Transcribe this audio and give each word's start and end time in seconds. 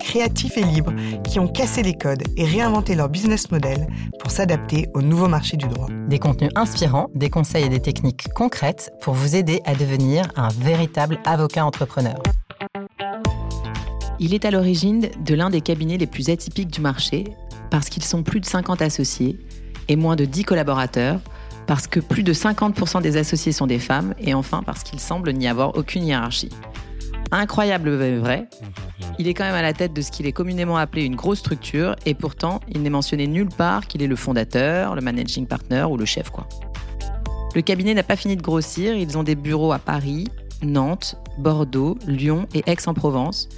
créatifs 0.00 0.56
et 0.56 0.64
libres 0.64 0.92
qui 1.22 1.38
ont 1.38 1.46
cassé 1.46 1.82
les 1.82 1.94
codes 1.94 2.24
et 2.36 2.44
réinventé 2.44 2.96
leur 2.96 3.08
business 3.08 3.50
model 3.52 3.86
pour 4.18 4.32
s'adapter 4.32 4.88
au 4.94 5.02
nouveau 5.02 5.28
marché 5.28 5.56
du 5.56 5.68
droit. 5.68 5.86
Des 6.08 6.18
contenus 6.18 6.50
inspirants, 6.56 7.08
des 7.14 7.30
conseils 7.30 7.66
et 7.66 7.68
des 7.68 7.80
techniques 7.80 8.32
concrètes 8.34 8.90
pour 9.00 9.14
vous 9.14 9.36
aider 9.36 9.60
à 9.64 9.74
devenir 9.74 10.24
un 10.34 10.48
véritable 10.48 11.20
avocat 11.24 11.64
entrepreneur. 11.64 12.20
Il 14.18 14.34
est 14.34 14.44
à 14.44 14.50
l'origine 14.50 15.08
de 15.24 15.34
l'un 15.34 15.50
des 15.50 15.60
cabinets 15.60 15.96
les 15.96 16.06
plus 16.06 16.28
atypiques 16.28 16.70
du 16.70 16.80
marché 16.80 17.24
parce 17.70 17.88
qu'ils 17.88 18.04
sont 18.04 18.22
plus 18.22 18.40
de 18.40 18.46
50 18.46 18.82
associés 18.82 19.38
et 19.88 19.96
moins 19.96 20.16
de 20.16 20.24
10 20.24 20.44
collaborateurs, 20.44 21.20
parce 21.66 21.86
que 21.86 22.00
plus 22.00 22.22
de 22.22 22.32
50% 22.32 23.00
des 23.00 23.16
associés 23.16 23.52
sont 23.52 23.66
des 23.66 23.78
femmes 23.78 24.14
et 24.18 24.34
enfin 24.34 24.62
parce 24.64 24.82
qu'il 24.82 25.00
semble 25.00 25.32
n'y 25.32 25.48
avoir 25.48 25.76
aucune 25.76 26.04
hiérarchie. 26.04 26.50
Incroyable 27.32 27.90
mais 27.96 28.16
vrai, 28.16 28.48
il 29.18 29.28
est 29.28 29.34
quand 29.34 29.44
même 29.44 29.54
à 29.54 29.62
la 29.62 29.72
tête 29.72 29.92
de 29.92 30.00
ce 30.00 30.10
qu'il 30.10 30.26
est 30.26 30.32
communément 30.32 30.76
appelé 30.76 31.04
une 31.04 31.14
grosse 31.14 31.38
structure 31.38 31.94
et 32.04 32.14
pourtant 32.14 32.60
il 32.68 32.82
n'est 32.82 32.90
mentionné 32.90 33.26
nulle 33.26 33.48
part 33.48 33.86
qu'il 33.86 34.02
est 34.02 34.08
le 34.08 34.16
fondateur, 34.16 34.94
le 34.96 35.00
managing 35.00 35.46
partner 35.46 35.84
ou 35.88 35.96
le 35.96 36.04
chef 36.04 36.30
quoi. 36.30 36.48
Le 37.54 37.62
cabinet 37.62 37.94
n'a 37.94 38.02
pas 38.02 38.16
fini 38.16 38.36
de 38.36 38.42
grossir, 38.42 38.94
ils 38.94 39.18
ont 39.18 39.22
des 39.22 39.34
bureaux 39.34 39.72
à 39.72 39.78
Paris, 39.78 40.26
Nantes, 40.62 41.16
Bordeaux, 41.38 41.98
Lyon 42.06 42.46
et 42.54 42.62
Aix-en-Provence. 42.66 43.48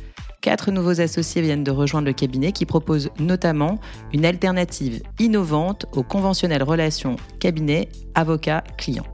Quatre 0.41 0.70
nouveaux 0.70 1.00
associés 1.00 1.41
viennent 1.41 1.62
de 1.62 1.70
rejoindre 1.70 2.06
le 2.06 2.12
cabinet 2.12 2.52
qui 2.52 2.66
propose 2.66 3.11
notamment 3.20 3.78
une 4.12 4.24
alternative 4.24 5.02
innovante 5.18 5.86
aux 5.94 6.02
conventionnelles 6.02 6.64
relations 6.64 7.16
cabinet-avocat-client. 7.39 9.05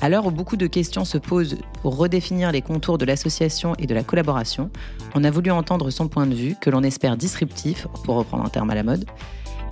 À 0.00 0.08
l'heure 0.08 0.26
où 0.26 0.30
beaucoup 0.30 0.56
de 0.56 0.68
questions 0.68 1.04
se 1.04 1.18
posent 1.18 1.58
pour 1.82 1.96
redéfinir 1.96 2.52
les 2.52 2.62
contours 2.62 2.98
de 2.98 3.04
l'association 3.04 3.74
et 3.78 3.86
de 3.86 3.94
la 3.94 4.04
collaboration, 4.04 4.70
on 5.14 5.24
a 5.24 5.30
voulu 5.30 5.50
entendre 5.50 5.90
son 5.90 6.06
point 6.06 6.26
de 6.26 6.34
vue, 6.34 6.54
que 6.60 6.70
l'on 6.70 6.84
espère 6.84 7.16
disruptif, 7.16 7.88
pour 8.04 8.14
reprendre 8.14 8.44
un 8.44 8.48
terme 8.48 8.70
à 8.70 8.76
la 8.76 8.84
mode. 8.84 9.06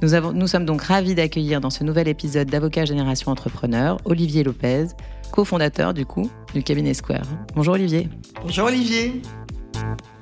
Nous, 0.03 0.15
avons, 0.15 0.33
nous 0.33 0.49
sommes 0.49 0.67
donc 0.67 0.83
ravis 0.83 1.15
d'accueillir 1.15 1.61
dans 1.61 1.71
ce 1.71 1.85
nouvel 1.85 2.09
épisode 2.09 2.51
d'Avocat 2.51 2.85
Génération 2.85 3.31
Entrepreneur 3.31 3.99
Olivier 4.05 4.43
Lopez, 4.43 4.89
cofondateur 5.31 5.95
du 5.95 6.05
coup 6.05 6.29
du 6.53 6.63
cabinet 6.63 6.93
Square. 6.93 7.25
Bonjour 7.55 7.75
Olivier. 7.75 8.09
Bonjour 8.43 8.67
Olivier. 8.67 9.23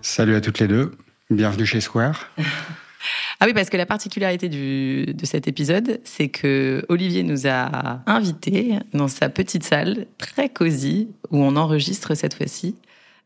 Salut 0.03 0.35
à 0.35 0.41
toutes 0.43 0.61
les 0.61 0.69
deux. 0.69 0.93
Bienvenue 1.31 1.67
chez 1.67 1.81
Square. 1.81 2.31
Ah 3.41 3.47
oui, 3.47 3.55
parce 3.55 3.71
que 3.71 3.77
la 3.77 3.87
particularité 3.87 4.49
de 4.49 5.27
cet 5.27 5.49
épisode, 5.49 6.01
c'est 6.05 6.29
que 6.29 6.85
Olivier 6.89 7.23
nous 7.23 7.47
a 7.47 8.01
invités 8.07 8.79
dans 8.93 9.09
sa 9.09 9.29
petite 9.29 9.65
salle 9.65 10.07
très 10.19 10.49
cosy 10.49 11.09
où 11.31 11.39
on 11.39 11.57
enregistre 11.57 12.15
cette 12.15 12.35
fois-ci, 12.35 12.77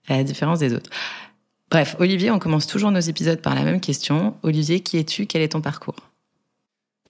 à 0.08 0.16
la 0.16 0.24
différence 0.24 0.58
des 0.58 0.72
autres. 0.74 0.90
Bref, 1.70 1.96
Olivier, 1.98 2.30
on 2.30 2.38
commence 2.38 2.66
toujours 2.66 2.90
nos 2.90 3.00
épisodes 3.00 3.42
par 3.42 3.54
la 3.54 3.62
même 3.62 3.80
question. 3.80 4.34
Olivier, 4.42 4.80
qui 4.80 4.96
es-tu? 4.98 5.26
Quel 5.26 5.42
est 5.42 5.48
ton 5.48 5.60
parcours? 5.60 5.96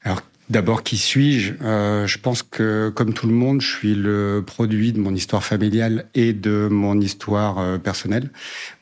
Alors, 0.02 0.20
d'abord, 0.50 0.82
qui 0.82 0.98
suis-je? 0.98 1.54
Euh, 1.62 2.06
Je 2.08 2.18
pense 2.18 2.42
que, 2.42 2.88
comme 2.94 3.14
tout 3.14 3.28
le 3.28 3.34
monde, 3.34 3.60
je 3.60 3.68
suis 3.68 3.94
le 3.94 4.42
produit 4.44 4.92
de 4.92 4.98
mon 4.98 5.14
histoire 5.14 5.44
familiale 5.44 6.06
et 6.14 6.32
de 6.32 6.68
mon 6.70 7.00
histoire 7.00 7.58
euh, 7.58 7.78
personnelle. 7.78 8.30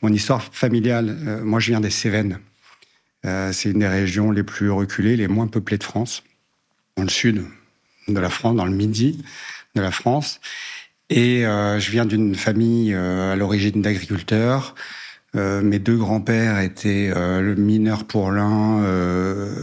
Mon 0.01 0.11
histoire 0.11 0.41
familiale, 0.43 1.15
euh, 1.27 1.43
moi, 1.43 1.59
je 1.59 1.69
viens 1.69 1.79
des 1.79 1.91
Cévennes. 1.91 2.39
Euh, 3.25 3.51
c'est 3.51 3.71
une 3.71 3.79
des 3.79 3.87
régions 3.87 4.31
les 4.31 4.43
plus 4.43 4.69
reculées, 4.69 5.15
les 5.15 5.27
moins 5.27 5.47
peuplées 5.47 5.77
de 5.77 5.83
France, 5.83 6.23
dans 6.95 7.03
le 7.03 7.09
sud 7.09 7.43
de 8.07 8.19
la 8.19 8.29
France, 8.29 8.55
dans 8.55 8.65
le 8.65 8.71
midi 8.71 9.23
de 9.75 9.81
la 9.81 9.91
France. 9.91 10.39
Et 11.09 11.45
euh, 11.45 11.79
je 11.79 11.91
viens 11.91 12.05
d'une 12.05 12.35
famille 12.35 12.93
euh, 12.93 13.33
à 13.33 13.35
l'origine 13.35 13.81
d'agriculteurs. 13.81 14.75
mes 15.33 15.79
deux 15.79 15.97
grands-pères 15.97 16.59
étaient 16.59 17.11
le 17.13 17.53
mineur 17.55 18.05
pour 18.05 18.31
l'un, 18.31 18.81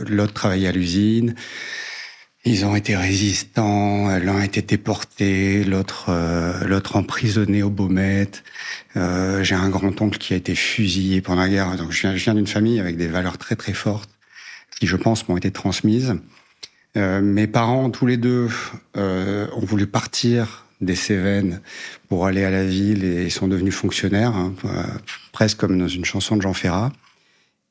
l'autre 0.09 0.33
travaillait 0.33 0.69
à 0.69 0.73
l'usine. 0.73 1.35
Ils 2.47 2.67
ont 2.67 2.77
été 2.77 2.95
résistants, 2.95 4.19
l'un 4.19 4.41
a 4.41 4.45
été 4.45 4.61
déporté, 4.61 5.65
l'autre 5.65 6.07
euh, 6.11 6.53
l'autre 6.67 6.97
emprisonné 6.97 7.63
au 7.63 7.71
Baumette. 7.71 8.45
Euh, 8.97 9.43
J'ai 9.43 9.55
un 9.55 9.71
grand-oncle 9.71 10.19
qui 10.19 10.35
a 10.35 10.37
été 10.37 10.55
fusillé 10.55 11.23
pendant 11.23 11.41
la 11.41 11.49
guerre. 11.49 11.77
Donc 11.77 11.91
je 11.91 12.03
viens, 12.03 12.13
viens 12.13 12.35
d'une 12.35 12.47
famille 12.47 12.81
avec 12.81 12.99
des 12.99 13.09
valeurs 13.09 13.39
très 13.39 13.57
très 13.57 13.73
fortes 13.73 14.11
qui, 14.79 14.87
je 14.87 14.97
pense, 14.97 15.27
m'ont 15.29 15.37
été 15.37 15.51
transmises. 15.51 16.17
Euh, 16.97 17.21
mes 17.21 17.47
parents, 17.47 17.91
tous 17.91 18.07
les 18.07 18.17
deux, 18.17 18.49
euh, 18.97 19.47
ont 19.55 19.65
voulu 19.65 19.87
partir 19.87 20.67
des 20.81 20.95
Cévennes 20.95 21.61
pour 22.09 22.27
aller 22.27 22.45
à 22.45 22.51
la 22.51 22.65
ville 22.65 23.05
et 23.05 23.31
sont 23.31 23.49
devenus 23.49 23.75
fonctionnaires, 23.75 24.35
hein, 24.37 24.55
euh, 24.67 24.83
presque 25.33 25.59
comme 25.59 25.79
dans 25.79 25.89
une 25.89 26.05
chanson 26.05 26.37
de 26.37 26.43
Jean 26.43 26.53
Ferrat. 26.53 26.93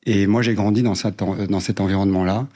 Et 0.04 0.26
moi, 0.26 0.42
j'ai 0.42 0.54
grandi 0.54 0.82
dans, 0.82 0.94
cette, 0.94 1.16
dans 1.18 1.60
cet 1.60 1.80
environnement-là. 1.80 2.46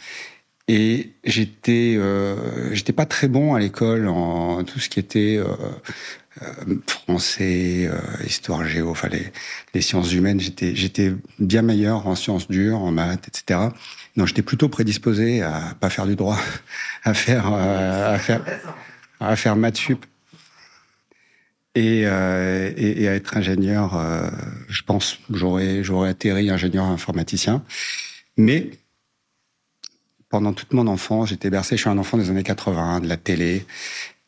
Et 0.69 1.15
j'étais, 1.25 1.95
euh, 1.97 2.75
j'étais 2.75 2.93
pas 2.93 3.07
très 3.07 3.27
bon 3.27 3.55
à 3.55 3.59
l'école 3.59 4.07
en 4.07 4.63
tout 4.65 4.79
ce 4.79 4.91
qui 4.91 5.01
était 5.01 5.39
euh, 5.39 5.47
euh 6.43 6.77
français, 6.87 7.89
euh, 7.91 7.99
histoire 8.27 8.65
géo, 8.65 8.91
enfin 8.91 9.09
les, 9.09 9.33
les 9.73 9.81
sciences 9.81 10.13
humaines. 10.13 10.41
J'étais, 10.41 10.77
j'étais 10.77 11.15
bien 11.39 11.63
meilleur 11.63 12.07
en 12.07 12.15
sciences 12.15 12.49
dures, 12.49 12.81
en 12.81 12.93
maths, 12.93 13.29
etc. 13.29 13.61
Non, 14.17 14.27
j'étais 14.27 14.43
plutôt 14.43 14.69
prédisposé 14.69 15.41
à 15.41 15.75
pas 15.81 15.89
faire 15.89 16.07
du 16.07 16.17
droit, 16.17 16.39
à 17.03 17.15
faire, 17.15 17.51
euh, 17.51 18.15
à 18.15 18.19
faire, 18.19 18.45
à 19.21 19.37
faire 19.37 19.57
maths 19.57 19.79
sup. 19.79 20.05
Et, 21.75 22.03
euh, 22.05 22.73
et, 22.77 23.05
et, 23.05 23.09
à 23.09 23.15
être 23.15 23.37
ingénieur, 23.37 24.03
je 24.69 24.83
pense, 24.83 25.21
j'aurais, 25.31 25.85
j'aurais 25.85 26.09
atterri 26.11 26.51
ingénieur 26.51 26.85
informaticien. 26.87 27.63
Mais 28.37 28.71
pendant 30.29 30.53
toute 30.53 30.73
mon 30.73 30.87
enfance, 30.87 31.31
j'étais 31.31 31.51
bercé, 31.51 31.77
je 31.77 31.83
suis 31.83 31.91
un 31.91 31.99
enfant 31.99 32.19
des 32.19 32.31
années 32.31 32.43
80, 32.43 33.01
de 33.01 33.09
la 33.09 33.17
télé, 33.17 33.65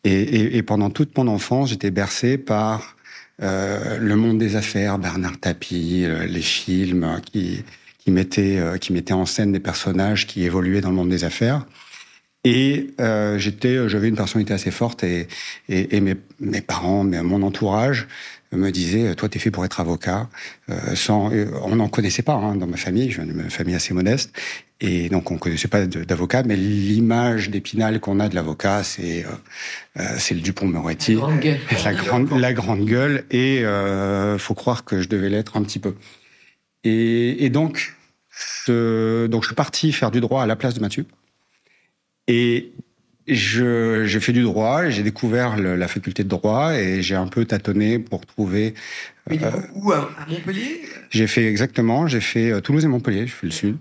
et, 0.05 0.63
pendant 0.63 0.89
toute 0.89 1.17
mon 1.19 1.29
enfance, 1.29 1.71
j'étais 1.71 1.91
bercé 1.91 2.39
par 2.39 2.97
euh, 3.43 3.99
le 3.99 4.17
monde 4.17 4.39
des 4.39 4.57
affaires, 4.57 4.99
Bernard 4.99 5.39
Tapie, 5.39 6.05
euh, 6.05 6.27
les 6.27 6.41
films 6.41 7.21
qui, 7.31 7.63
mettaient, 8.07 8.59
euh, 8.59 8.79
qui 8.79 8.93
mettaient 8.95 9.13
en 9.13 9.27
scène 9.27 9.53
des 9.53 9.61
personnages 9.61 10.27
qui 10.27 10.45
évoluaient 10.45 10.81
dans 10.81 10.89
le 10.89 10.97
monde 10.97 11.11
des 11.11 11.25
affaires. 11.25 11.67
Et 12.45 12.95
j'étais, 13.37 13.87
j'avais 13.91 14.09
une 14.09 14.17
personnalité 14.17 14.55
assez 14.55 14.71
forte 14.71 15.05
et, 15.05 15.29
mes, 15.69 16.61
parents, 16.63 17.05
mon 17.05 17.43
entourage 17.43 18.09
me 18.53 18.71
disaient 18.71 19.15
toi 19.15 19.29
t'es 19.29 19.39
fait 19.39 19.51
pour 19.51 19.65
être 19.65 19.81
avocat. 19.81 20.29
Euh, 20.69 20.95
sans, 20.95 21.31
on 21.63 21.77
n'en 21.77 21.89
connaissait 21.89 22.23
pas 22.23 22.35
hein, 22.35 22.57
dans 22.57 22.67
ma 22.67 22.77
famille, 22.77 23.11
je 23.11 23.21
viens 23.21 23.33
d'une 23.33 23.51
famille 23.51 23.75
assez 23.75 23.95
modeste 23.95 24.33
et 24.81 25.09
donc 25.09 25.31
on 25.31 25.37
connaissait 25.37 25.69
pas 25.69 25.87
d'avocat, 25.87 26.43
mais 26.43 26.57
l'image 26.57 27.51
d'Épinal 27.51 28.01
qu'on 28.01 28.19
a 28.19 28.29
de 28.29 28.35
l'avocat, 28.35 28.83
c'est 28.83 29.25
euh, 29.27 30.03
c'est 30.19 30.35
le 30.35 30.41
Dupont-Moretti, 30.41 31.15
la 31.15 31.21
grande 31.21 31.41
gueule, 31.41 31.61
la 31.85 31.95
grande, 31.95 32.31
la 32.31 32.53
grande 32.53 32.85
gueule 32.85 33.25
et 33.31 33.65
euh, 33.65 34.39
faut 34.39 34.55
croire 34.55 34.85
que 34.85 35.01
je 35.03 35.09
devais 35.09 35.29
l'être 35.29 35.57
un 35.57 35.63
petit 35.63 35.79
peu. 35.79 35.95
Et, 36.83 37.45
et 37.45 37.51
donc 37.51 37.95
ce, 38.31 39.27
donc 39.27 39.43
je 39.43 39.49
suis 39.49 39.57
parti 39.57 39.93
faire 39.93 40.11
du 40.11 40.21
droit 40.21 40.43
à 40.43 40.47
la 40.47 40.57
place 40.57 40.75
de 40.75 40.81
Mathieu. 40.81 41.05
Et 42.27 42.73
je, 43.35 44.05
j'ai 44.07 44.21
fait 44.21 44.33
du 44.33 44.43
droit, 44.43 44.89
j'ai 44.89 45.03
découvert 45.03 45.57
le, 45.57 45.77
la 45.77 45.89
faculté 45.89 46.25
de 46.25 46.29
droit 46.29 46.75
et 46.75 47.03
j'ai 47.03 47.15
un 47.15 47.27
peu 47.27 47.45
tâtonné 47.45 47.99
pour 47.99 48.27
trouver. 48.27 48.75
Mais 49.29 49.43
euh, 49.43 49.51
où 49.75 49.93
à, 49.93 50.11
Montpellier? 50.29 50.83
J'ai 51.11 51.27
fait 51.27 51.47
exactement, 51.47 52.07
j'ai 52.07 52.21
fait 52.21 52.51
euh, 52.51 52.61
Toulouse 52.61 52.85
et 52.85 52.89
Montpellier, 52.89 53.27
je 53.27 53.33
fais 53.33 53.47
le 53.47 53.53
sud. 53.53 53.77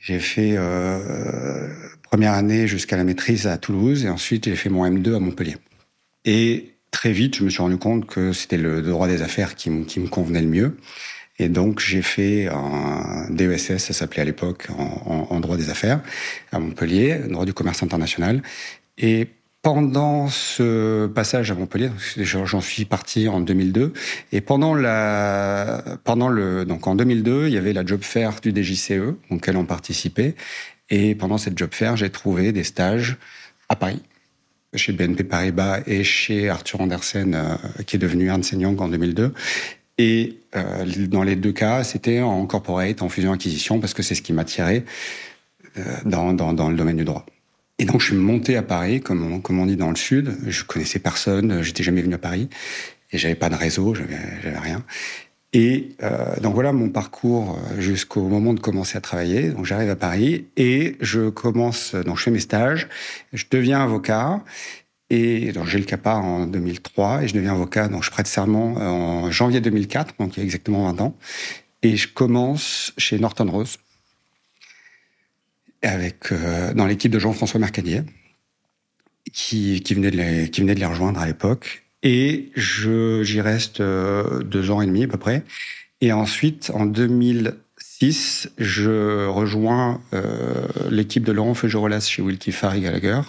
J'ai 0.00 0.18
fait 0.18 0.54
euh, 0.56 1.68
première 2.02 2.32
année 2.32 2.66
jusqu'à 2.66 2.96
la 2.96 3.04
maîtrise 3.04 3.46
à 3.46 3.56
Toulouse 3.56 4.04
et 4.04 4.10
ensuite 4.10 4.44
j'ai 4.44 4.56
fait 4.56 4.68
mon 4.68 4.84
M2 4.86 5.16
à 5.16 5.18
Montpellier. 5.18 5.56
Et 6.24 6.74
très 6.90 7.12
vite, 7.12 7.36
je 7.36 7.44
me 7.44 7.50
suis 7.50 7.62
rendu 7.62 7.78
compte 7.78 8.06
que 8.06 8.32
c'était 8.32 8.58
le 8.58 8.82
droit 8.82 9.08
des 9.08 9.22
affaires 9.22 9.54
qui, 9.54 9.84
qui 9.84 10.00
me 10.00 10.08
convenait 10.08 10.42
le 10.42 10.48
mieux. 10.48 10.76
Et 11.38 11.48
donc 11.48 11.80
j'ai 11.80 12.02
fait 12.02 12.48
un 12.48 13.28
DESS, 13.30 13.78
ça 13.78 13.92
s'appelait 13.92 14.22
à 14.22 14.24
l'époque, 14.24 14.68
en, 14.78 15.40
droit 15.40 15.56
des 15.56 15.70
affaires 15.70 16.00
à 16.52 16.58
Montpellier, 16.58 17.18
droit 17.28 17.44
du 17.44 17.52
commerce 17.52 17.82
international. 17.82 18.42
Et 18.98 19.28
pendant 19.62 20.28
ce 20.28 21.06
passage 21.06 21.50
à 21.50 21.54
Montpellier, 21.54 21.90
j'en 22.18 22.60
suis 22.60 22.84
parti 22.84 23.28
en 23.28 23.40
2002, 23.40 23.94
et 24.30 24.40
pendant 24.42 24.74
la, 24.74 25.82
pendant 26.04 26.28
le, 26.28 26.66
donc 26.66 26.86
en 26.86 26.94
2002, 26.94 27.48
il 27.48 27.54
y 27.54 27.56
avait 27.56 27.72
la 27.72 27.84
job 27.84 28.02
fair 28.02 28.34
du 28.42 28.50
DJCE, 28.50 29.16
auquel 29.30 29.56
on 29.56 29.64
participait, 29.64 30.34
Et 30.90 31.14
pendant 31.14 31.38
cette 31.38 31.56
job 31.56 31.70
fair, 31.72 31.96
j'ai 31.96 32.10
trouvé 32.10 32.52
des 32.52 32.62
stages 32.62 33.16
à 33.70 33.74
Paris, 33.74 34.02
chez 34.74 34.92
BNP 34.92 35.24
Paribas 35.24 35.80
et 35.86 36.04
chez 36.04 36.50
Arthur 36.50 36.82
Andersen, 36.82 37.34
euh, 37.34 37.82
qui 37.86 37.96
est 37.96 37.98
devenu 37.98 38.26
Ernst 38.28 38.52
Young 38.52 38.78
en 38.80 38.88
2002. 38.88 39.32
Et 39.98 40.40
euh, 40.56 40.84
dans 41.06 41.22
les 41.22 41.36
deux 41.36 41.52
cas, 41.52 41.84
c'était 41.84 42.20
en 42.20 42.44
corporate, 42.46 43.02
en 43.02 43.08
fusion-acquisition, 43.08 43.80
parce 43.80 43.94
que 43.94 44.02
c'est 44.02 44.14
ce 44.14 44.22
qui 44.22 44.32
m'attirait 44.32 44.84
euh, 45.78 45.82
dans, 46.04 46.32
dans, 46.32 46.68
le 46.68 46.76
domaine 46.76 46.96
du 46.96 47.04
droit. 47.04 47.24
Et 47.78 47.84
donc, 47.84 48.00
je 48.00 48.06
suis 48.06 48.16
monté 48.16 48.56
à 48.56 48.62
Paris, 48.62 49.00
comme 49.00 49.32
on, 49.32 49.40
comme 49.40 49.58
on 49.58 49.66
dit 49.66 49.76
dans 49.76 49.90
le 49.90 49.96
Sud. 49.96 50.36
Je 50.46 50.64
connaissais 50.64 50.98
personne, 50.98 51.62
j'étais 51.62 51.82
jamais 51.82 52.02
venu 52.02 52.14
à 52.14 52.18
Paris. 52.18 52.48
Et 53.12 53.18
j'avais 53.18 53.34
pas 53.34 53.48
de 53.48 53.54
réseau, 53.54 53.94
j'avais 53.94 54.58
rien. 54.58 54.84
Et 55.54 55.90
euh, 56.02 56.34
donc 56.40 56.52
voilà 56.54 56.72
mon 56.72 56.90
parcours 56.90 57.56
euh, 57.56 57.80
jusqu'au 57.80 58.22
moment 58.22 58.54
de 58.54 58.60
commencer 58.60 58.98
à 58.98 59.00
travailler. 59.00 59.50
Donc 59.50 59.64
j'arrive 59.64 59.88
à 59.88 59.96
Paris 59.96 60.46
et 60.56 60.96
je 61.00 61.30
commence, 61.30 61.94
donc 61.94 62.18
je 62.18 62.24
fais 62.24 62.32
mes 62.32 62.40
stages, 62.40 62.88
je 63.32 63.44
deviens 63.48 63.80
avocat. 63.80 64.42
Donc 65.52 65.66
j'ai 65.66 65.78
le 65.78 65.84
CAPA 65.84 66.16
en 66.16 66.46
2003 66.46 67.22
et 67.22 67.28
je 67.28 67.34
deviens 67.34 67.52
avocat, 67.52 67.88
donc 67.88 68.02
je 68.02 68.10
prête 68.10 68.26
serment 68.26 68.76
euh, 68.78 68.86
en 68.86 69.30
janvier 69.30 69.60
2004, 69.60 70.14
donc 70.18 70.36
il 70.36 70.40
y 70.40 70.42
a 70.42 70.44
exactement 70.44 70.90
20 70.90 71.00
ans. 71.00 71.16
Et 71.82 71.96
je 71.96 72.08
commence 72.08 72.92
chez 72.98 73.18
Norton 73.18 73.48
Rose, 73.50 73.76
avec, 75.82 76.32
euh, 76.32 76.72
dans 76.74 76.86
l'équipe 76.86 77.12
de 77.12 77.18
Jean-François 77.18 77.60
Mercadier, 77.60 78.02
qui, 79.32 79.82
venait 79.94 80.10
de 80.10 80.16
les, 80.16 80.50
qui 80.50 80.62
venait 80.62 80.74
de 80.74 80.80
les 80.80 80.86
rejoindre 80.86 81.20
à 81.20 81.26
l'époque. 81.26 81.84
Et 82.02 82.50
j'y 82.56 83.40
reste 83.40 83.80
euh, 83.80 84.42
deux 84.42 84.70
ans 84.70 84.80
et 84.80 84.86
demi 84.86 85.04
à 85.04 85.08
peu 85.08 85.18
près. 85.18 85.44
Et 86.00 86.12
ensuite, 86.12 86.70
en 86.74 86.86
2006, 86.86 88.50
je 88.58 89.26
rejoins 89.26 90.02
l'équipe 90.90 91.24
de 91.24 91.32
Laurent 91.32 91.54
Feugerolas 91.54 92.00
chez 92.00 92.20
Wilkie 92.20 92.52
Farry 92.52 92.82
Gallagher, 92.82 93.20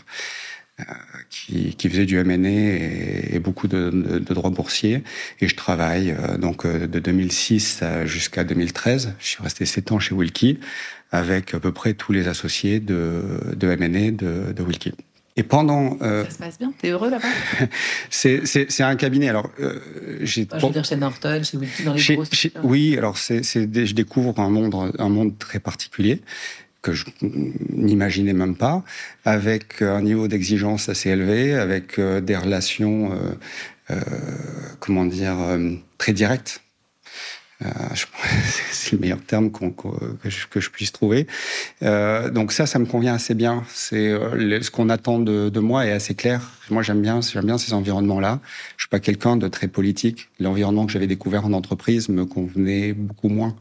qui, 1.36 1.76
qui, 1.76 1.90
faisait 1.90 2.06
du 2.06 2.18
M&A 2.18 2.50
et, 2.50 3.36
et, 3.36 3.40
beaucoup 3.40 3.68
de, 3.68 3.90
de, 3.90 4.20
de, 4.20 4.34
droits 4.34 4.50
boursiers. 4.50 5.04
Et 5.42 5.48
je 5.48 5.56
travaille 5.56 6.12
euh, 6.12 6.38
donc 6.38 6.66
euh, 6.66 6.88
de 6.88 7.00
2006 7.00 7.84
jusqu'à 8.06 8.44
2013. 8.44 9.16
Je 9.20 9.28
suis 9.28 9.44
resté 9.44 9.66
sept 9.66 9.92
ans 9.92 10.00
chez 10.00 10.16
Wilkie 10.16 10.60
avec 11.12 11.54
à 11.54 11.60
peu 11.60 11.72
près 11.72 11.94
tous 11.94 12.14
les 12.14 12.28
associés 12.28 12.80
de, 12.80 13.22
de 13.56 13.70
M&A 13.70 14.12
de, 14.12 14.54
de 14.54 14.64
Wilkie. 14.64 14.94
Et 15.38 15.44
pendant. 15.44 15.98
Euh, 16.02 16.24
ça 16.24 16.30
se 16.30 16.38
passe 16.38 16.58
bien 16.58 16.72
T'es 16.82 16.92
heureux 16.92 17.10
là-bas? 17.10 17.28
C'est 18.10 18.82
un 18.82 18.96
cabinet. 18.96 19.28
Alors, 19.28 19.50
euh, 19.60 19.80
j'ai. 20.22 20.48
je 20.50 20.66
veux 20.66 20.72
dire 20.72 20.86
chez 20.86 20.96
Norton, 20.96 21.42
chez 21.44 21.58
Wilkie, 21.58 21.84
dans 21.84 21.94
les 21.94 22.00
chez, 22.00 22.16
grosses. 22.16 22.30
Chez, 22.32 22.54
oui, 22.64 22.98
alors 22.98 23.18
c'est 23.18 23.44
je 23.44 23.94
découvre 23.94 24.40
un 24.40 24.50
monde, 24.50 24.94
un 24.98 25.10
monde 25.10 25.38
très 25.38 25.60
particulier 25.60 26.22
que 26.86 26.94
je 26.94 27.06
n'imaginais 27.72 28.34
même 28.34 28.56
pas, 28.56 28.84
avec 29.26 29.82
un 29.82 30.04
niveau 30.04 30.28
d'exigence 30.28 30.88
assez 30.88 31.10
élevé, 31.10 31.56
avec 31.56 31.98
euh, 31.98 32.22
des 32.22 32.38
relations, 32.38 33.12
euh, 33.12 33.16
euh 33.90 34.00
comment 34.80 35.06
dire, 35.06 35.36
euh, 35.40 35.72
très 35.98 36.14
directes 36.14 36.62
euh, 37.64 37.68
c'est 38.72 38.92
le 38.94 38.98
meilleur 39.00 39.22
terme 39.22 39.50
qu 39.50 39.66
que, 39.72 40.30
je, 40.30 40.48
que, 40.48 40.60
je, 40.60 40.70
puisse 40.70 40.92
trouver. 40.92 41.26
Euh, 41.84 42.30
donc 42.30 42.52
ça, 42.52 42.66
ça 42.66 42.80
me 42.80 42.86
convient 42.86 43.14
assez 43.14 43.34
bien. 43.34 43.64
C'est 43.70 44.10
euh, 44.10 44.62
ce 44.62 44.70
qu'on 44.70 44.90
attend 44.90 45.20
de, 45.20 45.48
de, 45.48 45.60
moi 45.62 45.86
est 45.86 45.94
assez 45.94 46.16
clair. 46.16 46.52
Moi, 46.70 46.84
j'aime 46.84 47.02
bien, 47.02 47.22
j'aime 47.22 47.46
bien 47.46 47.58
ces 47.58 47.74
environnements-là. 47.74 48.42
Je 48.76 48.84
suis 48.84 48.90
pas 48.90 49.00
quelqu'un 49.00 49.38
de 49.38 49.48
très 49.48 49.70
politique. 49.70 50.28
L'environnement 50.40 50.86
que 50.86 50.92
j'avais 50.92 51.08
découvert 51.08 51.46
en 51.46 51.54
entreprise 51.54 52.10
me 52.10 52.26
convenait 52.26 52.92
beaucoup 52.92 53.30
moins. 53.30 53.56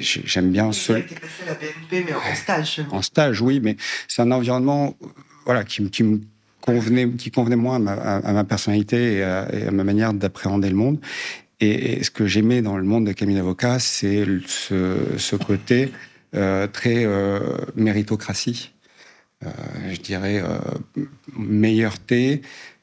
J'aime 0.00 0.52
bien 0.52 0.70
ce. 0.72 0.92
Passé 0.92 1.16
à 1.42 1.46
la 1.46 1.54
BNP, 1.54 2.04
mais 2.06 2.14
en 2.14 2.34
stage. 2.34 2.82
En 2.92 3.02
stage, 3.02 3.42
oui, 3.42 3.60
mais 3.60 3.76
c'est 4.06 4.22
un 4.22 4.30
environnement, 4.30 4.94
voilà, 5.44 5.64
qui, 5.64 5.90
qui 5.90 6.04
me 6.04 6.20
convenait, 6.60 7.08
qui 7.08 7.30
convenait 7.30 7.56
moins 7.56 7.76
à 7.76 7.78
ma, 7.78 7.92
à 7.92 8.32
ma 8.32 8.44
personnalité 8.44 9.14
et 9.14 9.22
à, 9.22 9.48
et 9.52 9.66
à 9.66 9.70
ma 9.70 9.82
manière 9.84 10.12
d'appréhender 10.12 10.68
le 10.68 10.76
monde. 10.76 11.00
Et, 11.60 12.02
ce 12.02 12.10
que 12.10 12.26
j'aimais 12.26 12.62
dans 12.62 12.76
le 12.76 12.84
monde 12.84 13.06
de 13.06 13.12
Camille 13.12 13.38
Avocat, 13.38 13.78
c'est 13.78 14.24
ce, 14.46 14.96
ce, 15.18 15.36
côté 15.36 15.92
euh, 16.34 16.66
très 16.66 17.04
euh, 17.04 17.40
méritocratie. 17.76 18.72
Euh, 19.44 19.48
je 19.90 20.00
dirais 20.00 20.42
euh, 20.42 20.58
meilleurté, 21.34 22.42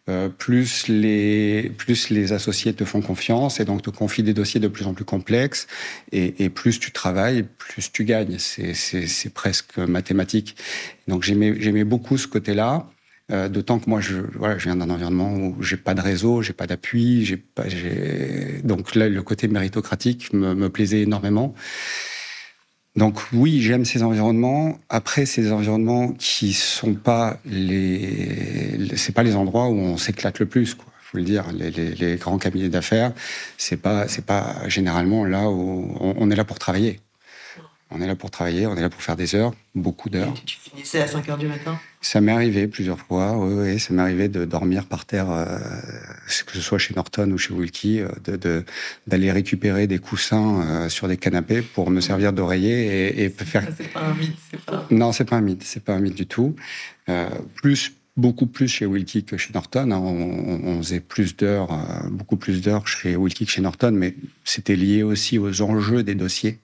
euh, 0.09 0.27
plus 0.29 0.87
les 0.87 1.71
plus 1.77 2.09
les 2.09 2.33
associés 2.33 2.73
te 2.73 2.83
font 2.83 3.01
confiance 3.01 3.59
et 3.59 3.65
donc 3.65 3.83
te 3.83 3.91
confient 3.91 4.23
des 4.23 4.33
dossiers 4.33 4.59
de 4.59 4.67
plus 4.67 4.87
en 4.87 4.93
plus 4.93 5.05
complexes 5.05 5.67
et, 6.11 6.43
et 6.43 6.49
plus 6.49 6.79
tu 6.79 6.91
travailles, 6.91 7.43
plus 7.43 7.91
tu 7.91 8.05
gagnes. 8.05 8.37
C'est 8.39 9.33
presque 9.33 9.77
mathématique. 9.77 10.55
Donc 11.07 11.23
j'aimais 11.23 11.55
j'aimais 11.59 11.83
beaucoup 11.83 12.17
ce 12.17 12.27
côté-là. 12.27 12.89
Euh, 13.31 13.49
D'autant 13.49 13.79
que 13.79 13.89
moi, 13.89 13.99
je, 13.99 14.15
voilà, 14.35 14.57
je 14.57 14.65
viens 14.65 14.75
d'un 14.75 14.89
environnement 14.89 15.33
où 15.35 15.61
j'ai 15.61 15.77
pas 15.77 15.93
de 15.93 16.01
réseau, 16.01 16.41
j'ai 16.41 16.53
pas 16.53 16.65
d'appui, 16.67 17.25
j'ai 17.25 17.37
pas, 17.37 17.63
donc 18.63 18.95
là, 18.95 19.09
le 19.09 19.21
côté 19.21 19.47
méritocratique 19.47 20.33
me, 20.33 20.53
me 20.55 20.69
plaisait 20.69 21.01
énormément. 21.01 21.53
Donc 22.95 23.19
oui, 23.31 23.61
j'aime 23.61 23.85
ces 23.85 24.01
environnements. 24.01 24.79
Après, 24.89 25.25
des 25.25 25.51
environnements 25.51 26.13
qui 26.13 26.53
sont 26.53 26.95
pas 26.95 27.39
les, 27.45 28.79
c'est 28.95 29.13
pas 29.13 29.23
les 29.23 29.35
endroits 29.35 29.67
où 29.67 29.75
on 29.77 29.97
s'éclate 29.97 30.39
le 30.39 30.47
plus, 30.47 30.73
quoi. 30.73 30.85
Faut 31.01 31.17
le 31.17 31.23
dire. 31.23 31.45
Les, 31.53 31.71
les, 31.71 31.91
les 31.95 32.15
grands 32.17 32.37
cabinets 32.37 32.69
d'affaires, 32.69 33.13
c'est 33.57 33.77
pas, 33.77 34.07
c'est 34.07 34.25
pas 34.25 34.67
généralement 34.67 35.25
là 35.25 35.49
où 35.49 35.95
on 36.01 36.31
est 36.31 36.35
là 36.35 36.43
pour 36.43 36.59
travailler. 36.59 36.99
On 37.89 38.01
est 38.01 38.07
là 38.07 38.15
pour 38.15 38.31
travailler, 38.31 38.67
on 38.67 38.75
est 38.75 38.81
là 38.81 38.89
pour 38.89 39.01
faire 39.01 39.15
des 39.15 39.33
heures, 39.33 39.53
beaucoup 39.73 40.09
d'heures. 40.09 40.33
Tu 40.45 40.57
finissais 40.57 41.01
à 41.01 41.07
5 41.07 41.29
heures 41.29 41.37
du 41.37 41.47
matin? 41.47 41.79
Ça 42.01 42.19
m'est 42.19 42.33
arrivé 42.33 42.67
plusieurs 42.67 42.99
fois, 42.99 43.37
oui, 43.37 43.53
oui 43.53 43.79
ça 43.79 43.93
m'est 43.93 44.01
arrivé 44.01 44.27
de 44.27 44.43
dormir 44.43 44.85
par 44.85 45.05
terre, 45.05 45.31
euh, 45.31 45.45
que 46.45 46.53
ce 46.53 46.61
soit 46.61 46.79
chez 46.79 46.93
Norton 46.95 47.31
ou 47.31 47.37
chez 47.37 47.53
Wilkie, 47.53 48.01
euh, 48.01 48.09
de, 48.25 48.65
d'aller 49.07 49.31
récupérer 49.31 49.87
des 49.87 49.99
coussins 49.99 50.61
euh, 50.61 50.89
sur 50.89 51.07
des 51.07 51.15
canapés 51.15 51.61
pour 51.61 51.89
me 51.89 52.01
servir 52.01 52.33
d'oreiller 52.33 53.21
et, 53.21 53.23
et 53.23 53.29
faire... 53.29 53.65
C'est 53.77 53.93
pas 53.93 54.01
un 54.01 54.13
mythe, 54.15 54.35
c'est 54.51 54.65
pas... 54.65 54.85
Non, 54.91 55.13
c'est 55.13 55.25
pas 55.25 55.37
un 55.37 55.41
mythe, 55.41 55.63
c'est 55.63 55.83
pas 55.83 55.93
un 55.93 55.99
mythe 55.99 56.15
du 56.15 56.27
tout. 56.27 56.57
Euh, 57.07 57.29
plus 57.55 57.93
beaucoup 58.17 58.47
plus 58.47 58.67
chez 58.67 58.85
Wilkie 58.85 59.23
que 59.23 59.37
chez 59.37 59.53
Norton. 59.53 59.91
Hein. 59.91 59.97
On, 59.97 60.59
on, 60.65 60.77
faisait 60.81 60.99
plus 60.99 61.37
d'heures, 61.37 61.69
beaucoup 62.09 62.35
plus 62.35 62.61
d'heures 62.61 62.87
chez 62.87 63.15
Wilkie 63.15 63.45
que 63.45 63.51
chez 63.51 63.61
Norton, 63.61 63.91
mais 63.93 64.15
c'était 64.43 64.75
lié 64.75 65.03
aussi 65.03 65.37
aux 65.37 65.61
enjeux 65.61 66.01
des 66.01 66.15
dossiers 66.15 66.59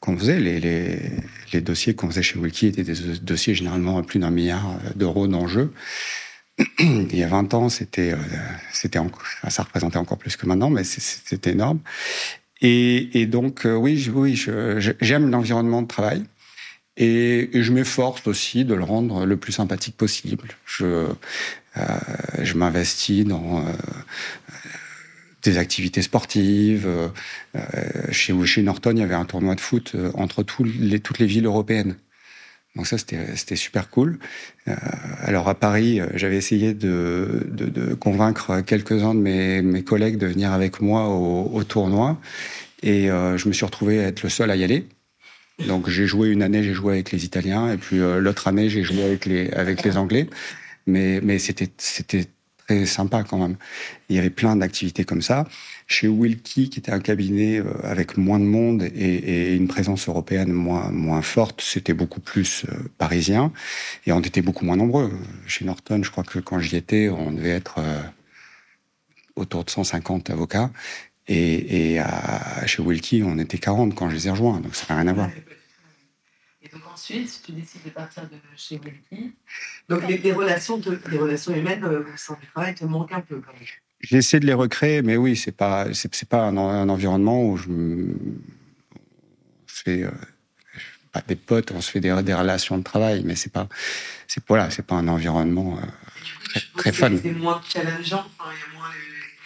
qu'on 0.00 0.16
faisait. 0.16 0.38
Les, 0.38 0.60
les, 0.60 1.60
dossiers 1.60 1.94
qu'on 1.94 2.08
faisait 2.08 2.22
chez 2.22 2.38
Wiki 2.38 2.66
étaient 2.66 2.82
des 2.82 3.18
dossiers 3.22 3.54
généralement 3.54 3.98
à 3.98 4.02
plus 4.02 4.18
d'un 4.18 4.30
milliard 4.30 4.78
d'euros 4.94 5.26
d'enjeux. 5.26 5.72
Il 6.78 7.16
y 7.16 7.22
a 7.22 7.28
20 7.28 7.54
ans, 7.54 7.68
c'était, 7.68 8.12
euh, 8.12 8.16
c'était 8.72 8.98
ça 9.48 9.62
représentait 9.62 9.98
encore 9.98 10.18
plus 10.18 10.36
que 10.36 10.46
maintenant, 10.46 10.70
mais 10.70 10.84
c'était 10.84 11.50
énorme. 11.50 11.80
Et, 12.62 13.26
donc, 13.26 13.66
euh, 13.66 13.74
oui, 13.74 14.10
oui, 14.14 14.42
j'aime 15.00 15.30
l'environnement 15.30 15.82
de 15.82 15.86
travail. 15.86 16.24
Et, 16.96 17.50
je 17.52 17.72
m'efforce 17.72 18.26
aussi 18.26 18.64
de 18.64 18.74
le 18.74 18.84
rendre 18.84 19.26
le 19.26 19.36
plus 19.36 19.52
sympathique 19.52 19.96
possible. 19.96 20.48
Je, 20.64 21.08
euh, 21.76 21.98
je 22.42 22.54
m'investis 22.54 23.26
dans 23.26 23.62
des 25.46 25.58
activités 25.58 26.02
sportives. 26.02 26.86
Euh, 26.86 27.08
euh, 27.56 27.60
chez, 28.12 28.34
chez 28.44 28.62
Norton, 28.62 28.92
il 28.92 28.98
y 28.98 29.02
avait 29.02 29.14
un 29.14 29.24
tournoi 29.24 29.54
de 29.54 29.60
foot 29.60 29.92
euh, 29.94 30.10
entre 30.14 30.42
toutes 30.42 31.18
les 31.18 31.26
villes 31.26 31.46
européennes. 31.46 31.96
Donc 32.74 32.86
ça, 32.86 32.98
c'était 32.98 33.56
super 33.56 33.88
cool. 33.88 34.18
Alors 34.66 35.48
à 35.48 35.54
Paris, 35.54 35.98
j'avais 36.14 36.36
essayé 36.36 36.74
de, 36.74 37.46
de, 37.50 37.94
convaincre 37.94 38.60
quelques-uns 38.60 39.14
de 39.14 39.20
mes, 39.20 39.62
mes, 39.62 39.82
collègues 39.82 40.18
de 40.18 40.26
venir 40.26 40.52
avec 40.52 40.82
moi 40.82 41.08
au, 41.08 41.50
au 41.54 41.64
tournoi. 41.64 42.20
Et 42.82 43.06
je 43.06 43.48
me 43.48 43.54
suis 43.54 43.64
retrouvé 43.64 44.04
à 44.04 44.08
être 44.08 44.22
le 44.22 44.28
seul 44.28 44.50
à 44.50 44.56
y 44.56 44.62
aller. 44.62 44.86
Donc 45.66 45.88
j'ai 45.88 46.06
joué 46.06 46.28
une 46.28 46.42
année, 46.42 46.62
j'ai 46.62 46.74
joué 46.74 46.92
avec 46.92 47.12
les 47.12 47.24
Italiens, 47.24 47.72
et 47.72 47.78
puis 47.78 47.96
l'autre 47.96 48.46
année, 48.46 48.68
j'ai 48.68 48.82
joué 48.82 49.02
avec 49.04 49.24
les, 49.24 49.48
avec 49.52 49.82
les 49.82 49.96
Anglais. 49.96 50.28
Mais, 50.86 51.20
mais 51.22 51.38
c'était 51.38 51.70
très 52.66 52.86
sympa 52.86 53.22
quand 53.22 53.38
même. 53.38 53.56
Il 54.08 54.16
y 54.16 54.18
avait 54.18 54.30
plein 54.30 54.56
d'activités 54.56 55.04
comme 55.04 55.22
ça. 55.22 55.46
Chez 55.86 56.08
Wilkie, 56.08 56.68
qui 56.68 56.78
était 56.78 56.92
un 56.92 57.00
cabinet 57.00 57.58
euh, 57.58 57.64
avec 57.82 58.16
moins 58.16 58.40
de 58.40 58.44
monde 58.44 58.82
et, 58.82 58.88
et 58.88 59.54
une 59.54 59.68
présence 59.68 60.08
européenne 60.08 60.52
moins, 60.52 60.90
moins 60.90 61.22
forte, 61.22 61.60
c'était 61.60 61.94
beaucoup 61.94 62.20
plus 62.20 62.64
euh, 62.64 62.74
parisien. 62.98 63.52
Et 64.06 64.12
on 64.12 64.20
était 64.20 64.42
beaucoup 64.42 64.64
moins 64.64 64.76
nombreux. 64.76 65.12
Chez 65.46 65.64
Norton, 65.64 66.02
je 66.02 66.10
crois 66.10 66.24
que 66.24 66.38
quand 66.38 66.58
j'y 66.58 66.76
étais, 66.76 67.08
on 67.08 67.30
devait 67.30 67.50
être 67.50 67.76
euh, 67.78 68.02
autour 69.36 69.64
de 69.64 69.70
150 69.70 70.30
avocats. 70.30 70.70
Et, 71.28 71.94
et 71.94 71.98
à, 71.98 72.66
chez 72.66 72.82
Wilkie, 72.82 73.22
on 73.24 73.38
était 73.38 73.58
40 73.58 73.94
quand 73.94 74.08
je 74.10 74.14
les 74.14 74.28
ai 74.28 74.30
rejoints. 74.30 74.60
Donc 74.60 74.74
ça 74.74 74.86
n'a 74.88 75.00
rien 75.00 75.08
à 75.08 75.12
voir. 75.12 75.30
Ensuite, 77.08 77.40
tu 77.46 77.52
décides 77.52 77.84
de 77.84 77.90
partir 77.90 78.24
de 78.24 78.36
chez 78.56 78.80
Wilkie. 78.84 79.32
Donc 79.88 80.08
les, 80.08 80.18
les, 80.18 80.32
relations, 80.32 80.76
de, 80.76 80.98
les 81.08 81.18
relations 81.18 81.54
humaines 81.54 81.84
euh, 81.84 82.00
au 82.00 82.16
sein 82.16 82.36
du 82.40 82.48
travail 82.48 82.74
te 82.74 82.84
manquent 82.84 83.12
un 83.12 83.20
peu 83.20 83.36
quand 83.36 83.52
même. 83.52 83.62
J'essaie 84.00 84.40
de 84.40 84.46
les 84.46 84.52
recréer, 84.54 85.02
mais 85.02 85.16
oui, 85.16 85.36
c'est 85.36 85.52
pas 85.52 85.86
c'est 85.94 86.28
pas 86.28 86.42
un, 86.42 86.56
un, 86.56 86.88
environnement 86.88 87.44
où 87.44 87.56
je 87.56 87.70
fais 89.68 90.02
euh, 90.02 90.10
pas 91.12 91.22
des 91.28 91.36
potes, 91.36 91.70
on 91.70 91.80
se 91.80 91.92
fait 91.92 92.00
des, 92.00 92.22
des 92.24 92.34
relations 92.34 92.76
de 92.76 92.82
travail, 92.82 93.22
mais 93.24 93.36
c'est 93.36 93.52
pas, 93.52 93.68
c'est 94.26 94.44
voilà, 94.48 94.70
c'est 94.70 94.84
pas 94.84 94.96
un 94.96 95.06
environnement 95.06 95.78
euh, 95.78 96.60
très, 96.76 96.92
fun. 96.92 97.12
C'est 97.22 97.30
moins 97.30 97.60
challengeant, 97.68 98.26
enfin, 98.36 98.50
il 98.52 98.58
y 98.58 98.76
a 98.76 98.78
moins 98.78 98.88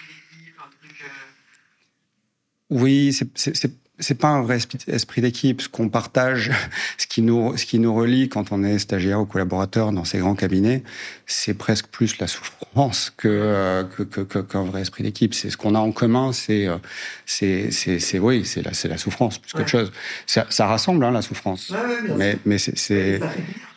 l'équipe, 0.08 0.54
un 0.58 0.70
truc. 0.80 1.04
Euh... 1.04 2.82
Oui, 2.82 3.12
c'est 3.12 3.70
c'est 4.00 4.16
pas 4.16 4.28
un 4.28 4.42
vrai 4.42 4.58
esprit 4.88 5.22
d'équipe. 5.22 5.60
Ce 5.62 5.68
qu'on 5.68 5.88
partage, 5.88 6.50
ce 6.98 7.06
qui 7.06 7.22
nous, 7.22 7.56
ce 7.56 7.64
qui 7.64 7.78
nous 7.78 7.94
relie 7.94 8.28
quand 8.28 8.52
on 8.52 8.64
est 8.64 8.78
stagiaire 8.78 9.20
ou 9.20 9.26
collaborateur 9.26 9.92
dans 9.92 10.04
ces 10.04 10.18
grands 10.18 10.34
cabinets, 10.34 10.82
c'est 11.26 11.54
presque 11.54 11.86
plus 11.86 12.18
la 12.18 12.26
souffrance 12.26 13.12
que 13.16 13.28
euh, 13.28 13.84
qu'un 13.84 14.42
que, 14.42 14.58
vrai 14.58 14.82
esprit 14.82 15.04
d'équipe. 15.04 15.34
C'est 15.34 15.50
ce 15.50 15.56
qu'on 15.56 15.74
a 15.74 15.78
en 15.78 15.92
commun, 15.92 16.32
c'est 16.32 16.66
euh, 16.66 16.78
c'est 17.26 17.70
c'est 17.70 18.18
oui, 18.18 18.44
c'est 18.44 18.62
la 18.62 18.72
c'est 18.74 18.88
la 18.88 18.98
souffrance 18.98 19.38
plus 19.38 19.52
qu'autre 19.52 19.68
chose. 19.68 19.92
Ça, 20.26 20.46
ça, 20.50 20.66
rassemble 20.66 21.04
hein, 21.04 21.12
la 21.12 21.22
souffrance, 21.22 21.70
ouais, 21.70 22.16
mais 22.16 22.38
mais 22.44 22.58
c'est 22.58 23.20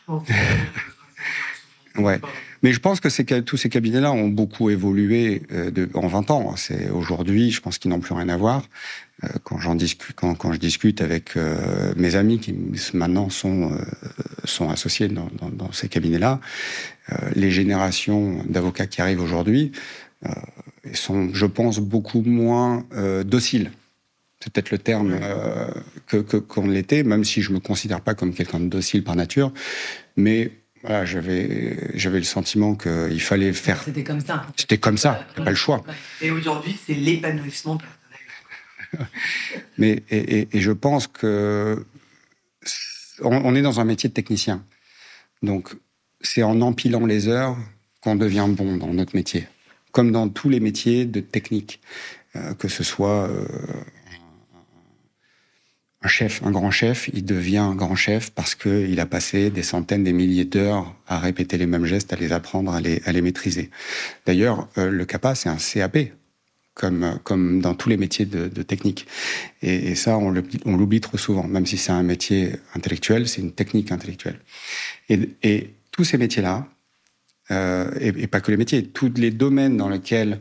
ouais. 1.98 2.20
Mais 2.64 2.72
je 2.72 2.80
pense 2.80 3.02
que 3.02 3.10
ces, 3.10 3.26
tous 3.44 3.58
ces 3.58 3.70
cabinets-là 3.70 4.14
ont 4.14 4.30
beaucoup 4.30 4.70
évolué 4.70 5.44
euh, 5.52 5.70
de, 5.70 5.90
en 5.96 6.08
20 6.08 6.32
ans. 6.32 6.56
C'est 6.56 6.90
aujourd'hui, 6.90 7.52
je 7.52 7.60
pense 7.60 7.78
qu'ils 7.78 7.92
n'ont 7.92 8.00
plus 8.00 8.14
rien 8.14 8.30
à 8.30 8.38
voir. 8.38 8.64
Euh, 9.24 9.28
quand 9.44 9.58
j'en 9.60 9.76
discute, 9.76 10.16
quand, 10.16 10.36
quand, 10.36 10.54
je 10.54 10.60
discute 10.60 11.02
avec 11.02 11.36
euh, 11.36 11.94
mes 11.96 12.16
amis 12.16 12.40
qui 12.40 12.56
maintenant 12.94 13.30
sont 13.30 13.72
euh, 13.72 13.78
sont 14.46 14.70
associés 14.70 15.08
dans, 15.08 15.30
dans, 15.40 15.50
dans 15.50 15.72
ces 15.72 15.88
cabinets-là, 15.88 16.40
les 17.36 17.52
générations 17.52 18.44
d'avocats 18.48 18.88
qui 18.88 19.02
arrivent 19.02 19.22
aujourd'hui 19.22 19.72
sont, 20.94 21.30
je 21.34 21.46
pense, 21.46 21.80
beaucoup 21.80 22.22
moins 22.22 22.86
dociles 23.26 23.72
c'est 24.40 24.52
peut-être 24.52 24.72
le 24.72 24.78
terme 24.78 25.18
que 26.08 26.18
qu'on 26.18 26.68
l'était, 26.68 27.04
même 27.04 27.24
si 27.24 27.42
je 27.42 27.52
me 27.54 27.60
considère 27.60 28.02
pas 28.02 28.14
comme 28.14 28.34
quelqu'un 28.34 28.60
de 28.60 28.68
docile 28.68 29.04
par 29.04 29.16
nature, 29.16 29.54
mais 30.18 30.52
voilà, 30.82 31.06
j'avais 31.06 31.78
j'avais 31.98 32.18
le 32.18 32.26
sentiment 32.26 32.76
qu'il 32.76 33.22
fallait 33.22 33.54
faire. 33.54 33.82
C'était 33.84 34.04
comme 34.04 34.20
ça. 34.20 34.46
C'était 34.58 34.78
comme 34.78 34.98
ça, 34.98 35.26
pas 35.36 35.50
le 35.50 35.56
choix. 35.56 35.84
Et 36.22 36.32
aujourd'hui, 36.32 36.78
c'est 36.86 36.94
l'épanouissement 36.94 37.78
Mais 39.78 40.04
et, 40.10 40.48
je 40.54 40.72
pense 40.72 41.08
que 41.08 41.86
on, 43.22 43.56
est 43.56 43.62
dans 43.62 43.80
un 43.80 43.86
métier 43.86 44.10
de 44.10 44.14
technicien, 44.14 44.64
donc 45.42 45.76
c'est 46.22 46.44
en 46.44 46.62
empilant 46.62 47.06
les 47.06 47.28
heures 47.28 47.58
qu'on 48.02 48.16
devient 48.16 48.48
bon 48.50 48.78
dans 48.78 48.94
notre 48.94 49.16
métier, 49.16 49.48
comme 49.92 50.12
dans 50.12 50.30
tous 50.30 50.50
les 50.50 50.60
métiers 50.60 51.06
de 51.06 51.20
technique, 51.20 51.80
euh, 52.36 52.54
que 52.56 52.68
ce 52.68 52.84
soit 52.84 53.30
euh, 53.30 53.46
un 56.04 56.08
chef, 56.08 56.44
un 56.44 56.52
grand 56.52 56.72
chef, 56.72 57.10
il 57.14 57.24
devient 57.24 57.58
un 57.58 57.76
grand 57.76 57.96
chef 57.96 58.32
parce 58.32 58.56
qu'il 58.56 59.00
a 59.00 59.06
passé 59.06 59.50
des 59.50 59.64
centaines, 59.64 60.04
des 60.04 60.14
milliers 60.14 60.46
d'heures 60.46 60.94
à 61.08 61.18
répéter 61.18 61.58
les 61.58 61.66
mêmes 61.66 61.86
gestes, 61.86 62.12
à 62.12 62.18
les 62.18 62.34
apprendre, 62.34 62.74
à 62.74 62.82
les, 62.82 63.02
à 63.06 63.12
les 63.12 63.22
maîtriser. 63.22 63.70
D'ailleurs, 64.26 64.68
euh, 64.78 64.90
le 64.90 65.06
CAPA, 65.06 65.36
c'est 65.36 65.50
un 65.50 65.58
CAP, 65.58 65.98
comme, 66.74 67.20
comme 67.24 67.62
dans 67.62 67.76
tous 67.76 67.90
les 67.90 67.98
métiers 67.98 68.26
de, 68.26 68.48
technique. 68.64 69.08
Et, 69.62 69.96
ça, 69.96 70.18
on 70.18 70.32
l'oublie 70.32 71.02
trop 71.02 71.18
souvent. 71.18 71.48
Même 71.48 71.66
si 71.66 71.78
c'est 71.78 71.92
un 71.92 72.04
métier 72.04 72.54
intellectuel, 72.76 73.28
c'est 73.28 73.42
une 73.42 73.52
technique 73.52 73.92
intellectuelle. 73.92 74.40
Et, 75.10 75.74
tous 75.92 76.04
ces 76.04 76.18
métiers-là, 76.18 76.68
euh, 77.52 77.92
et, 78.00 78.26
pas 78.26 78.42
que 78.42 78.50
les 78.50 78.58
métiers, 78.58 78.84
tous 78.84 79.14
les 79.16 79.30
domaines 79.30 79.78
dans 79.78 79.90
lesquels 79.90 80.40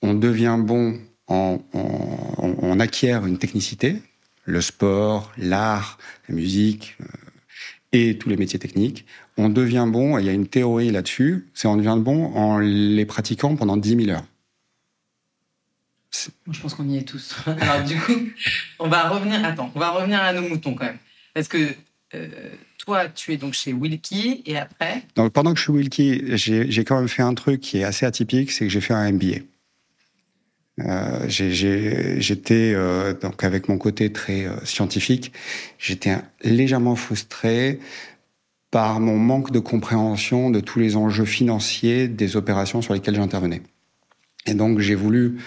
on 0.00 0.14
devient 0.14 0.56
bon, 0.58 0.98
en, 1.26 1.58
on, 1.74 2.56
on 2.62 2.80
acquiert 2.80 3.26
une 3.26 3.36
technicité, 3.36 3.96
le 4.44 4.62
sport, 4.62 5.32
l'art, 5.36 5.98
la 6.28 6.34
musique 6.34 6.96
euh, 7.02 7.06
et 7.92 8.18
tous 8.18 8.28
les 8.28 8.36
métiers 8.36 8.58
techniques. 8.58 9.04
On 9.36 9.48
devient 9.48 9.86
bon, 9.88 10.16
et 10.16 10.22
il 10.22 10.26
y 10.26 10.30
a 10.30 10.32
une 10.32 10.46
théorie 10.46 10.90
là-dessus, 10.90 11.48
c'est 11.54 11.68
on 11.68 11.76
devient 11.76 11.98
bon 11.98 12.32
en 12.34 12.58
les 12.58 13.04
pratiquant 13.04 13.56
pendant 13.56 13.76
10 13.76 14.06
000 14.06 14.10
heures. 14.10 14.24
Je 16.50 16.60
pense 16.60 16.74
qu'on 16.74 16.88
y 16.88 16.98
est 16.98 17.02
tous. 17.02 17.34
Alors 17.60 17.84
du 17.84 17.98
coup, 17.98 18.18
on 18.78 18.88
va 18.88 19.08
revenir. 19.08 19.44
Attends, 19.44 19.70
on 19.74 19.80
va 19.80 19.90
revenir 19.90 20.20
à 20.20 20.32
nos 20.32 20.42
moutons 20.42 20.74
quand 20.74 20.84
même, 20.84 20.98
parce 21.34 21.48
que 21.48 21.74
euh, 22.14 22.28
toi, 22.78 23.08
tu 23.08 23.32
es 23.32 23.36
donc 23.36 23.54
chez 23.54 23.72
Wilkie 23.72 24.42
et 24.46 24.56
après? 24.56 25.02
Donc 25.16 25.32
pendant 25.32 25.52
que 25.52 25.58
je 25.58 25.64
suis 25.64 25.72
Wilkie, 25.72 26.36
j'ai 26.36 26.84
quand 26.84 26.98
même 26.98 27.08
fait 27.08 27.22
un 27.22 27.34
truc 27.34 27.60
qui 27.60 27.78
est 27.78 27.84
assez 27.84 28.06
atypique, 28.06 28.52
c'est 28.52 28.64
que 28.66 28.70
j'ai 28.70 28.80
fait 28.80 28.94
un 28.94 29.10
MBA. 29.10 29.38
Euh, 30.80 31.28
j'étais 31.28 32.72
euh, 32.74 33.14
donc 33.14 33.44
avec 33.44 33.68
mon 33.68 33.78
côté 33.78 34.12
très 34.12 34.46
euh, 34.46 34.64
scientifique, 34.64 35.32
j'étais 35.78 36.16
légèrement 36.42 36.96
frustré 36.96 37.78
par 38.72 38.98
mon 38.98 39.16
manque 39.16 39.52
de 39.52 39.60
compréhension 39.60 40.50
de 40.50 40.58
tous 40.58 40.80
les 40.80 40.96
enjeux 40.96 41.26
financiers 41.26 42.08
des 42.08 42.36
opérations 42.36 42.82
sur 42.82 42.92
lesquelles 42.92 43.14
j'intervenais. 43.14 43.62
Et 44.46 44.54
donc 44.54 44.80
j'ai 44.80 44.96
voulu 44.96 45.38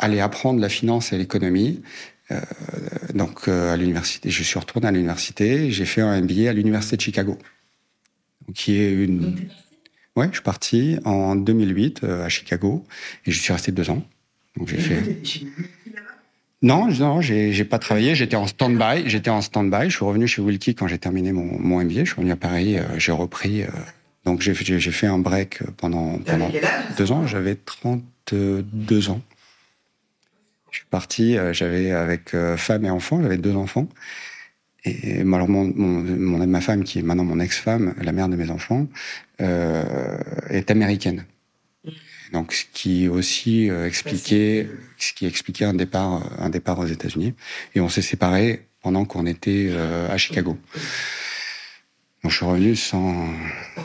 aller 0.00 0.20
apprendre 0.20 0.60
la 0.60 0.68
finance 0.68 1.12
et 1.12 1.18
l'économie. 1.18 1.82
Euh, 2.30 2.40
donc 3.14 3.48
à 3.48 3.76
l'université, 3.76 4.30
je 4.30 4.42
suis 4.42 4.58
retourné 4.58 4.88
à 4.88 4.90
l'université, 4.90 5.70
j'ai 5.70 5.84
fait 5.84 6.00
un 6.00 6.20
MBA 6.20 6.48
à 6.48 6.52
l'université 6.52 6.96
de 6.96 7.02
Chicago, 7.02 7.38
qui 8.54 8.76
est 8.76 8.92
une. 8.92 9.48
Ouais, 10.16 10.26
je 10.28 10.34
suis 10.34 10.42
parti 10.42 10.98
en 11.04 11.36
2008 11.36 12.04
à 12.04 12.28
Chicago 12.28 12.84
et 13.26 13.30
je 13.30 13.40
suis 13.40 13.52
resté 13.52 13.72
deux 13.72 13.90
ans. 13.90 14.04
Donc 14.56 14.68
j'ai 14.68 14.78
fait. 14.78 15.20
Non, 16.62 16.88
non, 16.88 17.20
j'ai 17.22 17.64
pas 17.64 17.78
travaillé. 17.78 18.14
J'étais 18.14 18.36
en 18.36 18.46
stand-by. 18.46 19.08
J'étais 19.08 19.30
en 19.30 19.40
stand-by. 19.40 19.88
Je 19.88 19.96
suis 19.96 20.04
revenu 20.04 20.26
chez 20.26 20.42
Wilkie 20.42 20.74
quand 20.74 20.86
j'ai 20.88 20.98
terminé 20.98 21.32
mon, 21.32 21.58
mon 21.58 21.82
MBA. 21.82 22.00
Je 22.00 22.04
suis 22.04 22.16
revenu 22.16 22.32
à 22.32 22.36
Paris. 22.36 22.76
Euh, 22.76 22.82
j'ai 22.98 23.12
repris. 23.12 23.62
Euh, 23.62 23.68
donc 24.26 24.42
j'ai 24.42 24.54
fait 24.54 25.06
un 25.06 25.18
break 25.18 25.62
pendant, 25.78 26.18
pendant 26.18 26.50
deux 26.98 27.12
ans. 27.12 27.26
J'avais 27.26 27.54
32 27.54 29.08
ans. 29.08 29.22
Je 30.70 30.78
suis 30.78 30.86
parti. 30.86 31.36
Euh, 31.36 31.52
j'avais 31.52 31.90
avec 31.92 32.34
femme 32.56 32.84
et 32.84 32.90
enfant. 32.90 33.22
J'avais 33.22 33.38
deux 33.38 33.54
enfants. 33.54 33.88
Et 34.84 35.20
alors 35.20 35.48
mon, 35.48 35.64
mon, 35.74 36.02
mon, 36.02 36.46
ma 36.46 36.60
femme, 36.60 36.84
qui 36.84 36.98
est 36.98 37.02
maintenant 37.02 37.24
mon 37.24 37.38
ex-femme, 37.38 37.94
la 38.00 38.12
mère 38.12 38.28
de 38.28 38.36
mes 38.36 38.50
enfants, 38.50 38.86
est 39.38 40.70
américaine. 40.70 41.26
Donc, 42.32 42.52
ce 42.52 42.64
qui 42.72 43.08
aussi 43.08 43.70
euh, 43.70 43.86
expliquait, 43.86 44.68
ce 44.98 45.12
qui 45.12 45.26
expliquait 45.26 45.64
un 45.64 45.74
départ, 45.74 46.16
euh, 46.16 46.44
un 46.44 46.50
départ 46.50 46.78
aux 46.78 46.86
États-Unis. 46.86 47.34
Et 47.74 47.80
on 47.80 47.88
s'est 47.88 48.02
séparés 48.02 48.66
pendant 48.82 49.04
qu'on 49.04 49.26
était 49.26 49.68
euh, 49.70 50.08
à 50.10 50.16
Chicago. 50.16 50.56
Donc, 52.22 52.32
je 52.32 52.36
suis 52.36 52.46
revenu 52.46 52.76
sans, 52.76 53.26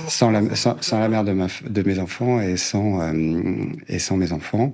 sans, 0.09 0.29
la, 0.29 0.55
sans, 0.55 0.99
la 0.99 1.07
mère 1.07 1.23
de, 1.23 1.31
ma, 1.31 1.47
de 1.65 1.81
mes 1.83 1.99
enfants 1.99 2.41
et 2.41 2.57
sans, 2.57 3.01
euh, 3.01 3.65
et 3.87 3.99
sans 3.99 4.17
mes 4.17 4.33
enfants. 4.33 4.73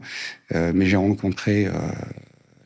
Euh, 0.53 0.71
mais 0.73 0.87
j'ai 0.87 0.97
rencontré 0.97 1.67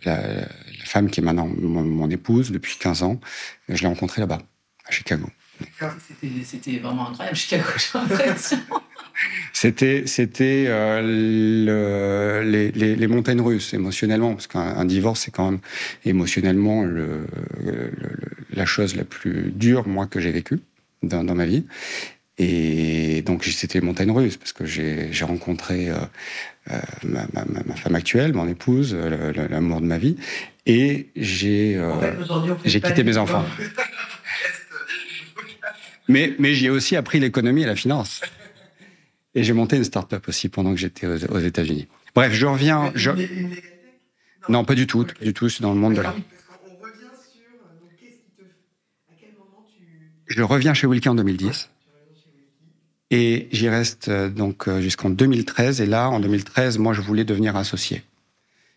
la, 0.05 0.23
la, 0.23 0.47
femme 0.85 1.09
qui 1.09 1.19
est 1.19 1.23
maintenant 1.23 1.47
mon, 1.47 1.83
mon, 1.83 2.09
épouse 2.09 2.51
depuis 2.51 2.77
15 2.79 3.03
ans. 3.03 3.19
Je 3.67 3.81
l'ai 3.81 3.87
rencontrée 3.87 4.21
là-bas, 4.21 4.39
à 4.87 4.91
Chicago. 4.91 5.27
C'était 6.43 6.79
vraiment 6.79 7.09
incroyable, 7.09 7.37
Chicago, 7.37 7.63
j'ai 7.77 7.99
l'impression. 7.99 8.57
C'était 9.53 10.03
c'était 10.07 10.65
euh, 10.67 11.01
le, 11.01 12.49
les, 12.49 12.71
les, 12.71 12.95
les, 12.95 13.07
montagnes 13.07 13.39
russes 13.39 13.73
émotionnellement 13.73 14.33
parce 14.33 14.47
qu'un 14.47 14.83
divorce 14.83 15.21
c'est 15.21 15.31
quand 15.31 15.51
même 15.51 15.61
émotionnellement 16.03 16.83
le, 16.83 17.25
le, 17.63 17.91
la 18.51 18.65
chose 18.65 18.95
la 18.95 19.05
plus 19.05 19.51
dure 19.51 19.87
moi 19.87 20.07
que 20.07 20.19
j'ai 20.19 20.31
vécue 20.31 20.59
dans, 21.07 21.24
dans, 21.24 21.35
ma 21.35 21.45
vie 21.45 21.65
et 22.38 23.21
donc 23.21 23.45
c'était 23.45 23.79
les 23.79 23.85
montagnes 23.85 24.12
russes 24.12 24.38
parce 24.38 24.53
que 24.53 24.65
j'ai 24.65 25.24
rencontré 25.24 25.89
euh, 25.89 25.95
euh, 26.71 26.79
ma, 27.03 27.27
ma, 27.33 27.45
ma, 27.45 27.75
femme 27.75 27.95
actuelle 27.95 28.33
mon 28.33 28.47
épouse 28.47 28.93
l'amour 28.93 29.81
de 29.81 29.85
ma 29.85 29.97
vie 29.97 30.17
et 30.65 31.09
j'ai 31.15 31.77
euh, 31.77 31.93
en 31.93 32.00
fait, 32.00 32.13
j'ai 32.65 32.81
quitté 32.81 33.03
mes 33.03 33.17
enfants 33.17 33.45
mais 36.09 36.35
mais 36.39 36.53
j'ai 36.53 36.69
aussi 36.69 36.95
appris 36.95 37.19
l'économie 37.19 37.63
et 37.63 37.67
la 37.67 37.75
finance 37.75 38.21
et 39.35 39.43
j'ai 39.43 39.53
monté 39.53 39.75
une 39.75 39.83
start-up 39.83 40.27
aussi 40.27 40.50
pendant 40.50 40.71
que 40.71 40.79
j'étais 40.79 41.05
aux, 41.05 41.39
États-Unis. 41.39 41.88
Bref, 42.15 42.33
je 42.33 42.45
reviens. 42.45 42.91
Je... 42.95 43.12
Non, 44.47 44.63
pas 44.63 44.75
du 44.75 44.88
tout. 44.88 45.01
Okay. 45.01 45.25
Du 45.25 45.33
tout, 45.33 45.50
c'est 45.50 45.62
dans 45.62 45.74
le 45.74 45.79
monde 45.79 45.95
de 45.95 46.01
l'art. 46.01 46.15
Je 50.27 50.41
reviens 50.41 50.74
chez 50.74 50.88
Wilkie 50.88 51.10
en 51.10 51.15
2010. 51.15 51.70
Et 53.12 53.48
j'y 53.51 53.70
reste 53.70 54.10
euh, 54.10 54.29
donc 54.29 54.67
euh, 54.67 54.82
jusqu'en 54.82 55.10
2013. 55.10 55.82
Et 55.82 55.86
là, 55.86 56.10
en 56.10 56.20
2013, 56.20 56.79
moi, 56.79 56.94
je 56.94 57.01
voulais 57.01 57.24
devenir 57.24 57.55
associé. 57.55 58.03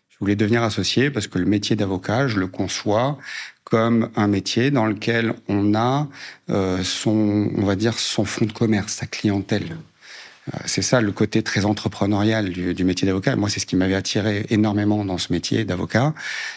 Je 0.09 0.17
voulais 0.19 0.35
devenir 0.35 0.63
associé 0.63 1.09
parce 1.09 1.27
que 1.27 1.39
le 1.39 1.45
métier 1.45 1.75
d'avocat, 1.75 2.27
je 2.27 2.39
le 2.39 2.47
conçois 2.47 3.17
comme 3.63 4.09
un 4.15 4.27
métier 4.27 4.71
dans 4.71 4.85
lequel 4.85 5.33
on 5.47 5.75
a 5.75 6.07
euh, 6.49 6.83
son, 6.83 7.51
on 7.55 7.65
va 7.65 7.75
dire, 7.75 7.97
son 7.97 8.25
fonds 8.25 8.45
de 8.45 8.51
commerce, 8.51 8.93
sa 8.93 9.05
clientèle. 9.05 9.77
C'est 10.65 10.81
ça 10.81 11.01
le 11.01 11.11
côté 11.11 11.43
très 11.43 11.65
entrepreneurial 11.65 12.49
du, 12.49 12.83
métier 12.83 13.07
d'avocat. 13.07 13.35
Moi, 13.35 13.49
c'est 13.49 13.59
ce 13.59 13.65
qui 13.65 13.75
m'avait 13.75 13.95
attiré 13.95 14.45
énormément 14.49 15.05
dans 15.05 15.17
ce 15.17 15.31
métier 15.31 15.65
d'avocat. 15.65 16.13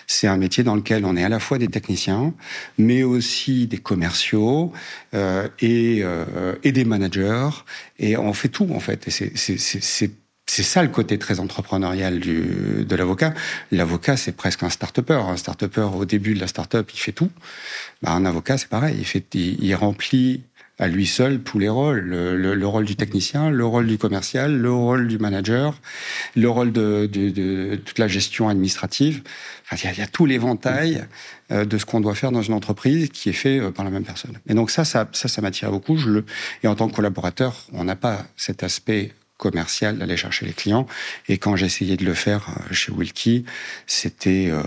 C'est 0.07 0.27
un 0.27 0.37
métier 0.37 0.65
dans 0.65 0.75
lequel 0.75 1.05
on 1.05 1.17
est 1.17 1.25
à 1.25 1.29
la 1.29 1.41
fois 1.41 1.59
des 1.59 1.69
techniciens, 1.69 2.35
mais 2.79 3.03
aussi 3.03 3.67
des 3.67 3.79
commerciaux 3.79 4.73
euh, 5.15 5.49
et, 5.61 6.01
euh, 6.03 6.55
et 6.63 6.73
des 6.73 6.85
managers. 6.85 7.51
Et 7.99 8.17
on 8.17 8.33
fait 8.33 8.49
tout 8.49 8.69
en 8.73 8.81
fait. 8.81 9.09
Et 9.09 9.11
c'est 9.11 10.09
c'est 10.47 10.63
ça 10.63 10.83
le 10.83 10.89
côté 10.89 11.19
très 11.19 11.41
entrepreneurial 11.41 12.19
du, 12.21 12.85
de 12.85 12.97
l'avocat. 12.97 13.33
L'avocat, 13.71 14.17
c'est 14.17 14.33
presque 14.33 14.63
un 14.63 14.69
start-upper. 14.69 15.15
Un 15.15 15.37
start-upper, 15.37 15.89
au 15.95 16.05
début 16.05 16.35
de 16.35 16.41
la 16.41 16.47
start-up, 16.47 16.91
il 16.93 16.99
fait 16.99 17.13
tout. 17.13 17.31
Bah, 18.03 18.11
un 18.11 18.27
avocat, 18.27 18.59
c'est 18.59 18.69
pareil. 18.69 18.97
Il, 18.99 19.07
fait, 19.07 19.25
il, 19.35 19.75
remplit 19.75 20.43
à 20.83 20.89
lui 20.89 21.07
seul 21.07 21.43
tous 21.43 21.61
les 21.61 21.69
rôles. 21.69 22.01
Le, 22.01 22.67
rôle 22.67 22.85
du 22.85 22.97
technicien, 22.97 23.51
le 23.51 23.65
rôle 23.65 23.87
du 23.87 23.99
commercial, 23.99 24.59
le 24.59 24.73
rôle 24.73 25.07
du 25.07 25.19
manager, 25.19 25.79
le 26.35 26.49
rôle 26.51 26.73
de, 26.73 27.77
toute 27.85 27.99
la 27.99 28.09
gestion 28.09 28.49
administrative. 28.49 29.23
Il, 29.71 29.99
y 29.99 30.03
a, 30.03 30.07
tout 30.07 30.27
l'éventail 30.27 31.05
euh, 31.51 31.65
de 31.65 31.79
ce 31.79 31.87
qu'on 31.87 32.01
doit 32.01 32.15
faire 32.15 32.33
dans 32.33 32.43
une 32.43 32.53
entreprise 32.53 33.09
qui 33.09 33.31
est 33.31 33.33
fait 33.33 33.59
euh, 33.59 33.71
par 33.71 33.85
la 33.85 33.91
même 33.91 34.05
personne. 34.05 34.39
Et 34.49 34.55
donc 34.55 34.71
ça, 34.71 34.85
ça, 34.85 35.09
ça, 35.13 35.29
ça 35.29 35.41
m'attire 35.41 35.71
beaucoup. 35.71 35.97
Et 36.63 36.69
en 36.69 36.75
tant 36.75 36.89
que 36.89 36.95
collaborateur, 36.95 37.57
on 37.73 37.85
n'a 37.85 37.97
pas 37.97 38.27
cet 38.37 38.63
aspect 38.65 39.13
commercial 39.43 39.99
d'aller 39.99 40.17
chercher 40.17 40.47
les 40.47 40.53
clients. 40.53 40.87
Et 41.29 41.37
quand 41.39 41.57
essayé 41.57 41.97
de 41.97 42.05
le 42.05 42.15
faire 42.15 42.43
euh, 42.49 42.73
chez 42.73 42.93
Wilkie, 42.93 43.45
c'était 43.87 44.49
euh, 44.51 44.63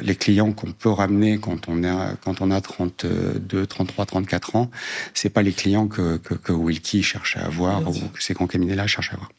les 0.00 0.16
clients 0.16 0.52
qu'on 0.52 0.72
peut 0.72 0.94
ramener 1.02 1.38
quand 1.38 1.68
on 1.68 1.84
a 1.84 2.14
quand 2.24 2.40
on 2.40 2.50
a 2.50 2.60
32, 2.60 3.66
33, 3.66 4.06
34 4.06 4.56
ans. 4.56 4.70
C'est 5.12 5.28
pas 5.28 5.42
les 5.42 5.52
clients 5.52 5.86
que 5.86 6.16
que, 6.16 6.34
que 6.34 6.52
Wilkie 6.52 7.02
cherche 7.02 7.36
à 7.36 7.44
avoir 7.44 7.86
ou 7.88 7.92
que 8.14 8.22
ces 8.22 8.32
grands 8.32 8.46
cabinets-là 8.46 8.86
cherchent 8.86 9.12
à 9.12 9.16
avoir. 9.16 9.30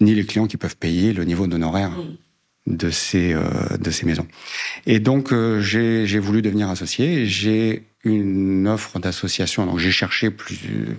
Ni 0.00 0.14
les 0.14 0.24
clients 0.24 0.46
qui 0.46 0.56
peuvent 0.56 0.76
payer 0.76 1.12
le 1.12 1.24
niveau 1.24 1.46
d'honoraire. 1.46 1.92
de 2.66 2.90
ces 2.90 3.34
euh, 3.34 3.42
de 3.78 3.90
ces 3.90 4.06
maisons. 4.06 4.26
Et 4.86 4.98
donc 4.98 5.24
j'ai 5.60 6.06
j'ai 6.06 6.20
voulu 6.26 6.40
devenir 6.40 6.70
associé. 6.70 7.26
J'ai 7.26 7.84
une 8.04 8.66
offre 8.66 8.98
d'association. 8.98 9.66
Donc 9.66 9.78
j'ai 9.78 9.92
cherché 10.02 10.30
plus 10.30 10.96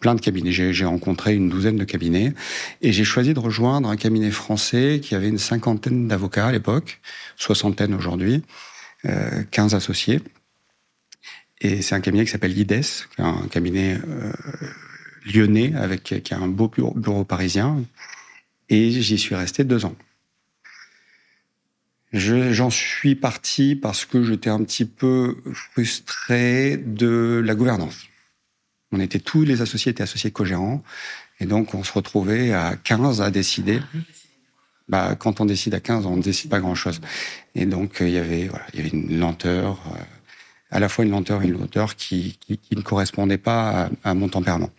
plein 0.00 0.14
de 0.14 0.20
cabinets. 0.20 0.52
J'ai 0.52 0.84
rencontré 0.84 1.34
une 1.34 1.48
douzaine 1.48 1.76
de 1.76 1.84
cabinets 1.84 2.34
et 2.80 2.92
j'ai 2.92 3.04
choisi 3.04 3.34
de 3.34 3.38
rejoindre 3.38 3.88
un 3.88 3.96
cabinet 3.96 4.30
français 4.30 5.00
qui 5.02 5.14
avait 5.14 5.28
une 5.28 5.38
cinquantaine 5.38 6.08
d'avocats 6.08 6.48
à 6.48 6.52
l'époque, 6.52 7.00
soixantaine 7.36 7.94
aujourd'hui, 7.94 8.42
euh, 9.06 9.42
15 9.50 9.74
associés. 9.74 10.20
Et 11.60 11.82
c'est 11.82 11.94
un 11.94 12.00
cabinet 12.00 12.24
qui 12.24 12.32
s'appelle 12.32 12.56
IDES, 12.58 12.82
un 13.18 13.46
cabinet 13.48 13.98
euh, 14.08 14.32
lyonnais 15.32 15.74
avec 15.76 16.02
qui 16.02 16.34
a 16.34 16.38
un 16.38 16.48
beau 16.48 16.68
bureau, 16.68 17.24
parisien. 17.24 17.84
Et 18.68 18.90
j'y 18.90 19.18
suis 19.18 19.34
resté 19.34 19.64
deux 19.64 19.84
ans. 19.84 19.94
J'en 22.12 22.68
suis 22.68 23.14
parti 23.14 23.74
parce 23.74 24.04
que 24.04 24.22
j'étais 24.22 24.50
un 24.50 24.62
petit 24.64 24.84
peu 24.84 25.36
frustré 25.52 26.76
de 26.76 27.40
la 27.44 27.54
gouvernance. 27.54 28.08
On 28.92 29.00
était 29.00 29.18
tous 29.18 29.42
les 29.42 29.62
associés 29.62 29.90
étaient 29.90 30.02
associés 30.02 30.30
co-gérants. 30.30 30.82
Et 31.40 31.46
donc, 31.46 31.74
on 31.74 31.82
se 31.82 31.92
retrouvait 31.92 32.52
à 32.52 32.76
15 32.76 33.20
à 33.20 33.30
décider. 33.30 33.80
Bah, 34.88 35.16
quand 35.18 35.40
on 35.40 35.46
décide 35.46 35.74
à 35.74 35.80
15, 35.80 36.06
on 36.06 36.16
ne 36.16 36.22
décide 36.22 36.50
pas 36.50 36.60
grand-chose. 36.60 37.00
Et 37.54 37.66
donc, 37.66 37.96
il 38.00 38.10
y 38.10 38.18
avait, 38.18 38.48
voilà, 38.48 38.66
il 38.72 38.78
y 38.78 38.80
avait 38.80 38.90
une 38.96 39.18
lenteur, 39.18 39.80
euh, 39.86 39.98
à 40.70 40.80
la 40.80 40.88
fois 40.88 41.04
une 41.04 41.10
lenteur 41.10 41.42
et 41.42 41.46
une 41.46 41.58
lenteur 41.58 41.96
qui, 41.96 42.38
qui, 42.40 42.58
qui 42.58 42.76
ne 42.76 42.82
correspondait 42.82 43.38
pas 43.38 43.90
à, 44.04 44.14
mon 44.14 44.28
tempérament. 44.28 44.70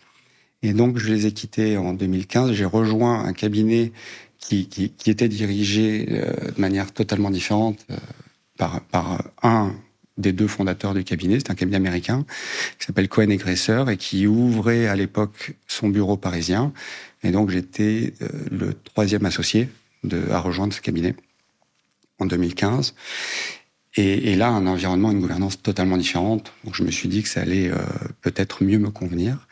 Et 0.62 0.72
donc, 0.72 0.98
je 0.98 1.12
les 1.12 1.26
ai 1.26 1.32
quittés 1.32 1.76
en 1.76 1.92
2015. 1.92 2.52
J'ai 2.52 2.64
rejoint 2.64 3.24
un 3.24 3.32
cabinet 3.32 3.92
qui, 4.38 4.68
qui, 4.68 4.90
qui 4.90 5.10
était 5.10 5.28
dirigé 5.28 6.06
euh, 6.10 6.50
de 6.52 6.60
manière 6.60 6.92
totalement 6.92 7.30
différente 7.30 7.84
euh, 7.90 7.96
par, 8.56 8.80
par 8.82 9.22
un 9.42 9.74
des 10.16 10.32
deux 10.32 10.46
fondateurs 10.46 10.94
du 10.94 11.04
cabinet. 11.04 11.38
C'est 11.38 11.50
un 11.50 11.54
cabinet 11.54 11.76
américain 11.76 12.24
qui 12.78 12.86
s'appelle 12.86 13.08
Cohen 13.08 13.30
et 13.30 13.38
et 13.38 13.96
qui 13.96 14.26
ouvrait 14.26 14.86
à 14.86 14.96
l'époque 14.96 15.54
son 15.66 15.88
bureau 15.88 16.16
parisien. 16.16 16.72
Et 17.22 17.30
donc 17.30 17.50
j'étais 17.50 18.14
euh, 18.22 18.28
le 18.50 18.74
troisième 18.74 19.24
associé 19.24 19.68
à 20.30 20.38
rejoindre 20.38 20.74
ce 20.74 20.80
cabinet 20.80 21.14
en 22.18 22.26
2015. 22.26 22.94
Et, 23.96 24.32
et, 24.32 24.36
là, 24.36 24.48
un 24.48 24.66
environnement, 24.66 25.12
une 25.12 25.20
gouvernance 25.20 25.62
totalement 25.62 25.96
différente. 25.96 26.52
Donc 26.64 26.74
je 26.74 26.82
me 26.82 26.90
suis 26.90 27.08
dit 27.08 27.22
que 27.22 27.28
ça 27.28 27.42
allait 27.42 27.70
euh, 27.70 27.78
peut-être 28.22 28.64
mieux 28.64 28.78
me 28.78 28.90
convenir. 28.90 29.46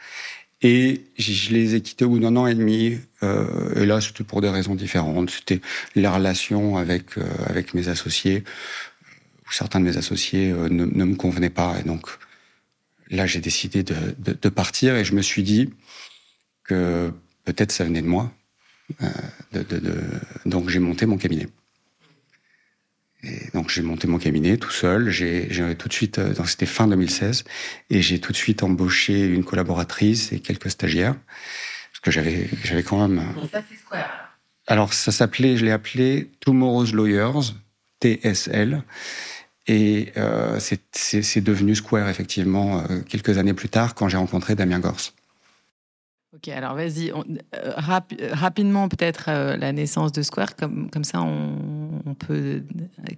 Et 0.63 1.03
je 1.19 1.53
les 1.53 1.75
ai 1.75 1.81
quittés 1.81 2.05
au 2.05 2.11
bout 2.11 2.21
d'un 2.21 2.37
an 2.37 2.47
et 2.47 2.55
demi. 2.55 2.99
Euh, 3.23 3.83
et 3.83 3.87
là, 3.87 4.01
c'était 4.01 4.23
pour 4.23 4.41
des 4.41 4.49
raisons 4.49 4.77
différentes. 4.77 5.31
C'était 5.31 5.61
la 5.97 6.13
relation 6.13 6.77
avec 6.77 7.19
euh, 7.19 7.25
avec 7.47 7.75
mes 7.75 7.89
associés 7.89 8.45
certains 9.55 9.81
de 9.81 9.85
mes 9.85 9.97
associés 9.97 10.51
euh, 10.51 10.69
ne, 10.69 10.85
ne, 10.85 11.05
me 11.05 11.15
convenaient 11.15 11.51
pas. 11.51 11.79
Et 11.81 11.83
donc 11.83 12.07
là, 13.09 13.27
j'ai 13.27 13.41
décidé 13.41 13.83
de, 13.83 13.95
de, 14.19 14.33
de, 14.41 14.49
partir 14.49 14.97
et 14.97 15.05
je 15.05 15.15
me 15.15 15.23
suis 15.23 15.43
dit 15.43 15.71
que 16.65 17.13
peut-être 17.45 17.73
ça 17.73 17.85
venait 17.85 18.03
de 18.03 18.07
moi. 18.07 18.33
Euh, 19.03 19.09
de, 19.53 19.81
donc 20.47 20.69
j'ai 20.69 20.79
monté 20.79 21.07
mon 21.07 21.17
cabinet. 21.17 21.49
Et 23.25 23.51
donc 23.55 23.71
j'ai 23.71 23.83
monté 23.83 24.09
mon 24.09 24.19
cabinet 24.19 24.57
tout 24.57 24.71
seul. 24.71 25.11
J'ai 25.11 25.49
tout 25.77 25.89
de 25.89 25.93
suite, 25.93 26.19
euh, 26.19 26.35
c'était 26.45 26.67
fin 26.67 26.89
2016, 26.89 27.45
et 27.91 28.03
j'ai 28.03 28.19
tout 28.21 28.33
de 28.33 28.37
suite 28.37 28.63
embauché 28.63 29.27
une 29.27 29.45
collaboratrice 29.45 30.33
et 30.33 30.41
quelques 30.41 30.71
stagiaires 30.71 31.15
parce 31.93 32.01
que 32.03 32.11
j'avais 32.11 32.49
j'avais 32.65 32.83
quand 32.83 33.07
même. 33.07 33.23
ça 33.53 33.63
c'est 33.69 33.77
Square. 33.77 34.39
Alors 34.67 34.93
ça 34.93 35.13
s'appelait, 35.13 35.57
je 35.57 35.65
l'ai 35.65 35.71
appelé 35.71 36.31
Tomorrow's 36.41 36.93
Lawyers, 36.93 37.55
TSL. 38.03 38.83
Et 39.67 40.13
euh, 40.17 40.59
c'est 40.61 41.41
devenu 41.41 41.75
Square, 41.75 42.09
effectivement, 42.09 42.81
euh, 42.81 43.01
quelques 43.09 43.39
années 43.39 43.55
plus 43.55 43.69
tard, 43.69 43.95
quand 43.95 44.09
j'ai 44.09 44.17
rencontré 44.17 44.55
Damien 44.55 44.81
Gors. 44.81 45.13
Ok, 46.35 46.49
alors 46.49 46.75
vas-y, 46.75 47.11
euh, 47.11 47.21
rapidement 48.33 48.89
peut-être 48.89 49.27
euh, 49.29 49.55
la 49.59 49.71
naissance 49.73 50.13
de 50.13 50.23
Square, 50.23 50.57
comme, 50.57 50.91
comme 50.91 51.05
ça 51.05 51.21
on, 51.21 51.59
on, 52.07 52.15
peut 52.15 52.63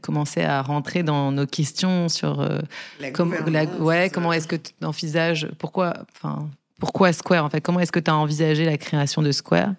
commencer 0.01 0.43
à 0.43 0.63
rentrer 0.63 1.05
dans 1.05 1.31
nos 1.31 1.47
questions 1.47 2.09
sur 2.09 2.41
euh, 2.41 2.59
la 2.99 3.13
com 3.13 3.33
la, 3.47 3.67
ouais, 3.67 4.11
comment 4.13 4.33
est-ce 4.33 4.49
que 4.49 4.57
tu 4.57 4.73
envisages, 4.83 5.47
pourquoi, 5.59 5.95
enfin, 6.17 6.51
pourquoi 6.81 7.13
Square 7.13 7.45
en 7.45 7.51
fait, 7.51 7.61
comment 7.61 7.79
est-ce 7.79 7.93
que 7.93 8.01
tu 8.01 8.11
as 8.11 8.17
envisagé 8.17 8.65
la 8.65 8.79
création 8.79 9.23
de 9.23 9.31
Square? 9.31 9.75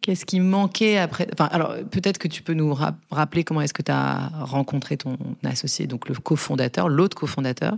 Qu'est-ce 0.00 0.24
qui 0.24 0.40
manquait 0.40 0.96
après? 0.96 1.28
Enfin, 1.32 1.46
alors 1.52 1.74
peut-être 1.90 2.18
que 2.18 2.28
tu 2.28 2.42
peux 2.42 2.54
nous 2.54 2.74
rappeler 3.10 3.44
comment 3.44 3.60
est-ce 3.60 3.74
que 3.74 3.82
tu 3.82 3.92
as 3.92 4.30
rencontré 4.40 4.96
ton 4.96 5.18
associé, 5.44 5.86
donc 5.86 6.08
le 6.08 6.14
cofondateur, 6.14 6.88
l'autre 6.88 7.16
cofondateur. 7.16 7.76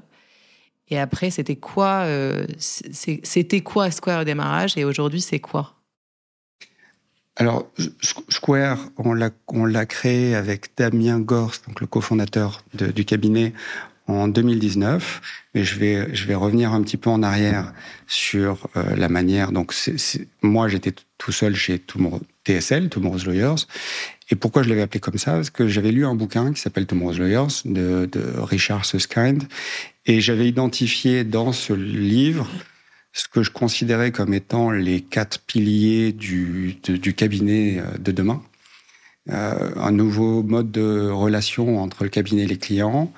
Et 0.89 0.99
après, 0.99 1.31
c'était 1.31 1.57
quoi 1.57 2.03
euh, 2.03 2.47
C'était 2.59 3.61
quoi 3.63 3.91
Square 3.91 4.23
au 4.23 4.25
démarrage 4.25 4.77
et 4.77 4.85
aujourd'hui, 4.85 5.21
c'est 5.21 5.41
quoi? 5.41 5.75
Alors, 7.37 7.67
Square, 8.29 8.79
on 8.99 9.15
l'a 9.65 9.87
créé 9.87 10.35
avec 10.35 10.77
Damien 10.77 11.19
Gors, 11.19 11.55
donc 11.67 11.81
le 11.81 11.87
cofondateur 11.87 12.63
du 12.75 13.07
cabinet, 13.07 13.55
en 14.20 14.29
2019, 14.29 15.20
mais 15.55 15.64
je 15.64 15.79
vais 15.79 16.14
je 16.14 16.27
vais 16.27 16.35
revenir 16.35 16.72
un 16.72 16.83
petit 16.83 16.96
peu 16.96 17.11
en 17.11 17.22
arrière 17.22 17.72
sur 18.07 18.68
euh, 18.77 18.96
la 18.96 19.09
manière. 19.09 19.53
Donc 19.53 19.75
moi 20.42 20.68
j'étais 20.68 20.94
tout 21.18 21.33
seul 21.33 21.55
chez 21.55 21.79
Tomorrow, 21.79 22.20
TSL, 22.44 22.88
Tomorrow's 22.88 23.27
Lawyers, 23.27 23.66
et 24.31 24.37
pourquoi 24.37 24.62
je 24.62 24.68
l'avais 24.68 24.83
appelé 24.83 25.01
comme 25.01 25.18
ça? 25.18 25.33
Parce 25.33 25.51
que 25.51 25.68
j'avais 25.68 25.92
lu 25.92 26.07
un 26.07 26.14
bouquin 26.14 26.53
qui 26.53 26.61
s'appelle 26.61 26.87
Tomorrow's 26.87 27.18
Lawyers 27.18 27.62
de, 27.64 28.09
de 28.11 28.25
Richard 28.38 28.85
Susskind, 28.85 29.44
et 30.07 30.20
j'avais 30.20 30.48
identifié 30.48 31.25
dans 31.25 31.53
ce 31.53 31.72
livre 31.72 32.48
ce 33.12 33.29
que 33.29 33.42
je 33.42 33.51
considérais 33.51 34.11
comme 34.11 34.33
étant 34.33 34.70
les 34.70 35.01
quatre 35.03 35.40
piliers 35.40 36.12
du, 36.12 36.79
du 36.83 37.14
cabinet 37.14 37.79
euh, 37.79 37.98
de 37.98 38.12
demain. 38.12 38.42
Euh, 39.31 39.70
un 39.77 39.92
nouveau 39.92 40.42
mode 40.42 40.72
de 40.72 41.09
relation 41.09 41.81
entre 41.81 42.03
le 42.03 42.11
cabinet 42.11 42.42
et 42.42 42.46
les 42.46 42.59
clients, 42.59 43.12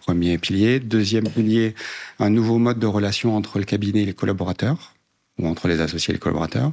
Premier, 0.00 0.38
pilier. 0.38 0.80
Deuxième 0.80 1.28
pilier, 1.28 1.74
un 2.18 2.30
nouveau 2.30 2.58
mode 2.58 2.78
de 2.78 2.86
relation 2.86 3.36
entre 3.36 3.58
le 3.58 3.64
cabinet 3.64 4.02
et 4.02 4.06
les 4.06 4.14
collaborateurs, 4.14 4.94
ou 5.38 5.46
entre 5.46 5.68
les 5.68 5.80
associés 5.80 6.12
et 6.12 6.14
les 6.14 6.20
collaborateurs. 6.20 6.72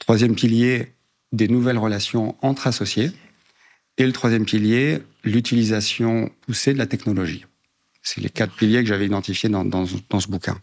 Troisième 0.00 0.34
pilier, 0.34 0.92
des 1.32 1.48
nouvelles 1.48 1.78
relations 1.78 2.36
entre 2.42 2.66
associés. 2.66 3.10
Et 3.98 4.06
le 4.06 4.12
troisième 4.12 4.44
pilier, 4.44 4.98
l'utilisation 5.22 6.30
poussée 6.46 6.72
de 6.72 6.78
la 6.78 6.86
technologie. 6.86 7.44
C'est 8.02 8.20
les 8.20 8.28
quatre 8.28 8.54
piliers 8.54 8.80
que 8.82 8.88
j'avais 8.88 9.06
identifiés 9.06 9.48
dans, 9.48 9.86
ce 9.86 10.28
bouquin. 10.28 10.58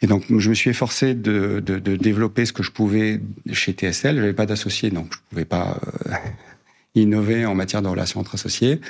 Et 0.00 0.06
donc, 0.06 0.24
je 0.28 0.48
me 0.48 0.54
suis 0.54 0.70
efforcé 0.70 1.14
de, 1.14 1.60
développer 1.60 2.46
ce 2.46 2.52
que 2.52 2.62
je 2.62 2.70
pouvais 2.70 3.20
chez 3.52 3.72
TSL. 3.72 4.16
Je 4.16 4.20
n'avais 4.20 4.32
pas 4.32 4.46
d'associés, 4.46 4.90
donc 4.90 5.12
je 5.12 5.18
ne 5.18 5.28
pouvais 5.30 5.44
pas 5.44 5.78
euh, 6.08 6.14
innover 6.94 7.46
en 7.46 7.54
matière 7.54 7.82
de 7.82 7.88
relations 7.88 8.20
entre 8.20 8.36
associés. 8.36 8.80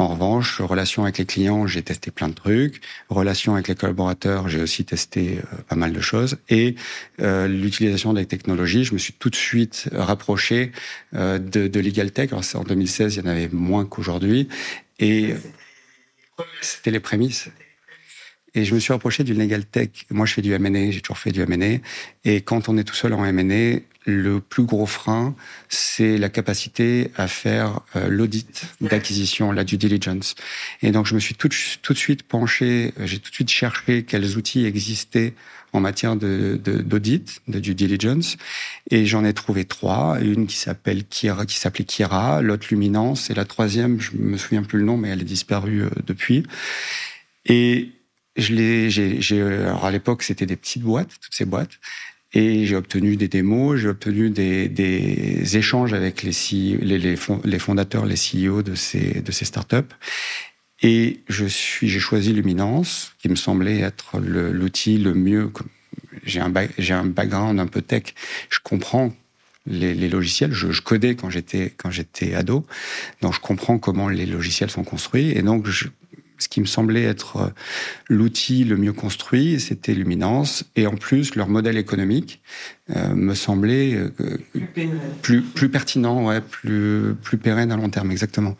En 0.00 0.08
revanche, 0.08 0.62
relation 0.62 1.02
avec 1.02 1.18
les 1.18 1.26
clients, 1.26 1.66
j'ai 1.66 1.82
testé 1.82 2.10
plein 2.10 2.30
de 2.30 2.34
trucs. 2.34 2.80
Relation 3.10 3.52
avec 3.52 3.68
les 3.68 3.74
collaborateurs, 3.74 4.48
j'ai 4.48 4.62
aussi 4.62 4.82
testé 4.82 5.40
euh, 5.40 5.56
pas 5.68 5.76
mal 5.76 5.92
de 5.92 6.00
choses. 6.00 6.38
Et 6.48 6.74
euh, 7.20 7.46
l'utilisation 7.46 8.14
des 8.14 8.24
technologies, 8.24 8.84
je 8.84 8.94
me 8.94 8.98
suis 8.98 9.12
tout 9.12 9.28
de 9.28 9.36
suite 9.36 9.90
rapproché 9.92 10.72
euh, 11.14 11.38
de, 11.38 11.68
de 11.68 11.80
Legal 11.80 12.12
Tech. 12.12 12.32
Alors, 12.32 12.44
en 12.54 12.64
2016, 12.64 13.16
il 13.16 13.24
y 13.24 13.28
en 13.28 13.30
avait 13.30 13.50
moins 13.50 13.84
qu'aujourd'hui. 13.84 14.48
Et 15.00 15.34
c'était 16.62 16.92
les 16.92 17.00
prémices. 17.00 17.50
Et 18.54 18.64
je 18.64 18.74
me 18.74 18.80
suis 18.80 18.92
rapproché 18.92 19.24
du 19.24 19.34
Legal 19.34 19.64
Tech. 19.64 19.90
Moi, 20.10 20.26
je 20.26 20.34
fais 20.34 20.42
du 20.42 20.52
M&A, 20.52 20.90
j'ai 20.90 21.00
toujours 21.00 21.18
fait 21.18 21.30
du 21.30 21.40
M&A. 21.40 21.78
Et 22.24 22.40
quand 22.40 22.68
on 22.68 22.76
est 22.76 22.84
tout 22.84 22.94
seul 22.94 23.12
en 23.12 23.24
M&A, 23.24 23.80
le 24.06 24.40
plus 24.40 24.64
gros 24.64 24.86
frein, 24.86 25.34
c'est 25.68 26.16
la 26.16 26.28
capacité 26.28 27.10
à 27.16 27.28
faire 27.28 27.80
euh, 27.96 28.08
l'audit 28.08 28.64
d'acquisition, 28.80 29.52
la 29.52 29.64
due 29.64 29.76
diligence. 29.76 30.34
Et 30.82 30.90
donc, 30.90 31.06
je 31.06 31.14
me 31.14 31.20
suis 31.20 31.34
tout, 31.34 31.48
de 31.48 31.98
suite 31.98 32.22
penché, 32.22 32.92
j'ai 33.04 33.18
tout 33.18 33.30
de 33.30 33.34
suite 33.34 33.50
cherché 33.50 34.04
quels 34.04 34.36
outils 34.36 34.64
existaient 34.64 35.34
en 35.72 35.80
matière 35.80 36.16
de 36.16 36.60
d'audit, 36.64 37.42
de, 37.46 37.60
due 37.60 37.76
diligence, 37.76 38.36
et 38.90 39.06
j'en 39.06 39.24
ai 39.24 39.32
trouvé 39.32 39.64
trois. 39.64 40.18
Une 40.20 40.48
qui 40.48 40.56
s'appelle 40.56 41.04
Kira, 41.04 41.46
qui 41.46 41.58
s'appelait 41.58 41.84
Kira, 41.84 42.42
l'autre 42.42 42.66
Luminance, 42.70 43.30
et 43.30 43.34
la 43.34 43.44
troisième, 43.44 44.00
je 44.00 44.10
me 44.16 44.36
souviens 44.36 44.64
plus 44.64 44.80
le 44.80 44.84
nom, 44.84 44.96
mais 44.96 45.10
elle 45.10 45.20
est 45.20 45.24
disparue 45.24 45.82
euh, 45.82 45.90
depuis. 46.06 46.42
Et 47.46 47.92
je 48.36 48.54
l'ai, 48.54 48.90
j'ai, 48.90 49.42
alors 49.42 49.84
à 49.84 49.90
l'époque, 49.90 50.22
c'était 50.22 50.46
des 50.46 50.56
petites 50.56 50.82
boîtes, 50.82 51.10
toutes 51.20 51.34
ces 51.34 51.44
boîtes. 51.44 51.78
Et 52.32 52.64
j'ai 52.64 52.76
obtenu 52.76 53.16
des 53.16 53.26
démos, 53.26 53.80
j'ai 53.80 53.88
obtenu 53.88 54.30
des, 54.30 54.68
des, 54.68 55.56
échanges 55.56 55.92
avec 55.94 56.22
les, 56.22 56.30
CEO, 56.30 56.78
les, 56.80 56.98
les, 56.98 57.58
fondateurs, 57.58 58.06
les 58.06 58.14
CEO 58.14 58.62
de 58.62 58.76
ces, 58.76 59.20
de 59.20 59.32
ces 59.32 59.44
startups. 59.44 59.92
Et 60.82 61.20
je 61.28 61.44
suis, 61.44 61.88
j'ai 61.88 61.98
choisi 61.98 62.32
Luminance, 62.32 63.14
qui 63.18 63.28
me 63.28 63.34
semblait 63.34 63.80
être 63.80 64.18
l'outil 64.20 64.98
le, 64.98 65.12
mieux. 65.12 65.50
J'ai 66.22 66.40
un, 66.40 66.52
j'ai 66.78 66.94
un 66.94 67.04
background 67.04 67.58
un 67.58 67.66
peu 67.66 67.82
tech. 67.82 68.14
Je 68.48 68.60
comprends 68.62 69.12
les, 69.66 69.94
les 69.94 70.08
logiciels. 70.08 70.52
Je, 70.52 70.80
codais 70.80 71.16
quand 71.16 71.30
j'étais 71.30 71.74
quand 71.76 71.90
j'étais 71.90 72.34
ado, 72.34 72.64
donc 73.20 73.34
je 73.34 73.40
comprends 73.40 73.78
comment 73.78 74.08
les 74.08 74.26
logiciels 74.26 74.70
sont 74.70 74.84
construits. 74.84 75.32
Et 75.32 75.42
donc 75.42 75.66
ce 76.40 76.48
qui 76.48 76.60
me 76.60 76.66
semblait 76.66 77.04
être 77.04 77.36
euh, 77.36 77.48
l'outil 78.08 78.64
le 78.64 78.76
mieux 78.76 78.92
construit, 78.92 79.60
c'était 79.60 79.94
Luminance. 79.94 80.64
Et 80.74 80.86
en 80.86 80.96
plus, 80.96 81.36
leur 81.36 81.48
modèle 81.48 81.76
économique 81.76 82.40
euh, 82.96 83.14
me 83.14 83.34
semblait 83.34 83.94
euh, 83.94 84.10
plus, 85.22 85.42
plus, 85.42 85.68
pertinent, 85.68 86.26
ouais, 86.26 86.40
plus, 86.40 87.14
plus 87.22 87.38
pérenne 87.38 87.70
à 87.70 87.76
long 87.76 87.90
terme, 87.90 88.10
exactement. 88.10 88.56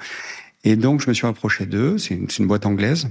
Et 0.62 0.76
donc, 0.76 1.00
je 1.00 1.08
me 1.08 1.14
suis 1.14 1.26
rapproché 1.26 1.66
d'eux. 1.66 1.98
C'est 1.98 2.14
une, 2.14 2.28
une, 2.38 2.46
boîte 2.46 2.66
anglaise. 2.66 3.08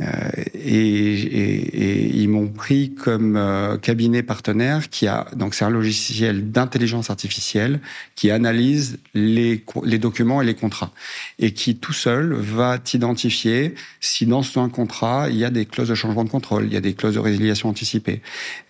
Euh, 0.00 0.30
et, 0.54 1.12
et, 1.14 1.54
et, 1.82 2.16
ils 2.18 2.28
m'ont 2.28 2.46
pris 2.46 2.94
comme 2.94 3.36
euh, 3.36 3.78
cabinet 3.78 4.22
partenaire 4.22 4.90
qui 4.90 5.08
a 5.08 5.26
donc 5.34 5.54
c'est 5.54 5.64
un 5.64 5.70
logiciel 5.70 6.52
d'intelligence 6.52 7.10
artificielle 7.10 7.80
qui 8.14 8.30
analyse 8.30 8.98
les, 9.14 9.64
les 9.82 9.98
documents 9.98 10.40
et 10.40 10.44
les 10.44 10.54
contrats 10.54 10.92
et 11.40 11.52
qui 11.52 11.78
tout 11.78 11.92
seul 11.92 12.32
va 12.32 12.78
t'identifier 12.78 13.74
si 13.98 14.24
dans 14.24 14.44
un 14.60 14.68
contrat 14.68 15.30
il 15.30 15.36
y 15.36 15.44
a 15.44 15.50
des 15.50 15.66
clauses 15.66 15.88
de 15.88 15.96
changement 15.96 16.22
de 16.22 16.30
contrôle, 16.30 16.66
il 16.66 16.72
y 16.72 16.76
a 16.76 16.80
des 16.80 16.94
clauses 16.94 17.14
de 17.14 17.20
résiliation 17.20 17.68
anticipée, 17.68 18.22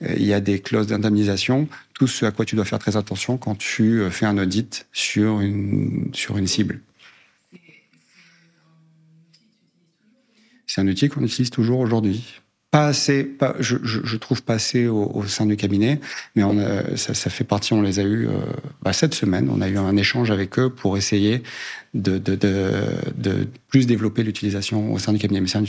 euh, 0.04 0.14
il 0.16 0.24
y 0.24 0.32
a 0.32 0.40
des 0.40 0.60
clauses 0.60 0.86
d'indemnisation, 0.86 1.68
tout 1.92 2.06
ce 2.06 2.24
à 2.24 2.30
quoi 2.30 2.46
tu 2.46 2.56
dois 2.56 2.64
faire 2.64 2.78
très 2.78 2.96
attention 2.96 3.36
quand 3.36 3.58
tu 3.58 4.00
fais 4.10 4.24
un 4.24 4.38
audit 4.38 4.86
sur 4.92 5.40
une 5.40 6.08
sur 6.14 6.38
une 6.38 6.46
cible. 6.46 6.80
C'est 10.68 10.83
un 10.83 10.87
outil 10.87 11.09
qu'on 11.09 11.24
utilise 11.24 11.50
toujours 11.50 11.81
aujourd'hui. 11.81 12.40
Pas 12.70 12.88
assez, 12.88 13.24
pas, 13.24 13.57
je, 13.61 13.76
je, 13.83 14.00
je, 14.04 14.16
trouve 14.18 14.42
pas 14.42 14.54
assez 14.54 14.87
au, 14.87 15.11
au, 15.14 15.24
sein 15.24 15.46
du 15.46 15.57
cabinet, 15.57 16.00
mais 16.37 16.42
on 16.42 16.59
a, 16.59 16.98
ça, 16.98 17.14
ça, 17.14 17.31
fait 17.31 17.44
partie, 17.44 17.72
on 17.72 17.81
les 17.81 17.98
a 17.98 18.02
eu 18.02 18.28
euh, 18.28 18.33
bah, 18.83 18.92
cette 18.92 19.14
semaine. 19.14 19.48
On 19.50 19.62
a 19.62 19.68
eu 19.68 19.78
un 19.78 19.96
échange 19.96 20.31
avec 20.31 20.59
eux 20.59 20.68
pour 20.68 20.98
essayer 20.98 21.42
de, 21.94 22.18
de, 22.18 22.35
de, 22.35 22.83
de 23.16 23.48
plus 23.68 23.87
développer 23.87 24.22
l'utilisation 24.22 24.92
au 24.92 24.98
sein 24.98 25.14
du 25.14 25.18
cabinet. 25.18 25.40
Mais 25.40 25.48
c'est 25.48 25.57
un, 25.57 25.62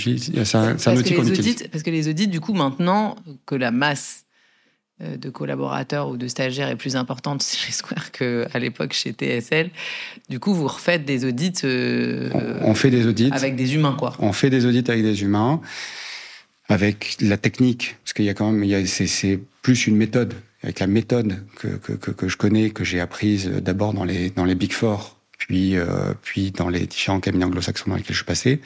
un, 0.65 0.75
un 0.75 0.97
outil 0.97 1.15
qu'on 1.15 1.25
utilise. 1.25 1.63
Parce 1.71 1.83
que 1.83 1.89
les 1.89 2.09
audits, 2.09 2.27
du 2.27 2.41
coup, 2.41 2.53
maintenant 2.53 3.15
que 3.45 3.55
la 3.55 3.71
masse 3.71 4.25
de 5.01 5.29
collaborateurs 5.29 6.09
ou 6.09 6.17
de 6.17 6.27
stagiaires 6.27 6.69
est 6.69 6.75
plus 6.75 6.95
importante 6.95 7.43
chez 7.57 7.71
Square 7.71 8.12
qu'à 8.12 8.59
l'époque 8.59 8.93
chez 8.93 9.12
TSL. 9.12 9.69
Du 10.29 10.39
coup, 10.39 10.53
vous 10.53 10.67
refaites 10.67 11.05
des 11.05 11.25
audits. 11.25 11.53
Euh, 11.63 12.59
on, 12.62 12.75
fait 12.75 12.91
des 12.91 13.07
audits 13.07 13.29
avec 13.31 13.55
des 13.55 13.75
humains, 13.75 13.95
quoi. 13.97 14.13
On 14.19 14.33
fait 14.33 14.49
des 14.49 14.65
audits 14.65 14.83
avec 14.88 15.03
des 15.03 15.21
humains, 15.21 15.62
avec 16.67 17.17
la 17.21 17.38
technique, 17.38 17.97
parce 18.03 18.13
qu'il 18.13 18.25
y 18.25 18.29
a 18.29 18.33
quand 18.33 18.51
même, 18.51 18.85
c'est 18.85 19.39
plus 19.62 19.88
une 19.88 19.95
méthode, 19.95 20.33
avec 20.63 20.79
la 20.79 20.88
méthode 20.88 21.43
que, 21.55 21.67
que, 21.67 21.93
que, 21.93 22.12
que 22.12 22.27
je 22.27 22.38
connais, 22.38 22.69
que 22.69 22.83
j'ai 22.83 22.99
apprise 22.99 23.47
d'abord 23.47 23.93
dans 23.93 24.03
les 24.03 24.29
dans 24.29 24.45
les 24.45 24.55
Big 24.55 24.73
Four, 24.73 25.17
puis 25.38 25.77
euh, 25.77 26.13
puis 26.21 26.51
dans 26.51 26.69
les 26.69 26.85
différents 26.85 27.19
cabinets 27.19 27.45
anglo-saxons 27.45 27.89
dans 27.89 27.95
lesquels 27.95 28.15
je 28.15 28.19
suis 28.19 28.25
passé. 28.25 28.62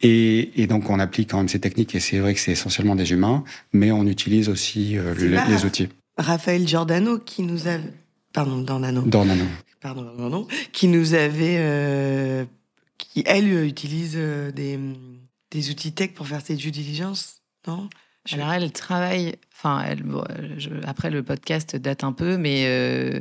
Et, 0.00 0.62
et, 0.62 0.66
donc 0.66 0.90
on 0.90 1.00
applique 1.00 1.30
quand 1.30 1.38
même 1.38 1.48
ces 1.48 1.58
techniques, 1.58 1.94
et 1.94 2.00
c'est 2.00 2.18
vrai 2.18 2.34
que 2.34 2.40
c'est 2.40 2.52
essentiellement 2.52 2.94
des 2.94 3.10
humains, 3.10 3.42
mais 3.72 3.90
on 3.90 4.06
utilise 4.06 4.48
aussi 4.48 4.96
euh, 4.96 5.14
les, 5.14 5.28
les, 5.28 5.64
outils. 5.64 5.88
Raphaël 6.16 6.66
Giordano 6.68 7.18
qui 7.18 7.42
nous 7.42 7.66
a... 7.68 7.78
Pardon, 8.32 8.58
Dornano. 8.58 9.02
Dornano. 9.02 9.44
Pardon, 9.80 10.02
Dornano. 10.02 10.46
Qui 10.72 10.86
nous 10.86 11.14
avait... 11.14 11.56
Euh, 11.58 12.44
qui, 12.96 13.24
elle, 13.26 13.52
utilise 13.64 14.14
euh, 14.16 14.52
des, 14.52 14.78
des 15.50 15.70
outils 15.70 15.92
tech 15.92 16.12
pour 16.14 16.28
faire 16.28 16.42
ses 16.42 16.54
due 16.54 16.70
diligence, 16.70 17.42
non? 17.66 17.88
Je... 18.24 18.36
Alors 18.36 18.52
elle 18.52 18.70
travaille... 18.70 19.34
Enfin, 19.52 19.82
elle, 19.84 20.04
bon, 20.04 20.22
je, 20.58 20.70
après 20.86 21.10
le 21.10 21.24
podcast 21.24 21.74
date 21.74 22.04
un 22.04 22.12
peu, 22.12 22.36
mais... 22.36 22.66
Euh, 22.66 23.20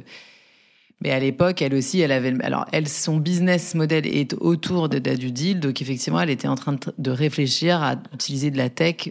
mais 1.01 1.11
à 1.11 1.19
l'époque, 1.19 1.61
elle 1.61 1.75
aussi, 1.75 1.99
elle 1.99 2.11
avait. 2.11 2.33
Alors, 2.41 2.65
elle, 2.71 2.87
son 2.87 3.17
business 3.17 3.75
model 3.75 4.07
est 4.07 4.33
autour 4.39 4.89
de, 4.89 4.97
du 4.97 5.31
deal. 5.31 5.59
Donc, 5.59 5.81
effectivement, 5.81 6.19
elle 6.19 6.31
était 6.31 6.47
en 6.47 6.55
train 6.55 6.75
de 6.97 7.11
réfléchir 7.11 7.81
à 7.83 7.95
utiliser 8.13 8.49
de 8.49 8.57
la 8.57 8.69
tech 8.69 9.09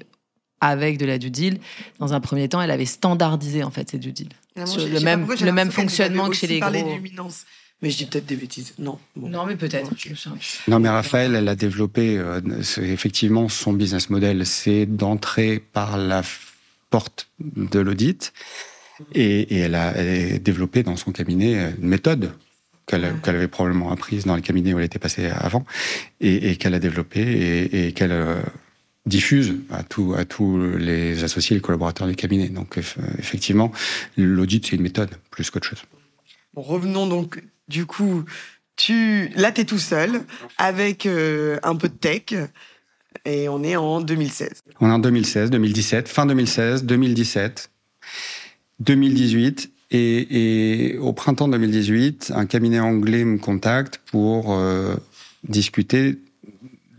avec 0.61 0.99
de 0.99 1.07
la 1.07 1.18
due 1.18 1.31
deal. 1.31 1.61
Dans 2.01 2.12
un 2.12 2.20
premier 2.20 2.49
temps, 2.49 2.61
elle 2.61 2.72
avait 2.72 2.87
standardisé, 2.87 3.62
en 3.62 3.70
fait, 3.70 3.90
ces 3.90 3.99
due 3.99 4.12
deal. 4.12 4.29
le 4.57 5.01
même, 5.01 5.27
le 5.40 5.53
même 5.53 5.70
fonctionnement 5.70 6.29
que 6.29 6.35
chez 6.35 6.49
les 6.49 6.61
gros. 6.61 6.72
Mais 7.83 7.90
je 7.90 7.99
dis 7.99 8.07
peut-être 8.07 8.27
des 8.27 8.37
bêtises. 8.37 8.72
Non. 8.79 8.99
Bon. 9.14 9.29
Non, 9.29 9.44
mais 9.44 9.55
peut-être. 9.55 9.90
Non, 10.66 10.81
mais 10.81 10.88
Raphaël, 10.88 11.35
elle 11.35 11.46
a 11.46 11.55
développé, 11.55 12.16
euh, 12.18 12.40
effectivement, 12.79 13.51
son 13.51 13.75
business 13.75 14.09
model, 14.09 14.46
c'est 14.46 14.87
d'entrer 14.87 15.59
par 15.59 15.99
la 15.99 16.22
porte 16.88 17.29
de 17.38 17.79
l'audit 17.79 18.33
et, 19.15 19.57
et 19.57 19.59
elle, 19.59 19.75
a, 19.75 19.93
elle, 19.97 20.35
a, 20.35 20.39
développé 20.39 20.83
dans 20.83 20.97
son 20.97 21.13
cabinet 21.13 21.75
une 21.81 21.89
méthode 21.89 22.33
qu'elle 22.87 23.13
qu 23.23 23.31
avait 23.31 23.49
probablement 23.49 23.91
apprise 23.91 24.25
dans 24.25 24.37
le 24.37 24.43
cabinet 24.43 24.73
où 24.73 24.79
elle 24.79 24.85
était 24.85 24.99
passée 24.99 25.27
avant 25.27 25.65
et, 26.21 26.51
et 26.51 26.57
qu'elle 26.57 26.75
a 26.75 26.79
développée 26.79 27.21
et, 27.21 27.89
et 27.89 27.93
qu'elle 27.93 28.13
euh, 28.13 28.41
diffuse 29.07 29.57
à, 29.71 29.83
tout, 29.83 30.15
à 30.17 30.25
tous 30.25 30.59
les 30.77 31.25
associés, 31.25 31.57
les 31.57 31.63
collaborateurs 31.63 32.07
du 32.07 32.15
cabinet. 32.15 32.49
Donc 32.49 32.79
effectivement, 33.19 33.73
l'audit, 34.17 34.67
c'est 34.67 34.77
une 34.77 34.83
méthode 34.83 35.11
plus 35.31 35.51
qu'autre 35.51 35.67
chose. 35.67 35.83
Bon, 36.55 36.63
revenons 36.63 37.07
donc, 37.07 37.43
du 37.69 37.87
coup, 37.87 38.25
tu, 38.77 39.29
là, 39.37 39.53
tu 39.53 39.63
es 39.63 39.65
tout 39.65 39.79
seul 39.79 40.23
avec 40.59 41.07
euh, 41.07 41.59
un 41.63 41.77
peu 41.77 41.89
de 41.89 41.95
tech. 41.95 42.35
Et 43.25 43.49
on 43.49 43.63
est 43.65 43.77
en 43.77 44.01
2016. 44.03 44.63
On 44.81 44.91
est 44.91 44.93
en 44.93 44.99
2016, 44.99 45.51
2017, 45.51 46.09
fin 46.09 46.27
2016, 46.27 46.85
2017. 46.85 47.71
2018 48.81 49.71
et, 49.93 50.93
et, 50.93 50.99
au 50.99 51.12
printemps 51.12 51.49
2018, 51.49 52.33
un 52.35 52.47
cabinet 52.47 52.81
anglais 52.81 53.25
me 53.25 53.39
contacte 53.39 54.01
pour 54.07 54.53
euh, 54.53 54.97
discuter 55.49 56.19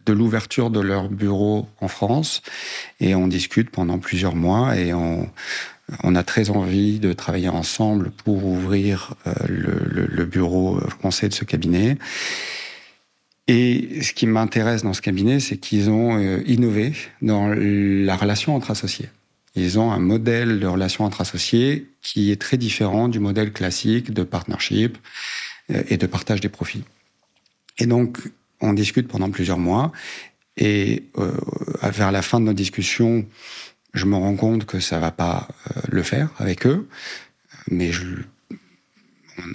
de 0.05 0.13
l'ouverture 0.13 0.69
de 0.69 0.79
leur 0.79 1.09
bureau 1.09 1.67
en 1.81 1.89
France 1.89 2.41
et 3.01 3.13
on 3.13 3.27
discute 3.27 3.69
pendant 3.69 3.99
plusieurs 3.99 4.35
mois 4.35 4.77
et 4.77 4.93
on, 4.93 5.29
on 6.03 6.15
a 6.15 6.23
très 6.23 6.49
envie 6.49 6.99
de 6.99 7.11
travailler 7.11 7.49
ensemble 7.49 8.11
pour 8.11 8.45
ouvrir 8.45 9.15
euh, 9.27 9.33
le, 9.49 9.73
le, 9.85 10.05
le, 10.05 10.25
bureau 10.25 10.79
français 10.79 11.27
de 11.27 11.33
ce 11.33 11.43
cabinet. 11.43 11.97
Et 13.47 14.01
ce 14.01 14.13
qui 14.13 14.27
m'intéresse 14.27 14.83
dans 14.83 14.93
ce 14.93 15.01
cabinet, 15.01 15.39
c'est 15.39 15.57
qu'ils 15.57 15.89
ont 15.89 16.17
euh, 16.17 16.41
innové 16.45 16.93
dans 17.21 17.47
la 17.49 18.15
relation 18.15 18.55
entre 18.55 18.71
associés. 18.71 19.09
Ils 19.57 19.79
ont 19.79 19.91
un 19.91 19.99
modèle 19.99 20.59
de 20.59 20.67
relation 20.67 21.03
entre 21.03 21.21
associés 21.21 21.89
qui 22.03 22.31
est 22.31 22.39
très 22.39 22.57
différent 22.57 23.07
du 23.07 23.19
modèle 23.19 23.51
classique 23.51 24.13
de 24.13 24.21
partnership 24.21 24.99
euh, 25.71 25.81
et 25.87 25.97
de 25.97 26.05
partage 26.05 26.41
des 26.41 26.49
profits. 26.49 26.83
Et 27.79 27.87
donc, 27.87 28.19
on 28.61 28.73
discute 28.73 29.07
pendant 29.07 29.31
plusieurs 29.31 29.57
mois 29.57 29.91
et 30.57 31.05
euh, 31.17 31.31
vers 31.83 32.11
la 32.11 32.21
fin 32.21 32.39
de 32.39 32.45
nos 32.45 32.53
discussions, 32.53 33.25
je 33.95 34.05
me 34.05 34.15
rends 34.15 34.35
compte 34.35 34.65
que 34.65 34.79
ça 34.79 34.99
va 34.99 35.09
pas 35.09 35.47
euh, 35.75 35.81
le 35.89 36.03
faire 36.03 36.29
avec 36.37 36.67
eux, 36.67 36.87
mais 37.71 37.91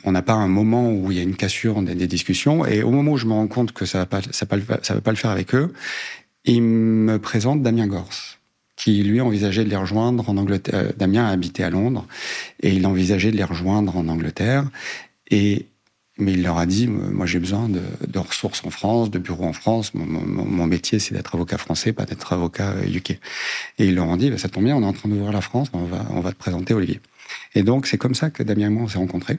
on 0.03 0.11
n'a 0.11 0.23
pas 0.23 0.35
un 0.35 0.49
moment 0.49 0.93
où 0.93 1.13
il 1.13 1.17
y 1.17 1.21
a 1.21 1.25
une 1.25 1.37
cassure 1.37 1.81
des, 1.81 2.07
discussions. 2.09 2.67
Et 2.67 2.83
au 2.83 2.91
moment 2.91 3.13
où 3.13 3.17
je 3.17 3.27
me 3.27 3.33
rends 3.35 3.49
compte 3.49 3.71
que 3.71 3.87
ça 3.87 3.99
va 3.99 4.21
va 4.21 5.01
pas, 5.01 5.11
le 5.11 5.17
faire 5.17 5.31
avec 5.31 5.55
eux, 5.55 5.73
il 6.45 6.63
me 6.63 7.19
présente 7.19 7.63
Damien 7.63 7.87
Gors, 7.87 8.39
qui 8.83 9.03
lui 9.05 9.21
envisageait 9.21 9.63
de 9.65 9.69
les 9.69 9.77
rejoindre 9.77 10.29
en 10.29 10.37
Angleterre. 10.37 10.75
Euh, 10.75 10.93
Damien 10.97 11.27
habitait 11.27 11.63
à 11.63 11.71
Londres 11.71 12.05
et 12.61 12.73
il 12.73 12.85
envisageait 12.87 13.31
de 13.31 13.37
les 13.37 13.45
rejoindre 13.45 13.97
en 13.97 14.09
Angleterre. 14.09 14.65
Et 15.31 15.67
mais 16.19 16.33
il 16.35 16.43
leur 16.43 16.59
a 16.59 16.67
dit, 16.67 16.89
moi 16.89 17.25
j'ai 17.25 17.39
besoin 17.39 17.71
de, 17.71 18.19
ressources 18.19 18.63
en 18.67 18.71
France, 18.71 19.11
de 19.11 19.19
bureaux 19.19 19.47
en 19.47 19.55
France. 19.55 19.95
Mon, 19.95 20.67
métier 20.67 20.99
c'est 20.99 21.15
d'être 21.15 21.35
avocat 21.35 21.57
français, 21.59 21.93
pas 21.93 22.05
d'être 22.05 22.33
avocat 22.33 22.75
UK. 22.87 23.13
Et 23.79 23.87
ils 23.87 23.95
leur 23.95 24.07
ont 24.09 24.17
dit, 24.17 24.31
bah, 24.31 24.37
ça 24.37 24.49
tombe 24.49 24.65
bien, 24.65 24.77
on 24.77 24.83
est 24.83 24.87
en 24.87 24.93
train 24.93 25.09
d'ouvrir 25.09 25.33
la 25.33 25.41
France, 25.41 25.69
on 25.73 25.85
va, 25.85 26.05
on 26.11 26.21
va 26.21 26.33
te 26.33 26.37
présenter 26.37 26.75
Olivier. 26.75 27.01
Et 27.55 27.63
donc 27.63 27.87
c'est 27.87 27.99
comme 27.99 28.15
ça 28.15 28.29
que 28.29 28.43
Damien 28.43 28.67
et 28.67 28.71
moi 28.71 28.83
on 28.83 28.89
s'est 28.89 28.99
rencontrés. 28.99 29.39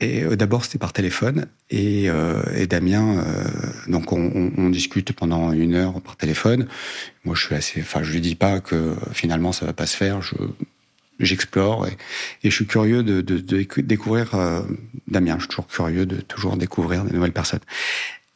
Et 0.00 0.22
euh, 0.22 0.36
d'abord 0.36 0.64
c'était 0.64 0.78
par 0.78 0.92
téléphone 0.92 1.46
et, 1.70 2.10
euh, 2.10 2.42
et 2.54 2.66
Damien, 2.66 3.18
euh, 3.18 3.44
donc 3.88 4.12
on, 4.12 4.30
on, 4.34 4.52
on, 4.58 4.68
discute 4.68 5.12
pendant 5.12 5.52
une 5.52 5.74
heure 5.74 6.02
par 6.02 6.16
téléphone. 6.16 6.66
Moi 7.24 7.34
je 7.34 7.46
suis 7.46 7.54
assez, 7.54 7.80
enfin 7.80 8.02
je 8.02 8.12
lui 8.12 8.20
dis 8.20 8.34
pas 8.34 8.60
que 8.60 8.94
finalement 9.12 9.52
ça 9.52 9.64
va 9.64 9.72
pas 9.72 9.86
se 9.86 9.96
faire. 9.96 10.20
Je, 10.20 10.34
j'explore 11.18 11.86
et, 11.86 11.96
et, 12.42 12.50
je 12.50 12.54
suis 12.54 12.66
curieux 12.66 13.02
de, 13.02 13.22
de, 13.22 13.38
de 13.38 13.66
découvrir 13.80 14.32
Damien. 15.08 15.36
Je 15.36 15.44
suis 15.44 15.48
toujours 15.48 15.66
curieux 15.66 16.04
de 16.04 16.20
toujours 16.20 16.58
découvrir 16.58 17.04
des 17.04 17.14
nouvelles 17.14 17.32
personnes. 17.32 17.60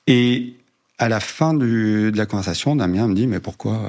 Et 0.07 0.55
à 0.97 1.11
la 1.11 1.21
fin 1.21 1.53
du, 1.53 2.11
de 2.11 2.17
la 2.17 2.25
conversation, 2.25 2.75
Damien 2.75 3.07
me 3.07 3.15
dit 3.15 3.27
mais 3.27 3.41
pourquoi 3.41 3.87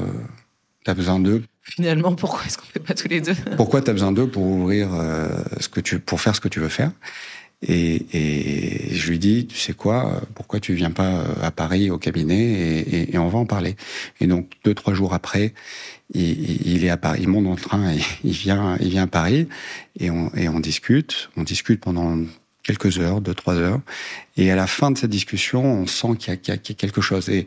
t'as 0.83 0.93
besoin 0.93 1.19
d'eux? 1.19 1.41
Finalement, 1.61 2.15
pourquoi 2.15 2.41
est-ce 2.45 2.57
qu'on 2.57 2.65
fait 2.65 2.79
pas 2.79 2.95
tous 2.95 3.07
les 3.07 3.21
deux? 3.21 3.35
Pourquoi 3.55 3.81
t'as 3.81 3.93
besoin 3.93 4.11
d'eux 4.11 4.27
pour 4.27 4.43
ouvrir 4.43 4.89
ce 5.61 5.69
que 5.69 5.79
tu 5.79 5.99
pour 5.99 6.19
faire 6.19 6.35
ce 6.35 6.41
que 6.41 6.49
tu 6.49 6.59
veux 6.59 6.67
faire? 6.67 6.91
Et, 7.67 8.05
et, 8.13 8.93
je 8.93 9.09
lui 9.09 9.19
dis, 9.19 9.47
tu 9.47 9.57
sais 9.57 9.73
quoi, 9.73 10.21
pourquoi 10.33 10.59
tu 10.59 10.73
viens 10.73 10.91
pas 10.91 11.25
à 11.41 11.51
Paris 11.51 11.91
au 11.91 11.97
cabinet 11.97 12.39
et, 12.39 12.95
et, 12.95 13.15
et 13.15 13.17
on 13.17 13.27
va 13.27 13.39
en 13.39 13.45
parler. 13.45 13.75
Et 14.19 14.27
donc 14.27 14.51
deux 14.63 14.73
trois 14.73 14.93
jours 14.93 15.13
après, 15.13 15.53
il, 16.13 16.67
il, 16.67 16.85
est 16.85 16.89
à 16.89 16.97
Paris, 16.97 17.21
il 17.23 17.27
monte 17.27 17.47
le 17.47 17.61
train 17.61 17.93
et 17.93 17.99
il 18.23 18.33
vient, 18.33 18.77
il 18.79 18.89
vient 18.89 19.03
à 19.03 19.07
Paris 19.07 19.47
et 19.99 20.09
on, 20.09 20.33
et 20.35 20.49
on 20.49 20.59
discute. 20.59 21.29
On 21.37 21.43
discute 21.43 21.81
pendant 21.81 22.17
quelques 22.63 22.99
heures, 22.99 23.21
deux 23.21 23.33
trois 23.33 23.55
heures. 23.55 23.81
Et 24.37 24.51
à 24.51 24.55
la 24.55 24.67
fin 24.67 24.91
de 24.91 24.97
cette 24.97 25.11
discussion, 25.11 25.63
on 25.63 25.87
sent 25.87 26.15
qu'il 26.19 26.33
y, 26.33 26.37
qu 26.37 26.51
y, 26.51 26.53
a 26.53 26.57
quelque 26.57 27.01
chose. 27.01 27.29
Et 27.29 27.45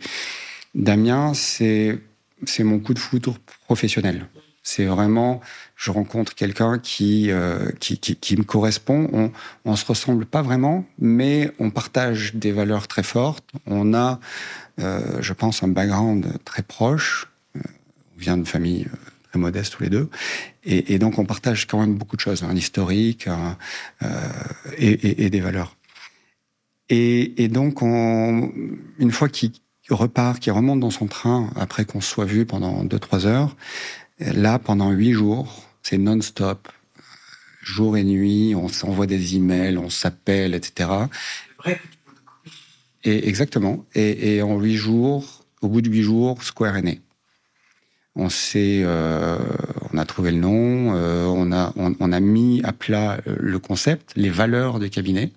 Damien, 0.74 1.34
c'est 1.34 1.98
c'est 2.46 2.64
mon 2.64 2.78
coup 2.78 2.94
de 2.94 2.98
foudre 2.98 3.38
professionnel. 3.64 4.26
C'est 4.62 4.86
vraiment, 4.86 5.40
je 5.84 5.90
rencontre 5.90 6.34
quelqu'un 6.34 6.78
qui, 6.78 7.30
euh, 7.30 7.70
qui, 7.78 7.98
qui, 7.98 8.36
me 8.38 8.42
correspond. 8.42 9.10
On, 9.12 9.30
on 9.66 9.76
se 9.76 9.84
ressemble 9.84 10.24
pas 10.24 10.40
vraiment, 10.40 10.86
mais 10.98 11.52
on 11.58 11.70
partage 11.70 12.34
des 12.34 12.52
valeurs 12.52 12.88
très 12.88 13.02
fortes. 13.02 13.50
On 13.66 13.92
a, 13.92 14.18
euh, 14.80 15.18
je 15.20 15.34
pense, 15.34 15.62
un 15.62 15.68
background 15.68 16.38
très 16.46 16.62
proche. 16.62 17.28
Euh, 17.54 17.60
on 18.16 18.18
vient 18.18 18.38
de 18.38 18.48
famille 18.48 18.86
très 19.28 19.38
modeste 19.38 19.74
tous 19.74 19.82
les 19.82 19.90
deux, 19.90 20.08
et, 20.64 20.98
donc 20.98 21.18
on 21.18 21.26
partage 21.26 21.66
quand 21.66 21.80
même 21.80 21.96
beaucoup 21.96 22.16
de 22.16 22.20
choses, 22.20 22.44
un 22.44 22.56
historique 22.56 23.28
et, 24.78 25.28
des 25.28 25.40
valeurs. 25.40 25.76
Et, 26.88 27.48
donc, 27.48 27.82
on, 27.82 28.52
une 28.98 29.10
fois 29.10 29.28
qu'il 29.28 29.50
repart, 29.90 30.38
qu'il 30.38 30.52
remonte 30.52 30.80
dans 30.80 30.92
son 30.92 31.08
train 31.08 31.50
après 31.56 31.84
qu'on 31.84 32.00
se 32.00 32.08
soit 32.08 32.24
vu 32.24 32.46
pendant 32.46 32.84
deux 32.84 33.00
trois 33.00 33.26
heures 33.26 33.56
Là, 34.20 34.60
pendant 34.60 34.92
huit 34.92 35.12
jours, 35.12 35.64
c'est 35.84 35.98
non-stop, 35.98 36.68
jour 37.62 37.96
et 37.96 38.04
nuit, 38.04 38.54
on 38.56 38.68
s'envoie 38.68 39.06
des 39.06 39.36
emails, 39.36 39.78
on 39.78 39.90
s'appelle, 39.90 40.54
etc. 40.54 40.88
Et 43.04 43.28
exactement. 43.28 43.84
Et, 43.94 44.40
en 44.42 44.58
huit 44.58 44.76
jours, 44.76 45.44
au 45.60 45.68
bout 45.68 45.82
de 45.82 45.90
huit 45.90 46.02
jours, 46.02 46.42
Square 46.42 46.78
est 46.78 46.82
né. 46.82 47.00
On 48.16 48.28
euh, 48.56 49.38
on 49.92 49.98
a 49.98 50.04
trouvé 50.06 50.30
le 50.30 50.38
nom, 50.38 50.94
euh, 50.94 51.26
on 51.26 51.52
a, 51.52 51.72
on, 51.76 52.12
a 52.12 52.20
mis 52.20 52.62
à 52.64 52.72
plat 52.72 53.20
le 53.26 53.58
concept, 53.58 54.12
les 54.16 54.30
valeurs 54.30 54.78
du 54.78 54.88
cabinet. 54.88 55.32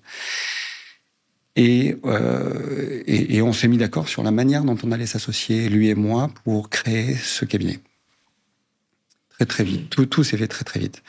Et, 1.56 1.98
euh, 2.06 3.02
et, 3.08 3.38
et 3.38 3.42
on 3.42 3.52
s'est 3.52 3.68
mis 3.68 3.78
d'accord 3.78 4.08
sur 4.08 4.22
la 4.22 4.32
manière 4.32 4.64
dont 4.64 4.78
on 4.84 4.92
allait 4.92 5.08
s'associer, 5.08 5.70
lui 5.70 5.90
et 5.90 5.96
moi, 5.96 6.30
pour 6.44 6.70
créer 6.70 7.16
ce 7.16 7.46
cabinet 7.46 7.80
très 9.38 9.46
très 9.46 9.64
vite. 9.64 9.90
Tout, 9.90 10.24
s'est 10.24 10.38
fait 10.38 10.48
très 10.48 10.64
très 10.64 10.80
vite. 10.80 11.04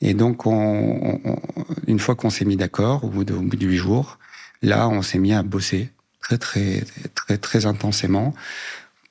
Et 0.00 0.14
donc, 0.14 0.46
on, 0.46 1.20
on, 1.24 1.38
une 1.86 1.98
fois 1.98 2.14
qu'on 2.14 2.30
s'est 2.30 2.44
mis 2.44 2.56
d'accord, 2.56 3.04
au 3.04 3.08
bout 3.08 3.24
de, 3.24 3.34
huit 3.34 3.76
jours, 3.76 4.18
là, 4.62 4.88
on 4.88 5.02
s'est 5.02 5.18
mis 5.18 5.32
à 5.32 5.42
bosser 5.42 5.90
très 6.20 6.38
très 6.38 6.84
très 7.14 7.36
très 7.36 7.66
intensément 7.66 8.34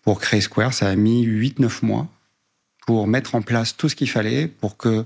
pour 0.04 0.20
créer 0.20 0.42
Square. 0.42 0.74
Ça 0.74 0.88
a 0.88 0.96
mis 0.96 1.24
huit 1.24 1.60
neuf 1.60 1.84
mois 1.84 2.08
pour 2.86 3.08
mettre 3.08 3.36
en 3.36 3.42
place 3.42 3.76
tout 3.76 3.88
ce 3.90 3.96
qu'il 3.96 4.10
fallait 4.10 4.48
pour 4.48 4.78
que 4.78 5.06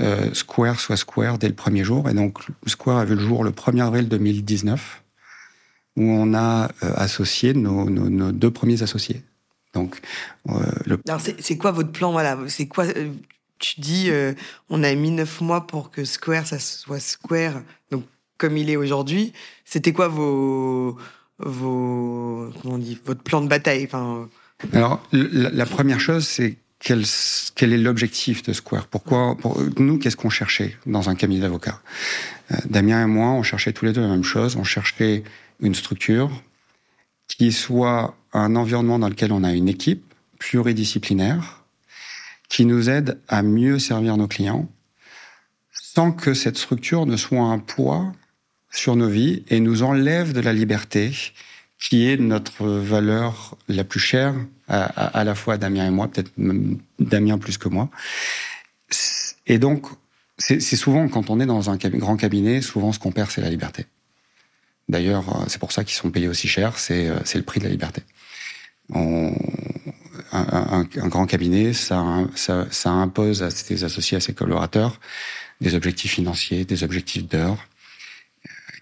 euh, 0.00 0.34
Square 0.34 0.80
soit 0.80 0.96
Square 0.96 1.38
dès 1.38 1.48
le 1.48 1.54
premier 1.54 1.84
jour. 1.84 2.08
Et 2.08 2.14
donc, 2.14 2.38
Square 2.66 2.98
a 2.98 3.04
vu 3.04 3.14
le 3.14 3.20
jour 3.20 3.44
le 3.44 3.50
1er 3.50 3.84
avril 3.84 4.08
2019, 4.08 5.02
où 5.96 6.02
on 6.02 6.34
a 6.34 6.70
euh, 6.82 6.92
associé 6.96 7.54
nos 7.54 8.32
deux 8.32 8.50
premiers 8.50 8.82
associés. 8.82 9.22
Donc, 9.74 10.00
euh, 10.48 10.52
le... 10.86 11.00
Alors, 11.08 11.20
c'est 11.20 11.56
quoi 11.56 11.72
votre 11.72 11.92
plan? 11.92 12.12
Voilà, 12.12 12.38
c'est 12.48 12.66
quoi 12.66 12.84
euh, 12.84 13.10
Tu 13.58 13.80
dis, 13.80 14.06
euh, 14.08 14.32
on 14.70 14.82
a 14.82 14.94
mis 14.94 15.10
neuf 15.10 15.40
mois 15.40 15.66
pour 15.66 15.90
que 15.90 16.04
Square, 16.04 16.46
ça 16.46 16.58
soit 16.58 17.00
Square, 17.00 17.62
donc 17.90 18.04
comme 18.38 18.56
il 18.56 18.70
est 18.70 18.76
aujourd'hui. 18.76 19.32
C'était 19.64 19.92
quoi 19.92 20.08
vos, 20.08 20.96
vos, 21.38 22.50
comment 22.62 22.74
on 22.74 22.78
dit, 22.78 22.98
votre 23.04 23.22
plan 23.22 23.40
de 23.40 23.48
bataille? 23.48 23.84
Enfin... 23.84 24.28
Alors, 24.72 25.02
la, 25.12 25.50
la, 25.50 25.66
première 25.66 26.00
chose, 26.00 26.26
c'est 26.26 26.56
quel, 26.78 27.04
quel, 27.54 27.72
est 27.72 27.78
l'objectif 27.78 28.42
de 28.42 28.52
Square? 28.52 28.86
Pourquoi 28.86 29.36
pour, 29.36 29.60
Nous, 29.78 29.98
qu'est-ce 29.98 30.16
qu'on 30.16 30.30
cherchait 30.30 30.76
dans 30.86 31.08
un 31.08 31.14
cabinet 31.14 31.40
d'avocats? 31.40 31.80
Euh, 32.52 32.56
Damien 32.66 33.02
et 33.02 33.06
moi, 33.06 33.30
on 33.30 33.42
cherchait 33.42 33.72
tous 33.72 33.84
les 33.86 33.92
deux 33.92 34.02
la 34.02 34.08
même 34.08 34.24
chose. 34.24 34.56
On 34.56 34.64
cherchait 34.64 35.24
une 35.60 35.74
structure 35.74 36.30
qui 37.26 37.52
soit 37.52 38.14
un 38.34 38.56
environnement 38.56 38.98
dans 38.98 39.08
lequel 39.08 39.32
on 39.32 39.44
a 39.44 39.52
une 39.52 39.68
équipe 39.68 40.12
pluridisciplinaire 40.38 41.64
qui 42.48 42.66
nous 42.66 42.90
aide 42.90 43.20
à 43.28 43.42
mieux 43.42 43.78
servir 43.78 44.16
nos 44.16 44.28
clients 44.28 44.68
sans 45.72 46.12
que 46.12 46.34
cette 46.34 46.58
structure 46.58 47.06
ne 47.06 47.16
soit 47.16 47.40
un 47.40 47.58
poids 47.58 48.12
sur 48.70 48.96
nos 48.96 49.08
vies 49.08 49.44
et 49.48 49.60
nous 49.60 49.82
enlève 49.82 50.32
de 50.32 50.40
la 50.40 50.52
liberté 50.52 51.12
qui 51.78 52.08
est 52.10 52.16
notre 52.16 52.66
valeur 52.66 53.56
la 53.68 53.84
plus 53.84 54.00
chère 54.00 54.34
à, 54.68 55.22
la 55.24 55.34
fois 55.34 55.58
Damien 55.58 55.86
et 55.86 55.90
moi, 55.90 56.08
peut-être 56.08 56.32
Damien 56.98 57.38
plus 57.38 57.58
que 57.58 57.68
moi. 57.68 57.90
Et 59.46 59.58
donc, 59.58 59.86
c'est 60.38 60.60
souvent 60.60 61.08
quand 61.08 61.30
on 61.30 61.40
est 61.40 61.46
dans 61.46 61.70
un 61.70 61.76
grand 61.76 62.16
cabinet, 62.16 62.62
souvent 62.62 62.92
ce 62.92 62.98
qu'on 62.98 63.12
perd, 63.12 63.30
c'est 63.30 63.42
la 63.42 63.50
liberté. 63.50 63.86
D'ailleurs, 64.88 65.44
c'est 65.48 65.58
pour 65.58 65.72
ça 65.72 65.84
qu'ils 65.84 65.96
sont 65.96 66.10
payés 66.10 66.28
aussi 66.28 66.48
cher, 66.48 66.78
c'est 66.78 67.34
le 67.34 67.42
prix 67.42 67.60
de 67.60 67.64
la 67.64 67.70
liberté. 67.70 68.02
Un, 68.92 70.84
grand 71.08 71.26
cabinet, 71.26 71.72
ça, 71.72 72.26
impose 72.84 73.42
à 73.42 73.50
ses 73.50 73.84
associés, 73.84 74.16
à 74.16 74.20
ses 74.20 74.34
collaborateurs, 74.34 75.00
des 75.60 75.74
objectifs 75.74 76.12
financiers, 76.12 76.64
des 76.64 76.82
objectifs 76.82 77.26
d'heures, 77.26 77.68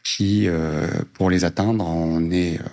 qui, 0.03 0.49
euh, 0.49 0.89
pour 1.15 1.31
les 1.31 1.45
atteindre, 1.45 1.87
on 1.87 2.31
est 2.31 2.59
euh, 2.59 2.65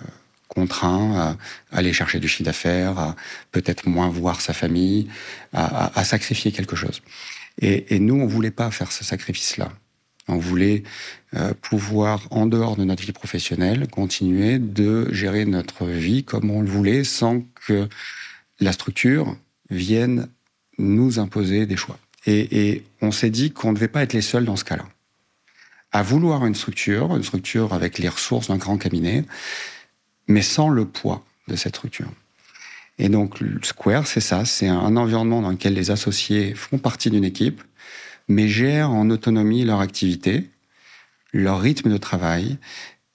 contraint 0.48 1.36
à 1.72 1.76
aller 1.76 1.92
chercher 1.92 2.18
du 2.18 2.26
chiffre 2.26 2.44
d'affaires, 2.44 2.98
à 2.98 3.16
peut-être 3.52 3.86
moins 3.86 4.08
voir 4.08 4.40
sa 4.40 4.52
famille, 4.52 5.08
à 5.52 6.04
sacrifier 6.04 6.50
quelque 6.50 6.74
chose. 6.74 7.02
Et, 7.60 7.94
et, 7.94 7.98
nous, 8.00 8.16
on 8.16 8.26
voulait 8.26 8.50
pas 8.50 8.70
faire 8.70 8.90
ce 8.90 9.04
sacrifice-là. 9.04 9.70
On 10.28 10.38
voulait 10.38 10.82
euh, 11.36 11.52
pouvoir, 11.60 12.26
en 12.30 12.46
dehors 12.46 12.76
de 12.76 12.84
notre 12.84 13.02
vie 13.02 13.12
professionnelle, 13.12 13.86
continuer 13.88 14.58
de 14.58 15.12
gérer 15.12 15.44
notre 15.44 15.86
vie 15.86 16.24
comme 16.24 16.50
on 16.50 16.60
le 16.60 16.68
voulait, 16.68 17.04
sans 17.04 17.42
que 17.66 17.88
la 18.58 18.72
structure 18.72 19.36
vienne 19.70 20.28
nous 20.78 21.18
imposer 21.18 21.66
des 21.66 21.76
choix. 21.76 21.98
Et, 22.26 22.70
et 22.70 22.84
on 23.00 23.12
s'est 23.12 23.30
dit 23.30 23.52
qu'on 23.52 23.70
ne 23.70 23.74
devait 23.74 23.88
pas 23.88 24.02
être 24.02 24.12
les 24.12 24.22
seuls 24.22 24.44
dans 24.44 24.56
ce 24.56 24.64
cas-là. 24.64 24.86
À 25.92 26.02
vouloir 26.02 26.46
une 26.46 26.54
structure, 26.54 27.16
une 27.16 27.22
structure 27.22 27.72
avec 27.72 27.98
les 27.98 28.08
ressources 28.08 28.48
d'un 28.48 28.56
grand 28.56 28.78
cabinet, 28.78 29.24
mais 30.26 30.42
sans 30.42 30.68
le 30.68 30.84
poids 30.84 31.24
de 31.48 31.56
cette 31.56 31.76
structure. 31.76 32.10
Et 32.98 33.08
donc, 33.08 33.38
Square, 33.62 34.06
c'est 34.06 34.20
ça, 34.20 34.44
c'est 34.44 34.68
un 34.68 34.96
environnement 34.96 35.40
dans 35.40 35.50
lequel 35.50 35.74
les 35.74 35.90
associés 35.90 36.54
font 36.54 36.76
partie 36.76 37.10
d'une 37.10 37.24
équipe, 37.24 37.62
mais 38.28 38.46
gèrent 38.46 38.90
en 38.90 39.08
autonomie 39.08 39.64
leur 39.64 39.80
activité, 39.80 40.50
leur 41.32 41.60
rythme 41.60 41.90
de 41.90 41.96
travail, 41.98 42.58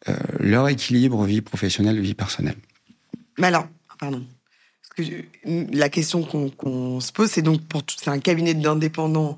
euh, 0.09 0.15
leur 0.39 0.67
équilibre 0.69 1.25
vie 1.25 1.41
professionnelle, 1.41 1.99
vie 1.99 2.13
personnelle. 2.13 2.57
Mais 3.37 3.47
alors, 3.47 3.67
pardon. 3.99 4.25
Parce 4.95 5.09
que 5.09 5.13
la 5.75 5.89
question 5.89 6.23
qu'on 6.23 6.49
qu 6.49 7.01
se 7.05 7.11
pose, 7.11 7.29
c'est 7.29 7.41
donc 7.41 7.61
pour 7.67 7.81
c'est 7.97 8.09
un 8.09 8.19
cabinet 8.19 8.53
d'indépendants 8.53 9.37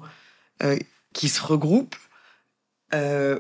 euh, 0.64 0.78
qui 1.14 1.30
se 1.30 1.42
regroupe. 1.42 1.96
euh, 2.94 3.40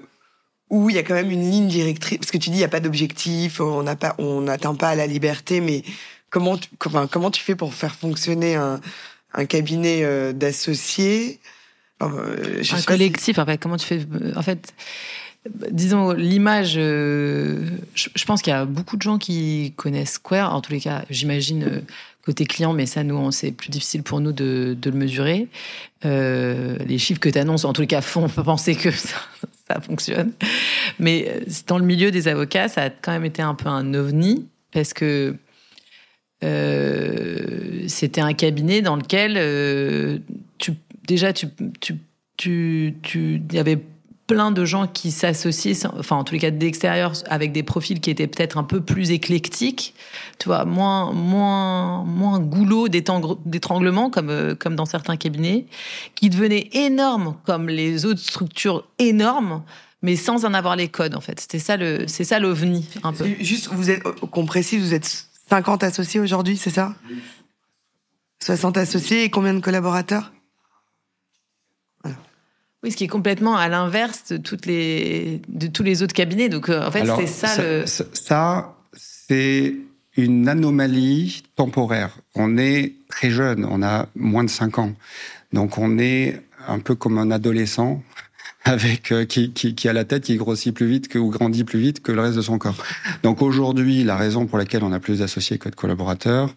où 0.70 0.90
il 0.90 0.98
y 0.98 1.00
a 1.00 1.04
quand 1.04 1.14
même 1.14 1.32
une 1.32 1.50
ligne 1.50 1.70
directrice 1.70 2.18
Parce 2.18 2.30
que 2.32 2.38
tu 2.38 2.50
dis 2.50 2.58
il 2.58 2.60
n'y 2.60 2.66
a 2.66 2.68
pas 2.68 2.82
d'objectif, 2.82 3.62
on 3.62 3.84
n'a 3.84 3.96
pas, 3.96 4.16
on 4.18 4.42
n'atteint 4.42 4.76
pas 4.76 4.90
à 4.90 4.96
la 4.96 5.08
liberté, 5.08 5.62
mais 5.62 5.82
comment 6.30 6.58
tu, 6.58 6.68
comment, 6.78 7.08
comment 7.08 7.32
tu 7.32 7.42
fais 7.42 7.56
pour 7.56 7.74
faire 7.74 7.96
fonctionner 7.96 8.56
un, 8.56 8.82
un 9.34 9.46
cabinet 9.46 10.04
euh, 10.04 10.34
d'associés? 10.34 11.40
Euh, 12.04 12.62
Un 12.70 12.82
collectif, 12.82 13.40
en 13.40 13.46
fait. 13.46 13.58
Comment 13.60 13.78
tu 13.78 13.86
fais 13.88 14.06
En 14.36 14.42
fait, 14.42 14.74
disons 15.72 16.12
l'image. 16.12 16.76
Euh, 16.78 17.66
je, 17.94 18.26
pense 18.26 18.42
qu'il 18.42 18.52
y 18.52 18.56
a 18.56 18.66
beaucoup 18.66 18.98
de 18.98 19.02
gens 19.02 19.18
qui 19.18 19.74
connaissent 19.76 20.14
Square. 20.14 20.54
En 20.54 20.62
tous 20.62 20.72
les 20.72 20.82
cas, 20.82 21.06
j'imagine 21.10 21.84
côté 22.26 22.46
client, 22.46 22.74
mais 22.74 22.86
ça, 22.86 23.04
nous, 23.04 23.32
c'est 23.32 23.52
plus 23.52 23.70
difficile 23.70 24.04
pour 24.04 24.20
nous 24.20 24.34
de, 24.34 24.78
le 24.84 24.92
mesurer. 24.92 25.48
les 26.04 26.98
chiffres 26.98 27.20
que 27.20 27.30
tu 27.30 27.40
annonces, 27.40 27.64
en 27.66 27.74
tous 27.74 27.82
les 27.82 27.88
cas, 27.88 28.02
font 28.02 28.28
penser 28.44 28.76
que 28.76 28.92
ça, 28.92 29.82
fonctionne. 29.82 30.34
Mais 31.00 31.42
dans 31.68 31.78
le 31.78 31.86
milieu 31.86 32.12
des 32.12 32.28
avocats, 32.28 32.68
ça 32.68 32.84
a 32.84 32.90
quand 32.90 33.12
même 33.12 33.26
été 33.26 33.42
un 33.42 33.56
peu 33.56 33.70
un 33.70 33.94
ovni 33.94 34.46
parce 34.72 34.94
que 34.94 35.36
euh, 36.44 37.86
c'était 37.88 38.22
un 38.22 38.34
cabinet 38.34 38.82
dans 38.82 38.96
lequel 38.96 39.36
euh, 39.38 40.20
déjà 41.08 41.34
tu, 41.34 41.48
tu, 41.80 41.96
tu, 42.38 42.96
tu, 43.02 43.42
y 43.52 43.58
avait 43.58 43.80
plein 44.28 44.52
de 44.52 44.66
gens 44.66 44.88
qui 44.88 45.12
s'associaient, 45.12 45.88
enfin 45.98 46.18
en 46.18 46.24
tous 46.26 46.34
les 46.34 46.40
cas 46.40 46.52
d'extérieur, 46.52 47.14
avec 47.30 47.54
des 47.54 47.64
profils 47.64 48.02
qui 48.02 48.10
étaient 48.10 48.28
peut-être 48.28 48.58
un 48.58 48.64
peu 48.64 48.82
plus 48.82 49.12
éclectiques, 49.12 49.96
tu 50.38 50.50
vois, 50.50 50.66
moins 50.66 51.14
moins 51.14 52.04
moins 52.04 52.40
goulot 52.40 52.90
d'étranglement 52.90 54.10
comme 54.10 54.30
euh, 54.30 54.54
comme 54.54 54.76
dans 54.76 54.86
certains 54.86 55.16
cabinets, 55.16 55.66
qui 56.16 56.30
devenaient 56.30 56.70
énormes 56.74 57.36
comme 57.46 57.70
les 57.70 58.06
autres 58.06 58.20
structures 58.20 58.86
énormes, 59.00 59.64
mais 60.02 60.18
sans 60.18 60.44
en 60.44 60.54
avoir 60.54 60.76
les 60.76 60.90
codes 60.90 61.16
en 61.16 61.22
fait. 61.22 61.40
C'était 61.40 61.60
ça 61.60 61.78
le 61.78 62.06
c'est 62.08 62.26
ça 62.26 62.40
l'ovni 62.40 62.86
un 63.04 63.14
peu. 63.14 63.26
Juste 63.40 63.70
vous 63.72 63.90
êtes 63.90 64.04
qu'on 64.04 64.46
précise, 64.46 64.84
vous 64.84 64.94
êtes 64.94 65.28
50 65.50 65.84
associés 65.84 66.20
aujourd'hui, 66.20 66.58
c'est 66.58 66.70
ça? 66.70 66.94
60 68.44 68.78
associés 68.78 69.24
et 69.24 69.30
combien 69.30 69.54
de 69.54 69.62
collaborateurs? 69.62 70.32
Oui, 72.88 72.92
ce 72.94 72.98
qui 72.98 73.04
est 73.04 73.10
complètement 73.10 73.58
à 73.58 73.68
l'inverse 73.68 74.24
de, 74.30 74.38
toutes 74.38 74.66
les, 74.66 75.42
de 75.50 75.68
tous 75.68 75.84
les 75.84 76.04
autres 76.04 76.14
cabinets. 76.14 76.48
Donc, 76.48 76.70
euh, 76.70 76.88
en 76.88 76.90
fait, 76.90 77.06
c'est 77.18 77.28
ça, 77.28 77.48
ça 77.48 77.62
le. 77.62 77.86
Ça, 77.86 78.78
c'est 78.94 79.76
une 80.16 80.48
anomalie 80.48 81.44
temporaire. 81.58 82.18
On 82.34 82.58
est 82.58 82.94
très 83.10 83.30
jeune, 83.30 83.66
on 83.70 83.84
a 83.84 84.08
moins 84.16 84.46
de 84.46 84.50
5 84.50 84.80
ans. 84.80 84.94
Donc, 85.52 85.78
on 85.78 86.00
est 86.00 86.42
un 86.66 86.80
peu 86.80 86.96
comme 86.96 87.18
un 87.18 87.30
adolescent 87.30 88.02
avec 88.64 89.12
euh, 89.12 89.26
qui, 89.26 89.52
qui, 89.52 89.76
qui, 89.76 89.90
a 89.90 89.94
la 89.94 90.06
tête 90.06 90.24
qui 90.24 90.38
grossit 90.38 90.74
plus 90.74 90.88
vite 90.88 91.10
que 91.10 91.20
ou 91.20 91.30
grandit 91.30 91.66
plus 91.66 91.80
vite 91.80 92.02
que 92.02 92.14
le 92.14 92.22
reste 92.22 92.38
de 92.38 92.42
son 92.42 92.58
corps. 92.58 92.78
Donc 93.22 93.42
aujourd'hui, 93.42 94.06
la 94.06 94.16
raison 94.16 94.46
pour 94.46 94.58
laquelle 94.58 94.86
on 94.86 94.94
a 94.94 95.00
plus 95.02 95.20
d'associés 95.20 95.58
que 95.58 95.68
de 95.68 95.76
collaborateurs, 95.76 96.56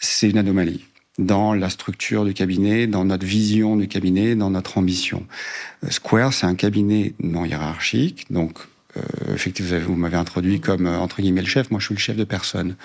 c'est 0.00 0.28
une 0.28 0.36
anomalie 0.36 0.84
dans 1.18 1.52
la 1.54 1.68
structure 1.68 2.24
du 2.24 2.34
cabinet, 2.34 2.86
dans 2.86 3.04
notre 3.04 3.26
vision 3.26 3.76
du 3.76 3.88
cabinet, 3.88 4.34
dans 4.34 4.50
notre 4.50 4.78
ambition. 4.78 5.26
Euh, 5.84 5.90
Square, 5.90 6.32
c'est 6.32 6.46
un 6.46 6.54
cabinet 6.54 7.14
non 7.22 7.44
hiérarchique, 7.44 8.26
donc 8.30 8.58
euh, 8.96 9.34
effectivement, 9.34 9.78
vous 9.86 9.94
m'avez 9.94 10.16
introduit 10.16 10.60
comme 10.60 10.86
entre 10.86 11.22
guillemets 11.22 11.42
le 11.42 11.46
chef. 11.46 11.70
Moi, 11.70 11.80
je 11.80 11.86
suis 11.86 11.94
le 11.94 12.00
chef 12.00 12.16
de 12.16 12.24
personne. 12.24 12.76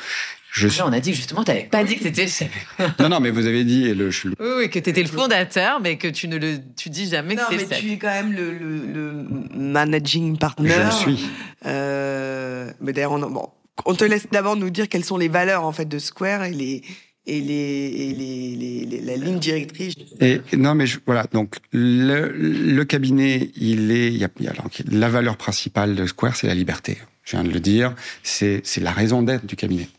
Je 0.56 0.70
on 0.84 0.94
a 0.94 1.02
dit 1.02 1.12
que 1.12 1.18
justement, 1.18 1.44
tu 1.44 1.52
n'avais 1.52 1.66
pas 1.66 1.84
dit 1.84 1.98
que 1.98 2.04
c'était 2.04 2.28
non, 3.00 3.10
non, 3.10 3.20
mais 3.20 3.30
vous 3.30 3.46
avez 3.46 3.66
dit 3.66 3.94
le. 3.94 4.08
Oui, 4.08 4.34
oui, 4.58 4.70
que 4.70 4.80
tu 4.80 4.90
étais 4.90 5.02
le 5.02 5.10
fondateur, 5.10 5.82
mais 5.82 5.98
que 5.98 6.08
tu 6.08 6.30
ne 6.30 6.38
le, 6.38 6.60
tu 6.78 6.90
dis 6.90 7.10
jamais 7.10 7.36
non, 7.36 7.44
que 7.50 7.56
mais 7.56 7.66
tu 7.66 7.92
es 7.92 7.98
quand 7.98 8.08
même 8.08 8.32
le, 8.32 8.52
le, 8.52 9.26
managing 9.54 10.38
partner. 10.38 10.70
Je 10.70 10.86
le 10.86 10.92
suis. 10.92 11.30
Euh, 11.66 12.72
mais 12.80 12.94
d'ailleurs, 12.94 13.12
on, 13.12 13.20
bon, 13.20 13.50
on 13.86 13.96
te 13.96 14.06
laisse 14.06 14.28
d'abord 14.32 14.56
nous 14.56 14.70
dire 14.70 14.88
quelles 14.88 15.04
sont 15.04 15.18
les 15.18 15.28
valeurs 15.28 15.66
en 15.66 15.74
fait 15.74 15.90
de 15.90 16.00
Square 16.00 16.46
et 16.46 16.52
les 16.52 16.84
et 17.28 17.42
les, 17.42 17.56
et 17.56 18.14
les, 18.14 18.86
les, 18.86 19.02
la 19.02 19.18
ligne 19.18 19.40
directrice. 19.40 19.96
Et 20.20 20.42
non, 20.56 20.76
mais 20.76 20.88
je, 20.88 21.00
voilà. 21.06 21.26
Donc 21.34 21.56
le, 21.72 22.32
le 22.32 22.86
cabinet, 22.86 23.52
il 23.56 23.92
est, 23.92 24.08
il 24.08 24.18
y 24.18 24.24
a, 24.24 24.30
il 24.40 24.46
y 24.46 24.48
a 24.48 24.54
la 24.92 25.10
valeur 25.10 25.38
principale 25.38 25.96
de 25.96 26.06
Square, 26.06 26.36
c'est 26.36 26.48
la 26.48 26.56
liberté. 26.56 26.98
Je 27.24 27.32
viens 27.36 27.44
de 27.44 27.52
le 27.52 27.60
dire. 27.60 27.96
C'est 28.24 28.62
c'est 28.64 28.82
la 28.82 28.92
raison 28.92 29.24
d'être 29.24 29.46
du 29.46 29.56
cabinet. 29.56 29.90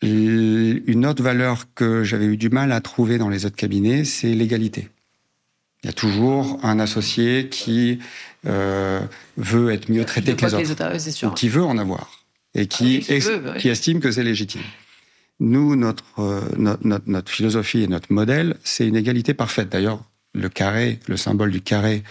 Une 0.00 1.04
autre 1.06 1.24
valeur 1.24 1.66
que 1.74 2.04
j'avais 2.04 2.26
eu 2.26 2.36
du 2.36 2.50
mal 2.50 2.70
à 2.70 2.80
trouver 2.80 3.18
dans 3.18 3.28
les 3.28 3.46
autres 3.46 3.56
cabinets, 3.56 4.04
c'est 4.04 4.32
l'égalité. 4.32 4.88
Il 5.82 5.86
y 5.86 5.90
a 5.90 5.92
toujours 5.92 6.58
un 6.62 6.78
associé 6.78 7.48
qui 7.48 7.98
euh, 8.46 9.00
veut 9.36 9.70
être 9.70 9.90
mieux 9.90 10.04
traité 10.04 10.34
que 10.34 10.46
les 10.46 10.70
autres, 10.70 11.26
ou 11.26 11.30
qui 11.30 11.48
veut 11.48 11.64
en 11.64 11.78
avoir, 11.78 12.24
et 12.54 12.66
qui, 12.66 13.04
ah 13.08 13.58
qui 13.58 13.68
estime 13.68 14.00
que 14.00 14.10
c'est 14.10 14.24
légitime. 14.24 14.62
Nous, 15.40 15.76
notre, 15.76 16.04
euh, 16.18 16.40
notre, 16.56 17.08
notre, 17.08 17.30
philosophie 17.30 17.82
et 17.82 17.86
notre 17.86 18.12
modèle, 18.12 18.56
c'est 18.64 18.86
une 18.86 18.96
égalité 18.96 19.34
parfaite. 19.34 19.68
D'ailleurs, 19.68 20.02
le 20.34 20.48
carré, 20.48 20.98
le 21.06 21.16
symbole 21.16 21.50
du 21.50 21.60
carré 21.60 22.02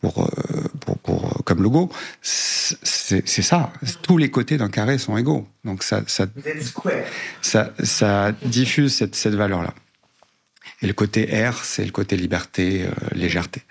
pour, 0.00 0.24
euh, 0.24 0.62
pour, 0.80 0.98
pour, 0.98 1.44
comme 1.44 1.62
logo, 1.62 1.90
c'est 2.20 3.42
ça. 3.42 3.72
Tous 4.02 4.18
les 4.18 4.30
côtés 4.30 4.56
d'un 4.56 4.68
carré 4.68 4.98
sont 4.98 5.16
égaux. 5.16 5.46
Donc 5.64 5.82
ça, 5.82 6.02
ça, 6.06 6.26
ça, 7.42 7.72
ça 7.82 8.32
diffuse 8.44 8.94
cette, 8.94 9.14
cette 9.14 9.34
valeur-là. 9.34 9.74
Et 10.82 10.86
le 10.86 10.92
côté 10.92 11.26
R, 11.48 11.64
c'est 11.64 11.84
le 11.84 11.92
côté 11.92 12.16
liberté, 12.16 12.84
euh, 12.84 12.90
légèreté. 13.12 13.62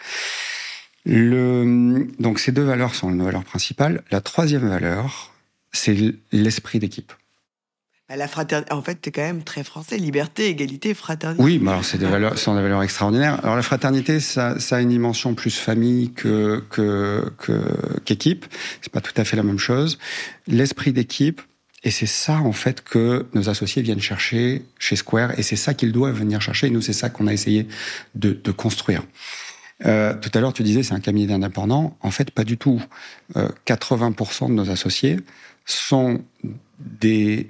Le, 1.06 2.08
donc 2.20 2.40
ces 2.40 2.52
deux 2.54 2.64
valeurs 2.64 2.96
sont 2.96 3.12
nos 3.12 3.26
valeurs 3.26 3.44
principales. 3.44 4.02
La 4.10 4.22
troisième 4.22 4.68
valeur, 4.68 5.34
c'est 5.74 5.96
l'esprit 6.32 6.80
d'équipe. 6.80 7.12
Bah, 8.10 8.18
la 8.18 8.28
fraternité, 8.28 8.74
en 8.74 8.82
fait, 8.82 9.08
es 9.08 9.12
quand 9.12 9.22
même 9.22 9.44
très 9.44 9.64
français. 9.64 9.98
Liberté, 9.98 10.48
égalité, 10.48 10.94
fraternité. 10.94 11.42
Oui, 11.42 11.60
mais 11.62 11.72
alors 11.72 11.86
c'est 11.86 11.98
des 11.98 12.06
valeurs, 12.06 12.38
sont 12.38 12.54
des 12.56 12.62
valeurs 12.62 12.84
extraordinaires. 12.84 13.40
Alors 13.44 13.56
la 13.56 13.62
fraternité, 13.62 14.20
ça, 14.20 14.58
a 14.72 14.82
une 14.82 14.90
dimension 14.90 15.34
plus 15.36 15.58
famille 15.58 16.12
que 16.12 16.64
que 16.70 17.32
qu'équipe. 18.04 18.46
c'est 18.82 18.92
pas 18.92 19.02
tout 19.02 19.14
à 19.16 19.24
fait 19.24 19.38
la 19.38 19.44
même 19.44 19.60
chose. 19.60 20.00
L'esprit 20.48 20.92
d'équipe, 20.92 21.42
et 21.84 21.92
c'est 21.92 22.06
ça 22.06 22.40
en 22.40 22.52
fait 22.52 22.84
que 22.84 23.26
nos 23.34 23.50
associés 23.50 23.82
viennent 23.82 24.02
chercher 24.02 24.64
chez 24.80 24.98
Square, 24.98 25.40
et 25.40 25.44
c'est 25.44 25.56
ça 25.56 25.74
qu'ils 25.74 25.94
doivent 25.94 26.18
venir 26.18 26.42
chercher. 26.42 26.68
Et 26.68 26.70
nous, 26.72 26.82
c'est 26.82 26.94
ça 26.94 27.10
qu'on 27.10 27.28
a 27.28 27.34
essayé 27.34 27.68
de, 28.16 28.52
construire. 28.52 29.04
Euh, 29.86 30.14
tout 30.14 30.30
à 30.34 30.42
l'heure, 30.42 30.54
tu 30.54 30.64
disais 30.64 30.84
c'est 30.84 30.94
un 30.94 31.00
cabinet 31.00 31.28
d'indépendants. 31.28 31.98
En 32.02 32.12
fait, 32.12 32.32
pas 32.32 32.44
du 32.44 32.58
tout. 32.58 32.82
Euh, 33.38 33.48
80% 33.66 34.50
de 34.50 34.54
nos 34.54 34.70
associés 34.70 35.20
sont 35.66 36.22
des 36.80 37.48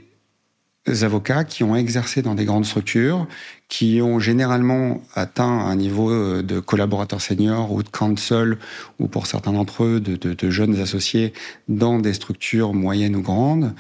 avocats 1.02 1.44
qui 1.44 1.64
ont 1.64 1.76
exercé 1.76 2.22
dans 2.22 2.36
des 2.36 2.46
grandes 2.46 2.66
structures, 2.66 3.28
qui 3.70 4.02
ont 4.02 4.20
généralement 4.20 5.02
atteint 5.16 5.46
un 5.46 5.76
niveau 5.76 6.12
euh, 6.12 6.44
de 6.44 6.60
collaborateur 6.60 7.22
senior 7.22 7.72
ou 7.72 7.84
de 7.84 7.90
counsel, 7.90 8.58
ou 9.00 9.08
pour 9.08 9.28
certains 9.28 9.54
d'entre 9.54 9.84
eux, 9.84 10.00
de, 10.00 10.50
jeunes 10.50 10.80
associés 10.80 11.34
dans 11.70 12.00
des 12.00 12.14
structures 12.14 12.74
moyennes 12.74 13.16
ou 13.16 13.22
grandes, 13.22 13.74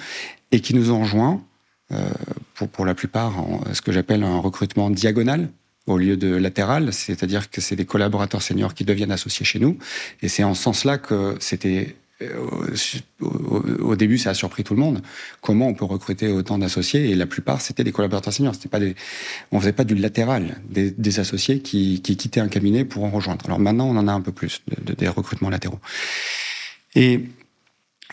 et 0.52 0.62
qui 0.62 0.74
nous 0.74 0.92
ont 0.92 1.02
rejoints, 1.02 1.42
euh, 1.92 2.10
pour, 2.54 2.70
pour 2.70 2.86
la 2.86 2.96
plupart, 2.96 3.34
ce 3.74 3.82
que 3.82 3.92
j'appelle 3.92 4.24
un 4.24 4.40
recrutement 4.40 4.90
diagonal, 4.90 5.50
au 5.86 5.98
lieu 5.98 6.16
de 6.16 6.34
latéral, 6.36 6.94
c'est-à-dire 6.94 7.50
que 7.50 7.60
c'est 7.60 7.76
des 7.76 7.86
collaborateurs 7.86 8.42
seniors 8.42 8.74
qui 8.74 8.86
deviennent 8.86 9.12
associés 9.12 9.46
chez 9.46 9.60
nous. 9.60 9.78
Et 10.22 10.30
c'est 10.30 10.44
en 10.44 10.54
ce 10.54 10.64
sens-là 10.64 10.98
que 10.98 11.36
c'était 11.40 11.96
au, 13.20 13.96
début, 13.96 14.18
ça 14.18 14.32
a 14.32 14.34
surpris 14.34 14.64
tout 14.64 14.74
le 14.74 14.80
monde. 14.80 15.02
Comment 15.42 15.68
on 15.68 15.74
peut 15.74 15.86
recruter 15.86 16.28
autant 16.30 16.58
d'associés? 16.58 17.10
Et 17.10 17.16
la 17.16 17.26
plupart, 17.26 17.62
c'était 17.62 17.84
des 17.84 17.92
collaborateurs 17.92 18.34
seniors. 18.34 18.56
C'était 18.56 18.70
pas 18.70 18.80
on 19.52 19.60
faisait 19.60 19.74
pas 19.74 19.84
du 19.84 19.96
latéral, 19.96 20.62
des, 20.70 21.20
associés 21.20 21.60
qui, 21.60 22.02
quittaient 22.02 22.40
un 22.40 22.48
cabinet 22.48 22.86
pour 22.86 23.04
en 23.04 23.10
rejoindre. 23.10 23.46
Alors 23.46 23.60
maintenant, 23.60 23.88
on 23.88 23.98
en 23.98 24.08
a 24.08 24.14
un 24.14 24.22
peu 24.22 24.32
plus 24.32 24.62
de, 24.86 24.94
des 24.94 25.08
recrutements 25.08 25.50
latéraux. 25.50 25.80
Et 26.96 27.22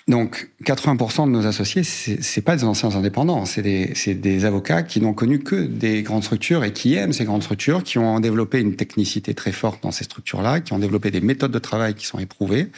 donc, 0.09 0.51
80% 0.65 1.27
de 1.27 1.31
nos 1.31 1.47
associés, 1.47 1.85
c'est 1.85 2.41
pas 2.41 2.57
des 2.57 2.65
anciens 2.65 2.97
indépendants, 2.97 3.45
c'est 3.45 3.63
des 3.63 4.45
avocats 4.45 4.83
qui 4.83 5.01
n'ont 5.01 5.13
connu 5.13 5.39
que 5.39 5.55
des 5.55 6.03
grandes 6.03 6.25
structures 6.25 6.65
et 6.65 6.73
qui 6.73 6.95
aiment 6.95 7.13
ces 7.13 7.25
grandes 7.25 7.43
structures, 7.43 7.85
qui 7.85 7.99
ont 7.99 8.19
développé 8.19 8.61
une 8.61 8.75
technicité 8.75 9.35
très 9.35 9.53
forte 9.53 9.83
dans 9.83 9.93
ces 9.93 10.05
structures-là, 10.05 10.61
qui 10.61 10.73
ont 10.73 10.79
développé 10.79 11.11
des 11.11 11.21
méthodes 11.21 11.53
de 11.53 11.59
travail 11.59 11.95
qui 11.95 12.07
sont 12.07 12.19
éprouvées 12.19 12.69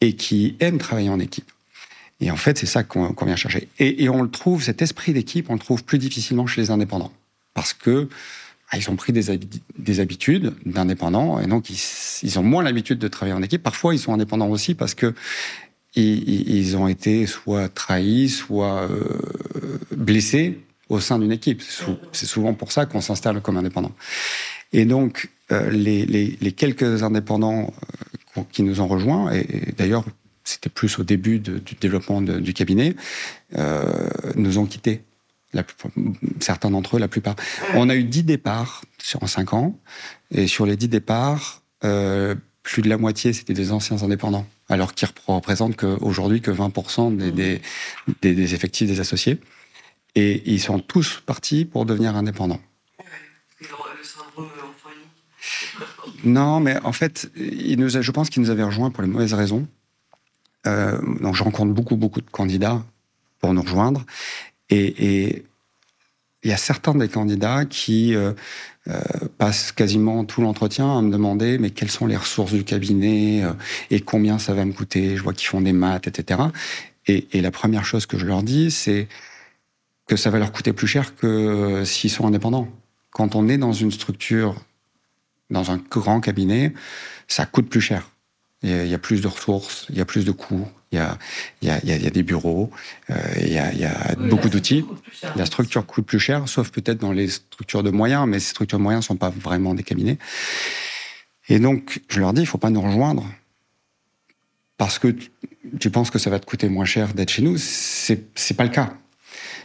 et 0.00 0.14
qui 0.14 0.56
aiment 0.60 0.78
travailler 0.78 1.08
en 1.08 1.20
équipe. 1.20 1.50
Et 2.20 2.30
en 2.30 2.36
fait, 2.36 2.58
c'est 2.58 2.66
ça 2.66 2.82
qu'on 2.82 3.14
vient 3.24 3.36
chercher. 3.36 3.68
Et, 3.78 4.08
on 4.08 4.22
le 4.22 4.30
trouve, 4.30 4.62
cet 4.62 4.80
esprit 4.80 5.12
d'équipe, 5.12 5.50
on 5.50 5.54
le 5.54 5.58
trouve 5.58 5.84
plus 5.84 5.98
difficilement 5.98 6.46
chez 6.46 6.62
les 6.62 6.70
indépendants. 6.70 7.12
Parce 7.52 7.74
que 7.74 8.08
ah, 8.70 8.78
ils 8.78 8.90
ont 8.90 8.96
pris 8.96 9.12
des, 9.12 9.38
des 9.78 10.00
habitudes 10.00 10.54
d'indépendants, 10.64 11.38
et 11.40 11.46
donc 11.46 11.68
ils, 11.70 12.38
ont 12.38 12.42
moins 12.42 12.64
l'habitude 12.64 12.98
de 12.98 13.08
travailler 13.08 13.36
en 13.36 13.42
équipe. 13.42 13.62
Parfois, 13.62 13.94
ils 13.94 13.98
sont 13.98 14.12
indépendants 14.12 14.48
aussi 14.48 14.74
parce 14.74 14.94
que 14.94 15.14
ils, 15.94 16.50
ils 16.50 16.76
ont 16.76 16.88
été 16.88 17.26
soit 17.26 17.68
trahis, 17.68 18.28
soit 18.28 18.88
euh, 18.90 19.78
blessés 19.94 20.58
au 20.88 21.00
sein 21.00 21.18
d'une 21.18 21.32
équipe. 21.32 21.62
C'est 22.12 22.26
souvent 22.26 22.54
pour 22.54 22.72
ça 22.72 22.86
qu'on 22.86 23.00
s'installe 23.00 23.40
comme 23.40 23.56
indépendant. 23.56 23.92
Et 24.72 24.84
donc, 24.84 25.30
euh, 25.52 25.70
les, 25.70 26.52
quelques 26.52 27.02
indépendants 27.02 27.72
euh, 27.72 28.16
qui 28.44 28.62
nous 28.62 28.80
ont 28.80 28.86
rejoints, 28.86 29.32
et, 29.32 29.72
d'ailleurs, 29.76 30.04
c'était 30.44 30.70
plus 30.70 30.98
au 30.98 31.02
début 31.02 31.38
du 31.40 31.74
développement 31.80 32.22
du 32.22 32.54
cabinet, 32.54 32.94
euh, 33.56 34.08
nous 34.36 34.58
ont 34.58 34.66
quittés. 34.66 35.02
Certains 36.40 36.70
d'entre 36.70 36.96
eux, 36.96 37.00
la 37.00 37.08
plupart. 37.08 37.34
On 37.74 37.88
a 37.88 37.96
eu 37.96 38.04
10 38.04 38.24
départs 38.24 38.84
sur, 38.98 39.22
en 39.22 39.26
5 39.26 39.54
ans, 39.54 39.78
et 40.30 40.46
sur 40.46 40.66
les 40.66 40.76
10 40.76 40.88
départs, 40.88 41.62
euh, 41.84 42.34
plus 42.62 42.82
de 42.82 42.88
la 42.88 42.98
moitié, 42.98 43.32
c'était 43.32 43.54
des 43.54 43.72
anciens 43.72 44.02
indépendants, 44.02 44.46
alors 44.68 44.94
qu'ils 44.94 45.08
représentent 45.26 45.82
aujourd'hui 45.84 46.40
que 46.40 46.50
20% 46.50 47.16
des, 47.16 47.30
des, 47.30 47.62
des, 48.22 48.34
des 48.34 48.54
effectifs 48.54 48.88
des 48.88 49.00
associés. 49.00 49.40
Et 50.14 50.42
ils 50.46 50.60
sont 50.60 50.78
tous 50.80 51.22
partis 51.24 51.64
pour 51.64 51.86
devenir 51.86 52.16
indépendants. 52.16 52.60
Non, 56.24 56.60
mais 56.60 56.78
en 56.82 56.92
fait, 56.92 57.30
je 57.36 58.10
pense 58.10 58.30
qu'il 58.30 58.42
nous 58.42 58.50
avait 58.50 58.62
rejoint 58.62 58.90
pour 58.90 59.02
les 59.02 59.08
mauvaises 59.08 59.34
raisons. 59.34 59.66
Euh, 60.66 60.98
donc, 61.20 61.34
je 61.34 61.42
rencontre 61.42 61.72
beaucoup, 61.72 61.96
beaucoup 61.96 62.20
de 62.20 62.30
candidats 62.30 62.82
pour 63.40 63.52
nous 63.54 63.62
rejoindre. 63.62 64.04
Et, 64.70 65.44
il 66.42 66.50
y 66.50 66.52
a 66.52 66.56
certains 66.56 66.94
des 66.94 67.08
candidats 67.08 67.64
qui 67.64 68.14
euh, 68.14 68.32
euh, 68.86 69.00
passent 69.36 69.72
quasiment 69.72 70.24
tout 70.24 70.42
l'entretien 70.42 70.96
à 70.96 71.02
me 71.02 71.10
demander 71.10 71.58
mais 71.58 71.70
quelles 71.70 71.90
sont 71.90 72.06
les 72.06 72.16
ressources 72.16 72.52
du 72.52 72.62
cabinet 72.62 73.42
et 73.90 74.00
combien 74.00 74.38
ça 74.38 74.54
va 74.54 74.64
me 74.64 74.72
coûter? 74.72 75.16
Je 75.16 75.22
vois 75.24 75.32
qu'ils 75.32 75.48
font 75.48 75.60
des 75.60 75.72
maths, 75.72 76.06
etc. 76.06 76.40
Et, 77.08 77.26
et 77.32 77.40
la 77.40 77.50
première 77.50 77.84
chose 77.84 78.06
que 78.06 78.16
je 78.16 78.26
leur 78.26 78.44
dis, 78.44 78.70
c'est 78.70 79.08
que 80.06 80.14
ça 80.14 80.30
va 80.30 80.38
leur 80.38 80.52
coûter 80.52 80.72
plus 80.72 80.86
cher 80.86 81.16
que 81.16 81.82
s'ils 81.84 82.10
sont 82.10 82.28
indépendants. 82.28 82.68
Quand 83.10 83.34
on 83.34 83.48
est 83.48 83.58
dans 83.58 83.72
une 83.72 83.90
structure 83.90 84.54
dans 85.50 85.70
un 85.70 85.76
grand 85.76 86.20
cabinet, 86.20 86.72
ça 87.28 87.46
coûte 87.46 87.68
plus 87.68 87.80
cher. 87.80 88.10
Il 88.62 88.86
y 88.86 88.94
a 88.94 88.98
plus 88.98 89.20
de 89.20 89.28
ressources, 89.28 89.86
il 89.90 89.98
y 89.98 90.00
a 90.00 90.04
plus 90.04 90.24
de 90.24 90.32
coûts, 90.32 90.66
il 90.90 90.96
y 90.96 90.98
a, 90.98 91.18
il 91.62 91.68
y 91.68 91.70
a, 91.70 91.78
il 91.84 92.02
y 92.02 92.06
a 92.06 92.10
des 92.10 92.22
bureaux, 92.22 92.70
euh, 93.10 93.14
il 93.40 93.52
y 93.52 93.58
a, 93.58 93.72
il 93.72 93.78
y 93.78 93.84
a 93.84 94.14
oui, 94.18 94.28
beaucoup 94.28 94.48
d'outils. 94.48 94.84
La 95.36 95.46
structure 95.46 95.84
coûte 95.86 96.06
plus 96.06 96.18
cher, 96.18 96.48
sauf 96.48 96.70
peut-être 96.70 96.98
dans 96.98 97.12
les 97.12 97.28
structures 97.28 97.82
de 97.82 97.90
moyens, 97.90 98.26
mais 98.26 98.40
ces 98.40 98.50
structures 98.50 98.78
de 98.78 98.82
moyens 98.82 99.04
ne 99.04 99.06
sont 99.06 99.16
pas 99.16 99.30
vraiment 99.30 99.74
des 99.74 99.82
cabinets. 99.82 100.18
Et 101.48 101.60
donc, 101.60 102.00
je 102.08 102.18
leur 102.18 102.32
dis, 102.32 102.40
il 102.40 102.46
faut 102.46 102.58
pas 102.58 102.70
nous 102.70 102.80
rejoindre 102.80 103.26
parce 104.78 104.98
que 104.98 105.14
tu 105.78 105.90
penses 105.90 106.10
que 106.10 106.18
ça 106.18 106.30
va 106.30 106.40
te 106.40 106.46
coûter 106.46 106.68
moins 106.68 106.84
cher 106.84 107.14
d'être 107.14 107.30
chez 107.30 107.42
nous. 107.42 107.56
C'est, 107.58 108.24
c'est 108.34 108.54
pas 108.54 108.64
le 108.64 108.70
cas. 108.70 108.94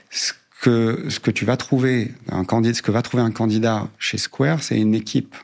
Ce 0.09 0.33
que, 0.61 1.07
ce 1.09 1.19
que 1.19 1.31
tu 1.31 1.45
vas 1.45 1.57
trouver, 1.57 2.13
un 2.29 2.43
candidat, 2.45 2.75
ce 2.75 2.81
que 2.81 2.91
va 2.91 3.01
trouver 3.01 3.23
un 3.23 3.31
candidat 3.31 3.89
chez 3.97 4.17
Square, 4.17 4.61
c'est 4.61 4.77
une 4.77 4.93
équipe 4.93 5.35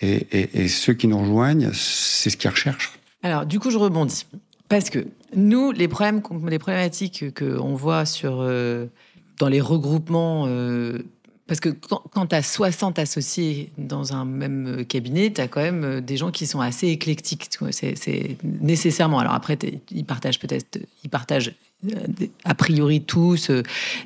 et, 0.00 0.68
ceux 0.68 0.94
qui 0.94 1.06
nous 1.06 1.18
rejoignent, 1.18 1.70
c'est 1.72 2.30
ce 2.30 2.36
qu'ils 2.36 2.50
recherchent. 2.50 2.98
Alors, 3.22 3.46
du 3.46 3.58
coup, 3.58 3.70
je 3.70 3.78
rebondis. 3.78 4.26
Parce 4.68 4.90
que 4.90 5.06
nous, 5.36 5.72
les, 5.72 5.88
problèmes, 5.88 6.22
les 6.48 6.58
problématiques 6.58 7.34
qu'on 7.38 7.74
voit 7.74 8.04
sur, 8.04 8.40
euh, 8.40 8.86
dans 9.38 9.48
les 9.48 9.60
regroupements, 9.60 10.44
euh, 10.46 10.98
parce 11.46 11.60
que 11.60 11.68
quand, 11.68 12.02
quand 12.12 12.26
tu 12.26 12.36
as 12.36 12.42
60 12.42 12.98
associés 12.98 13.70
dans 13.76 14.14
un 14.14 14.24
même 14.24 14.84
cabinet, 14.86 15.30
tu 15.30 15.40
as 15.40 15.48
quand 15.48 15.60
même 15.60 16.00
des 16.00 16.16
gens 16.16 16.30
qui 16.30 16.46
sont 16.46 16.60
assez 16.60 16.88
éclectiques. 16.88 17.48
C'est 17.70 18.36
nécessairement. 18.42 19.18
Alors 19.18 19.34
après, 19.34 19.58
ils 19.90 20.04
partagent 20.04 20.38
peut-être, 20.38 20.78
ils 21.02 21.10
partagent 21.10 21.54
a 22.44 22.54
priori 22.54 23.02
tous 23.02 23.50
euh, 23.50 23.62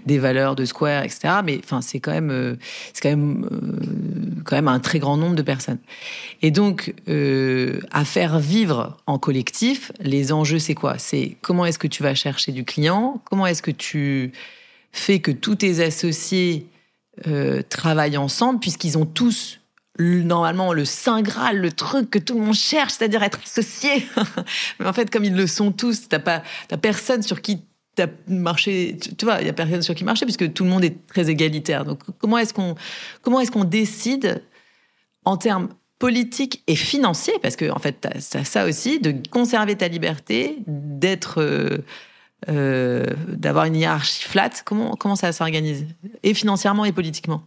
des 0.06 0.18
valeurs 0.18 0.56
de 0.56 0.64
Square, 0.64 1.04
etc. 1.04 1.34
Mais 1.44 1.60
enfin, 1.62 1.80
c'est 1.80 2.00
quand 2.00 2.12
même, 2.12 2.30
euh, 2.30 2.56
c'est 2.92 3.02
quand 3.02 3.10
même, 3.10 3.48
euh, 3.52 4.42
quand 4.44 4.56
même 4.56 4.68
un 4.68 4.80
très 4.80 4.98
grand 4.98 5.16
nombre 5.16 5.36
de 5.36 5.42
personnes. 5.42 5.78
Et 6.42 6.50
donc, 6.50 6.94
euh, 7.08 7.80
à 7.90 8.04
faire 8.04 8.38
vivre 8.38 8.96
en 9.06 9.18
collectif, 9.18 9.92
les 10.00 10.32
enjeux, 10.32 10.58
c'est 10.58 10.74
quoi? 10.74 10.98
C'est 10.98 11.36
comment 11.40 11.66
est-ce 11.66 11.78
que 11.78 11.86
tu 11.86 12.02
vas 12.02 12.14
chercher 12.14 12.52
du 12.52 12.64
client? 12.64 13.20
Comment 13.24 13.46
est-ce 13.46 13.62
que 13.62 13.70
tu 13.70 14.32
fais 14.92 15.20
que 15.20 15.30
tous 15.30 15.56
tes 15.56 15.80
associés 15.80 16.66
euh, 17.26 17.62
travaillent 17.68 18.16
ensemble, 18.16 18.60
puisqu'ils 18.60 18.96
ont 18.98 19.06
tous 19.06 19.60
normalement 20.00 20.72
le 20.72 20.84
saint 20.84 21.22
graal, 21.22 21.58
le 21.58 21.72
truc 21.72 22.10
que 22.10 22.18
tout 22.20 22.38
le 22.38 22.44
monde 22.44 22.54
cherche, 22.54 22.92
c'est-à-dire 22.92 23.22
être 23.22 23.40
associé. 23.44 24.06
Mais 24.78 24.86
en 24.86 24.92
fait, 24.92 25.10
comme 25.10 25.24
ils 25.24 25.34
le 25.34 25.46
sont 25.48 25.72
tous, 25.72 26.08
t'as 26.08 26.20
pas, 26.20 26.42
t'as 26.68 26.76
personne 26.76 27.22
sur 27.22 27.42
qui 27.42 27.62
t'as 27.96 28.06
marché. 28.28 28.96
Tu, 29.18 29.24
vois, 29.24 29.40
il 29.40 29.46
y 29.46 29.50
a 29.50 29.52
personne 29.52 29.82
sur 29.82 29.94
qui 29.94 30.04
marcher 30.04 30.24
puisque 30.24 30.52
tout 30.52 30.62
le 30.62 30.70
monde 30.70 30.84
est 30.84 31.04
très 31.08 31.28
égalitaire. 31.28 31.84
Donc, 31.84 32.00
comment 32.18 32.38
est-ce 32.38 32.54
qu'on, 32.54 32.76
comment 33.22 33.40
est-ce 33.40 33.50
qu'on 33.50 33.64
décide 33.64 34.42
en 35.24 35.36
termes 35.36 35.68
politiques 35.98 36.62
et 36.68 36.76
financiers, 36.76 37.34
parce 37.42 37.56
que 37.56 37.70
en 37.70 37.78
fait, 37.78 38.06
ça 38.20 38.66
aussi, 38.66 39.00
de 39.00 39.14
conserver 39.30 39.76
ta 39.76 39.88
liberté, 39.88 40.58
d'être 40.66 41.42
euh, 41.42 41.78
euh, 42.48 43.04
d'avoir 43.26 43.64
une 43.64 43.74
hiérarchie 43.74 44.22
flat. 44.22 44.50
Comment, 44.64 44.94
comment 44.94 45.16
ça 45.16 45.32
s'organise 45.32 45.86
Et 46.22 46.34
financièrement 46.34 46.84
et 46.84 46.92
politiquement? 46.92 47.42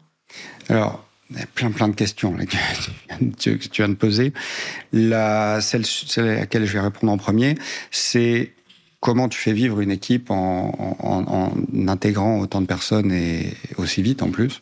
Alors, 0.67 1.05
il 1.29 1.39
y 1.39 1.41
a 1.41 1.45
plein, 1.45 1.71
plein 1.71 1.87
de 1.87 1.95
questions 1.95 2.35
que 2.37 3.37
tu 3.37 3.81
viens 3.81 3.89
de 3.89 3.93
poser. 3.93 4.33
La, 4.91 5.61
celle, 5.61 5.85
à 6.17 6.21
laquelle 6.21 6.65
je 6.65 6.73
vais 6.73 6.81
répondre 6.81 7.11
en 7.11 7.17
premier, 7.17 7.55
c'est 7.89 8.53
comment 8.99 9.29
tu 9.29 9.39
fais 9.39 9.53
vivre 9.53 9.79
une 9.79 9.91
équipe 9.91 10.29
en, 10.29 10.97
en, 10.99 11.87
intégrant 11.87 12.39
autant 12.39 12.61
de 12.61 12.67
personnes 12.67 13.11
et 13.11 13.53
aussi 13.77 14.01
vite 14.01 14.21
en 14.21 14.29
plus. 14.29 14.61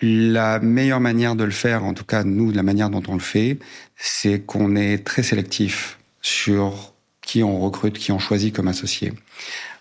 La 0.00 0.60
meilleure 0.60 1.00
manière 1.00 1.34
de 1.34 1.44
le 1.44 1.50
faire, 1.50 1.84
en 1.84 1.94
tout 1.94 2.04
cas 2.04 2.24
nous, 2.24 2.52
la 2.52 2.62
manière 2.62 2.90
dont 2.90 3.02
on 3.08 3.14
le 3.14 3.20
fait, 3.20 3.58
c'est 3.96 4.40
qu'on 4.40 4.76
est 4.76 5.04
très 5.04 5.22
sélectif 5.22 5.98
sur 6.20 6.93
qui 7.24 7.42
on 7.42 7.60
recrute, 7.60 7.98
qui 7.98 8.12
on 8.12 8.18
choisit 8.18 8.54
comme 8.54 8.68
associé. 8.68 9.12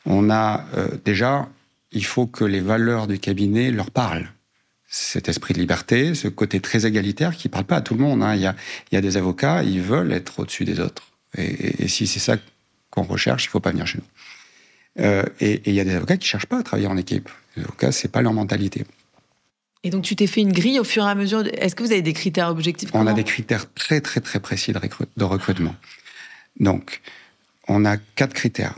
On 0.05 0.29
a 0.29 0.65
euh, 0.75 0.89
déjà, 1.05 1.47
il 1.91 2.05
faut 2.05 2.27
que 2.27 2.43
les 2.43 2.61
valeurs 2.61 3.07
du 3.07 3.19
cabinet 3.19 3.71
leur 3.71 3.91
parlent 3.91 4.29
cet 4.87 5.27
esprit 5.27 5.55
de 5.55 5.59
liberté, 5.59 6.13
ce 6.13 6.27
côté 6.27 6.59
très 6.59 6.85
égalitaire 6.85 7.35
qui 7.35 7.49
parle 7.49 7.65
pas 7.65 7.77
à 7.77 7.81
tout 7.81 7.95
le 7.95 8.01
monde. 8.01 8.21
Hein. 8.21 8.35
Il, 8.35 8.41
y 8.41 8.45
a, 8.45 8.55
il 8.91 8.95
y 8.95 8.97
a 8.97 9.01
des 9.01 9.17
avocats, 9.17 9.63
ils 9.63 9.81
veulent 9.81 10.13
être 10.13 10.39
au-dessus 10.39 10.65
des 10.65 10.79
autres. 10.79 11.03
Et, 11.35 11.45
et, 11.45 11.83
et 11.83 11.87
si 11.87 12.05
c'est 12.05 12.19
ça 12.19 12.37
qu'on 12.91 13.01
recherche, 13.01 13.45
il 13.45 13.47
faut 13.49 13.59
pas 13.59 13.71
venir 13.71 13.87
chez 13.87 13.97
nous. 13.97 15.03
Euh, 15.03 15.23
et, 15.39 15.53
et, 15.53 15.69
il 15.69 15.73
y 15.73 15.79
a 15.79 15.83
des 15.83 15.95
avocats 15.95 16.17
qui 16.17 16.27
cherchent 16.27 16.45
pas 16.45 16.59
à 16.59 16.63
travailler 16.63 16.87
en 16.87 16.97
équipe. 16.97 17.27
Les 17.55 17.63
avocats, 17.63 17.91
c'est 17.91 18.11
pas 18.11 18.21
leur 18.21 18.33
mentalité. 18.33 18.85
Et 19.83 19.89
donc, 19.89 20.03
tu 20.03 20.15
t'es 20.15 20.27
fait 20.27 20.41
une 20.41 20.53
grille 20.53 20.79
au 20.79 20.83
fur 20.83 21.03
et 21.05 21.09
à 21.09 21.15
mesure. 21.15 21.43
De... 21.43 21.49
Est-ce 21.57 21.75
que 21.75 21.81
vous 21.81 21.91
avez 21.91 22.03
des 22.03 22.13
critères 22.13 22.49
objectifs 22.49 22.89
On 22.93 23.07
a 23.07 23.13
des 23.13 23.23
critères 23.23 23.71
très, 23.73 23.99
très, 23.99 24.21
très 24.21 24.39
précis 24.39 24.73
de 24.73 25.23
recrutement. 25.23 25.75
Donc, 26.59 27.01
on 27.68 27.86
a 27.86 27.97
quatre 27.97 28.34
critères. 28.34 28.76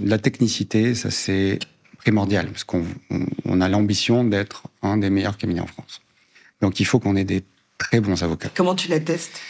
La 0.00 0.18
technicité, 0.18 0.94
ça 0.94 1.10
c'est 1.10 1.58
primordial, 1.98 2.48
parce 2.48 2.64
qu'on 2.64 2.84
on 3.44 3.60
a 3.60 3.68
l'ambition 3.68 4.24
d'être 4.24 4.64
un 4.82 4.96
des 4.96 5.10
meilleurs 5.10 5.36
cabinets 5.36 5.60
en 5.60 5.66
France. 5.66 6.00
Donc 6.60 6.80
il 6.80 6.84
faut 6.84 6.98
qu'on 7.00 7.16
ait 7.16 7.24
des 7.24 7.44
très 7.78 8.00
bons 8.00 8.22
avocats. 8.22 8.50
Comment 8.54 8.74
tu 8.74 8.88
la 8.88 9.00
testes? 9.00 9.40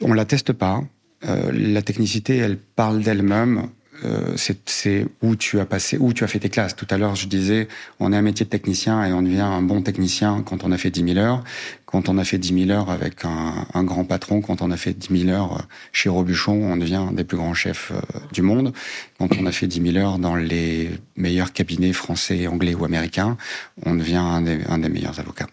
On 0.00 0.12
la 0.12 0.24
teste 0.24 0.52
pas. 0.52 0.82
Euh, 1.24 1.50
la 1.52 1.82
technicité, 1.82 2.36
elle 2.36 2.58
parle 2.58 3.02
d'elle-même. 3.02 3.70
Euh, 4.04 4.36
c'est 4.36 5.06
où 5.22 5.34
tu 5.34 5.58
as 5.58 5.66
passé, 5.66 5.98
où 5.98 6.12
tu 6.12 6.22
as 6.24 6.28
fait 6.28 6.38
tes 6.38 6.48
classes. 6.48 6.76
Tout 6.76 6.86
à 6.90 6.98
l'heure, 6.98 7.16
je 7.16 7.26
disais, 7.26 7.68
on 7.98 8.12
est 8.12 8.16
un 8.16 8.22
métier 8.22 8.44
de 8.44 8.50
technicien 8.50 9.04
et 9.04 9.12
on 9.12 9.22
devient 9.22 9.40
un 9.40 9.62
bon 9.62 9.82
technicien 9.82 10.42
quand 10.44 10.62
on 10.64 10.70
a 10.70 10.78
fait 10.78 10.90
10 10.90 11.14
000 11.14 11.18
heures, 11.18 11.42
quand 11.84 12.08
on 12.08 12.18
a 12.18 12.24
fait 12.24 12.38
10 12.38 12.66
000 12.66 12.70
heures 12.70 12.90
avec 12.90 13.24
un, 13.24 13.66
un 13.74 13.84
grand 13.84 14.04
patron, 14.04 14.40
quand 14.40 14.62
on 14.62 14.70
a 14.70 14.76
fait 14.76 14.92
10 14.92 15.24
000 15.24 15.30
heures 15.30 15.66
chez 15.92 16.08
Robuchon, 16.08 16.52
on 16.52 16.76
devient 16.76 16.96
un 16.96 17.12
des 17.12 17.24
plus 17.24 17.36
grands 17.36 17.54
chefs 17.54 17.90
euh, 17.92 18.00
du 18.32 18.42
monde. 18.42 18.72
Quand 19.18 19.28
on 19.40 19.46
a 19.46 19.52
fait 19.52 19.66
10 19.66 19.92
000 19.92 19.96
heures 19.96 20.18
dans 20.18 20.36
les 20.36 20.90
meilleurs 21.16 21.52
cabinets 21.52 21.92
français, 21.92 22.46
anglais 22.46 22.74
ou 22.74 22.84
américains, 22.84 23.36
on 23.84 23.94
devient 23.94 24.16
un 24.16 24.42
des, 24.42 24.60
un 24.68 24.78
des 24.78 24.88
meilleurs 24.88 25.18
avocats. 25.18 25.48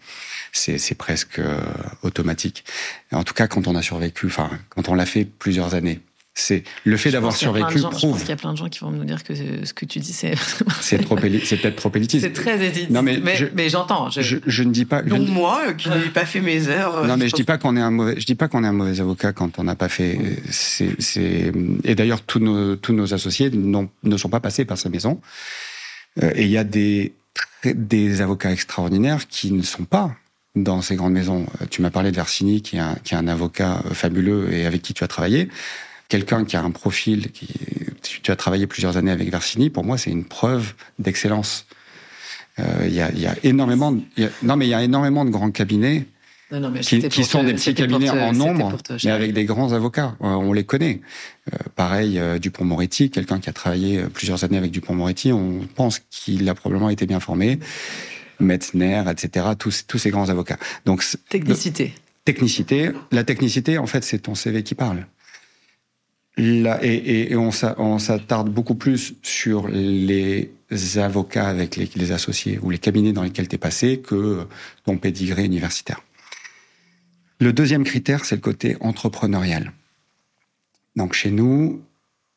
C'est 0.52 0.94
presque 0.94 1.38
euh, 1.38 1.60
automatique. 2.02 2.64
En 3.12 3.24
tout 3.24 3.34
cas, 3.34 3.46
quand 3.46 3.66
on 3.66 3.74
a 3.74 3.82
survécu, 3.82 4.26
enfin, 4.26 4.50
quand 4.70 4.88
on 4.88 4.94
l'a 4.94 5.04
fait 5.04 5.24
plusieurs 5.24 5.74
années 5.74 6.00
c'est 6.38 6.64
le 6.84 6.98
fait 6.98 7.10
d'avoir 7.10 7.34
survécu 7.34 7.78
gens, 7.78 7.88
prouve. 7.88 8.00
Je 8.00 8.06
pense 8.08 8.20
qu'il 8.20 8.28
y 8.28 8.32
a 8.32 8.36
plein 8.36 8.52
de 8.52 8.58
gens 8.58 8.68
qui 8.68 8.80
vont 8.80 8.90
nous 8.90 9.04
dire 9.04 9.24
que 9.24 9.34
ce 9.34 9.72
que 9.72 9.86
tu 9.86 10.00
dis, 10.00 10.12
c'est. 10.12 10.34
c'est 10.82 10.98
trop, 10.98 11.16
c'est 11.18 11.56
peut-être 11.56 11.76
trop 11.76 11.90
élitiste. 11.94 12.26
C'est 12.26 12.32
très 12.34 12.62
élitiste. 12.62 12.90
Non, 12.90 13.02
mais, 13.02 13.18
mais, 13.54 13.68
j'entends. 13.70 14.10
Je... 14.10 14.20
Je, 14.20 14.36
je, 14.46 14.62
ne 14.62 14.70
dis 14.70 14.84
pas. 14.84 15.00
Donc 15.00 15.26
je... 15.26 15.32
moi, 15.32 15.62
euh, 15.68 15.72
qui 15.72 15.88
n'ai 15.88 16.10
pas 16.10 16.26
fait 16.26 16.42
mes 16.42 16.68
heures. 16.68 17.06
Non, 17.06 17.16
mais 17.16 17.24
je, 17.24 17.30
je 17.30 17.36
dis 17.36 17.44
pas 17.44 17.56
qu'on 17.56 17.74
est 17.74 17.80
un 17.80 17.90
mauvais. 17.90 18.20
Je 18.20 18.26
dis 18.26 18.34
pas 18.34 18.48
qu'on 18.48 18.64
est 18.64 18.66
un 18.66 18.74
mauvais 18.74 19.00
avocat 19.00 19.32
quand 19.32 19.58
on 19.58 19.64
n'a 19.64 19.76
pas 19.76 19.88
fait. 19.88 20.18
C'est, 20.50 21.00
c'est. 21.00 21.52
Et 21.84 21.94
d'ailleurs, 21.94 22.20
tous 22.20 22.38
nos 22.38 22.76
tous 22.76 22.92
nos 22.92 23.14
associés 23.14 23.50
ne 23.50 24.16
sont 24.18 24.28
pas 24.28 24.40
passés 24.40 24.66
par 24.66 24.76
sa 24.76 24.90
maison. 24.90 25.22
Euh, 26.22 26.32
et 26.34 26.44
il 26.44 26.50
y 26.50 26.58
a 26.58 26.64
des 26.64 27.14
des 27.64 28.20
avocats 28.20 28.52
extraordinaires 28.52 29.26
qui 29.26 29.52
ne 29.52 29.62
sont 29.62 29.84
pas 29.84 30.14
dans 30.54 30.82
ces 30.82 30.96
grandes 30.96 31.14
maisons. 31.14 31.46
Tu 31.70 31.80
m'as 31.80 31.90
parlé 31.90 32.10
de 32.10 32.16
Versini, 32.16 32.60
qui 32.60 32.76
est, 32.76 32.80
un, 32.80 32.94
qui 33.04 33.14
est 33.14 33.16
un 33.16 33.26
avocat 33.26 33.82
fabuleux 33.92 34.52
et 34.52 34.66
avec 34.66 34.82
qui 34.82 34.92
tu 34.92 35.02
as 35.02 35.08
travaillé 35.08 35.48
quelqu'un 36.08 36.44
qui 36.44 36.56
a 36.56 36.62
un 36.62 36.70
profil, 36.70 37.30
qui, 37.32 37.48
tu 38.02 38.30
as 38.30 38.36
travaillé 38.36 38.66
plusieurs 38.66 38.96
années 38.96 39.10
avec 39.10 39.30
Versini, 39.30 39.70
pour 39.70 39.84
moi, 39.84 39.98
c'est 39.98 40.10
une 40.10 40.24
preuve 40.24 40.74
d'excellence. 40.98 41.66
Il 42.58 42.94
y, 42.94 43.02
a, 43.02 43.12
y, 43.12 43.26
a, 43.26 43.36
énormément, 43.42 43.94
non 44.42 44.56
mais 44.56 44.66
il 44.66 44.70
y 44.70 44.74
a 44.74 44.82
énormément 44.82 45.26
de 45.26 45.30
grands 45.30 45.50
cabinets 45.50 46.06
non, 46.52 46.70
mais 46.70 46.80
qui, 46.80 47.08
qui 47.08 47.24
sont 47.24 47.42
des 47.42 47.54
petits 47.54 47.74
cabinets 47.74 48.08
en 48.08 48.32
nombre, 48.32 48.76
mais 49.04 49.10
avec 49.10 49.32
des 49.32 49.44
grands 49.44 49.72
avocats. 49.72 50.16
On 50.20 50.52
les 50.52 50.64
connaît. 50.64 51.00
Euh, 51.52 51.56
pareil, 51.74 52.18
euh, 52.18 52.38
Dupont-Moretti, 52.38 53.10
quelqu'un 53.10 53.40
qui 53.40 53.50
a 53.50 53.52
travaillé 53.52 54.02
plusieurs 54.14 54.44
années 54.44 54.58
avec 54.58 54.70
Dupont-Moretti, 54.70 55.32
on 55.32 55.66
pense 55.74 56.00
qu'il 56.10 56.48
a 56.48 56.54
probablement 56.54 56.88
été 56.88 57.06
bien 57.06 57.18
formé. 57.18 57.58
Metzner, 58.38 59.02
etc. 59.10 59.46
Tous, 59.58 59.86
tous 59.88 59.98
ces 59.98 60.10
grands 60.10 60.28
avocats. 60.28 60.58
Donc 60.84 61.02
technicité. 61.28 61.94
technicité. 62.24 62.92
La 63.10 63.24
technicité, 63.24 63.78
en 63.78 63.86
fait, 63.86 64.04
c'est 64.04 64.18
ton 64.20 64.34
CV 64.36 64.62
qui 64.62 64.76
parle. 64.76 65.06
Là, 66.38 66.78
et, 66.82 67.32
et, 67.32 67.36
on 67.36 67.98
s'attarde 67.98 68.50
beaucoup 68.50 68.74
plus 68.74 69.14
sur 69.22 69.68
les 69.68 70.50
avocats 70.96 71.48
avec 71.48 71.76
les, 71.76 72.12
associés 72.12 72.58
ou 72.60 72.68
les 72.68 72.78
cabinets 72.78 73.14
dans 73.14 73.22
lesquels 73.22 73.48
tu 73.48 73.54
es 73.54 73.58
passé 73.58 74.00
que 74.00 74.46
ton 74.84 74.98
pédigré 74.98 75.44
universitaire. 75.44 76.02
Le 77.40 77.54
deuxième 77.54 77.84
critère, 77.84 78.26
c'est 78.26 78.34
le 78.34 78.42
côté 78.42 78.76
entrepreneurial. 78.80 79.72
Donc 80.94 81.14
chez 81.14 81.30
nous, 81.30 81.82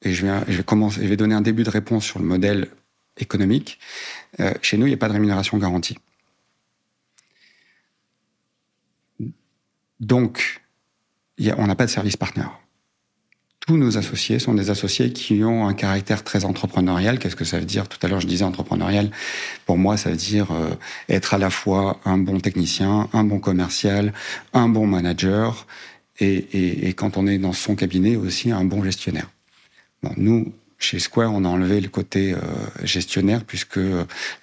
et 0.01 0.13
je 0.13 0.25
vais, 0.25 0.39
je 0.47 0.57
vais 0.57 0.63
commencer, 0.63 1.01
je 1.01 1.07
vais 1.07 1.17
donner 1.17 1.35
un 1.35 1.41
début 1.41 1.63
de 1.63 1.69
réponse 1.69 2.05
sur 2.05 2.19
le 2.19 2.25
modèle 2.25 2.69
économique. 3.17 3.79
Euh, 4.39 4.53
chez 4.61 4.77
nous, 4.77 4.85
il 4.85 4.89
n'y 4.89 4.95
a 4.95 4.97
pas 4.97 5.09
de 5.09 5.13
rémunération 5.13 5.57
garantie. 5.57 5.97
Donc, 9.99 10.61
y 11.37 11.49
a, 11.49 11.59
on 11.59 11.67
n'a 11.67 11.75
pas 11.75 11.85
de 11.85 11.91
service 11.91 12.15
partner 12.15 12.45
tous 13.69 13.77
nos 13.77 13.99
associés 13.99 14.39
sont 14.39 14.55
des 14.55 14.71
associés 14.71 15.13
qui 15.13 15.43
ont 15.43 15.67
un 15.67 15.75
caractère 15.75 16.23
très 16.23 16.43
entrepreneurial. 16.43 17.19
Qu'est-ce 17.19 17.35
que 17.35 17.45
ça 17.45 17.59
veut 17.59 17.67
dire? 17.67 17.87
Tout 17.87 17.99
à 18.01 18.07
l'heure, 18.07 18.19
je 18.19 18.25
disais 18.25 18.43
entrepreneurial. 18.43 19.11
Pour 19.67 19.77
moi, 19.77 19.95
ça 19.95 20.09
veut 20.09 20.15
dire 20.15 20.47
euh, 20.51 20.71
être 21.07 21.35
à 21.35 21.37
la 21.37 21.51
fois 21.51 21.99
un 22.03 22.17
bon 22.17 22.39
technicien, 22.39 23.07
un 23.13 23.23
bon 23.23 23.37
commercial, 23.37 24.11
un 24.53 24.69
bon 24.69 24.87
manager, 24.87 25.67
et, 26.19 26.95
quand 26.97 27.15
on 27.15 27.27
est 27.27 27.37
dans 27.37 27.53
son 27.53 27.75
cabinet 27.75 28.15
aussi, 28.15 28.49
un 28.49 28.65
bon 28.65 28.83
gestionnaire. 28.83 29.29
Bon, 30.01 30.13
nous, 30.17 30.51
chez 30.79 30.97
Square, 30.97 31.31
on 31.31 31.45
a 31.45 31.47
enlevé 31.47 31.79
le 31.79 31.89
côté 31.89 32.33
euh, 32.33 32.39
gestionnaire 32.83 33.43
puisque 33.43 33.79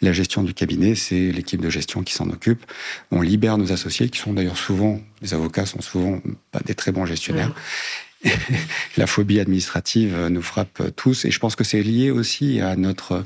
la 0.02 0.12
gestion 0.12 0.44
du 0.44 0.54
cabinet, 0.54 0.94
c'est 0.94 1.32
l'équipe 1.32 1.60
de 1.60 1.68
gestion 1.68 2.04
qui 2.04 2.14
s'en 2.14 2.30
occupe. 2.30 2.64
On 3.10 3.22
libère 3.22 3.58
nos 3.58 3.72
associés, 3.72 4.08
qui 4.08 4.20
sont 4.20 4.34
d'ailleurs 4.34 4.56
souvent, 4.56 5.00
les 5.20 5.34
avocats 5.34 5.66
sont 5.66 5.80
souvent 5.80 6.20
pas 6.52 6.60
des 6.60 6.76
très 6.76 6.92
bons 6.92 7.06
gestionnaires. 7.06 7.52
la 8.96 9.06
phobie 9.06 9.40
administrative 9.40 10.28
nous 10.30 10.42
frappe 10.42 10.82
tous, 10.96 11.24
et 11.24 11.30
je 11.30 11.38
pense 11.38 11.56
que 11.56 11.64
c'est 11.64 11.82
lié 11.82 12.10
aussi 12.10 12.60
à 12.60 12.76
notre 12.76 13.24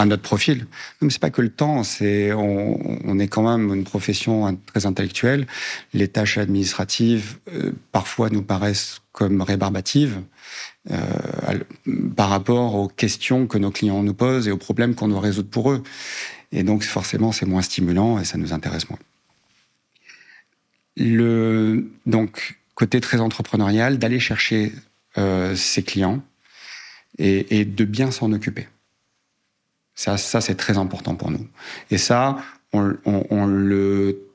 à 0.00 0.06
notre 0.06 0.22
profil. 0.22 0.66
Mais 1.02 1.10
c'est 1.10 1.20
pas 1.20 1.30
que 1.30 1.42
le 1.42 1.50
temps, 1.50 1.84
c'est 1.84 2.32
on, 2.32 2.78
on, 3.04 3.18
est 3.18 3.28
quand 3.28 3.42
même 3.42 3.74
une 3.74 3.84
profession 3.84 4.58
très 4.66 4.86
intellectuelle. 4.86 5.46
Les 5.92 6.08
tâches 6.08 6.38
administratives 6.38 7.36
euh, 7.52 7.72
parfois 7.92 8.30
nous 8.30 8.42
paraissent 8.42 9.00
comme 9.12 9.42
rébarbatives 9.42 10.20
euh, 10.90 11.04
par 12.16 12.30
rapport 12.30 12.76
aux 12.76 12.88
questions 12.88 13.46
que 13.46 13.58
nos 13.58 13.70
clients 13.70 14.02
nous 14.02 14.14
posent 14.14 14.48
et 14.48 14.50
aux 14.50 14.56
problèmes 14.56 14.94
qu'on 14.94 15.08
doit 15.08 15.20
résoudre 15.20 15.50
pour 15.50 15.70
eux. 15.70 15.82
Et 16.52 16.62
donc 16.62 16.82
forcément, 16.82 17.32
c'est 17.32 17.46
moins 17.46 17.62
stimulant 17.62 18.18
et 18.18 18.24
ça 18.24 18.38
nous 18.38 18.52
intéresse 18.54 18.88
moins. 18.88 18.98
Le 20.96 21.90
donc 22.06 22.59
côté 22.80 22.98
très 23.02 23.20
entrepreneurial, 23.20 23.98
d'aller 23.98 24.18
chercher 24.18 24.72
euh, 25.18 25.54
ses 25.54 25.82
clients 25.82 26.22
et, 27.18 27.66
de 27.66 27.84
bien 27.84 28.10
s'en 28.10 28.32
occuper. 28.32 28.68
Ça, 29.94 30.16
ça 30.16 30.40
c'est 30.40 30.54
très 30.54 30.78
important 30.78 31.14
pour 31.14 31.30
nous. 31.30 31.46
Et 31.90 31.98
ça, 31.98 32.38
on, 32.72 32.80
le, 33.44 34.32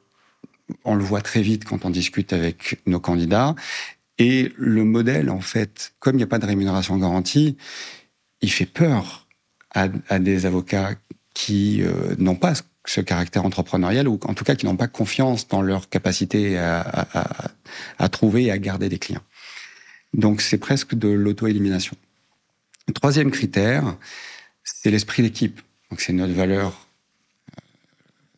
on 0.83 0.93
le 0.93 1.03
voit 1.03 1.21
très 1.21 1.41
vite 1.41 1.65
quand 1.65 1.85
on 1.85 1.89
discute 1.89 2.33
avec 2.33 2.79
nos 2.85 2.99
candidats. 2.99 3.55
Et 4.19 4.53
le 4.57 4.83
modèle, 4.83 5.31
en 5.31 5.41
fait, 5.41 5.93
comme 5.99 6.13
il 6.13 6.17
n'y 6.17 6.23
a 6.23 6.27
pas 6.27 6.37
de 6.37 6.45
rémunération 6.45 6.95
garantie, 6.97 7.57
il 8.41 8.51
fait 8.51 8.67
peur 8.67 9.27
à, 9.73 9.87
à 10.07 10.19
des 10.19 10.45
avocats 10.45 10.91
qui 11.33 11.81
euh, 11.81 12.13
n'ont 12.19 12.35
pas 12.35 12.53
ce 12.85 13.01
caractère 13.01 13.45
entrepreneurial 13.45 14.07
ou 14.07 14.19
en 14.23 14.33
tout 14.33 14.43
cas 14.43 14.55
qui 14.55 14.65
n'ont 14.65 14.77
pas 14.77 14.87
confiance 14.87 15.47
dans 15.47 15.61
leur 15.61 15.89
capacité 15.89 16.57
à, 16.57 18.09
trouver 18.11 18.45
et 18.45 18.51
à 18.51 18.57
garder 18.57 18.89
des 18.89 18.99
clients. 18.99 19.23
Donc 20.13 20.41
c'est 20.41 20.57
presque 20.57 20.95
de 20.95 21.09
l'auto-élimination. 21.09 21.95
Troisième 22.93 23.31
critère, 23.31 23.97
c'est 24.63 24.91
l'esprit 24.91 25.23
d'équipe. 25.23 25.59
Donc 25.89 26.01
c'est 26.01 26.13
notre 26.13 26.33
valeur. 26.33 26.87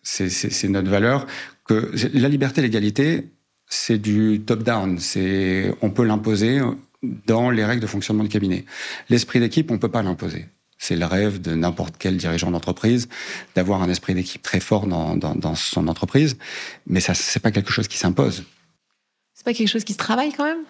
C'est 0.02 0.70
notre 0.70 0.90
valeur 0.90 1.28
que 1.66 1.92
la 2.14 2.30
liberté, 2.30 2.62
l'égalité, 2.62 3.28
c'est 3.68 3.98
du 3.98 4.42
top-down. 4.46 5.00
C'est 5.00 5.74
on 5.82 5.90
peut 5.90 6.06
l'imposer 6.06 6.62
dans 7.04 7.50
les 7.50 7.66
règles 7.66 7.82
de 7.82 7.88
fonctionnement 7.88 8.24
du 8.24 8.30
cabinet. 8.30 8.66
L'esprit 9.10 9.40
d'équipe, 9.40 9.70
on 9.70 9.78
peut 9.78 9.92
pas 9.92 10.02
l'imposer. 10.02 10.48
C'est 10.78 10.96
le 10.96 11.06
rêve 11.06 11.42
de 11.42 11.56
n'importe 11.56 11.96
quel 11.98 12.18
dirigeant 12.18 12.52
d'entreprise 12.52 13.10
d'avoir 13.56 13.82
un 13.82 13.90
esprit 13.90 14.14
d'équipe 14.14 14.42
très 14.42 14.60
fort 14.60 14.86
dans, 14.88 15.16
dans, 15.16 15.36
dans, 15.36 15.56
son 15.56 15.88
entreprise, 15.88 16.38
mais 16.86 17.00
ça 17.00 17.14
c'est 17.14 17.40
pas 17.40 17.52
quelque 17.52 17.72
chose 17.72 17.88
qui 17.88 17.98
s'impose. 17.98 18.44
C'est 19.34 19.46
pas 19.46 19.54
quelque 19.54 19.70
chose 19.70 19.84
qui 19.84 19.94
se 19.94 19.98
travaille 19.98 20.32
quand 20.34 20.46
même? 20.46 20.64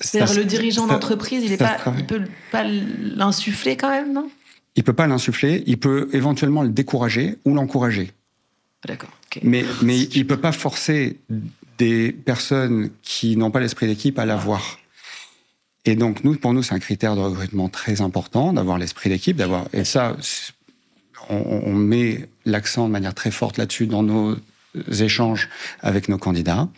C'est-à-dire 0.00 0.36
le 0.36 0.44
dirigeant 0.44 0.86
d'entreprise, 0.86 1.44
il 1.44 1.52
est 1.52 1.56
pas, 1.56 1.78
il 1.96 2.06
peut 2.06 2.24
pas 2.50 2.64
l'insuffler 2.64 3.76
quand 3.76 3.90
même, 3.90 4.12
non? 4.12 4.30
Il 4.76 4.82
peut 4.82 4.92
pas 4.92 5.06
l'insuffler. 5.06 5.62
Il 5.66 5.78
peut 5.78 6.08
éventuellement 6.12 6.62
le 6.62 6.70
décourager 6.70 7.38
ou 7.44 7.54
l'encourager. 7.54 8.10
Ah, 8.82 8.88
d'accord. 8.88 9.10
Okay. 9.26 9.40
Mais 9.44 9.64
mais 9.82 10.00
il 10.00 10.26
peut 10.26 10.40
pas 10.40 10.52
forcer 10.52 11.20
des 11.78 12.12
personnes 12.12 12.90
qui 13.02 13.36
n'ont 13.36 13.50
pas 13.50 13.60
l'esprit 13.60 13.86
d'équipe 13.86 14.18
à 14.18 14.26
l'avoir. 14.26 14.78
Et 15.84 15.96
donc, 15.96 16.24
nous, 16.24 16.36
pour 16.36 16.54
nous, 16.54 16.62
c'est 16.62 16.74
un 16.74 16.78
critère 16.78 17.14
de 17.14 17.20
recrutement 17.20 17.68
très 17.68 18.00
important 18.00 18.52
d'avoir 18.52 18.78
l'esprit 18.78 19.10
d'équipe, 19.10 19.36
d'avoir, 19.36 19.66
et 19.72 19.84
ça, 19.84 20.16
on, 21.28 21.36
on 21.66 21.74
met 21.74 22.28
l'accent 22.44 22.86
de 22.86 22.92
manière 22.92 23.14
très 23.14 23.30
forte 23.30 23.58
là-dessus 23.58 23.86
dans 23.86 24.02
nos 24.02 24.36
échanges 24.98 25.48
avec 25.80 26.08
nos 26.08 26.18
candidats. 26.18 26.68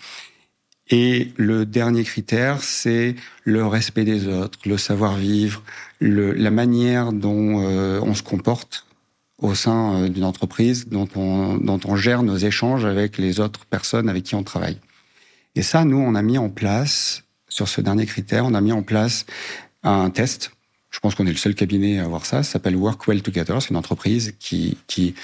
Et 0.89 1.33
le 1.37 1.67
dernier 1.67 2.05
critère, 2.05 2.63
c'est 2.63 3.17
le 3.45 3.67
respect 3.67 4.05
des 4.05 4.29
autres, 4.29 4.59
le 4.67 4.79
savoir-vivre, 4.79 5.63
la 6.01 6.51
manière 6.51 7.13
dont 7.13 7.61
euh, 7.61 8.01
on 8.03 8.15
se 8.15 8.23
comporte 8.23 8.87
au 9.39 9.55
sein 9.55 10.05
euh, 10.05 10.09
d'une 10.09 10.25
entreprise, 10.25 10.89
dont 10.89 11.09
on, 11.17 11.57
dont 11.59 11.81
on 11.85 11.97
gère 11.97 12.23
nos 12.23 12.37
échanges 12.37 12.85
avec 12.85 13.19
les 13.19 13.41
autres 13.41 13.67
personnes 13.67 14.09
avec 14.09 14.25
qui 14.25 14.35
on 14.37 14.45
travaille. 14.45 14.79
Et 15.57 15.63
ça, 15.63 15.85
nous, 15.85 15.99
on 15.99 16.15
a 16.15 16.23
mis 16.23 16.39
en 16.39 16.51
place 16.51 17.25
sur 17.57 17.69
ce 17.69 17.81
dernier 17.81 18.05
critère, 18.05 18.45
on 18.45 18.53
a 18.53 18.61
mis 18.61 18.73
en 18.73 18.83
place 18.83 19.25
un 19.83 20.11
test. 20.11 20.53
Je 20.91 21.01
pense 21.01 21.15
qu'on 21.15 21.27
est 21.27 21.31
le 21.31 21.39
seul 21.39 21.55
cabinet 21.55 21.99
à 21.99 22.05
avoir 22.05 22.27
ça. 22.27 22.43
Ça 22.43 22.53
s'appelle 22.53 22.77
Work 22.77 23.09
Well 23.09 23.23
Together. 23.23 23.63
C'est 23.63 23.71
une 23.71 23.77
entreprise 23.77 24.35
qui, 24.39 24.77
qui 24.87 25.15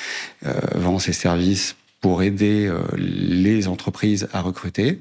euh, 0.46 0.52
vend 0.74 0.98
ses 0.98 1.12
services 1.12 1.76
pour 2.00 2.22
aider 2.22 2.66
euh, 2.66 2.80
les 2.96 3.68
entreprises 3.68 4.28
à 4.32 4.40
recruter. 4.40 5.00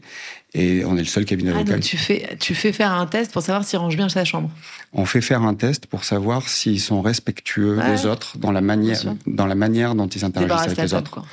Et 0.53 0.83
on 0.85 0.97
est 0.97 1.01
le 1.01 1.05
seul 1.05 1.23
cabinet 1.23 1.51
ah, 1.53 1.59
local. 1.59 1.75
Donc 1.75 1.83
tu 1.83 1.95
fais, 1.95 2.35
tu 2.37 2.53
fais 2.53 2.73
faire 2.73 2.91
un 2.91 3.07
test 3.07 3.31
pour 3.31 3.41
savoir 3.41 3.63
s'ils 3.63 3.79
rangent 3.79 3.95
bien 3.95 4.09
sa 4.09 4.25
chambre. 4.25 4.51
On 4.91 5.05
fait 5.05 5.21
faire 5.21 5.43
un 5.43 5.55
test 5.55 5.85
pour 5.85 6.03
savoir 6.03 6.49
s'ils 6.49 6.81
sont 6.81 7.01
respectueux 7.01 7.77
ouais, 7.77 7.91
des 7.91 8.05
autres 8.05 8.37
dans 8.37 8.51
la 8.51 8.61
manière, 8.61 9.01
dans 9.25 9.47
la 9.47 9.55
manière 9.55 9.95
dont 9.95 10.07
ils 10.07 10.25
interagissent 10.25 10.67
avec 10.67 10.77
les 10.77 10.93
autres. 10.93 11.11
Quoi. 11.11 11.25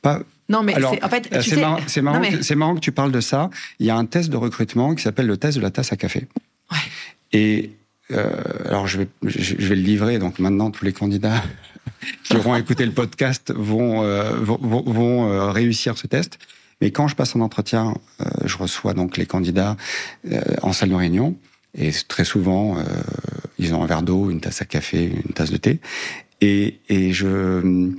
Pas, 0.00 0.20
non, 0.48 0.62
mais 0.62 0.74
Alors, 0.74 0.94
en 1.02 1.08
fait, 1.08 1.28
c'est 1.40 1.56
marrant, 1.56 1.78
c'est 1.86 2.02
marrant, 2.02 2.20
mais... 2.20 2.54
marrant, 2.54 2.74
que 2.74 2.80
tu 2.80 2.92
parles 2.92 3.12
de 3.12 3.20
ça. 3.20 3.50
Il 3.78 3.86
y 3.86 3.90
a 3.90 3.96
un 3.96 4.04
test 4.04 4.30
de 4.30 4.36
recrutement 4.36 4.94
qui 4.94 5.02
s'appelle 5.02 5.26
le 5.26 5.36
test 5.36 5.56
de 5.56 5.62
la 5.62 5.70
tasse 5.70 5.92
à 5.92 5.96
café. 5.96 6.26
Ouais. 6.70 6.78
Et 7.32 7.70
euh, 8.10 8.30
alors, 8.66 8.86
je 8.86 8.98
vais, 8.98 9.08
je 9.24 9.54
vais 9.54 9.76
le 9.76 9.82
livrer. 9.82 10.18
Donc 10.18 10.38
maintenant, 10.38 10.70
tous 10.70 10.84
les 10.84 10.92
candidats 10.92 11.42
qui 12.24 12.36
auront 12.36 12.56
écouté 12.56 12.84
le 12.84 12.92
podcast 12.92 13.52
vont, 13.54 14.02
euh, 14.02 14.34
vont, 14.36 14.58
vont 14.58 15.30
euh, 15.30 15.50
réussir 15.50 15.96
ce 15.96 16.06
test. 16.06 16.38
Mais 16.80 16.90
quand 16.90 17.08
je 17.08 17.16
passe 17.16 17.34
en 17.34 17.40
entretien, 17.40 17.94
euh, 18.20 18.24
je 18.44 18.58
reçois 18.58 18.94
donc 18.94 19.16
les 19.16 19.26
candidats 19.26 19.76
euh, 20.30 20.40
en 20.62 20.72
salle 20.72 20.90
de 20.90 20.94
réunion. 20.94 21.36
Et 21.76 21.90
très 22.06 22.24
souvent, 22.24 22.76
ils 23.58 23.74
ont 23.74 23.82
un 23.82 23.86
verre 23.86 24.02
d'eau, 24.02 24.30
une 24.30 24.40
tasse 24.40 24.62
à 24.62 24.64
café, 24.64 25.10
une 25.26 25.32
tasse 25.32 25.50
de 25.50 25.56
thé. 25.56 25.80
Et, 26.40 26.78
et 26.88 27.12
je 27.12 27.90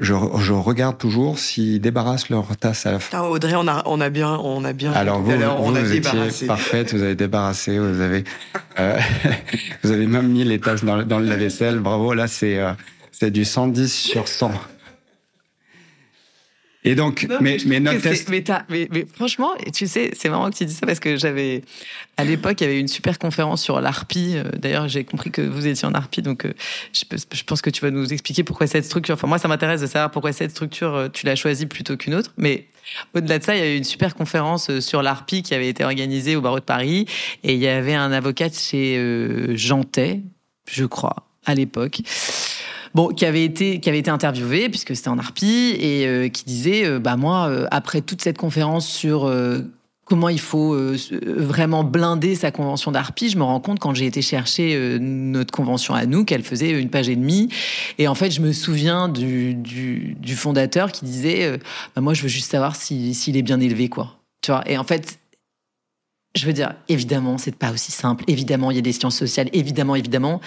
je, 0.00 0.14
je, 0.38 0.52
regarde 0.52 0.96
toujours 0.96 1.38
s'ils 1.38 1.80
débarrassent 1.80 2.30
leur 2.30 2.56
tasse 2.56 2.86
à 2.86 2.92
la 2.92 2.98
fin. 2.98 3.18
Ah, 3.18 3.28
Audrey, 3.28 3.54
on 3.54 3.68
a, 3.68 3.82
on 3.84 4.00
a 4.00 4.08
bien, 4.08 4.40
on 4.42 4.64
a 4.64 4.72
bien. 4.72 4.92
Alors 4.92 5.20
vous, 5.20 5.30
vous, 5.30 5.42
on 5.42 5.74
a 5.74 5.80
vous 5.80 5.92
étiez 5.92 6.46
parfaite, 6.46 6.94
vous 6.94 7.02
avez 7.02 7.14
débarrassé, 7.14 7.78
vous 7.78 8.00
avez, 8.00 8.24
euh, 8.78 8.98
vous 9.84 9.90
avez 9.92 10.06
même 10.06 10.28
mis 10.28 10.44
les 10.44 10.58
tasses 10.58 10.84
dans, 10.84 11.02
dans 11.02 11.18
le 11.18 11.26
lave-vaisselle. 11.26 11.80
Bravo, 11.80 12.14
là 12.14 12.28
c'est, 12.28 12.58
euh, 12.58 12.72
c'est 13.12 13.30
du 13.30 13.44
110 13.44 13.92
sur 13.92 14.26
100. 14.26 14.52
Et 16.82 16.94
donc, 16.94 17.26
mais, 17.42 17.58
mais, 17.66 17.78
notre 17.78 18.00
test. 18.00 18.30
Mais, 18.30 18.88
mais, 18.90 19.06
franchement, 19.12 19.50
tu 19.74 19.86
sais, 19.86 20.12
c'est 20.16 20.30
marrant 20.30 20.50
que 20.50 20.56
tu 20.56 20.64
dis 20.64 20.72
ça 20.72 20.86
parce 20.86 20.98
que 20.98 21.16
j'avais, 21.18 21.62
à 22.16 22.24
l'époque, 22.24 22.58
il 22.60 22.64
y 22.64 22.66
avait 22.66 22.80
une 22.80 22.88
super 22.88 23.18
conférence 23.18 23.62
sur 23.62 23.80
l'ARPI. 23.82 24.36
Euh, 24.36 24.44
d'ailleurs, 24.56 24.88
j'ai 24.88 25.04
compris 25.04 25.30
que 25.30 25.42
vous 25.42 25.66
étiez 25.66 25.86
en 25.86 25.92
ARPI, 25.92 26.22
donc 26.22 26.46
euh, 26.46 26.54
je, 26.94 27.04
je, 27.34 27.44
pense 27.44 27.60
que 27.60 27.68
tu 27.68 27.82
vas 27.82 27.90
nous 27.90 28.10
expliquer 28.12 28.44
pourquoi 28.44 28.66
cette 28.66 28.86
structure. 28.86 29.14
Enfin, 29.14 29.26
moi, 29.26 29.38
ça 29.38 29.46
m'intéresse 29.46 29.82
de 29.82 29.86
savoir 29.86 30.10
pourquoi 30.10 30.32
cette 30.32 30.52
structure, 30.52 30.94
euh, 30.94 31.08
tu 31.12 31.26
l'as 31.26 31.36
choisie 31.36 31.66
plutôt 31.66 31.98
qu'une 31.98 32.14
autre. 32.14 32.32
Mais 32.38 32.66
au-delà 33.14 33.38
de 33.38 33.44
ça, 33.44 33.54
il 33.54 33.58
y 33.58 33.62
a 33.62 33.74
eu 33.74 33.76
une 33.76 33.84
super 33.84 34.14
conférence 34.14 34.80
sur 34.80 35.02
l'ARPI 35.02 35.42
qui 35.42 35.54
avait 35.54 35.68
été 35.68 35.84
organisée 35.84 36.34
au 36.34 36.40
barreau 36.40 36.60
de 36.60 36.64
Paris. 36.64 37.04
Et 37.44 37.52
il 37.52 37.60
y 37.60 37.68
avait 37.68 37.94
un 37.94 38.10
avocat 38.10 38.48
chez 38.50 38.96
euh, 38.96 39.54
Jantet, 39.54 40.22
je 40.70 40.86
crois, 40.86 41.26
à 41.44 41.54
l'époque 41.54 42.00
bon, 42.94 43.08
qui 43.08 43.24
avait 43.24 43.44
été 43.44 43.80
qui 43.80 43.88
avait 43.88 43.98
été 43.98 44.10
interviewé 44.10 44.68
puisque 44.68 44.94
c'était 44.96 45.08
en 45.08 45.18
Arpi 45.18 45.76
et 45.78 46.06
euh, 46.06 46.28
qui 46.28 46.44
disait 46.44 46.84
euh, 46.84 46.98
bah 46.98 47.16
moi 47.16 47.48
euh, 47.48 47.66
après 47.70 48.00
toute 48.00 48.22
cette 48.22 48.38
conférence 48.38 48.88
sur 48.88 49.30
comment 50.04 50.28
il 50.28 50.40
faut 50.40 50.76
vraiment 51.22 51.84
blinder 51.84 52.34
sa 52.34 52.50
convention 52.50 52.90
d'Arpi, 52.90 53.30
je 53.30 53.38
me 53.38 53.44
rends 53.44 53.60
compte 53.60 53.78
quand 53.78 53.94
j'ai 53.94 54.06
été 54.06 54.22
chercher 54.22 54.98
notre 55.00 55.52
convention 55.52 55.94
à 55.94 56.04
nous 56.04 56.24
qu'elle 56.24 56.42
faisait 56.42 56.70
une 56.70 56.90
page 56.90 57.08
et 57.08 57.14
demie 57.14 57.48
et 57.98 58.08
en 58.08 58.16
fait 58.16 58.32
je 58.32 58.40
me 58.40 58.52
souviens 58.52 59.08
du, 59.08 59.54
du, 59.54 60.34
fondateur 60.34 60.90
qui 60.90 61.04
disait 61.04 61.58
bah 61.94 62.00
moi 62.00 62.12
je 62.12 62.22
veux 62.22 62.28
juste 62.28 62.50
savoir 62.50 62.74
s'il 62.74 63.36
est 63.36 63.42
bien 63.42 63.60
élevé 63.60 63.88
quoi. 63.88 64.16
Tu 64.42 64.50
vois? 64.50 64.68
Et 64.68 64.78
en 64.78 64.84
fait 64.84 65.19
je 66.36 66.46
veux 66.46 66.52
dire, 66.52 66.74
évidemment, 66.88 67.38
c'est 67.38 67.54
pas 67.54 67.72
aussi 67.72 67.90
simple. 67.90 68.24
Évidemment, 68.28 68.70
il 68.70 68.76
y 68.76 68.78
a 68.78 68.82
des 68.82 68.92
sciences 68.92 69.16
sociales. 69.16 69.48
Évidemment, 69.52 69.96
évidemment. 69.96 70.40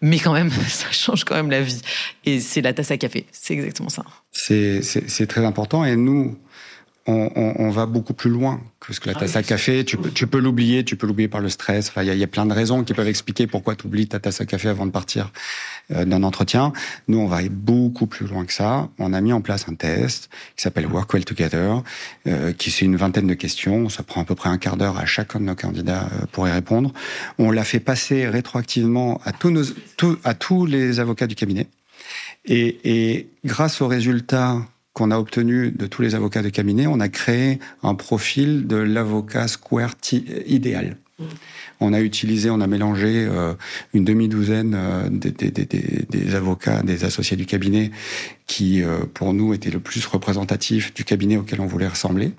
Mais 0.00 0.18
quand 0.18 0.32
même, 0.32 0.50
ça 0.68 0.90
change 0.92 1.24
quand 1.24 1.34
même 1.34 1.50
la 1.50 1.60
vie. 1.60 1.80
Et 2.24 2.40
c'est 2.40 2.60
la 2.60 2.72
tasse 2.72 2.90
à 2.92 2.98
café. 2.98 3.26
C'est 3.32 3.54
exactement 3.54 3.88
ça. 3.88 4.04
C'est 4.30 5.26
très 5.28 5.44
important. 5.44 5.84
Et 5.84 5.96
nous, 5.96 6.38
on, 7.06 7.30
on, 7.36 7.54
on, 7.58 7.70
va 7.70 7.84
beaucoup 7.84 8.14
plus 8.14 8.30
loin 8.30 8.62
que 8.80 8.94
ce 8.94 9.00
que 9.00 9.08
la 9.08 9.14
ah 9.16 9.20
tasse 9.20 9.36
à 9.36 9.42
café. 9.42 9.84
Tu 9.84 9.98
peux, 9.98 10.10
tu 10.10 10.26
peux 10.26 10.38
l'oublier, 10.38 10.84
tu 10.84 10.96
peux 10.96 11.06
l'oublier 11.06 11.28
par 11.28 11.42
le 11.42 11.50
stress. 11.50 11.88
Enfin, 11.88 12.02
il 12.02 12.08
y 12.08 12.10
a, 12.10 12.14
y 12.14 12.22
a, 12.22 12.26
plein 12.26 12.46
de 12.46 12.52
raisons 12.54 12.82
qui 12.82 12.94
peuvent 12.94 13.08
expliquer 13.08 13.46
pourquoi 13.46 13.76
tu 13.76 13.86
oublies 13.86 14.06
ta 14.08 14.20
tasse 14.20 14.40
à 14.40 14.46
café 14.46 14.68
avant 14.68 14.86
de 14.86 14.90
partir 14.90 15.30
euh, 15.90 16.06
d'un 16.06 16.22
entretien. 16.22 16.72
Nous, 17.08 17.18
on 17.18 17.26
va 17.26 17.36
aller 17.36 17.50
beaucoup 17.50 18.06
plus 18.06 18.26
loin 18.26 18.46
que 18.46 18.54
ça. 18.54 18.88
On 18.98 19.12
a 19.12 19.20
mis 19.20 19.34
en 19.34 19.42
place 19.42 19.66
un 19.68 19.74
test 19.74 20.30
qui 20.56 20.62
s'appelle 20.62 20.86
Work 20.86 21.12
Well 21.12 21.26
Together, 21.26 21.82
euh, 22.26 22.52
qui 22.52 22.70
c'est 22.70 22.86
une 22.86 22.96
vingtaine 22.96 23.26
de 23.26 23.34
questions. 23.34 23.90
Ça 23.90 24.02
prend 24.02 24.22
à 24.22 24.24
peu 24.24 24.34
près 24.34 24.48
un 24.48 24.56
quart 24.56 24.78
d'heure 24.78 24.96
à 24.96 25.04
chacun 25.04 25.40
de 25.40 25.44
nos 25.44 25.54
candidats 25.54 26.08
euh, 26.14 26.26
pour 26.32 26.48
y 26.48 26.50
répondre. 26.50 26.92
On 27.38 27.50
l'a 27.50 27.64
fait 27.64 27.80
passer 27.80 28.26
rétroactivement 28.26 29.20
à 29.24 29.32
tous 29.32 29.50
nos, 29.50 29.64
à 30.24 30.32
tous 30.32 30.64
les 30.64 31.00
avocats 31.00 31.26
du 31.26 31.34
cabinet. 31.34 31.66
Et, 32.46 32.78
et 32.84 33.28
grâce 33.44 33.82
aux 33.82 33.88
résultats 33.88 34.56
qu'on 34.94 35.10
a 35.10 35.18
obtenu 35.18 35.72
de 35.72 35.86
tous 35.86 36.02
les 36.02 36.14
avocats 36.14 36.42
de 36.42 36.48
cabinet, 36.48 36.86
on 36.86 37.00
a 37.00 37.08
créé 37.08 37.58
un 37.82 37.94
profil 37.94 38.66
de 38.66 38.76
l'avocat 38.76 39.48
Square 39.48 39.96
idéal. 40.46 40.96
Mm. 41.18 41.24
On 41.80 41.92
a 41.92 42.00
utilisé, 42.00 42.48
on 42.48 42.60
a 42.60 42.66
mélangé 42.68 43.26
euh, 43.28 43.54
une 43.92 44.04
demi-douzaine 44.04 44.74
euh, 44.76 45.08
des, 45.10 46.34
avocats, 46.34 46.82
des 46.82 47.04
associés 47.04 47.36
du 47.36 47.44
cabinet 47.44 47.90
qui, 48.46 48.82
euh, 48.82 49.00
pour 49.12 49.34
nous, 49.34 49.52
étaient 49.52 49.70
le 49.70 49.80
plus 49.80 50.06
représentatifs 50.06 50.94
du 50.94 51.04
cabinet 51.04 51.36
auquel 51.36 51.60
on 51.60 51.66
voulait 51.66 51.88
ressembler. 51.88 52.32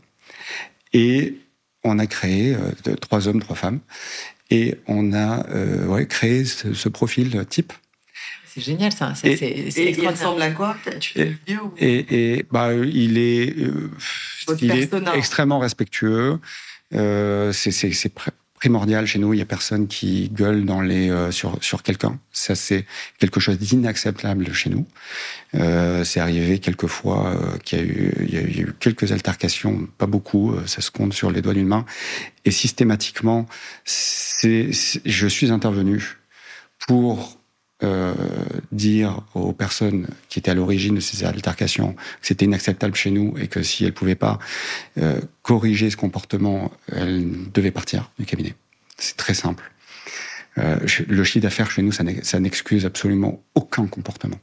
Et 0.94 1.36
on 1.84 2.00
a 2.00 2.08
créé 2.08 2.56
trois 3.02 3.28
hommes, 3.28 3.42
trois 3.42 3.56
femmes. 3.56 3.80
Et 4.50 4.76
on 4.88 5.14
a 5.14 5.46
ouais, 5.88 6.08
créé 6.08 6.46
ce 6.46 6.90
profil 6.90 7.46
type 7.50 7.74
c'est 8.56 8.62
génial 8.62 8.94
ça. 8.94 9.14
C'est, 9.16 9.34
et, 9.34 9.68
et 9.68 9.92
il 9.92 10.08
ressemble 10.08 10.42
à 10.42 10.52
quoi 10.52 10.78
tu 11.02 11.20
et, 11.20 11.58
ou... 11.58 11.74
et, 11.78 12.38
et 12.38 12.46
bah, 12.50 12.74
il 12.74 13.18
est, 13.18 13.54
euh, 13.58 13.92
il 14.62 14.72
est 14.72 14.90
extrêmement 15.14 15.60
respectueux. 15.60 16.40
Euh, 16.94 17.52
c'est, 17.52 17.72
c'est, 17.72 17.92
c'est 17.92 18.14
primordial 18.54 19.06
chez 19.06 19.20
nous. 19.20 19.34
Il 19.34 19.40
y 19.40 19.42
a 19.42 19.46
personne 19.46 19.88
qui 19.88 20.30
gueule 20.30 20.64
dans 20.64 20.80
les 20.80 21.10
euh, 21.10 21.32
sur 21.32 21.62
sur 21.62 21.84
quelqu'un. 21.84 22.18
Ça 22.32 22.56
c'est 22.56 22.86
quelque 23.20 23.42
chose 23.42 23.60
d'inacceptable 23.60 24.54
chez 24.54 24.70
nous. 24.70 24.88
Euh, 25.56 26.06
c'est 26.06 26.22
arrivé 26.22 26.60
quelques 26.60 26.88
fois 26.88 27.28
euh, 27.28 27.58
qu'il 27.58 27.80
y 27.80 27.82
a 27.82 27.86
eu 27.86 28.14
il 28.22 28.34
y 28.34 28.38
a 28.38 28.42
eu 28.42 28.74
quelques 28.80 29.12
altercations, 29.12 29.86
pas 29.98 30.08
beaucoup. 30.08 30.56
Ça 30.66 30.80
se 30.80 30.92
compte 30.92 31.14
sur 31.14 31.30
les 31.30 31.42
doigts 31.42 31.54
d'une 31.54 31.68
main. 31.68 31.86
Et 32.46 32.52
systématiquement, 32.52 33.46
c'est, 33.84 34.72
c'est 34.72 35.02
je 35.06 35.28
suis 35.28 35.52
intervenu 35.52 36.18
pour 36.88 37.38
euh, 37.84 38.14
dire 38.72 39.22
aux 39.34 39.52
personnes 39.52 40.08
qui 40.30 40.40
étaient 40.40 40.52
à 40.52 40.54
l'origine 40.54 40.96
de 40.96 41.02
ces 41.02 41.26
altercations 41.26 41.92
que 41.92 42.00
c'était 42.22 42.46
inacceptable 42.46 42.96
chez 42.96 43.12
nous 43.12 43.38
et 43.38 43.50
que 43.50 43.64
si 43.64 43.84
elles 43.84 43.94
pouvaient 43.94 44.16
pas 44.16 44.40
euh, 44.98 45.20
corriger 45.42 45.90
ce 45.90 45.98
comportement, 45.98 46.72
elles 46.90 47.52
devaient 47.52 47.72
partir 47.72 48.12
du 48.18 48.26
cabinet. 48.26 48.56
C'est 48.98 49.18
très 49.18 49.34
simple. 49.34 49.70
Euh, 50.58 50.80
le 51.06 51.24
chiffre 51.26 51.44
d'affaires 51.44 51.70
chez 51.70 51.82
nous, 51.82 51.92
ça 51.92 52.40
n'excuse 52.40 52.86
absolument 52.86 53.44
aucun 53.56 53.88
comportement. 53.88 54.40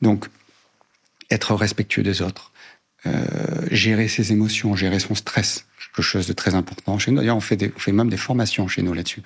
Donc, 0.00 0.26
être 1.28 1.56
respectueux 1.56 2.04
des 2.04 2.22
autres, 2.22 2.52
gérer 3.72 4.06
ses 4.06 4.30
émotions, 4.30 4.76
gérer 4.76 5.00
son 5.00 5.16
stress, 5.16 5.66
quelque 5.76 6.02
chose 6.02 6.28
de 6.28 6.34
très 6.34 6.54
important 6.54 7.00
chez 7.00 7.10
nous. 7.10 7.16
D'ailleurs, 7.18 7.36
on 7.36 7.40
fait 7.40 7.92
même 7.92 8.10
des 8.10 8.16
formations 8.16 8.68
chez 8.68 8.82
nous 8.82 8.94
là-dessus 8.94 9.22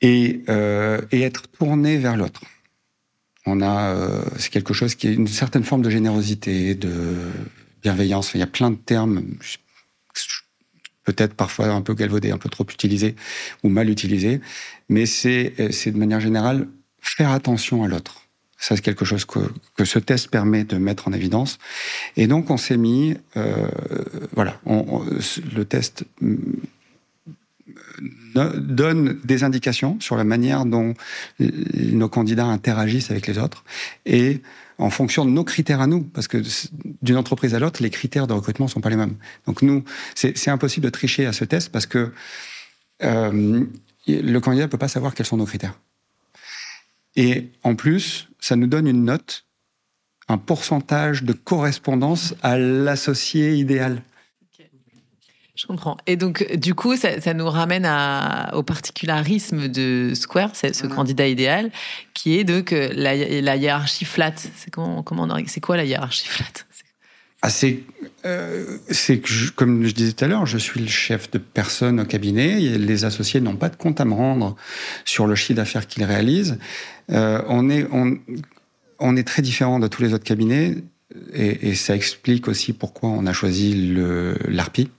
et, 0.00 0.42
euh, 0.48 1.00
et 1.10 1.22
être 1.22 1.48
tourné 1.48 1.96
vers 1.96 2.16
l'autre. 2.16 2.42
On 3.46 3.60
a, 3.60 3.94
euh, 3.94 4.22
c'est 4.38 4.50
quelque 4.50 4.74
chose 4.74 4.94
qui 4.94 5.08
est 5.08 5.14
une 5.14 5.26
certaine 5.26 5.64
forme 5.64 5.82
de 5.82 5.90
générosité, 5.90 6.74
de 6.74 7.16
bienveillance. 7.82 8.32
Il 8.34 8.40
y 8.40 8.42
a 8.42 8.46
plein 8.46 8.70
de 8.70 8.76
termes, 8.76 9.22
peut-être 11.04 11.34
parfois 11.34 11.68
un 11.68 11.80
peu 11.80 11.94
galvaudés, 11.94 12.30
un 12.30 12.38
peu 12.38 12.50
trop 12.50 12.64
utilisés 12.64 13.16
ou 13.62 13.68
mal 13.70 13.88
utilisés, 13.88 14.40
mais 14.88 15.06
c'est, 15.06 15.54
c'est 15.72 15.92
de 15.92 15.98
manière 15.98 16.20
générale 16.20 16.68
faire 17.00 17.30
attention 17.30 17.82
à 17.84 17.88
l'autre. 17.88 18.28
Ça, 18.58 18.74
c'est 18.74 18.82
quelque 18.82 19.04
chose 19.04 19.24
que, 19.24 19.38
que, 19.76 19.84
ce 19.84 20.00
test 20.00 20.28
permet 20.30 20.64
de 20.64 20.76
mettre 20.78 21.06
en 21.06 21.12
évidence. 21.12 21.58
Et 22.16 22.26
donc, 22.26 22.50
on 22.50 22.56
s'est 22.56 22.76
mis, 22.76 23.16
euh, 23.36 23.68
voilà, 24.34 24.60
on, 24.66 25.04
le 25.54 25.64
test 25.64 26.04
donne 28.34 29.18
des 29.24 29.44
indications 29.44 29.98
sur 30.00 30.16
la 30.16 30.24
manière 30.24 30.64
dont 30.64 30.94
nos 31.38 32.08
candidats 32.08 32.46
interagissent 32.46 33.10
avec 33.10 33.26
les 33.26 33.38
autres 33.38 33.64
et 34.06 34.42
en 34.78 34.90
fonction 34.90 35.24
de 35.24 35.30
nos 35.30 35.44
critères 35.44 35.80
à 35.80 35.86
nous, 35.88 36.02
parce 36.02 36.28
que 36.28 36.40
d'une 37.02 37.16
entreprise 37.16 37.54
à 37.54 37.58
l'autre, 37.58 37.82
les 37.82 37.90
critères 37.90 38.28
de 38.28 38.32
recrutement 38.32 38.68
sont 38.68 38.80
pas 38.80 38.90
les 38.90 38.96
mêmes. 38.96 39.16
Donc 39.46 39.62
nous, 39.62 39.84
c'est 40.14 40.48
impossible 40.48 40.84
de 40.84 40.90
tricher 40.90 41.26
à 41.26 41.32
ce 41.32 41.44
test 41.44 41.70
parce 41.70 41.86
que 41.86 42.12
euh, 43.02 43.64
le 44.06 44.38
candidat 44.38 44.66
ne 44.66 44.70
peut 44.70 44.78
pas 44.78 44.88
savoir 44.88 45.14
quels 45.14 45.26
sont 45.26 45.36
nos 45.36 45.46
critères. 45.46 45.78
Et 47.16 47.48
en 47.64 47.74
plus, 47.74 48.28
ça 48.38 48.54
nous 48.54 48.68
donne 48.68 48.86
une 48.86 49.04
note, 49.04 49.44
un 50.28 50.38
pourcentage 50.38 51.24
de 51.24 51.32
correspondance 51.32 52.34
à 52.42 52.56
l'associé 52.56 53.54
idéal. 53.54 54.02
Je 55.58 55.66
comprends. 55.66 55.96
Et 56.06 56.14
donc, 56.14 56.54
du 56.56 56.74
coup, 56.74 56.96
ça, 56.96 57.20
ça 57.20 57.34
nous 57.34 57.50
ramène 57.50 57.84
à, 57.84 58.52
au 58.54 58.62
particularisme 58.62 59.66
de 59.66 60.12
Square, 60.14 60.54
ce 60.54 60.86
candidat 60.86 61.26
idéal, 61.26 61.72
qui 62.14 62.38
est 62.38 62.44
donc 62.44 62.70
la, 62.70 63.16
la 63.16 63.56
hiérarchie 63.56 64.04
flat. 64.04 64.34
C'est 64.36 64.70
comment, 64.70 65.02
comment 65.02 65.26
c'est 65.46 65.60
quoi 65.60 65.76
la 65.76 65.84
hiérarchie 65.84 66.28
flat 66.28 66.44
ah, 67.42 67.50
c'est, 67.50 67.80
euh, 68.24 68.78
que, 68.88 69.28
je, 69.28 69.50
comme 69.52 69.84
je 69.84 69.92
disais 69.92 70.12
tout 70.12 70.24
à 70.24 70.28
l'heure, 70.28 70.46
je 70.46 70.58
suis 70.58 70.80
le 70.80 70.88
chef 70.88 71.30
de 71.30 71.38
personne 71.38 72.00
au 72.00 72.04
cabinet. 72.04 72.62
Et 72.62 72.78
les 72.78 73.04
associés 73.04 73.40
n'ont 73.40 73.56
pas 73.56 73.68
de 73.68 73.76
compte 73.76 74.00
à 74.00 74.04
me 74.04 74.14
rendre 74.14 74.54
sur 75.04 75.26
le 75.26 75.34
chiffre 75.34 75.56
d'affaires 75.56 75.88
qu'ils 75.88 76.04
réalisent. 76.04 76.58
Euh, 77.10 77.42
on 77.48 77.68
est, 77.68 77.84
on, 77.90 78.16
on 79.00 79.16
est 79.16 79.26
très 79.26 79.42
différent 79.42 79.80
de 79.80 79.88
tous 79.88 80.02
les 80.02 80.14
autres 80.14 80.24
cabinets, 80.24 80.76
et, 81.32 81.70
et 81.70 81.74
ça 81.74 81.96
explique 81.96 82.46
aussi 82.46 82.72
pourquoi 82.72 83.08
on 83.10 83.26
a 83.26 83.32
choisi 83.32 83.94
l'ARPI 84.46 84.90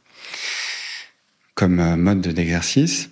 comme 1.55 1.79
euh, 1.79 1.95
mode 1.95 2.21
d'exercice. 2.21 3.09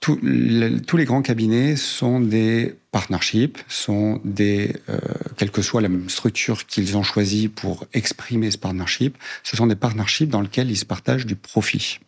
tous 0.00 0.16
les 0.22 1.04
grands 1.04 1.22
cabinets 1.22 1.76
sont 1.76 2.20
des 2.20 2.74
partnerships, 2.90 3.58
sont 3.68 4.20
des, 4.24 4.74
euh, 4.88 4.98
quelle 5.36 5.50
que 5.50 5.62
soit 5.62 5.82
la 5.82 5.88
structure 6.08 6.66
qu'ils 6.66 6.96
ont 6.96 7.02
choisie 7.02 7.48
pour 7.48 7.86
exprimer 7.92 8.50
ce 8.50 8.58
partnership, 8.58 9.18
ce 9.42 9.56
sont 9.56 9.66
des 9.66 9.76
partnerships 9.76 10.30
dans 10.30 10.40
lesquels 10.40 10.70
ils 10.70 10.76
se 10.76 10.86
partagent 10.86 11.26
du 11.26 11.36
profit. 11.36 12.00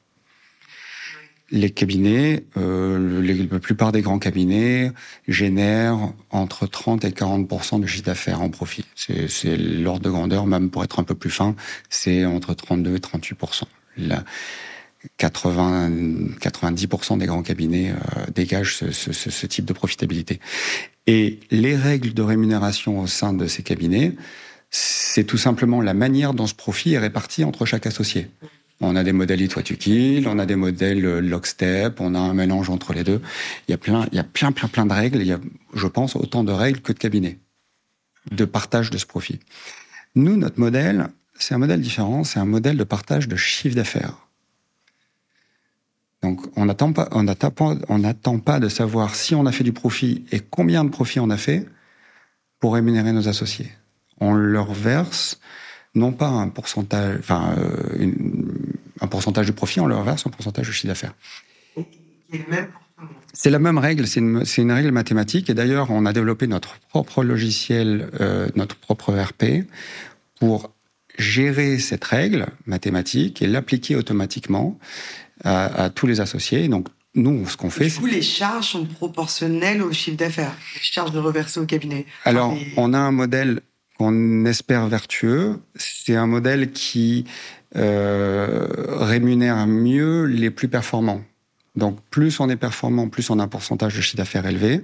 Les 1.53 1.71
cabinets, 1.71 2.45
euh, 2.57 3.47
la 3.51 3.59
plupart 3.59 3.91
des 3.91 4.03
grands 4.03 4.21
cabinets 4.21 4.93
génèrent 5.27 6.13
entre 6.31 6.67
30 6.67 7.05
et 7.05 7.11
40% 7.11 7.81
de 7.81 7.87
chiffre 7.87 8.05
d'affaires 8.05 8.41
en 8.41 8.51
profit. 8.51 8.85
C'est 8.95 9.57
l'ordre 9.57 10.03
de 10.03 10.11
grandeur, 10.11 10.47
même 10.47 10.71
pour 10.71 10.85
être 10.85 11.01
un 11.01 11.05
peu 11.05 11.15
plus 11.15 11.31
fin, 11.31 11.57
c'est 11.89 12.25
entre 12.25 12.55
32 12.55 12.97
et 12.97 13.01
38 13.01 13.37
la, 13.97 14.25
80, 15.17 15.91
90% 16.41 17.19
des 17.19 17.27
grands 17.27 17.43
cabinets 17.43 17.91
euh, 17.91 18.27
dégagent 18.35 18.77
ce, 18.77 18.93
ce, 18.93 19.13
ce, 19.13 19.47
type 19.47 19.65
de 19.65 19.73
profitabilité. 19.73 20.41
Et 21.07 21.41
les 21.51 21.77
règles 21.77 22.13
de 22.13 22.23
rémunération 22.23 23.01
au 23.01 23.07
sein 23.07 23.33
de 23.33 23.47
ces 23.47 23.63
cabinets 23.63 24.15
C'est 24.71 25.25
tout 25.25 25.39
simplement 25.39 25.81
la 25.81 25.95
manière 25.95 26.35
dont 26.35 26.47
ce 26.47 26.55
profit 26.55 26.95
est 26.95 26.99
réparti 26.99 27.45
entre 27.45 27.65
chaque 27.65 27.87
associé. 27.87 28.29
On 28.81 28.97
a 28.97 29.05
des 29.05 29.13
modèles 29.13 29.43
It 29.43 29.55
What 29.55 29.65
You 29.71 29.77
Kill, 29.77 30.27
on 30.27 30.39
a 30.39 30.47
des 30.47 30.57
modèles 30.57 31.05
euh, 31.05 31.21
Lockstep, 31.21 32.01
on 32.01 32.15
a 32.15 32.19
un 32.19 32.33
mélange 32.33 32.71
entre 32.71 32.95
les 32.95 33.05
deux. 33.05 33.21
Il 33.69 33.73
y 33.73 33.75
a 33.75 33.79
plein, 33.79 34.07
il 34.11 34.17
y 34.17 34.19
a 34.19 34.25
plein, 34.25 34.53
plein, 34.53 34.69
plein 34.69 34.87
de 34.87 34.93
règles. 34.93 35.21
Il 35.21 35.27
y 35.27 35.33
a, 35.33 35.41
je 35.75 35.87
pense, 35.87 36.17
autant 36.17 36.45
de 36.45 36.53
règles 36.53 36.81
que 36.81 36.93
de 36.93 36.99
cabinets 36.99 37.39
de 38.31 38.45
partage 38.45 38.91
de 38.91 38.99
ce 38.99 39.07
profit. 39.07 39.41
Nous, 40.15 40.37
notre 40.37 40.61
modèle, 40.61 41.09
c'est 41.35 41.55
un 41.55 41.59
modèle 41.59 41.81
différent. 41.81 42.25
C'est 42.25 42.39
un 42.39 42.45
modèle 42.45 42.77
de 42.77 42.85
partage 42.85 43.29
de 43.29 43.37
chiffre 43.37 43.77
d'affaires. 43.77 44.27
Donc, 46.23 46.41
on 46.57 46.67
n'attend 46.67 46.93
pas, 46.93 47.09
on 47.13 47.23
n'attend 47.23 48.39
pas 48.39 48.61
de 48.61 48.69
savoir 48.69 49.15
si 49.15 49.35
on 49.35 49.47
a 49.47 49.53
fait 49.53 49.65
du 49.65 49.73
profit 49.73 50.25
et 50.33 50.41
combien 50.41 50.85
de 50.85 50.91
profit 50.91 51.19
on 51.19 51.31
a 51.31 51.39
fait 51.39 51.67
pour 52.59 52.75
rémunérer 52.75 53.13
nos 53.13 53.27
associés. 53.27 53.71
On 54.21 54.35
leur 54.35 54.73
verse 54.73 55.41
non 55.95 56.13
pas 56.13 56.29
un 56.29 56.49
pourcentage, 56.49 57.17
enfin, 57.19 57.55
euh, 57.59 58.13
un 59.01 59.07
pourcentage 59.07 59.47
de 59.47 59.53
profit, 59.53 59.81
on 59.81 59.87
leur 59.87 60.03
verse 60.03 60.27
un 60.27 60.31
pourcentage 60.31 60.67
de 60.67 60.73
chiffre 60.73 60.89
d'affaires. 60.89 61.15
C'est 63.33 63.51
la 63.51 63.59
même 63.59 63.79
règle, 63.79 64.07
c'est 64.07 64.21
une, 64.21 64.45
une, 64.59 64.73
règle 64.73 64.91
mathématique. 64.91 65.49
Et 65.51 65.55
d'ailleurs, 65.55 65.91
on 65.91 66.05
a 66.05 66.13
développé 66.13 66.47
notre 66.47 66.79
propre 66.89 67.25
logiciel, 67.25 68.11
euh, 68.21 68.49
notre 68.57 68.77
propre 68.77 69.15
RP, 69.15 69.67
pour 70.39 70.71
gérer 71.19 71.79
cette 71.79 72.05
règle 72.05 72.47
mathématique 72.67 73.43
et 73.43 73.47
l'appliquer 73.47 73.97
automatiquement 73.97 74.79
à, 75.45 75.85
à, 75.85 75.91
tous 75.91 76.07
les 76.07 76.21
associés. 76.21 76.69
Donc, 76.69 76.89
nous, 77.15 77.49
ce 77.49 77.57
qu'on 77.57 77.71
fait... 77.71 77.87
Du 77.87 77.95
coup, 77.95 78.07
les 78.07 78.23
charges 78.23 78.69
sont 78.69 78.85
proportionnelles 78.85 79.83
au 79.83 79.93
chiffre 79.93 80.17
d'affaires, 80.17 80.55
les 80.75 80.81
charges 80.83 81.13
de 81.13 81.19
reverser 81.19 81.61
au 81.61 81.67
cabinet. 81.67 82.07
Alors, 82.25 82.57
on 82.77 82.93
a 82.95 82.99
un 82.99 83.11
modèle 83.11 83.61
qu'on 83.99 84.45
espère 84.45 84.87
vertueux. 84.87 85.61
C'est 85.75 86.17
un 86.17 86.27
modèle 86.27 86.73
qui 86.73 87.27
euh, 87.77 88.67
rémunère 88.99 89.67
mieux 89.67 90.25
les 90.25 90.51
plus 90.51 90.69
performants. 90.69 91.23
Donc, 91.77 91.99
plus 92.11 92.41
on 92.41 92.49
est 92.49 92.57
performant, 92.57 93.09
plus 93.09 93.31
on 93.31 93.39
a 93.39 93.45
un 93.45 93.49
pourcentage 93.49 93.95
de 93.97 94.01
chiffre 94.01 94.17
d'affaires 94.17 94.47
élevé. 94.47 94.83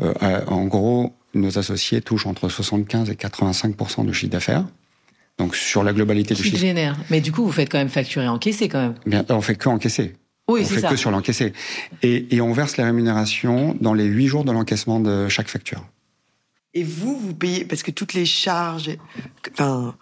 Euh, 0.00 0.40
en 0.46 0.64
gros, 0.64 1.14
nos 1.34 1.58
associés 1.58 2.00
touchent 2.00 2.26
entre 2.26 2.48
75 2.48 3.08
et 3.10 3.14
85% 3.14 4.04
de 4.04 4.12
chiffre 4.12 4.32
d'affaires. 4.32 4.64
Donc, 5.38 5.54
sur 5.54 5.84
la 5.84 5.92
globalité 5.92 6.34
Qui 6.34 6.42
du 6.42 6.48
chiffre. 6.48 6.60
génère. 6.60 6.96
Mais 7.10 7.20
du 7.20 7.30
coup, 7.30 7.44
vous 7.44 7.52
faites 7.52 7.70
quand 7.70 7.78
même 7.78 7.88
facturer 7.88 8.26
encaisser 8.26 8.68
quand 8.68 8.80
même. 8.80 8.94
Bien, 9.06 9.24
on 9.28 9.40
fait 9.40 9.54
que 9.54 9.68
encaisser. 9.68 10.16
Oui, 10.48 10.62
on 10.64 10.66
fait 10.66 10.80
ça. 10.80 10.88
que 10.88 10.96
sur 10.96 11.10
l'encaissé. 11.12 11.52
Et, 12.02 12.34
et 12.34 12.40
on 12.40 12.52
verse 12.52 12.76
la 12.76 12.86
rémunération 12.86 13.76
dans 13.80 13.94
les 13.94 14.06
huit 14.06 14.26
jours 14.26 14.44
de 14.44 14.50
l'encaissement 14.50 14.98
de 14.98 15.28
chaque 15.28 15.48
facture. 15.48 15.84
Et 16.74 16.82
vous, 16.82 17.16
vous 17.18 17.34
payez 17.34 17.64
parce 17.64 17.82
que 17.82 17.90
toutes 17.90 18.14
les 18.14 18.26
charges, 18.26 18.90
enfin, 19.52 19.94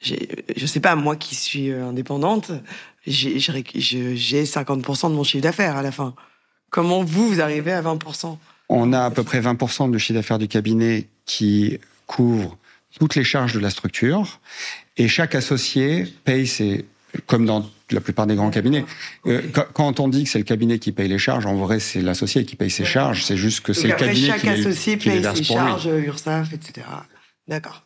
je 0.00 0.66
sais 0.66 0.80
pas, 0.80 0.94
moi 0.94 1.16
qui 1.16 1.34
suis 1.34 1.70
euh, 1.70 1.88
indépendante, 1.88 2.50
j'ai 3.06 3.38
50% 3.38 5.10
de 5.10 5.14
mon 5.14 5.24
chiffre 5.24 5.42
d'affaires 5.42 5.76
à 5.76 5.82
la 5.82 5.92
fin. 5.92 6.14
Comment 6.70 7.02
vous, 7.02 7.28
vous 7.28 7.40
arrivez 7.40 7.72
à 7.72 7.82
20% 7.82 8.36
On 8.68 8.92
a 8.92 9.04
à 9.04 9.10
peu 9.10 9.22
près 9.24 9.40
20% 9.40 9.90
du 9.90 9.98
chiffre 9.98 10.14
d'affaires 10.14 10.38
du 10.38 10.48
cabinet 10.48 11.06
qui 11.26 11.78
couvre 12.06 12.56
toutes 12.98 13.14
les 13.14 13.24
charges 13.24 13.52
de 13.52 13.60
la 13.60 13.70
structure 13.70 14.40
et 14.96 15.08
chaque 15.08 15.34
associé 15.34 16.06
paye 16.24 16.46
ses, 16.46 16.84
comme 17.26 17.46
dans 17.46 17.68
la 17.90 18.00
plupart 18.00 18.26
des 18.26 18.36
grands 18.36 18.50
cabinets. 18.50 18.84
Euh, 19.26 19.42
quand 19.72 20.00
on 20.00 20.08
dit 20.08 20.24
que 20.24 20.30
c'est 20.30 20.38
le 20.38 20.44
cabinet 20.44 20.78
qui 20.78 20.92
paye 20.92 21.08
les 21.08 21.18
charges, 21.18 21.46
en 21.46 21.56
vrai, 21.56 21.80
c'est 21.80 22.00
l'associé 22.00 22.44
qui 22.44 22.56
paye 22.56 22.70
ses 22.70 22.84
charges. 22.84 23.24
C'est 23.24 23.36
juste 23.36 23.60
que 23.60 23.72
c'est 23.72 23.88
le 23.88 23.94
cabinet 23.94 24.28
chaque 24.28 24.40
qui 24.40 24.48
associé 24.48 24.98
qui 24.98 25.10
paye 25.10 25.24
ses 25.34 25.44
charges, 25.44 25.86
URSAF, 25.86 26.52
etc. 26.52 26.86
D'accord. 27.48 27.84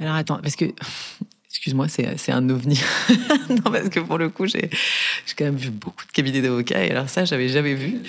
Alors 0.00 0.14
attends, 0.14 0.38
parce 0.42 0.56
que 0.56 0.64
excuse-moi, 1.50 1.86
c'est 1.88 2.32
un 2.32 2.48
ovni. 2.48 2.80
non, 3.50 3.70
parce 3.70 3.88
que 3.88 4.00
pour 4.00 4.18
le 4.18 4.28
coup, 4.30 4.46
j'ai 4.46 4.70
quand 5.36 5.44
même 5.44 5.56
vu 5.56 5.70
beaucoup 5.70 6.04
de 6.06 6.12
cabinets 6.12 6.40
d'avocats 6.42 6.84
et 6.84 6.90
alors 6.90 7.08
ça, 7.08 7.24
j'avais 7.24 7.48
jamais 7.48 7.74
vu. 7.74 8.00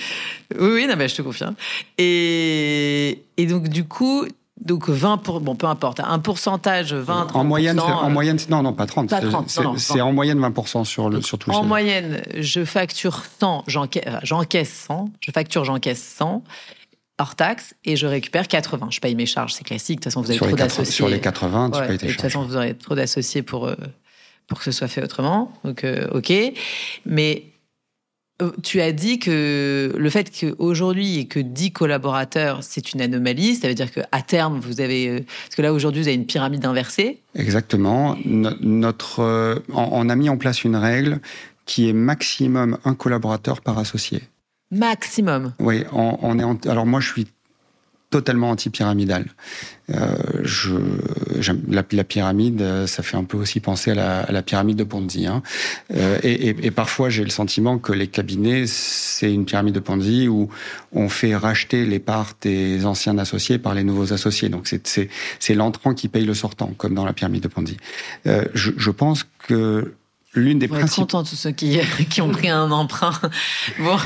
Oui, 0.59 0.69
oui, 0.73 0.87
non, 0.87 0.95
mais 0.95 1.07
je 1.07 1.15
te 1.15 1.21
confirme. 1.21 1.55
Et 1.97 3.23
et 3.37 3.45
donc 3.45 3.67
du 3.67 3.85
coup. 3.85 4.25
Donc 4.61 4.87
20 4.87 5.17
pour 5.17 5.41
bon 5.41 5.55
peu 5.55 5.65
importe 5.65 5.99
un 5.99 6.19
pourcentage 6.19 6.93
20 6.93 7.35
En 7.35 7.43
moyenne, 7.43 7.77
en 7.79 8.05
euh, 8.05 8.09
moyenne, 8.09 8.37
non 8.49 8.61
non 8.61 8.71
pas 8.71 8.85
30. 8.85 9.09
Pas 9.09 9.19
c'est- 9.19 9.27
30, 9.27 9.99
en 9.99 10.13
moyenne 10.13 10.39
20% 10.39 10.85
sur 10.85 11.09
le 11.09 11.21
sur 11.21 11.37
tout 11.37 11.49
le 11.49 11.55
En 11.55 11.63
moyenne, 11.65 12.21
je 12.37 12.63
facture 12.63 13.23
100, 13.39 13.63
j'encaisse 13.67 14.03
enfin, 14.07 14.19
j'encaisse 14.23 14.85
100, 14.87 15.09
je 15.19 15.31
facture, 15.31 15.65
j'encaisse 15.65 16.01
100 16.17 16.43
hors 17.23 17.35
taxe 17.35 17.73
et 17.85 17.95
je 17.95 18.05
récupère 18.05 18.47
80. 18.47 18.87
Je 18.91 18.99
paye 18.99 19.15
mes 19.15 19.25
charges, 19.25 19.53
c'est 19.53 19.63
classique. 19.63 19.99
De 19.99 20.03
toute 20.03 20.11
façon, 20.11 20.21
vous 20.21 20.29
avez 20.29 20.37
sur, 20.37 20.45
trop 20.47 20.55
les 20.55 20.61
80, 20.61 20.67
d'associés. 20.79 20.93
sur 20.95 21.09
les 21.09 21.19
80, 21.19 21.69
tu 21.71 21.79
Ouais, 21.79 21.87
payes 21.87 21.97
tes 21.97 22.07
de 22.07 22.11
toute 22.11 22.21
façon, 22.21 22.45
vous 22.45 22.55
aurez 22.55 22.75
trop 22.75 22.95
d'associés 22.95 23.41
pour, 23.41 23.67
euh, 23.67 23.75
pour 24.47 24.59
que 24.59 24.65
ce 24.65 24.71
soit 24.71 24.87
fait 24.87 25.03
autrement. 25.03 25.51
Donc, 25.63 25.83
euh, 25.83 26.07
OK. 26.11 26.31
Mais 27.05 27.45
euh, 28.41 28.51
tu 28.63 28.81
as 28.81 28.91
dit 28.91 29.19
que 29.19 29.93
le 29.97 30.09
fait 30.09 30.31
qu'aujourd'hui, 30.37 31.05
il 31.05 31.11
n'y 31.13 31.19
ait 31.19 31.25
que 31.25 31.39
10 31.39 31.71
collaborateurs, 31.71 32.59
c'est 32.61 32.93
une 32.93 33.01
anomalie. 33.01 33.55
Ça 33.55 33.67
veut 33.67 33.73
dire 33.75 33.91
qu'à 33.91 34.21
terme, 34.21 34.59
vous 34.59 34.81
avez. 34.81 35.21
Parce 35.45 35.55
que 35.55 35.61
là, 35.61 35.71
aujourd'hui, 35.73 36.01
vous 36.01 36.07
avez 36.07 36.15
une 36.15 36.25
pyramide 36.25 36.65
inversée. 36.65 37.21
Exactement. 37.35 38.17
No- 38.25 38.55
notre, 38.61 39.63
on 39.73 40.09
a 40.09 40.15
mis 40.15 40.29
en 40.29 40.37
place 40.37 40.63
une 40.63 40.75
règle 40.75 41.19
qui 41.65 41.87
est 41.87 41.93
maximum 41.93 42.77
un 42.83 42.93
collaborateur 42.95 43.61
par 43.61 43.77
associé. 43.77 44.21
Maximum. 44.73 45.53
Oui, 45.59 45.83
on, 45.91 46.39
est. 46.39 46.67
alors 46.67 46.85
moi, 46.85 46.99
je 46.99 47.09
suis 47.09 47.27
totalement 48.13 48.51
anti-pyramidal. 48.51 49.25
Euh, 49.89 50.43
la, 51.67 51.83
la 51.91 52.03
pyramide, 52.03 52.61
euh, 52.61 52.85
ça 52.85 53.01
fait 53.01 53.17
un 53.17 53.23
peu 53.23 53.37
aussi 53.37 53.59
penser 53.59 53.89
à 53.89 54.31
la, 54.31 54.41
pyramide 54.43 54.77
de 54.77 54.83
Ponzi. 54.83 55.25
Hein. 55.25 55.41
Euh, 55.95 56.19
et, 56.21 56.69
parfois, 56.69 57.09
j'ai 57.09 57.23
le 57.23 57.31
sentiment 57.31 57.79
que 57.79 57.91
les 57.91 58.05
cabinets, 58.05 58.65
c'est 58.67 59.33
une 59.33 59.45
pyramide 59.45 59.73
de 59.73 59.79
Ponzi 59.79 60.27
où 60.27 60.49
on 60.91 61.09
fait 61.09 61.35
racheter 61.35 61.87
les 61.87 61.97
parts 61.97 62.33
des 62.41 62.85
anciens 62.85 63.17
associés 63.17 63.57
par 63.57 63.73
les 63.73 63.83
nouveaux 63.83 64.13
associés. 64.13 64.49
Donc 64.49 64.67
c'est, 64.67 65.55
l'entrant 65.55 65.95
qui 65.95 66.07
paye 66.07 66.25
le 66.25 66.35
sortant, 66.35 66.71
comme 66.77 66.93
dans 66.93 67.05
la 67.05 67.13
pyramide 67.13 67.41
de 67.41 67.47
Ponzi. 67.47 67.77
Je 68.25 68.91
pense 68.91 69.25
que 69.47 69.95
l'une 70.35 70.59
des 70.59 70.67
principales 70.67 70.95
contents, 71.05 71.23
tous 71.23 71.35
ceux 71.35 71.51
qui, 71.51 71.79
qui 72.09 72.21
ont 72.21 72.29
pris 72.29 72.49
un 72.49 72.71
emprunt. 72.71 73.13
Bon. 73.79 73.97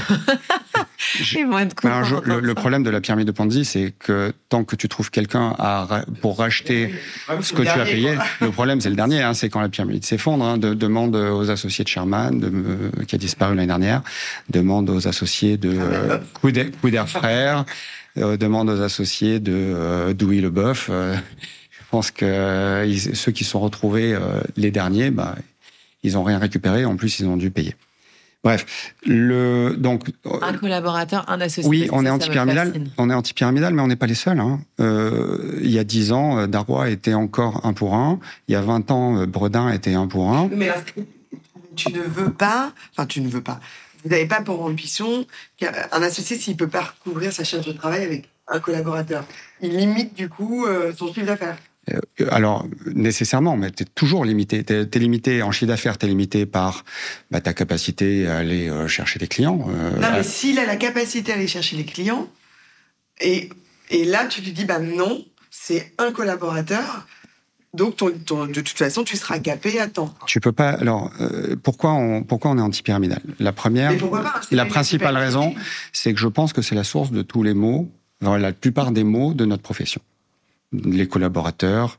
Ils 1.35 1.45
vont 1.47 1.59
être 1.59 1.75
contents. 1.75 1.93
Alors, 1.93 2.03
je- 2.25 2.31
le, 2.39 2.53
problème 2.53 2.83
de 2.83 2.89
la 2.89 2.99
pyramide 3.01 3.27
de 3.27 3.31
Ponzi, 3.31 3.63
c'est 3.65 3.93
que 3.97 4.33
tant 4.49 4.63
que 4.63 4.75
tu 4.75 4.89
trouves 4.89 5.09
quelqu'un 5.09 5.55
à 5.57 6.03
pour 6.21 6.37
racheter 6.39 6.93
ce 7.41 7.53
que 7.53 7.61
tu 7.61 7.67
as 7.69 7.85
payé, 7.85 8.17
le 8.41 8.51
problème 8.51 8.81
c'est 8.81 8.89
le 8.89 8.95
dernier, 8.95 9.21
hein, 9.21 9.33
c'est 9.33 9.49
quand 9.49 9.61
la 9.61 9.69
pyramide 9.69 10.03
s'effondre. 10.05 10.43
Hein, 10.43 10.57
de, 10.57 10.73
demande 10.73 11.15
aux 11.15 11.49
associés 11.49 11.83
de 11.83 11.89
Sherman, 11.89 12.39
de, 12.39 12.47
euh, 12.47 13.03
qui 13.07 13.15
a 13.15 13.17
disparu 13.17 13.55
l'année 13.55 13.67
dernière, 13.67 14.01
demande 14.49 14.89
aux 14.89 15.07
associés 15.07 15.57
de 15.57 15.71
euh, 15.79 16.17
Couder 16.33 16.71
Couder 16.81 17.03
Frères, 17.07 17.63
euh, 18.17 18.35
demande 18.37 18.69
aux 18.69 18.81
associés 18.81 19.39
de 19.39 19.53
euh, 19.55 20.13
Douy 20.13 20.41
Leboeuf. 20.41 20.89
Euh, 20.91 21.15
je 21.71 21.83
pense 21.89 22.11
que 22.11 22.25
euh, 22.25 22.85
ils- 22.85 23.15
ceux 23.15 23.31
qui 23.31 23.43
sont 23.45 23.59
retrouvés 23.59 24.13
euh, 24.13 24.41
les 24.57 24.71
derniers, 24.71 25.09
bah, 25.11 25.35
ils 26.03 26.17
ont 26.17 26.23
rien 26.23 26.39
récupéré. 26.39 26.85
En 26.85 26.95
plus, 26.95 27.19
ils 27.19 27.27
ont 27.27 27.37
dû 27.37 27.51
payer. 27.51 27.75
Bref, 28.43 28.93
le 29.05 29.75
donc 29.77 30.03
Un 30.41 30.53
collaborateur, 30.53 31.25
un 31.29 31.41
associé. 31.41 31.67
oui, 31.69 31.89
on 31.91 32.05
est 32.05 32.09
anti-pyramidal. 32.09 32.71
On 32.97 33.09
est 33.09 33.13
anti-pyramidal, 33.13 33.73
mais 33.73 33.81
on 33.81 33.87
n'est 33.87 33.95
pas 33.95 34.05
les 34.05 34.15
seuls. 34.15 34.39
Hein. 34.39 34.61
Euh, 34.79 35.59
il 35.61 35.71
y 35.71 35.79
a 35.79 35.83
10 35.83 36.11
ans, 36.13 36.37
euh, 36.37 36.47
Darrois 36.47 36.89
était 36.89 37.15
encore 37.15 37.65
un 37.65 37.73
pour 37.73 37.95
un. 37.95 38.19
Il 38.47 38.53
y 38.53 38.55
a 38.55 38.61
20 38.61 38.91
ans, 38.91 39.17
euh, 39.17 39.25
Bredin 39.25 39.69
était 39.71 39.95
un 39.95 40.07
pour 40.07 40.31
un. 40.31 40.49
Mais 40.53 40.71
tu 41.75 41.91
ne 41.91 42.01
veux 42.01 42.31
pas, 42.31 42.71
enfin, 42.91 43.05
tu 43.05 43.21
ne 43.21 43.27
veux 43.27 43.41
pas. 43.41 43.59
Vous 44.03 44.09
n'avez 44.09 44.27
pas 44.27 44.41
pour 44.41 44.63
ambition 44.63 45.25
qu'un 45.57 45.71
associé, 45.91 46.37
s'il 46.37 46.55
peut 46.55 46.67
pas 46.67 46.93
recouvrir 46.99 47.33
sa 47.33 47.43
charge 47.43 47.65
de 47.65 47.73
travail 47.73 48.03
avec 48.03 48.29
un 48.47 48.59
collaborateur, 48.59 49.25
il 49.61 49.75
limite 49.75 50.15
du 50.15 50.29
coup 50.29 50.65
euh, 50.65 50.93
son 50.95 51.07
chiffre 51.13 51.25
d'affaires. 51.25 51.57
Euh, 51.93 52.27
Alors, 52.31 52.65
nécessairement, 52.93 53.55
mais 53.57 53.71
tu 53.71 53.83
es 53.83 53.85
toujours 53.85 54.25
limité. 54.25 54.63
Tu 54.63 54.73
es, 54.73 54.99
limité 54.99 55.41
en 55.41 55.51
chiffre 55.51 55.67
d'affaires, 55.67 55.97
tu 55.97 56.05
es 56.05 56.09
limité 56.09 56.45
par 56.45 56.83
bah, 57.31 57.41
ta 57.41 57.53
capacité 57.53 58.27
à 58.27 58.37
aller 58.37 58.69
euh, 58.69 58.87
chercher 58.87 59.19
des 59.19 59.27
clients. 59.27 59.67
euh, 59.69 59.99
Non, 59.99 60.07
à- 60.07 60.11
mais 60.17 60.23
s'il 60.23 60.59
a 60.59 60.65
la 60.65 60.75
capacité 60.75 61.31
à 61.31 61.35
aller 61.35 61.47
chercher 61.47 61.77
les 61.77 61.85
clients, 61.85 62.27
et, 63.21 63.49
et 63.89 64.05
là, 64.05 64.25
tu 64.25 64.41
lui 64.41 64.51
dis, 64.51 64.65
bah 64.65 64.79
non, 64.79 65.23
c'est 65.49 65.93
un 65.97 66.11
collaborateur, 66.11 67.07
donc 67.73 67.95
ton, 67.97 68.11
ton- 68.11 68.45
de 68.47 68.53
toute 68.61 68.69
façon, 68.77 69.03
tu 69.03 69.17
seras 69.17 69.39
capé 69.39 69.79
à 69.79 69.87
temps. 69.87 70.13
Tu 70.25 70.39
peux 70.39 70.51
pas. 70.51 70.69
Alors, 70.71 71.11
euh, 71.21 71.55
pourquoi 71.61 71.93
on 71.93 72.23
pourquoi 72.23 72.51
on 72.51 72.57
est 72.57 72.61
anti-pyramidal? 72.61 73.21
La 73.39 73.51
première, 73.53 73.91
Mais 73.91 73.97
pourquoi 73.97 74.23
pas 74.23 74.41
la 74.51 74.65
principale 74.65 75.15
raison, 75.17 75.53
c'est 75.93 76.13
que 76.13 76.19
je 76.19 76.27
pense 76.27 76.53
que 76.53 76.61
c'est 76.61 76.75
la 76.75 76.83
source 76.83 77.11
de 77.11 77.21
tous 77.21 77.43
les 77.43 77.53
mots, 77.53 77.89
enfin, 78.21 78.37
la 78.37 78.51
plupart 78.51 78.91
des 78.91 79.03
mots 79.03 79.33
de 79.33 79.45
notre 79.45 79.63
profession. 79.63 80.01
Les 80.73 81.07
collaborateurs 81.07 81.97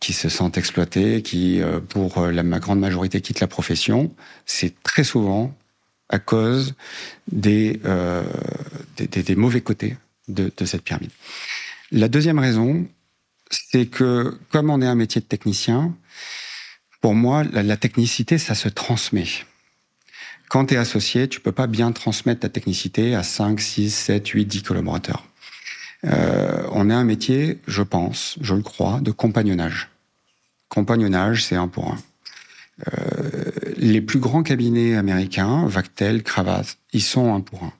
qui 0.00 0.12
se 0.12 0.28
sentent 0.28 0.56
exploités, 0.56 1.22
qui, 1.22 1.60
euh, 1.60 1.80
pour 1.80 2.18
euh, 2.18 2.30
la 2.30 2.42
grande 2.58 2.80
majorité, 2.80 3.20
quittent 3.20 3.40
la 3.40 3.48
profession, 3.48 4.14
c'est 4.46 4.80
très 4.82 5.04
souvent 5.04 5.54
à 6.08 6.18
cause 6.18 6.74
des, 7.30 7.80
euh, 7.84 8.22
mauvais 9.36 9.60
côtés 9.60 9.96
de, 10.28 10.50
de 10.56 10.64
cette 10.64 10.82
pyramide. 10.82 11.10
La 11.90 12.08
deuxième 12.08 12.38
raison, 12.38 12.86
c'est 13.50 13.86
que 13.86 14.38
comme 14.50 14.70
on 14.70 14.80
est 14.80 14.86
un 14.86 14.94
métier 14.94 15.20
de 15.20 15.26
technicien, 15.26 15.94
pour 17.00 17.14
moi, 17.14 17.44
la, 17.44 17.76
technicité, 17.76 18.38
ça 18.38 18.54
se 18.54 18.68
transmet. 18.68 19.26
Quand 20.48 20.66
tu 20.66 20.74
es 20.74 20.76
associé, 20.76 21.28
tu 21.28 21.40
peux 21.40 21.52
pas 21.52 21.66
bien 21.66 21.92
transmettre 21.92 22.40
ta 22.40 22.48
technicité 22.48 23.14
à 23.14 23.22
5, 23.22 23.60
6, 23.60 23.94
7, 23.94 24.28
8, 24.28 24.46
10 24.46 24.62
collaborateurs. 24.62 25.27
Euh, 26.04 26.62
on 26.72 26.90
est 26.90 26.94
un 26.94 27.04
métier, 27.04 27.58
je 27.66 27.82
pense, 27.82 28.36
je 28.40 28.54
le 28.54 28.62
crois, 28.62 29.00
de 29.00 29.10
compagnonnage. 29.10 29.90
Compagnonnage, 30.68 31.44
c'est 31.44 31.56
un 31.56 31.68
pour 31.68 31.90
un. 31.90 31.98
Euh, 32.92 33.50
les 33.76 34.00
plus 34.00 34.20
grands 34.20 34.42
cabinets 34.42 34.96
américains, 34.96 35.66
Vactel, 35.66 36.22
Cravath, 36.22 36.78
ils 36.92 37.02
sont 37.02 37.34
un 37.34 37.40
pour 37.40 37.64
un. 37.64 37.72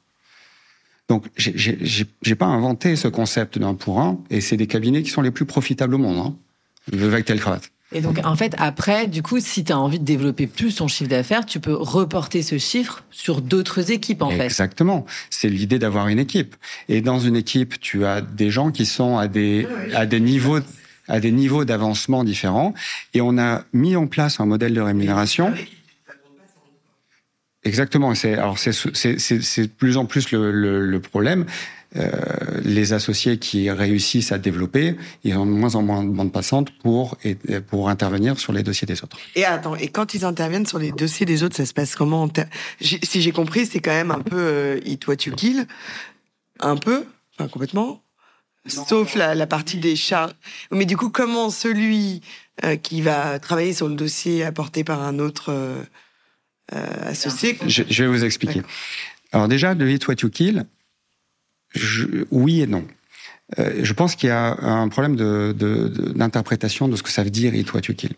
Donc, 1.09 1.25
j'ai 1.37 2.35
pas 2.35 2.47
inventé 2.47 2.95
ce 2.97 3.09
concept 3.09 3.59
d'un 3.59 3.75
pour 3.75 4.01
un, 4.01 4.21
et 4.29 4.41
c'est 4.41 4.59
des 4.59 4.67
cabinets 4.67 5.03
qui 5.03 5.11
sont 5.11 5.23
les 5.23 5.31
plus 5.31 5.47
profitables 5.47 5.95
au 5.95 5.99
monde. 5.99 6.19
Hein. 6.19 6.37
Vactel, 6.93 7.41
Cravath. 7.41 7.71
Et 7.93 8.03
donc, 8.03 8.21
en 8.25 8.37
fait, 8.37 8.55
après, 8.59 9.07
du 9.07 9.23
coup, 9.23 9.41
si 9.41 9.65
tu 9.65 9.73
as 9.73 9.79
envie 9.79 9.99
de 9.99 10.05
développer 10.05 10.47
plus 10.47 10.75
ton 10.75 10.89
chiffre 10.89 11.09
d'affaires, 11.09 11.47
tu 11.47 11.59
peux 11.59 11.75
reporter 11.75 12.43
ce 12.43 12.59
chiffre 12.59 13.03
sur 13.11 13.41
d'autres 13.41 13.91
équipes, 13.91 14.21
en 14.21 14.31
fait. 14.31 14.45
Exactement. 14.45 15.07
C'est 15.31 15.49
l'idée 15.49 15.79
d'avoir 15.79 16.09
une 16.09 16.19
équipe. 16.19 16.55
Et 16.91 17.01
dans 17.01 17.19
une 17.19 17.37
équipe, 17.37 17.81
tu 17.81 18.05
as 18.05 18.21
des 18.21 18.51
gens 18.51 18.71
qui 18.71 18.85
sont 18.85 19.17
à 19.17 19.27
des, 19.27 19.67
à 19.95 20.05
des 20.05 20.21
niveaux 20.21 20.61
à 21.11 21.21
des 21.21 21.33
niveaux 21.33 21.65
d'avancement 21.65 22.23
différents. 22.23 22.75
Et 23.15 23.23
on 23.23 23.39
a 23.39 23.65
mis 23.73 23.97
en 23.97 24.07
place 24.07 24.41
un 24.41 24.45
modèle 24.45 24.75
de 24.75 24.81
rémunération. 24.83 25.55
Exactement. 27.65 28.15
C'est 28.15 28.35
alors 28.35 28.59
c'est 28.59 28.73
c'est 28.73 29.69
plus 29.69 29.97
en 29.97 30.05
plus 30.05 30.31
le, 30.31 30.53
le, 30.53 30.85
le 30.85 31.01
problème. 31.01 31.47
Euh, 31.97 32.13
les 32.65 32.93
associés 32.93 33.39
qui 33.39 33.71
réussissent 33.71 34.31
à 34.31 34.37
développer, 34.37 34.97
ils 35.25 35.35
ont 35.39 35.47
de 35.47 35.51
moins 35.51 35.75
en 35.75 35.83
moins 35.83 36.05
de 36.05 36.11
bande 36.11 36.33
passante 36.33 36.71
pour 36.83 37.17
pour 37.69 37.89
intervenir 37.89 38.39
sur 38.39 38.53
les 38.53 38.63
dossiers 38.63 38.87
des 38.87 39.03
autres. 39.03 39.17
Et 39.35 39.47
attends, 39.47 39.75
et 39.75 39.89
quand 39.89 40.13
ils 40.13 40.27
interviennent 40.27 40.67
sur 40.67 40.79
les 40.79 40.93
dossiers 40.93 41.25
des 41.25 41.43
autres, 41.43 41.57
ça 41.57 41.65
se 41.65 41.73
passe 41.73 41.97
comment 41.97 42.29
Si 42.81 43.23
j'ai 43.23 43.33
compris, 43.33 43.65
c'est 43.65 43.81
quand 43.81 43.93
même 43.93 44.11
un 44.11 44.21
peu 44.21 44.37
euh, 44.37 44.81
it 44.85 45.07
what 45.07 45.17
you 45.25 45.35
kill, 45.35 45.67
un 46.61 46.77
peu, 46.77 47.07
enfin 47.39 47.49
complètement. 47.49 48.03
Sauf 48.67 49.15
la, 49.15 49.35
la, 49.35 49.47
partie 49.47 49.79
des 49.79 49.97
chats. 49.97 50.31
Mais 50.71 50.85
du 50.85 50.95
coup, 50.95 51.09
comment 51.09 51.49
celui 51.49 52.21
euh, 52.65 52.77
qui 52.77 53.01
va 53.01 53.39
travailler 53.39 53.73
sur 53.73 53.89
le 53.89 53.95
dossier 53.95 54.45
apporté 54.45 54.85
par 54.85 55.03
un 55.03 55.19
autre 55.21 55.47
euh, 55.49 55.83
associé 57.07 57.57
je, 57.67 57.83
je, 57.89 58.05
vais 58.05 58.11
vous 58.11 58.25
expliquer. 58.25 58.61
Alors 59.33 59.49
déjà, 59.49 59.73
le 59.73 59.91
hit 59.91 60.07
what 60.07 60.17
you 60.21 60.29
kill, 60.29 60.67
oui 62.31 62.63
et 62.63 62.67
non. 62.67 62.85
Euh, 63.59 63.81
je 63.83 63.93
pense 63.93 64.15
qu'il 64.15 64.29
y 64.29 64.33
a 64.33 64.57
un 64.61 64.89
problème 64.89 65.17
d'interprétation 65.17 66.89
de, 66.89 66.97
ce 66.97 67.03
que 67.03 67.11
ça 67.11 67.23
veut 67.23 67.31
dire 67.31 67.55
hit 67.55 67.73
what 67.73 67.83
you 67.89 67.95
kill. 67.95 68.13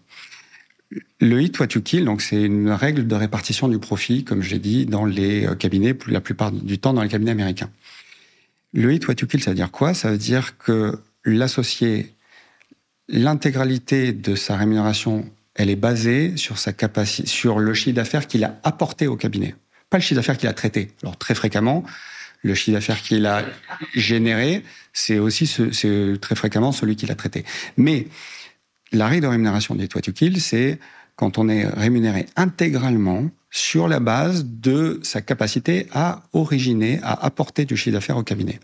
Le 1.21 1.41
hit 1.41 1.59
what 1.61 1.69
you 1.75 1.83
kill, 1.83 2.05
donc 2.05 2.21
c'est 2.21 2.43
une 2.43 2.71
règle 2.71 3.07
de 3.07 3.15
répartition 3.15 3.69
du 3.69 3.79
profit, 3.79 4.25
comme 4.25 4.43
je 4.43 4.51
l'ai 4.51 4.59
dit, 4.59 4.87
dans 4.87 5.05
les 5.05 5.49
cabinets, 5.59 5.97
la 6.09 6.21
plupart 6.21 6.51
du 6.51 6.79
temps 6.79 6.93
dans 6.93 7.03
les 7.03 7.09
cabinets 7.09 7.31
américains. 7.31 7.71
Le 8.73 8.93
hit 8.93 9.07
what 9.07 9.15
you 9.21 9.27
kill, 9.29 9.43
ça 9.43 9.51
veut 9.51 9.57
dire 9.57 9.71
quoi? 9.71 9.95
Ça 9.95 10.11
veut 10.11 10.19
dire 10.19 10.59
que 10.59 10.99
l'associé, 11.25 12.13
l'intégralité 13.09 14.13
de 14.13 14.35
sa 14.35 14.57
rémunération, 14.57 15.31
elle 15.55 15.71
est 15.71 15.77
basée 15.77 16.37
sur 16.37 16.59
sa 16.59 16.73
capacité, 16.73 17.29
sur 17.29 17.59
le 17.59 17.75
chiffre 17.75 17.97
d'affaires 17.97 18.27
qu'il 18.27 18.45
a 18.45 18.59
apporté 18.65 19.07
au 19.07 19.17
cabinet, 19.17 19.55
pas 19.91 19.99
le 19.99 20.03
chiffre 20.03 20.17
d'affaires 20.17 20.39
qu'il 20.39 20.49
a 20.49 20.55
traité. 20.55 20.91
Alors 21.03 21.17
très 21.17 21.35
fréquemment, 21.35 21.85
le 22.43 22.55
chiffre 22.55 22.77
d'affaires 22.77 23.03
qu'il 23.03 23.27
a 23.27 23.45
généré, 23.95 24.63
c'est 24.93 25.19
aussi 25.19 25.51
très 26.21 26.35
fréquemment 26.35 26.73
celui 26.73 26.97
qu'il 26.97 27.11
a 27.11 27.15
traité. 27.15 27.45
Mais 27.77 28.07
la 28.93 29.07
règle 29.07 29.23
de 29.23 29.29
rémunération 29.29 29.75
des 29.75 29.89
what 29.95 30.03
you 30.07 30.13
kill, 30.13 30.41
c'est 30.41 30.79
quand 31.17 31.39
on 31.39 31.49
est 31.49 31.67
rémunéré 31.67 32.27
intégralement 32.37 33.31
sur 33.51 33.89
la 33.89 34.01
base 34.01 34.47
de 34.47 35.01
sa 35.03 35.21
capacité 35.21 35.87
à 35.93 36.23
originer, 36.33 37.01
à 37.03 37.25
apporter 37.25 37.65
du 37.65 37.77
chiffre 37.77 37.95
d'affaires 37.95 38.17
au 38.17 38.23
cabinet. 38.23 38.59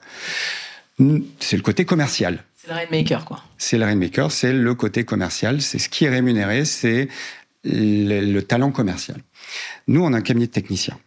C'est 1.40 1.56
le 1.56 1.62
côté 1.62 1.84
commercial. 1.84 2.44
C'est 2.56 2.68
le 2.68 2.74
rainmaker, 2.74 3.24
quoi. 3.24 3.42
C'est 3.58 3.76
le 3.76 3.84
rainmaker, 3.84 4.32
c'est 4.32 4.52
le 4.52 4.74
côté 4.74 5.04
commercial, 5.04 5.60
c'est 5.60 5.78
ce 5.78 5.88
qui 5.88 6.06
est 6.06 6.08
rémunéré, 6.08 6.64
c'est 6.64 7.08
le, 7.64 8.20
le, 8.20 8.42
talent 8.42 8.70
commercial. 8.70 9.20
Nous, 9.88 10.02
on 10.02 10.12
a 10.12 10.16
un 10.16 10.22
cabinet 10.22 10.46
de 10.46 10.52
techniciens. 10.52 10.98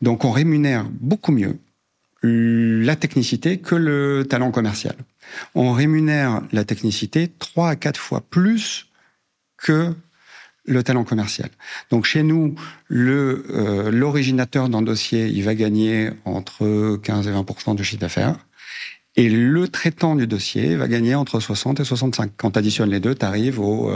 Donc, 0.00 0.24
on 0.24 0.30
rémunère 0.30 0.84
beaucoup 1.00 1.32
mieux 1.32 1.58
la 2.22 2.96
technicité 2.96 3.58
que 3.58 3.74
le 3.74 4.24
talent 4.28 4.50
commercial. 4.50 4.94
On 5.54 5.72
rémunère 5.72 6.42
la 6.52 6.64
technicité 6.64 7.32
trois 7.38 7.70
à 7.70 7.76
quatre 7.76 8.00
fois 8.00 8.20
plus 8.20 8.86
que 9.56 9.94
le 10.64 10.82
talent 10.84 11.04
commercial. 11.04 11.50
Donc 11.90 12.04
chez 12.04 12.22
nous, 12.22 12.54
le 12.86 13.44
euh, 13.50 13.90
l'originateur 13.90 14.68
d'un 14.68 14.82
dossier, 14.82 15.26
il 15.26 15.42
va 15.42 15.54
gagner 15.54 16.10
entre 16.24 16.96
15 17.02 17.26
et 17.26 17.32
20 17.32 17.74
de 17.74 17.82
chiffre 17.82 18.00
d'affaires. 18.00 18.36
Et 19.16 19.28
le 19.28 19.68
traitant 19.68 20.14
du 20.14 20.26
dossier 20.26 20.76
va 20.76 20.88
gagner 20.88 21.14
entre 21.14 21.40
60 21.40 21.80
et 21.80 21.84
65. 21.84 22.32
Quand 22.36 22.52
tu 22.52 22.58
additionnes 22.58 22.90
les 22.90 23.00
deux, 23.00 23.14
tu 23.14 23.26
arrives 23.26 23.60
au 23.60 23.92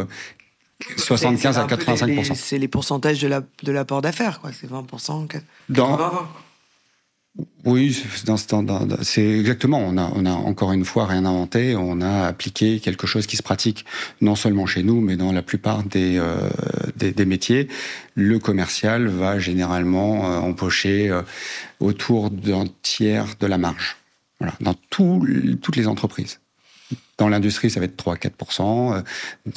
75 0.96 1.56
euh, 1.56 1.62
à 1.62 1.66
85 1.66 2.32
C'est 2.34 2.58
les 2.58 2.68
pourcentages 2.68 3.20
de 3.20 3.28
l'apport 3.72 3.98
la, 3.98 4.02
d'affaires, 4.02 4.40
quoi. 4.40 4.50
C'est 4.52 4.68
20 4.68 4.86
Dans, 5.70 5.98
oui, 7.64 7.92
c'est 9.02 9.38
exactement. 9.38 9.80
On 9.80 9.96
a, 9.96 10.30
encore 10.30 10.72
une 10.72 10.84
fois 10.84 11.06
rien 11.06 11.24
inventé. 11.24 11.74
On 11.76 12.00
a 12.00 12.26
appliqué 12.26 12.80
quelque 12.80 13.06
chose 13.06 13.26
qui 13.26 13.36
se 13.36 13.42
pratique 13.42 13.84
non 14.20 14.36
seulement 14.36 14.66
chez 14.66 14.82
nous, 14.82 15.00
mais 15.00 15.16
dans 15.16 15.32
la 15.32 15.42
plupart 15.42 15.82
des, 15.82 16.16
euh, 16.16 17.24
métiers. 17.26 17.68
Le 18.14 18.38
commercial 18.38 19.08
va 19.08 19.38
généralement 19.38 20.30
euh, 20.30 20.38
empocher 20.38 21.10
euh, 21.10 21.22
autour 21.80 22.30
d'un 22.30 22.66
tiers 22.82 23.26
de 23.40 23.46
la 23.46 23.58
marge. 23.58 23.96
Voilà, 24.38 24.54
dans 24.60 24.74
tout, 24.90 25.26
toutes 25.60 25.76
les 25.76 25.88
entreprises. 25.88 26.40
Dans 27.18 27.28
l'industrie, 27.28 27.68
ça 27.68 27.80
va 27.80 27.86
être 27.86 28.02
3-4%. 28.02 29.02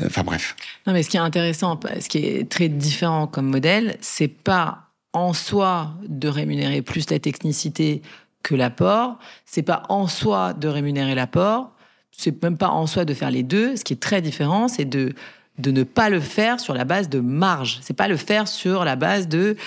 enfin 0.04 0.24
bref. 0.24 0.56
Non, 0.88 0.94
mais 0.94 1.04
ce 1.04 1.10
qui 1.10 1.18
est 1.18 1.22
intéressant, 1.22 1.80
ce 2.00 2.10
qui 2.10 2.20
est 2.20 2.50
très 2.50 2.70
différent 2.70 3.28
comme 3.28 3.48
modèle, 3.48 3.98
c'est 4.02 4.30
pas 4.30 4.89
en 5.14 5.34
soi 5.34 5.94
de 6.08 6.28
rémunérer 6.28 6.82
plus 6.82 7.10
la 7.10 7.20
technicité 7.20 8.02
que 8.44 8.56
l'apport. 8.56 9.18
C'est 9.46 9.64
pas 9.64 9.84
en 9.90 10.08
soi 10.08 10.54
de 10.54 10.68
rémunérer 10.68 11.16
l'apport. 11.16 11.72
C'est 12.12 12.42
même 12.44 12.58
pas 12.58 12.70
en 12.70 12.88
soi 12.88 13.06
de 13.06 13.14
faire 13.14 13.32
les 13.32 13.44
deux. 13.44 13.76
Ce 13.76 13.84
qui 13.84 13.94
est 13.94 14.02
très 14.02 14.22
différent, 14.22 14.68
c'est 14.68 14.86
de 14.86 15.14
de 15.60 15.72
ne 15.72 15.84
pas 15.84 16.10
le 16.10 16.22
faire 16.22 16.60
sur 16.60 16.74
la 16.74 16.86
base 16.86 17.10
de 17.10 17.20
marge. 17.20 17.80
C'est 17.82 17.94
pas 17.94 18.08
le 18.08 18.16
faire 18.16 18.48
sur 18.48 18.86
la 18.86 18.96
base 18.96 19.28
de 19.28 19.58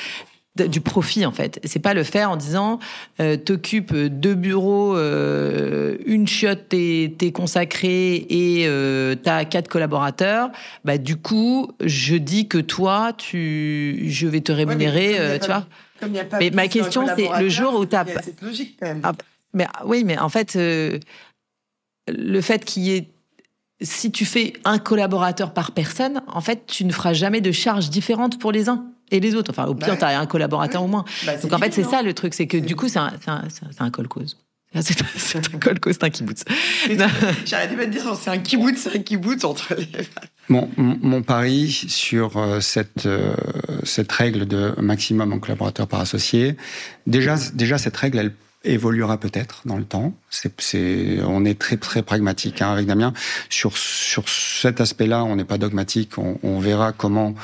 du 0.57 0.81
profit 0.81 1.25
en 1.25 1.33
fait. 1.33 1.61
C'est 1.65 1.79
pas 1.79 1.95
le 1.95 2.05
faire 2.05 2.31
en 2.31 2.37
disant 2.37 2.79
euh, 3.21 3.37
t'occupes 3.37 3.95
deux 3.95 4.35
bureaux, 4.35 4.97
euh, 4.97 5.97
une 6.05 6.27
chiotte 6.27 6.69
t'es 6.69 7.33
consacré 7.33 8.27
et 8.29 8.65
euh, 8.67 9.15
t'as 9.15 9.45
quatre 9.45 9.69
collaborateurs. 9.69 10.51
Bah 10.85 10.99
du 10.99 11.17
coup, 11.17 11.73
je 11.81 12.17
dis 12.17 12.49
que 12.49 12.59
toi, 12.59 13.13
tu, 13.17 14.05
je 14.09 14.27
vais 14.27 14.43
te 14.43 14.53
rémunérer, 14.53 15.19
euh, 15.19 15.39
tu 15.39 15.47
vois. 15.47 15.67
mais 16.39 16.51
ma 16.51 16.69
question 16.69 17.07
c'est 17.17 17.29
le 17.41 17.49
jour 17.49 17.75
où 17.75 17.87
t'as. 17.87 18.05
C'est 18.23 18.41
logique 18.43 18.77
quand 18.79 18.87
même. 18.87 19.01
Ah, 19.05 19.13
mais 19.55 19.67
oui, 19.87 20.05
mais 20.05 20.19
en 20.19 20.29
fait, 20.29 20.55
le 20.57 21.01
fait 22.41 22.65
qu'il 22.65 22.83
y 22.83 22.95
ait 22.95 23.09
si 23.81 24.13
tu 24.13 24.25
fais 24.25 24.53
un 24.65 24.79
collaborateur 24.79 25.53
par 25.53 25.73
personne, 25.73 26.23
en 26.29 26.41
fait, 26.41 26.67
tu 26.67 26.85
ne 26.85 26.93
feras 26.93 27.15
jamais 27.15 27.41
de 27.41 27.51
charges 27.51 27.91
différentes 27.91 28.39
pour 28.39 28.53
les 28.53 28.69
uns 28.69 28.87
et 29.13 29.21
les 29.21 29.35
autres. 29.37 29.51
Enfin, 29.53 29.67
au 29.67 29.75
pire, 29.75 29.97
tu 29.97 30.05
as 30.05 30.19
un 30.19 30.27
collaborateur 30.27 30.83
au 30.83 30.89
moins. 30.89 31.05
Bah, 31.25 31.37
Donc 31.37 31.53
en 31.53 31.59
fait, 31.59 31.73
c'est 31.73 31.85
ça 31.85 32.03
le 32.03 32.15
truc, 32.15 32.35
c'est 32.35 32.47
que 32.49 32.57
du 32.57 32.75
coup, 32.75 32.89
c'est 32.89 32.99
un, 32.99 33.13
un, 33.29 33.43
un 33.79 33.91
call 33.91 34.09
cause. 34.09 34.37
C'est 34.81 35.55
un 35.55 35.59
call 35.59 35.79
cause, 35.81 35.95
c'est 36.01 36.05
un 36.05 36.11
kibbutz. 36.11 36.45
J'arrêtais 37.45 37.77
pas 37.77 37.85
de 37.87 37.91
dire, 37.91 38.03
c'est 38.19 38.31
un 38.31 38.39
kibbutz, 38.39 38.79
c'est 38.79 38.97
un 38.97 39.03
kibbutz 39.03 39.45
entre 39.45 39.75
les. 39.75 39.87
Mon, 40.49 40.69
mon 40.77 41.23
pari 41.23 41.71
sur 41.71 42.37
euh, 42.37 42.61
cette, 42.61 43.07
euh, 43.07 43.35
cette 43.85 44.11
règle 44.11 44.47
de 44.47 44.73
maximum 44.81 45.33
en 45.33 45.39
collaborateur 45.39 45.87
par 45.87 46.01
associé, 46.01 46.57
déjà, 47.07 47.37
déjà 47.55 47.79
cette 47.79 47.97
règle, 47.97 48.19
elle 48.19 48.33
évoluera 48.65 49.19
peut-être 49.19 49.63
dans 49.65 49.77
le 49.77 49.85
temps. 49.85 50.15
C'est, 50.31 51.21
on 51.27 51.45
est 51.45 51.59
très 51.59 51.77
très 51.77 52.03
pragmatique 52.03 52.63
hein, 52.63 52.73
avec 52.73 52.87
Damien 52.87 53.13
sur 53.49 53.77
sur 53.77 54.29
cet 54.29 54.81
aspect-là. 54.81 55.25
On 55.25 55.37
n'est 55.37 55.45
pas 55.45 55.59
dogmatique. 55.59 56.19
On, 56.19 56.39
on 56.43 56.61
verra 56.61 56.93
comment 56.93 57.35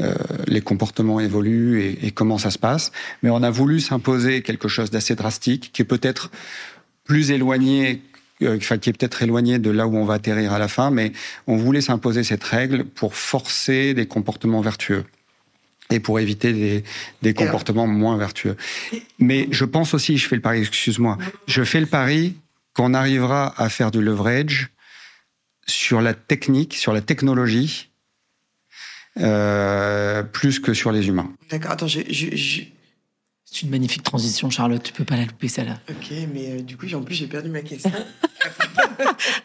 euh, 0.00 0.14
les 0.46 0.60
comportements 0.60 1.20
évoluent 1.20 1.80
et, 1.80 2.06
et, 2.06 2.10
comment 2.10 2.38
ça 2.38 2.50
se 2.50 2.58
passe. 2.58 2.92
Mais 3.22 3.30
on 3.30 3.42
a 3.42 3.50
voulu 3.50 3.80
s'imposer 3.80 4.42
quelque 4.42 4.68
chose 4.68 4.90
d'assez 4.90 5.14
drastique, 5.14 5.70
qui 5.72 5.82
est 5.82 5.84
peut-être 5.84 6.30
plus 7.04 7.30
éloigné 7.30 8.02
euh, 8.42 8.56
enfin, 8.56 8.78
qui 8.78 8.88
est 8.88 8.92
peut-être 8.92 9.22
éloigné 9.22 9.58
de 9.58 9.70
là 9.70 9.86
où 9.86 9.96
on 9.96 10.04
va 10.04 10.14
atterrir 10.14 10.52
à 10.52 10.58
la 10.58 10.68
fin, 10.68 10.90
mais 10.90 11.12
on 11.46 11.56
voulait 11.56 11.82
s'imposer 11.82 12.24
cette 12.24 12.44
règle 12.44 12.84
pour 12.84 13.14
forcer 13.14 13.92
des 13.92 14.06
comportements 14.06 14.62
vertueux 14.62 15.04
et 15.90 16.00
pour 16.00 16.20
éviter 16.20 16.52
des, 16.52 16.84
des 17.22 17.34
comportements 17.34 17.86
moins 17.86 18.16
vertueux. 18.16 18.56
Mais 19.18 19.48
je 19.50 19.64
pense 19.64 19.94
aussi, 19.94 20.16
je 20.18 20.26
fais 20.28 20.36
le 20.36 20.42
pari, 20.42 20.60
excuse-moi, 20.60 21.18
je 21.46 21.62
fais 21.64 21.80
le 21.80 21.86
pari 21.86 22.36
qu'on 22.74 22.94
arrivera 22.94 23.54
à 23.60 23.68
faire 23.68 23.90
du 23.90 24.00
leverage 24.00 24.68
sur 25.66 26.00
la 26.00 26.14
technique, 26.14 26.74
sur 26.74 26.92
la 26.92 27.00
technologie, 27.00 27.88
euh, 29.18 30.22
plus 30.22 30.60
que 30.60 30.72
sur 30.74 30.92
les 30.92 31.08
humains. 31.08 31.32
D'accord, 31.50 31.72
attends, 31.72 31.88
je, 31.88 32.00
je, 32.08 32.36
je- 32.36 32.62
C'est 33.52 33.62
une 33.62 33.70
magnifique 33.70 34.04
transition, 34.04 34.48
Charlotte. 34.48 34.80
Tu 34.82 34.92
peux 34.92 35.04
pas 35.04 35.16
la 35.16 35.24
louper, 35.24 35.48
celle-là. 35.48 35.78
Ok, 35.90 36.12
mais 36.32 36.50
euh, 36.52 36.62
du 36.62 36.76
coup, 36.76 36.86
j'ai- 36.86 36.94
en 36.94 37.02
plus, 37.02 37.16
j'ai 37.16 37.26
perdu 37.26 37.48
ma 37.50 37.62
question. 37.62 37.90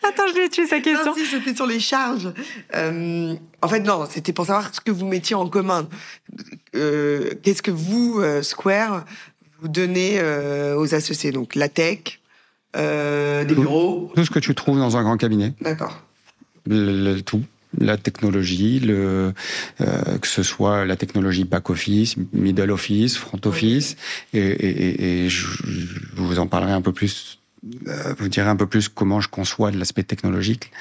Attends, 0.03 0.27
je 0.29 0.33
vais 0.41 0.49
tuer 0.49 0.67
sa 0.67 0.77
Non, 0.79 1.13
si, 1.15 1.25
c'était 1.25 1.55
sur 1.55 1.65
les 1.65 1.79
charges. 1.79 2.31
Euh, 2.75 3.33
en 3.63 3.67
fait, 3.67 3.79
non, 3.79 4.05
c'était 4.09 4.31
pour 4.31 4.45
savoir 4.45 4.73
ce 4.73 4.79
que 4.79 4.91
vous 4.91 5.05
mettiez 5.07 5.35
en 5.35 5.47
commun. 5.49 5.87
Euh, 6.75 7.31
Qu'est-ce 7.41 7.63
que 7.63 7.71
vous, 7.71 8.19
euh, 8.19 8.43
Square, 8.43 9.05
vous 9.61 9.69
donnez 9.69 10.19
euh, 10.19 10.77
aux 10.77 10.93
associés? 10.93 11.31
Donc, 11.31 11.55
la 11.55 11.67
tech, 11.67 12.19
euh, 12.75 13.43
des 13.43 13.55
Tout. 13.55 13.61
bureaux. 13.61 14.11
Tout 14.15 14.23
ce 14.25 14.29
que 14.29 14.39
tu 14.39 14.53
trouves 14.53 14.77
dans 14.77 14.97
un 14.97 15.03
grand 15.03 15.17
cabinet, 15.17 15.53
D'accord. 15.61 16.03
le, 16.67 17.13
le 17.15 17.21
tout, 17.23 17.41
la 17.79 17.97
technologie, 17.97 18.79
le, 18.79 19.33
euh, 19.81 20.17
que 20.19 20.27
ce 20.27 20.43
soit 20.43 20.85
la 20.85 20.95
technologie 20.95 21.43
back 21.43 21.69
office, 21.69 22.15
middle 22.33 22.71
office, 22.71 23.17
front 23.17 23.39
office, 23.45 23.95
et, 24.33 24.39
et, 24.39 24.69
et- 24.69 25.25
et 25.25 25.29
je, 25.29 25.45
je 25.63 26.21
vous 26.21 26.39
en 26.39 26.47
parlerai 26.47 26.71
un 26.73 26.81
peu 26.81 26.91
plus. 26.93 27.39
euh, 27.87 28.13
vous 28.19 28.27
direz 28.29 28.47
un 28.49 28.55
peu 28.55 28.67
plus 28.67 28.89
comment 28.89 29.21
je 29.21 29.27
conçois 29.29 29.71
de 29.71 29.77
l'aspect 29.79 30.03
technologique, 30.03 30.71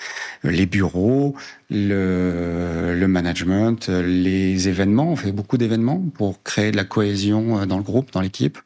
les 0.42 0.66
bureaux, 0.66 1.34
le, 1.70 2.94
le 2.98 3.08
management, 3.08 3.88
les 3.88 4.68
événements. 4.68 5.10
On 5.12 5.16
fait 5.16 5.32
beaucoup 5.32 5.56
d'événements 5.56 6.00
pour 6.14 6.42
créer 6.42 6.70
de 6.72 6.76
la 6.76 6.84
cohésion 6.84 7.58
euh, 7.60 7.66
dans 7.66 7.78
le 7.78 7.82
groupe, 7.84 8.12
dans 8.12 8.20
l'équipe. 8.20 8.58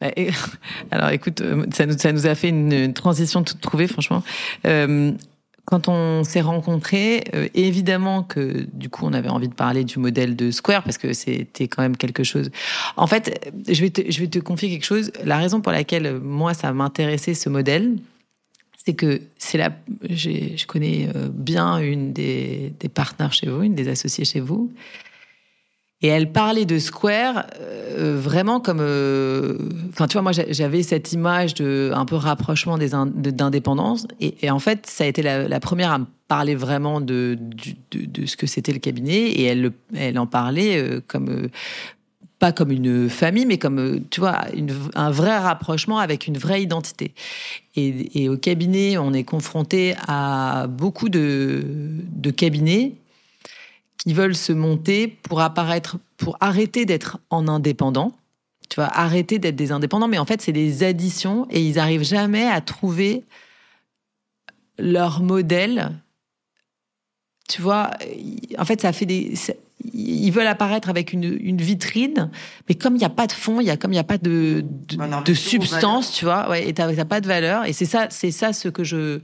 Bah, 0.00 0.08
Alors 0.90 1.10
écoute, 1.10 1.42
ça 1.74 1.84
nous, 1.86 1.98
ça 1.98 2.12
nous 2.12 2.26
a 2.26 2.34
fait 2.34 2.48
une, 2.48 2.72
une 2.72 2.94
transition 2.94 3.42
toute 3.44 3.60
trouvée, 3.60 3.86
franchement. 3.86 4.22
Euh, 4.66 5.12
quand 5.70 5.88
on 5.88 6.24
s'est 6.24 6.40
rencontrés, 6.40 7.22
euh, 7.34 7.48
évidemment 7.54 8.24
que 8.24 8.66
du 8.72 8.90
coup 8.90 9.06
on 9.06 9.12
avait 9.12 9.28
envie 9.28 9.48
de 9.48 9.54
parler 9.54 9.84
du 9.84 10.00
modèle 10.00 10.34
de 10.34 10.50
Square 10.50 10.82
parce 10.82 10.98
que 10.98 11.12
c'était 11.12 11.68
quand 11.68 11.82
même 11.82 11.96
quelque 11.96 12.24
chose. 12.24 12.50
En 12.96 13.06
fait, 13.06 13.52
je 13.68 13.80
vais 13.80 13.90
te, 13.90 14.10
je 14.10 14.20
vais 14.20 14.26
te 14.26 14.40
confier 14.40 14.68
quelque 14.68 14.84
chose. 14.84 15.12
La 15.24 15.38
raison 15.38 15.60
pour 15.60 15.70
laquelle 15.70 16.18
moi 16.18 16.54
ça 16.54 16.72
m'intéressait 16.72 17.34
ce 17.34 17.48
modèle, 17.48 17.98
c'est 18.84 18.94
que 18.94 19.20
c'est 19.38 19.58
la, 19.58 19.70
je 20.08 20.66
connais 20.66 21.08
euh, 21.14 21.28
bien 21.32 21.78
une 21.78 22.12
des, 22.12 22.72
des 22.80 22.88
partenaires 22.88 23.32
chez 23.32 23.48
vous, 23.48 23.62
une 23.62 23.76
des 23.76 23.88
associées 23.88 24.24
chez 24.24 24.40
vous. 24.40 24.72
Et 26.02 26.08
elle 26.08 26.32
parlait 26.32 26.64
de 26.64 26.78
Square 26.78 27.44
euh, 27.60 28.18
vraiment 28.18 28.58
comme, 28.60 28.80
euh, 28.80 29.58
enfin 29.90 30.06
tu 30.06 30.14
vois, 30.14 30.22
moi 30.22 30.32
j'a- 30.32 30.50
j'avais 30.50 30.82
cette 30.82 31.12
image 31.12 31.54
de 31.54 31.90
un 31.94 32.06
peu 32.06 32.16
rapprochement 32.16 32.78
des 32.78 32.94
in- 32.94 33.06
de- 33.06 33.30
d'indépendance, 33.30 34.06
et, 34.20 34.50
en 34.50 34.58
fait 34.58 34.86
ça 34.86 35.04
a 35.04 35.06
été 35.06 35.20
la, 35.22 35.60
première 35.60 35.92
à 35.92 35.98
me 35.98 36.06
parler 36.28 36.54
vraiment 36.54 37.00
de 37.02 37.36
de, 37.90 38.24
ce 38.26 38.36
que 38.36 38.46
c'était 38.46 38.72
le 38.72 38.78
cabinet, 38.78 39.28
et 39.30 39.44
elle 39.44 39.60
le- 39.60 39.72
elle 39.94 40.18
en 40.18 40.26
parlait 40.26 40.78
euh, 40.78 41.00
comme 41.06 41.48
pas 42.38 42.52
comme 42.52 42.70
une 42.70 43.10
famille, 43.10 43.44
mais 43.44 43.58
comme 43.58 44.00
tu 44.10 44.20
vois 44.20 44.38
un 44.94 45.10
vrai 45.10 45.36
rapprochement 45.36 45.98
avec 45.98 46.26
une 46.26 46.38
vraie 46.38 46.62
identité. 46.62 47.12
Et, 47.76 48.22
et 48.22 48.28
au 48.30 48.38
cabinet, 48.38 48.96
on 48.96 49.12
est 49.12 49.24
confronté 49.24 49.94
à 50.08 50.66
beaucoup 50.66 51.10
de, 51.10 51.62
de 52.16 52.30
cabinets 52.30 52.94
qui 54.02 54.14
veulent 54.14 54.36
se 54.36 54.52
monter 54.52 55.08
pour 55.08 55.40
apparaître, 55.40 55.98
pour 56.16 56.36
arrêter 56.40 56.86
d'être 56.86 57.18
en 57.28 57.48
indépendant. 57.48 58.16
Tu 58.68 58.76
vois, 58.76 58.86
arrêter 58.86 59.38
d'être 59.38 59.56
des 59.56 59.72
indépendants, 59.72 60.08
mais 60.08 60.18
en 60.18 60.24
fait, 60.24 60.40
c'est 60.40 60.52
des 60.52 60.84
additions 60.84 61.46
et 61.50 61.60
ils 61.60 61.78
arrivent 61.78 62.04
jamais 62.04 62.46
à 62.46 62.60
trouver 62.60 63.24
leur 64.78 65.22
modèle. 65.22 65.90
Tu 67.48 67.60
vois, 67.60 67.90
en 68.58 68.64
fait, 68.64 68.80
ça 68.80 68.92
fait 68.92 69.06
des. 69.06 69.34
Ils 69.92 70.30
veulent 70.30 70.46
apparaître 70.46 70.88
avec 70.88 71.12
une, 71.12 71.36
une 71.40 71.60
vitrine, 71.60 72.30
mais 72.68 72.76
comme 72.76 72.94
il 72.94 72.98
n'y 72.98 73.04
a 73.04 73.10
pas 73.10 73.26
de 73.26 73.32
fond, 73.32 73.60
il 73.60 73.66
y 73.66 73.70
a 73.70 73.76
comme 73.76 73.90
il 73.92 73.96
n'y 73.96 74.00
a 74.00 74.04
pas 74.04 74.18
de, 74.18 74.62
de, 74.64 74.96
non, 74.96 75.24
substance, 75.34 76.12
tu 76.12 76.26
vois, 76.26 76.48
ouais, 76.48 76.68
et 76.68 76.74
t'as 76.74 76.94
t'as 76.94 77.04
pas 77.04 77.20
de 77.20 77.26
valeur. 77.26 77.64
Et 77.64 77.72
c'est 77.72 77.86
ça, 77.86 78.06
c'est 78.10 78.30
ça 78.30 78.52
ce 78.52 78.68
que 78.68 78.84
je, 78.84 79.20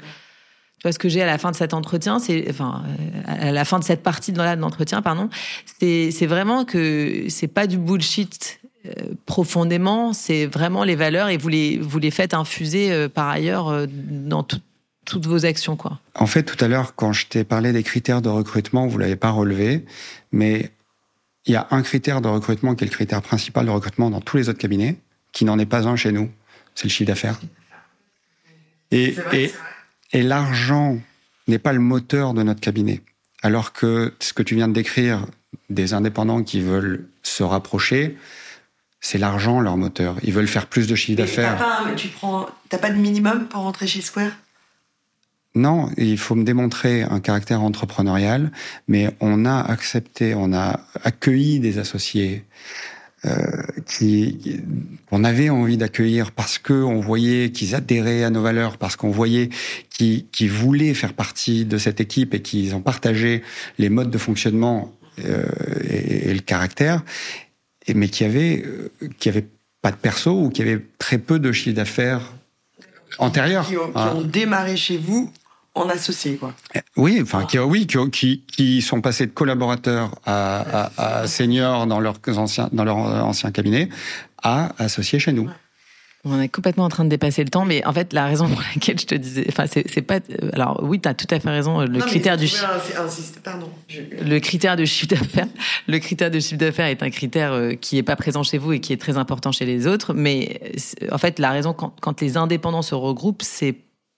tu 0.79 0.83
vois, 0.83 0.93
ce 0.93 0.99
que 0.99 1.09
j'ai 1.09 1.23
à 1.23 1.27
la 1.27 1.39
fin 1.39 1.51
de 1.51 1.57
cet 1.57 1.73
entretien, 1.75 2.19
c'est, 2.19 2.47
enfin, 2.51 2.85
euh, 2.87 3.23
à 3.49 3.53
la 3.53 3.65
fin 3.65 3.79
de 3.79 3.85
cette 3.85 4.03
partie 4.03 4.33
de 4.33 4.39
l'entretien, 4.39 5.03
pardon, 5.03 5.31
c'est, 5.81 6.11
c'est 6.11 6.27
vraiment 6.27 6.65
que 6.65 7.25
c'est 7.29 7.49
pas 7.49 7.67
du 7.67 7.79
bullshit 7.79 8.61
euh, 8.85 8.91
profondément, 9.25 10.13
c'est 10.13 10.47
vraiment 10.47 10.85
les 10.85 10.95
valeurs 10.95 11.29
et 11.29 11.39
vous 11.39 11.49
les, 11.49 11.79
vous 11.79 11.99
les 11.99 12.11
faites 12.11 12.35
infuser 12.35 12.93
euh, 12.93 13.09
par 13.09 13.29
ailleurs 13.29 13.69
euh, 13.69 13.87
dans 13.89 14.43
tout- 14.43 14.61
toutes 15.07 15.27
vos 15.27 15.47
actions, 15.47 15.77
quoi. 15.77 16.01
En 16.17 16.27
fait, 16.27 16.43
tout 16.43 16.63
à 16.65 16.69
l'heure, 16.69 16.95
quand 16.97 17.13
je 17.13 17.27
t'ai 17.27 17.45
parlé 17.45 17.73
des 17.73 17.83
critères 17.85 18.21
de 18.23 18.29
recrutement, 18.29 18.87
vous 18.87 18.99
l'avez 18.99 19.17
pas 19.17 19.31
relevé, 19.31 19.85
mais 20.33 20.73
il 21.47 21.53
y 21.53 21.57
a 21.57 21.69
un 21.71 21.83
critère 21.83 22.21
de 22.21 22.29
recrutement 22.29 22.75
qui 22.75 22.83
est 22.85 22.89
le 22.89 22.93
critère 22.93 23.23
principal 23.23 23.67
de 23.67 23.71
recrutement 23.71 24.11
dans 24.11 24.21
tous 24.21 24.37
les 24.37 24.49
autres 24.49 24.59
cabinets, 24.59 24.97
qui 25.33 25.45
n'en 25.45 25.59
est 25.61 25.67
pas 25.67 25.87
un 25.87 25.95
chez 25.97 26.11
nous, 26.13 26.29
c'est 26.75 26.85
le 26.85 26.91
chiffre 26.91 27.07
d'affaires. 27.07 27.39
Et, 28.91 29.15
et, 29.33 29.53
et 30.17 30.23
l'argent 30.23 30.99
n'est 31.47 31.59
pas 31.59 31.75
le 31.75 31.79
moteur 31.79 32.33
de 32.33 32.43
notre 32.43 32.61
cabinet. 32.61 33.03
Alors 33.43 33.75
que 33.75 34.15
ce 34.19 34.33
que 34.33 34.43
tu 34.43 34.55
viens 34.55 34.67
de 34.67 34.73
décrire 34.73 35.27
des 35.69 35.93
indépendants 35.93 36.43
qui 36.43 36.63
veulent 36.63 37.07
se 37.23 37.43
rapprocher, 37.43 38.17
c'est 38.99 39.19
l'argent 39.19 39.61
leur 39.61 39.77
moteur. 39.77 40.17
Ils 40.23 40.33
veulent 40.33 40.49
faire 40.49 40.69
plus 40.69 40.87
de 40.87 40.95
chiffre 40.95 41.19
d'affaires. 41.19 41.59
pas, 41.59 41.85
tu 41.97 42.09
prends, 42.09 42.47
t'as 42.71 42.79
pas 42.79 42.89
de 42.89 42.97
minimum 42.97 43.47
pour 43.47 43.61
rentrer 43.61 43.87
chez 43.87 44.01
Square? 44.01 44.33
Non, 45.55 45.91
il 45.99 46.17
faut 46.17 46.35
me 46.35 46.45
démontrer 46.45 47.03
un 47.03 47.21
caractère 47.21 47.63
entrepreneurial, 47.63 48.53
mais 48.89 49.15
on 49.21 49.45
a 49.45 49.61
accepté, 49.61 50.35
on 50.35 50.55
a 50.55 50.81
accueilli 51.05 51.61
des 51.61 51.79
associés 51.79 52.43
qui 53.87 54.61
qu'on 55.09 55.25
avait 55.25 55.51
envie 55.51 55.77
d'accueillir 55.77 56.33
parce 56.33 56.59
que 56.59 56.73
on 56.73 57.01
voyait 57.01 57.51
qu'ils 57.51 57.75
adhéraient 57.75 58.25
à 58.25 58.31
nos 58.31 58.43
valeurs, 58.43 58.77
parce 58.79 58.97
qu'on 58.97 59.11
voyait 59.11 59.51
qu'ils 59.91 60.51
voulaient 60.51 60.95
faire 60.95 61.13
partie 61.13 61.65
de 61.65 61.79
cette 61.79 62.01
équipe 62.01 62.35
et 62.35 62.43
qu'ils 62.43 62.75
ont 62.75 62.81
partagé 62.81 63.43
les 63.79 63.89
modes 63.89 64.11
de 64.11 64.19
fonctionnement 64.19 64.93
euh, 65.25 65.45
et, 65.89 66.31
et 66.31 66.35
le 66.35 66.41
caractère, 66.41 67.03
mais 67.95 68.09
qui 68.09 68.25
avaient 68.25 68.63
euh, 68.67 68.91
qui 69.19 69.29
avaient 69.29 69.47
pas 69.83 69.91
de 69.93 69.97
perso 69.97 70.33
ou 70.45 70.51
qui 70.51 70.63
avaient 70.63 70.85
très 70.99 71.19
peu 71.19 71.39
de 71.39 71.53
chiffre 71.53 71.77
d'affaires 71.77 72.33
antérieur. 73.19 73.67
qui 73.67 73.77
ont, 73.77 73.87
qui 73.87 73.93
Ah. 73.95 74.15
ont 74.17 74.23
démarré 74.23 74.77
chez 74.77 74.99
vous 74.99 75.31
en 75.77 75.89
associé, 75.89 76.37
quoi. 76.37 76.53
Oui, 76.97 77.21
enfin, 77.23 77.45
qui, 77.45 77.59
oui, 77.59 77.87
qui, 77.87 78.11
qui, 78.11 78.43
qui 78.57 78.83
sont 78.83 79.01
passés 79.01 79.27
de 79.27 79.33
collaborateurs 79.33 80.11
à, 80.25 80.87
à, 80.97 81.21
à 81.21 81.27
seniors 81.27 81.87
dans 81.87 82.01
leurs 82.01 82.17
anciens, 82.39 82.69
dans 82.73 82.85
leur 82.85 82.97
ancien 82.97 83.51
cabinet 83.53 83.89
à 84.43 84.73
associés 84.83 85.19
chez 85.19 85.33
nous. 85.33 85.49
On 86.29 86.41
est 86.41 86.49
complètement 86.49 86.85
en 86.87 86.89
train 86.89 87.05
de 87.05 87.09
dépasser 87.11 87.45
le 87.45 87.51
temps, 87.51 87.65
mais 87.65 87.87
en 87.87 87.93
fait, 87.93 88.13
la 88.13 88.25
raison 88.27 88.49
pour 88.49 88.61
laquelle 88.75 88.99
je 88.99 89.07
te 89.07 89.15
disais, 89.15 89.45
enfin, 89.49 89.67
c'est 89.71 89.89
c'est 89.89 90.03
pas. 90.03 90.17
euh, 90.17 90.51
Alors, 90.55 90.81
oui, 90.83 91.01
tu 91.01 91.09
as 91.09 91.15
tout 91.15 91.27
à 91.31 91.39
fait 91.39 91.51
raison. 91.51 91.83
Le 91.83 91.87
Non, 91.87 92.05
critère 92.05 92.37
du 92.37 92.49
je 92.49 92.57
chi- 92.57 92.65
pouvais 92.65 92.97
insister, 92.97 93.39
pardon. 93.45 93.69
Je- 93.87 94.01
le 94.25 94.41
critère 94.41 94.75
de 94.75 94.85
chiffre 94.85 95.07
d'affaires, 95.15 95.47
le 95.87 95.99
critère 96.01 96.33
de 96.33 96.41
chiffre 96.41 96.59
d'affaires 96.59 96.87
est 96.87 97.05
un 97.05 97.11
critère 97.11 97.53
euh, 97.53 97.75
qui 97.75 97.97
est 97.97 98.03
pas 98.03 98.17
présent 98.17 98.43
chez 98.43 98.59
vous 98.59 98.73
et 98.73 98.81
qui 98.81 98.93
est 98.93 98.97
très 99.01 99.19
important 99.19 99.53
chez 99.53 99.67
les 99.67 99.87
autres. 99.87 100.15
Mais 100.15 100.61
euh, 101.03 101.09
en 101.13 101.19
fait, 101.19 101.39
la 101.39 101.51
raison 101.53 101.73
quand, 101.73 101.95
quand 102.01 102.21
les 102.21 102.37
indépendants 102.37 102.83
se 102.83 102.97
regroupent, 102.97 103.43
c'est 103.45 103.77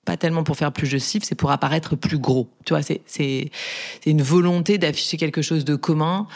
pas 0.09 0.17
tellement 0.17 0.43
pour 0.43 0.57
faire 0.57 0.73
plus 0.73 0.91
de 0.91 0.97
chiffres, 0.97 1.27
c'est 1.29 1.35
pour 1.35 1.51
apparaître 1.51 1.95
plus 1.95 2.19
gros. 2.19 2.49
Tu 2.65 2.73
vois, 2.73 2.81
c'est 2.83 3.51
une 4.07 4.23
volonté 4.23 4.79
d'afficher 4.79 5.19
quelque 5.19 5.43
chose 5.43 5.67
de 5.67 5.77
commun 5.77 6.27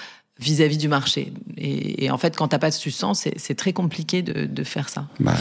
vis-à-vis 0.40 0.78
du 0.78 0.88
marché. 0.88 1.32
Et, 1.56 2.04
et 2.06 2.10
en 2.10 2.18
fait, 2.18 2.36
quand 2.36 2.48
t'as 2.48 2.58
pas 2.58 2.70
de 2.70 2.74
substance, 2.74 3.28
c'est 3.36 3.54
très 3.54 3.72
compliqué 3.72 4.22
de, 4.22 4.46
de 4.46 4.64
faire 4.64 4.88
ça. 4.88 5.06
Bah, 5.20 5.34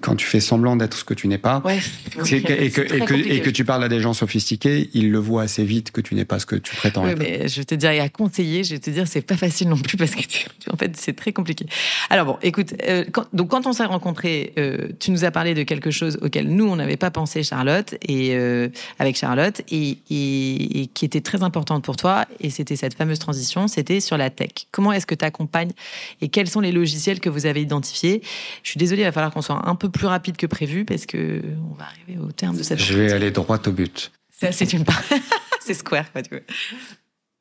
quand 0.00 0.16
tu 0.16 0.26
fais 0.26 0.40
semblant 0.40 0.76
d'être 0.76 0.96
ce 0.98 1.04
que 1.04 1.14
tu 1.14 1.28
n'es 1.28 1.38
pas, 1.38 1.62
Ouais. 1.64 1.78
et, 1.78 2.10
que, 2.18 2.26
C'est 2.26 2.40
très 2.42 2.66
et, 2.66 2.70
que, 2.70 2.98
compliqué. 2.98 3.34
et 3.36 3.40
que 3.40 3.50
tu 3.50 3.64
parles 3.64 3.84
à 3.84 3.88
des 3.88 4.00
gens 4.00 4.12
sophistiqués, 4.12 4.90
ils 4.94 5.10
le 5.10 5.18
voient 5.18 5.42
assez 5.42 5.64
vite 5.64 5.90
que 5.92 6.00
tu 6.00 6.14
n'es 6.14 6.24
pas 6.24 6.38
ce 6.38 6.46
que 6.46 6.56
tu 6.56 6.74
prétends 6.76 7.04
Oui, 7.04 7.10
être. 7.10 7.18
mais 7.18 7.48
je 7.48 7.60
vais 7.60 7.64
te 7.64 7.74
dire, 7.74 7.90
et 7.90 8.00
à 8.00 8.08
conseiller, 8.08 8.64
je 8.64 8.74
vais 8.74 8.80
te 8.80 8.90
dire, 8.90 9.06
c'est 9.06 9.22
pas 9.22 9.36
facile 9.36 9.68
non 9.68 9.76
plus 9.78 9.96
parce 9.96 10.14
que 10.14 10.22
tu- 10.22 10.44
tu- 10.60 10.70
en 10.70 10.76
fait, 10.76 10.96
c'est 10.96 11.14
très 11.16 11.32
compliqué. 11.32 11.66
Alors 12.10 12.26
bon, 12.26 12.36
écoute, 12.42 12.74
euh, 12.86 13.04
quand, 13.12 13.24
donc 13.32 13.48
quand 13.48 13.66
on 13.66 13.72
s'est 13.72 13.84
rencontrés, 13.84 14.52
euh, 14.58 14.88
tu 14.98 15.10
nous 15.10 15.24
as 15.24 15.30
parlé 15.30 15.54
de 15.54 15.62
quelque 15.62 15.90
chose 15.90 16.18
auquel 16.22 16.48
nous 16.48 16.66
on 16.66 16.76
n'avait 16.76 16.96
pas 16.96 17.10
pensé, 17.10 17.42
Charlotte, 17.42 17.94
et 18.06 18.34
euh, 18.34 18.68
avec 18.98 19.16
Charlotte, 19.16 19.62
et 19.70 19.96
qui 20.08 21.04
était 21.04 21.20
très 21.20 21.42
importante 21.42 21.84
pour 21.84 21.96
toi, 21.96 22.26
et 22.40 22.50
c'était 22.50 22.76
cette 22.76 22.94
fameuse 22.94 23.18
transition, 23.18 23.37
c'était 23.68 24.00
sur 24.00 24.16
la 24.16 24.30
tech. 24.30 24.50
Comment 24.70 24.92
est-ce 24.92 25.06
que 25.06 25.14
tu 25.14 25.24
accompagnes 25.24 25.72
et 26.20 26.28
quels 26.28 26.48
sont 26.48 26.60
les 26.60 26.72
logiciels 26.72 27.20
que 27.20 27.28
vous 27.28 27.46
avez 27.46 27.62
identifiés? 27.62 28.22
Je 28.62 28.70
suis 28.70 28.78
désolée, 28.78 29.02
il 29.02 29.04
va 29.04 29.12
falloir 29.12 29.32
qu'on 29.32 29.42
soit 29.42 29.68
un 29.68 29.74
peu 29.74 29.88
plus 29.90 30.06
rapide 30.06 30.36
que 30.36 30.46
prévu 30.46 30.84
parce 30.84 31.06
que 31.06 31.42
on 31.70 31.74
va 31.74 31.84
arriver 31.86 32.18
au 32.20 32.32
terme 32.32 32.56
de 32.56 32.62
cette. 32.62 32.78
Je 32.80 32.94
vais 32.98 33.12
aller 33.12 33.30
droit 33.30 33.58
au 33.66 33.72
but. 33.72 34.10
Ça, 34.40 34.52
c'est 34.52 34.72
une 34.72 34.84
part. 34.84 35.02
c'est 35.60 35.74
square, 35.74 36.10
quoi, 36.12 36.22
tu. 36.22 36.30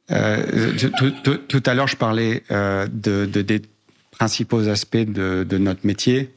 Euh, 0.10 0.74
tout, 0.98 1.12
tout- 1.24 1.38
tout 1.38 1.64
à 1.66 1.74
l'heure, 1.74 1.88
je 1.88 1.98
parlais 1.98 2.43
euh, 2.52 2.88
de, 2.91 3.26
de- 3.26 3.41
des 3.41 3.62
principaux 4.12 4.68
aspects 4.70 4.95
de, 4.98 5.45
de 5.48 5.58
notre 5.58 5.86
métier. 5.86 6.34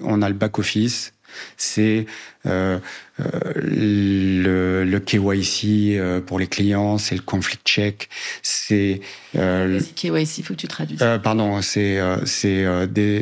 On 0.00 0.22
a 0.22 0.28
le 0.28 0.34
back-office, 0.36 1.12
C'est 1.56 2.06
euh, 2.46 2.78
euh, 3.20 3.52
le, 3.56 4.84
le, 4.84 5.00
KYC 5.00 5.98
euh, 5.98 6.20
pour 6.20 6.38
les 6.38 6.46
clients, 6.46 6.98
c'est 6.98 7.16
le 7.16 7.22
conflict 7.22 7.66
check, 7.66 8.08
c'est 8.42 9.00
euh, 9.36 9.80
KYC, 9.96 10.44
faut 10.44 10.54
que 10.54 10.60
tu 10.60 10.68
traduises. 10.68 11.04
Pardon, 11.22 11.60
c'est 11.62 11.98
c'est 12.24 12.64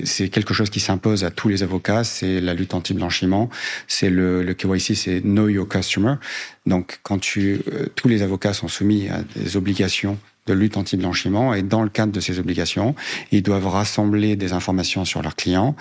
c'est 0.05 0.29
quelque 0.29 0.53
chose 0.53 0.71
qui 0.71 0.81
s'impose 0.81 1.25
à 1.25 1.31
tous 1.31 1.49
les 1.49 1.63
avocats, 1.63 2.05
c'est 2.05 2.41
la 2.41 2.53
lutte 2.55 2.75
anti-blanchiment, 2.75 3.49
c'est 3.89 4.11
le, 4.11 4.43
le 4.43 4.55
KYC, 4.55 4.95
c'est 4.95 5.21
Know 5.23 5.49
Your 5.49 5.67
Customer. 5.67 6.17
Donc 6.67 7.01
quand 7.03 7.19
tu 7.19 7.61
tous 7.95 8.09
les 8.09 8.23
avocats 8.23 8.53
sont 8.53 8.69
soumis 8.69 9.09
à 9.09 9.23
des 9.35 9.57
obligations 9.57 10.19
de 10.47 10.53
lutte 10.53 10.77
anti-blanchiment 10.77 11.55
et 11.55 11.63
dans 11.63 11.83
le 11.83 11.89
cadre 11.89 12.13
de 12.13 12.21
ces 12.21 12.39
obligations, 12.39 12.95
ils 13.33 13.43
doivent 13.43 13.67
rassembler 13.67 14.37
des 14.37 14.53
informations 14.53 15.05
sur 15.05 15.23
leurs 15.23 15.37
clients 15.37 15.75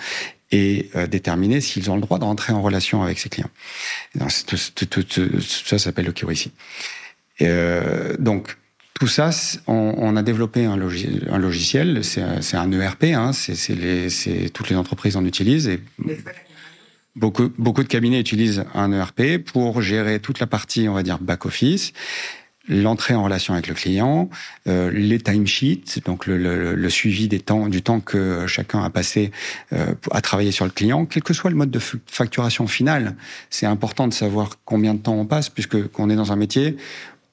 et 0.52 0.90
euh, 0.94 1.06
déterminer 1.06 1.60
s'ils 1.60 1.90
ont 1.90 1.96
le 1.96 2.00
droit 2.00 2.18
d'entrer 2.18 2.52
en 2.52 2.62
relation 2.62 3.02
avec 3.02 3.18
ces 3.18 3.28
clients. 3.28 3.50
tout, 4.46 4.56
ça 4.56 5.78
s'appelle 5.78 6.06
le 6.06 6.12
KYC. 6.12 6.50
Euh, 7.42 8.14
donc, 8.18 8.56
tout 8.98 9.08
ça, 9.08 9.30
on, 9.66 10.16
a 10.16 10.22
développé 10.22 10.64
un, 10.64 10.76
logiciel, 10.76 12.02
c'est 12.02 12.56
un 12.56 12.72
ERP, 12.72 13.04
hein, 13.04 13.32
c'est 13.34 14.50
toutes 14.54 14.70
les 14.70 14.76
entreprises 14.76 15.16
en 15.16 15.24
utilisent. 15.26 15.68
Et 15.68 15.80
beaucoup, 17.14 17.52
beaucoup 17.58 17.82
de 17.82 17.88
cabinets 17.88 18.18
utilisent 18.18 18.64
un 18.72 18.92
ERP 18.92 19.36
pour 19.44 19.82
gérer 19.82 20.18
toute 20.18 20.38
la 20.38 20.46
partie, 20.46 20.88
on 20.88 20.94
va 20.94 21.02
dire, 21.02 21.18
back-office 21.18 21.92
l'entrée 22.68 23.14
en 23.14 23.24
relation 23.24 23.54
avec 23.54 23.68
le 23.68 23.74
client, 23.74 24.28
euh, 24.66 24.90
les 24.90 25.18
timesheets, 25.18 26.00
donc 26.04 26.26
le, 26.26 26.36
le, 26.36 26.74
le, 26.74 26.90
suivi 26.90 27.28
des 27.28 27.40
temps, 27.40 27.68
du 27.68 27.82
temps 27.82 28.00
que 28.00 28.46
chacun 28.46 28.82
a 28.82 28.90
passé 28.90 29.30
euh, 29.72 29.94
à 30.10 30.20
travailler 30.20 30.52
sur 30.52 30.64
le 30.64 30.70
client, 30.70 31.06
quel 31.06 31.22
que 31.22 31.34
soit 31.34 31.50
le 31.50 31.56
mode 31.56 31.70
de 31.70 31.80
facturation 32.06 32.66
finale. 32.66 33.16
C'est 33.50 33.66
important 33.66 34.08
de 34.08 34.14
savoir 34.14 34.50
combien 34.64 34.94
de 34.94 35.00
temps 35.00 35.14
on 35.14 35.26
passe, 35.26 35.48
puisque 35.48 35.88
qu'on 35.88 36.10
est 36.10 36.16
dans 36.16 36.32
un 36.32 36.36
métier 36.36 36.76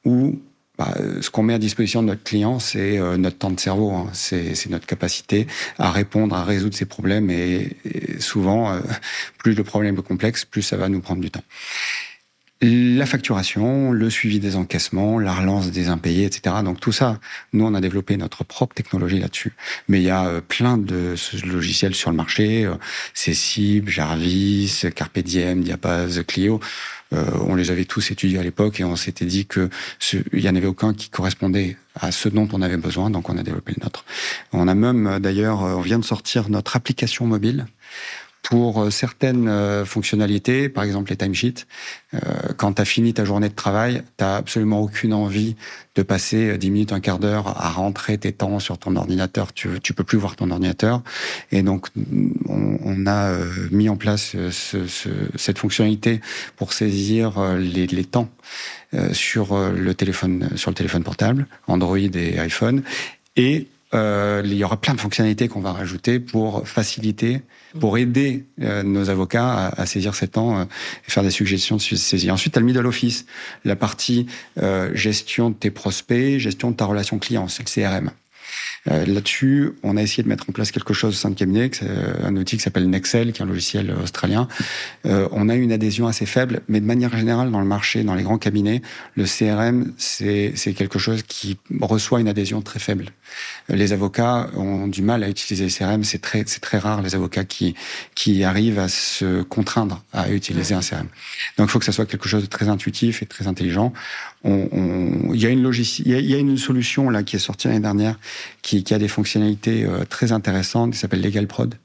où 0.06 0.40
bah, 0.78 0.92
ce 1.22 1.30
qu'on 1.30 1.44
met 1.44 1.54
à 1.54 1.60
disposition 1.60 2.02
de 2.02 2.08
notre 2.08 2.24
client, 2.24 2.58
c'est 2.58 2.98
euh, 2.98 3.16
notre 3.18 3.38
temps 3.38 3.52
de 3.52 3.60
cerveau, 3.60 3.92
hein. 3.92 4.10
c'est 4.14 4.70
notre 4.70 4.88
capacité 4.88 5.46
à 5.78 5.92
répondre, 5.92 6.36
à 6.36 6.44
résoudre 6.44 6.76
ses 6.76 6.86
problèmes. 6.86 7.30
Et, 7.30 7.78
et 7.86 8.20
souvent, 8.20 8.74
euh, 8.74 8.80
plus 9.38 9.54
le 9.54 9.64
problème 9.64 9.98
est 9.98 10.02
complexe, 10.02 10.46
plus 10.46 10.64
ça 10.64 10.78
va 10.78 10.90
nous 10.90 11.00
prendre 11.00 11.22
du 11.22 11.30
temps 11.30 11.44
la 12.64 13.06
facturation, 13.06 13.92
le 13.92 14.10
suivi 14.10 14.40
des 14.40 14.56
encaissements, 14.56 15.20
la 15.20 15.34
relance 15.34 15.72
des 15.72 15.90
impayés, 15.90 16.26
etc. 16.26 16.56
Donc 16.64 16.80
tout 16.80 16.92
ça, 16.92 17.20
nous 17.52 17.66
on 17.66 17.74
a 17.74 17.82
développé 17.82 18.16
notre 18.18 18.44
propre 18.44 18.74
technologie 18.74 19.20
là-dessus. 19.20 19.54
Mais 19.88 20.00
il 20.00 20.06
y 20.06 20.10
a 20.10 20.26
euh, 20.26 20.42
plein 20.42 20.78
de 20.78 21.16
logiciels 21.46 21.94
sur 21.94 22.10
le 22.10 22.16
marché, 22.16 22.66
euh, 22.66 22.76
Cessib, 23.14 23.90
Jarvis, 23.90 24.86
Carpe 24.96 25.20
Diem, 25.20 25.62
Diapaz, 25.62 26.24
Clio. 26.26 26.60
Euh, 27.14 27.26
on 27.42 27.56
les 27.56 27.70
avait 27.70 27.86
tous 27.86 28.12
étudiés 28.12 28.40
à 28.40 28.44
l'époque 28.44 28.80
et 28.80 28.84
on 28.84 28.96
s'était 28.96 29.26
dit 29.26 29.46
que 29.46 29.70
il 30.32 30.40
y 30.40 30.50
en 30.50 30.56
avait 30.56 30.68
aucun 30.68 30.94
qui 30.94 31.10
correspondait 31.10 31.78
à 32.00 32.12
ce 32.12 32.28
dont 32.28 32.48
on 32.54 32.62
avait 32.62 32.78
besoin, 32.78 33.12
donc 33.12 33.30
on 33.30 33.38
a 33.38 33.44
développé 33.44 33.74
le 33.78 33.84
nôtre. 33.84 34.04
On 34.52 34.68
a 34.68 34.74
même 34.74 35.20
d'ailleurs, 35.20 35.62
on 35.62 35.82
vient 35.82 36.00
de 36.00 36.06
sortir 36.06 36.50
notre 36.50 36.76
application 36.76 37.28
mobile 37.28 37.68
pour 38.44 38.84
euh, 38.84 38.90
certaines 38.92 39.48
euh, 39.48 39.86
fonctionnalités, 39.86 40.70
par 40.70 40.84
exemple 40.84 41.10
les 41.10 41.16
timesheets, 41.16 41.66
euh, 42.14 42.20
quand 42.58 42.74
tu 42.74 42.82
as 42.82 42.86
fini 42.86 43.14
ta 43.14 43.26
journée 43.26 43.50
de 43.50 43.56
travail, 43.56 44.04
tu 44.18 44.24
absolument 44.24 44.82
aucune 44.82 45.14
envie 45.14 45.56
de 45.96 46.04
passer 46.04 46.58
10 46.58 46.70
minutes, 46.70 46.92
un 46.92 47.00
quart 47.00 47.20
d'heure 47.20 47.48
à 47.48 47.70
rentrer 47.70 48.18
tes 48.18 48.34
temps 48.34 48.60
sur 48.60 48.78
ton 48.78 48.96
ordinateur. 48.96 49.54
Tu, 49.54 49.70
tu 49.82 49.94
peux 49.94 50.04
plus 50.04 50.18
voir 50.18 50.36
ton 50.36 50.52
ordinateur. 50.52 51.02
Et 51.52 51.62
donc, 51.62 51.88
on, 52.50 52.78
on 52.84 53.08
a 53.08 53.38
mis 53.72 53.90
en 53.90 53.96
place 53.96 54.36
ce, 54.52 54.88
ce, 54.88 55.10
cette 55.36 55.60
fonctionnalité 55.60 56.20
pour 56.56 56.74
saisir 56.74 57.58
les, 57.58 57.86
les 57.86 58.06
temps 58.06 58.30
sur 59.12 59.56
le 59.56 59.94
téléphone, 59.94 60.50
sur 60.56 60.72
le 60.72 60.76
téléphone 60.76 61.04
portable, 61.04 61.46
Android 61.68 61.98
et 61.98 62.40
iPhone. 62.40 62.82
Et 63.36 63.68
euh, 63.94 64.42
il 64.44 64.54
y 64.54 64.64
aura 64.64 64.78
plein 64.78 64.94
de 64.94 65.00
fonctionnalités 65.00 65.48
qu'on 65.48 65.62
va 65.62 65.72
rajouter 65.72 66.20
pour 66.20 66.68
faciliter, 66.68 67.42
pour 67.80 67.98
aider 67.98 68.46
euh, 68.62 68.84
nos 68.84 69.10
avocats 69.10 69.68
à, 69.68 69.82
à, 69.82 69.86
saisir 69.86 70.16
ces 70.16 70.28
temps 70.28 70.58
euh, 70.58 70.64
et 71.08 71.12
faire 71.12 71.24
des 71.24 71.32
suggestions 71.32 71.78
de 71.78 71.82
saisie. 71.82 72.32
Ensuite, 72.32 72.54
tu 72.54 72.60
as 72.60 72.62
le 72.62 72.66
middle 72.66 72.88
office, 72.88 73.26
la 73.66 73.76
partie 73.76 74.28
gestion 74.94 75.50
de 75.50 75.56
tes 75.56 75.72
prospects, 75.72 76.40
gestion 76.40 76.72
de 76.72 76.76
ta 76.76 76.86
relation 76.86 77.20
client, 77.20 77.48
c'est 77.48 77.64
le 77.64 77.84
CRM. 77.90 78.12
Euh, 78.92 79.06
là-dessus, 79.06 79.72
on 79.84 79.96
a 79.96 80.02
essayé 80.02 80.24
de 80.24 80.30
mettre 80.30 80.50
en 80.50 80.54
place 80.54 80.72
quelque 80.72 80.94
chose 80.94 81.12
au 81.12 81.18
sein 81.18 81.30
de 81.30 81.36
cabinet, 81.36 81.72
un 82.24 82.36
outil 82.36 82.58
qui 82.58 82.64
s'appelle 82.64 82.90
Nexel, 82.90 83.32
qui 83.32 83.42
est 83.42 83.44
un 83.44 83.48
logiciel 83.48 83.92
australien. 83.92 84.48
Euh, 85.06 85.28
on 85.32 85.50
a 85.50 85.56
une 85.56 85.72
adhésion 85.72 86.08
assez 86.08 86.26
faible, 86.26 86.62
mais 86.68 86.82
de 86.82 86.86
manière 86.86 87.16
générale, 87.16 87.52
dans 87.52 87.60
le 87.60 87.66
marché, 87.66 88.04
dans 88.04 88.16
les 88.16 88.24
grands 88.24 88.38
cabinets, 88.38 88.82
le 89.16 89.26
CRM, 89.26 89.94
c'est 89.98 90.54
quelque 90.76 91.00
chose 91.00 91.24
qui 91.24 91.58
reçoit 91.82 92.20
une 92.20 92.28
adhésion 92.28 92.62
très 92.62 92.80
faible. 92.80 93.08
Euh, 93.70 93.76
les 93.76 93.94
avocats 93.94 94.50
ont 94.56 94.88
du 94.88 95.02
mal 95.02 95.24
à 95.24 95.30
utiliser 95.30 95.66
le 95.66 95.72
CRM. 95.72 96.04
C'est 96.04 96.22
très, 96.22 96.44
très 96.44 96.78
rare 96.78 97.02
les 97.02 97.16
avocats 97.16 97.46
qui 97.46 97.76
qui 98.16 98.44
arrivent 98.44 98.80
à 98.80 98.88
se 98.88 99.42
contraindre 99.44 100.04
à 100.14 100.30
utiliser 100.30 100.76
un 100.76 100.82
CRM. 100.82 101.08
Donc, 101.58 101.68
il 101.68 101.72
faut 101.72 101.80
que 101.80 101.86
ça 101.86 101.92
soit 101.92 102.06
quelque 102.06 102.28
chose 102.28 102.44
de 102.44 102.48
très 102.48 102.68
intuitif 102.68 103.22
et 103.22 103.26
très 103.26 103.48
intelligent. 103.48 103.94
On, 104.44 104.68
on, 104.72 105.34
il 105.34 105.42
y 105.42 105.46
a 105.46 105.50
une 105.50 105.72
il 105.74 106.30
y 106.30 106.36
a, 106.36 106.38
une 106.38 106.58
solution 106.58 107.10
là 107.10 107.24
qui 107.24 107.38
est 107.38 107.40
sortie 107.40 107.68
l'année 107.68 107.80
dernière 107.80 108.20
qui, 108.64 108.84
qui, 108.84 108.94
a 108.96 108.98
des 108.98 109.08
fonctionnalités 109.08 109.86
euh, 109.86 110.06
très 110.06 110.32
intéressantes, 110.32 110.94
qui 110.94 110.98
s'appelle 110.98 111.22
LegalProd, 111.22 111.76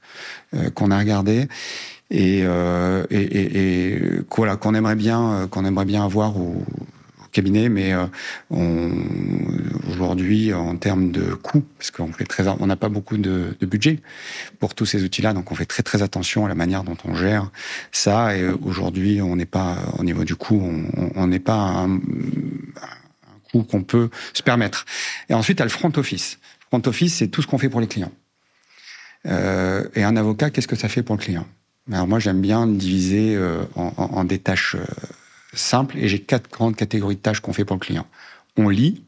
euh, 0.55 0.71
qu'on 0.71 0.91
a 0.91 0.99
regardé 0.99 1.49
et, 2.11 2.41
euh, 2.45 3.05
et, 3.11 3.21
et, 3.21 3.93
et 3.93 4.03
voilà 4.35 4.57
qu'on 4.57 4.75
aimerait 4.75 4.95
bien 4.95 5.47
qu'on 5.51 5.67
aimerait 5.67 5.85
bien 5.85 6.03
avoir 6.03 6.39
au, 6.39 6.65
cabinet, 7.31 7.69
mais 7.69 7.93
on, 8.51 8.91
aujourd'hui 9.91 10.55
en 10.55 10.77
termes 10.77 11.13
de 11.13 11.35
coûts, 11.35 11.63
parce 11.77 11.91
qu'on 11.91 12.11
fait 12.11 12.25
très, 12.25 12.49
on 12.49 12.67
n'a 12.67 12.75
pas 12.75 12.89
beaucoup 12.89 13.19
de, 13.19 13.55
de, 13.61 13.67
budget 13.67 14.01
pour 14.59 14.75
tous 14.75 14.87
ces 14.87 15.05
outils-là, 15.05 15.35
donc 15.35 15.53
on 15.53 15.55
fait 15.55 15.67
très 15.67 15.83
très 15.83 16.03
attention 16.03 16.47
à 16.47 16.49
la 16.49 16.55
manière 16.55 16.85
dont 16.85 16.97
on 17.05 17.15
gère 17.15 17.51
ça. 17.93 18.35
Et 18.35 18.49
aujourd'hui, 18.49 19.21
on 19.21 19.37
n'est 19.37 19.45
pas 19.45 19.77
au 19.99 20.05
niveau 20.05 20.25
du 20.25 20.37
coût, 20.37 20.73
on 21.15 21.27
n'est 21.27 21.39
pas 21.39 21.59
un, 21.59 21.97
un 21.97 22.01
coût 23.53 23.63
qu'on 23.63 23.83
peut 23.83 24.09
se 24.33 24.43
permettre. 24.43 24.87
Et 25.29 25.35
ensuite, 25.35 25.61
à 25.61 25.65
le 25.65 25.71
front 25.71 25.93
office. 25.97 26.39
Front 26.69 26.83
office, 26.87 27.15
c'est 27.17 27.29
tout 27.29 27.43
ce 27.43 27.47
qu'on 27.47 27.59
fait 27.59 27.71
pour 27.71 27.81
les 27.81 27.87
clients. 27.87 28.13
Euh, 29.27 29.89
et 29.95 30.05
un 30.05 30.17
avocat, 30.17 30.51
qu'est-ce 30.51 30.69
que 30.69 30.77
ça 30.77 30.89
fait 30.89 31.03
pour 31.03 31.17
le 31.17 31.21
client? 31.21 31.47
Alors 31.91 32.07
moi, 32.07 32.19
j'aime 32.19 32.41
bien 32.41 32.67
diviser 32.67 33.35
euh, 33.35 33.65
en, 33.75 33.93
en, 33.97 34.25
des 34.25 34.39
tâches 34.39 34.77
euh, 34.77 34.85
simples, 35.55 35.97
et 35.99 36.09
j'ai 36.09 36.21
quatre 36.21 36.51
grandes 36.51 36.77
catégories 36.77 37.17
de 37.17 37.21
tâches 37.21 37.41
qu'on 37.41 37.55
fait 37.55 37.65
pour 37.65 37.77
le 37.77 37.81
client. 37.81 38.07
On 38.57 38.69
lit, 38.69 39.05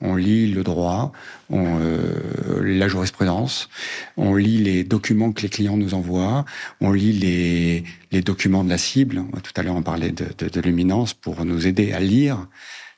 on 0.00 0.16
lit 0.16 0.50
le 0.50 0.62
droit, 0.62 1.12
on, 1.50 1.78
euh, 1.80 2.60
la 2.62 2.88
jurisprudence, 2.88 3.68
on 4.16 4.34
lit 4.34 4.58
les 4.58 4.82
documents 4.84 5.32
que 5.32 5.42
les 5.42 5.50
clients 5.50 5.76
nous 5.76 5.92
envoient, 5.92 6.44
on 6.80 6.92
lit 6.92 7.12
les, 7.12 7.84
les 8.10 8.22
documents 8.22 8.64
de 8.64 8.70
la 8.70 8.78
cible. 8.78 9.22
Tout 9.42 9.52
à 9.56 9.62
l'heure, 9.62 9.76
on 9.76 9.82
parlait 9.82 10.10
de, 10.10 10.26
de, 10.38 10.48
de 10.48 11.14
pour 11.20 11.44
nous 11.44 11.66
aider 11.66 11.92
à 11.92 12.00
lire 12.00 12.48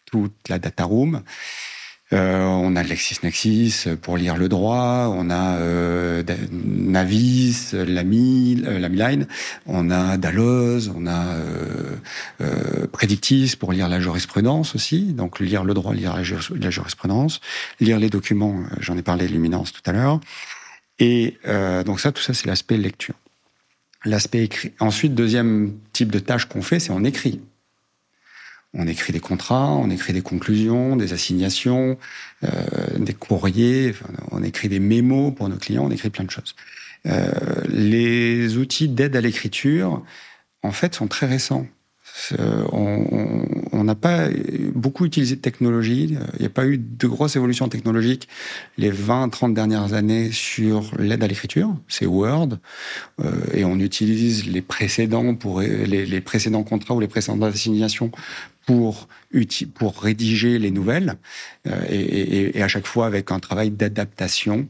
toute 0.04 0.48
la 0.48 0.58
data 0.58 0.84
room. 0.84 1.22
Euh, 2.12 2.44
on 2.44 2.76
a 2.76 2.84
LexisNexis 2.84 3.86
pour 4.00 4.16
lire 4.16 4.36
le 4.36 4.48
droit, 4.48 5.12
on 5.12 5.28
a 5.28 5.57
euh, 5.57 6.22
Navis, 6.52 7.72
Lamy, 7.72 8.62
euh, 8.64 8.78
Lamiline, 8.78 9.26
on 9.66 9.90
a 9.90 10.16
Dalloz, 10.16 10.92
on 10.94 11.09
a 11.09 11.26
euh, 11.26 11.96
euh, 12.42 12.86
Predictis 12.86 13.56
pour 13.59 13.72
lire 13.72 13.89
la 13.89 13.98
jurisprudence 13.98 14.76
aussi, 14.76 15.12
donc 15.12 15.40
lire 15.40 15.64
le 15.64 15.74
droit, 15.74 15.93
lire 15.93 16.14
la, 16.16 16.22
jurisprudence, 16.70 17.40
lire 17.81 17.98
les 17.98 18.09
documents, 18.09 18.62
j'en 18.78 18.97
ai 18.97 19.02
parlé 19.02 19.26
de 19.26 19.32
l'imminence 19.32 19.72
tout 19.72 19.82
à 19.85 19.93
l'heure. 19.93 20.20
Et 21.01 21.39
donc 21.85 22.01
ça, 22.01 22.12
tout 22.12 22.22
ça, 22.22 22.32
c'est 22.32 22.47
l'aspect 22.47 22.78
lecture. 22.78 23.14
L'aspect 24.05 24.44
écrit. 24.44 24.72
Ensuite, 24.78 25.14
deuxième 25.14 25.74
type 25.93 26.10
de 26.10 26.20
tâche 26.20 26.47
qu'on 26.47 26.62
fait, 26.62 26.78
c'est 26.78 26.93
on 26.93 27.05
écrit. 27.05 27.40
On 28.78 28.86
écrit 28.86 29.12
des 29.12 29.20
contrats, 29.20 29.70
on 29.70 29.90
écrit 29.90 30.12
des 30.12 30.20
conclusions, 30.20 30.97
des 30.97 31.15
assignations, 31.15 31.97
euh, 32.44 32.48
des 32.98 33.15
courriers, 33.15 33.94
on 34.31 34.43
écrit 34.43 34.69
des 34.69 34.81
mémos 34.81 35.35
pour 35.35 35.48
nos 35.48 35.57
clients, 35.57 35.86
on 35.86 35.90
écrit 35.90 36.11
plein 36.11 36.24
de 36.24 36.31
choses. 36.31 36.55
Euh, 37.07 37.32
les 37.69 38.59
outils 38.59 38.89
d'aide 38.89 39.16
à 39.16 39.20
l'écriture, 39.23 40.03
en 40.62 40.73
fait, 40.73 40.94
sont 40.94 41.09
très 41.09 41.27
récents. 41.27 41.66
On 42.73 43.85
n'a 43.85 43.94
pas 43.94 44.28
beaucoup 44.74 45.05
utilisé 45.05 45.36
de 45.36 45.40
technologie. 45.40 46.16
Il 46.35 46.40
n'y 46.40 46.47
a 46.47 46.51
pas 46.51 46.66
eu 46.66 46.78
de 46.78 47.07
grosses 47.07 47.36
évolutions 47.36 47.69
technologiques 47.69 48.28
les 48.78 48.90
20-30 48.90 49.53
dernières 49.53 49.93
années 49.93 50.32
sur 50.32 50.90
l'aide 50.98 51.23
à 51.23 51.27
l'écriture. 51.27 51.74
C'est 51.89 52.07
Word. 52.07 52.59
Euh, 53.23 53.32
et 53.53 53.65
on 53.65 53.78
utilise 53.78 54.47
les 54.47 54.62
précédents 54.62 55.35
pour 55.35 55.61
les, 55.61 56.07
les, 56.07 56.20
précédents 56.20 56.62
contrats 56.62 56.94
ou 56.94 57.01
les 57.01 57.09
précédentes 57.09 57.43
assignations 57.43 58.11
pour 58.66 59.09
pour 59.74 60.02
rédiger 60.02 60.59
les 60.59 60.70
nouvelles 60.70 61.14
euh, 61.66 61.80
et, 61.88 62.01
et, 62.01 62.59
et, 62.59 62.62
à 62.62 62.68
chaque 62.68 62.86
fois 62.86 63.06
avec 63.06 63.30
un 63.30 63.38
travail 63.38 63.70
d'adaptation 63.70 64.68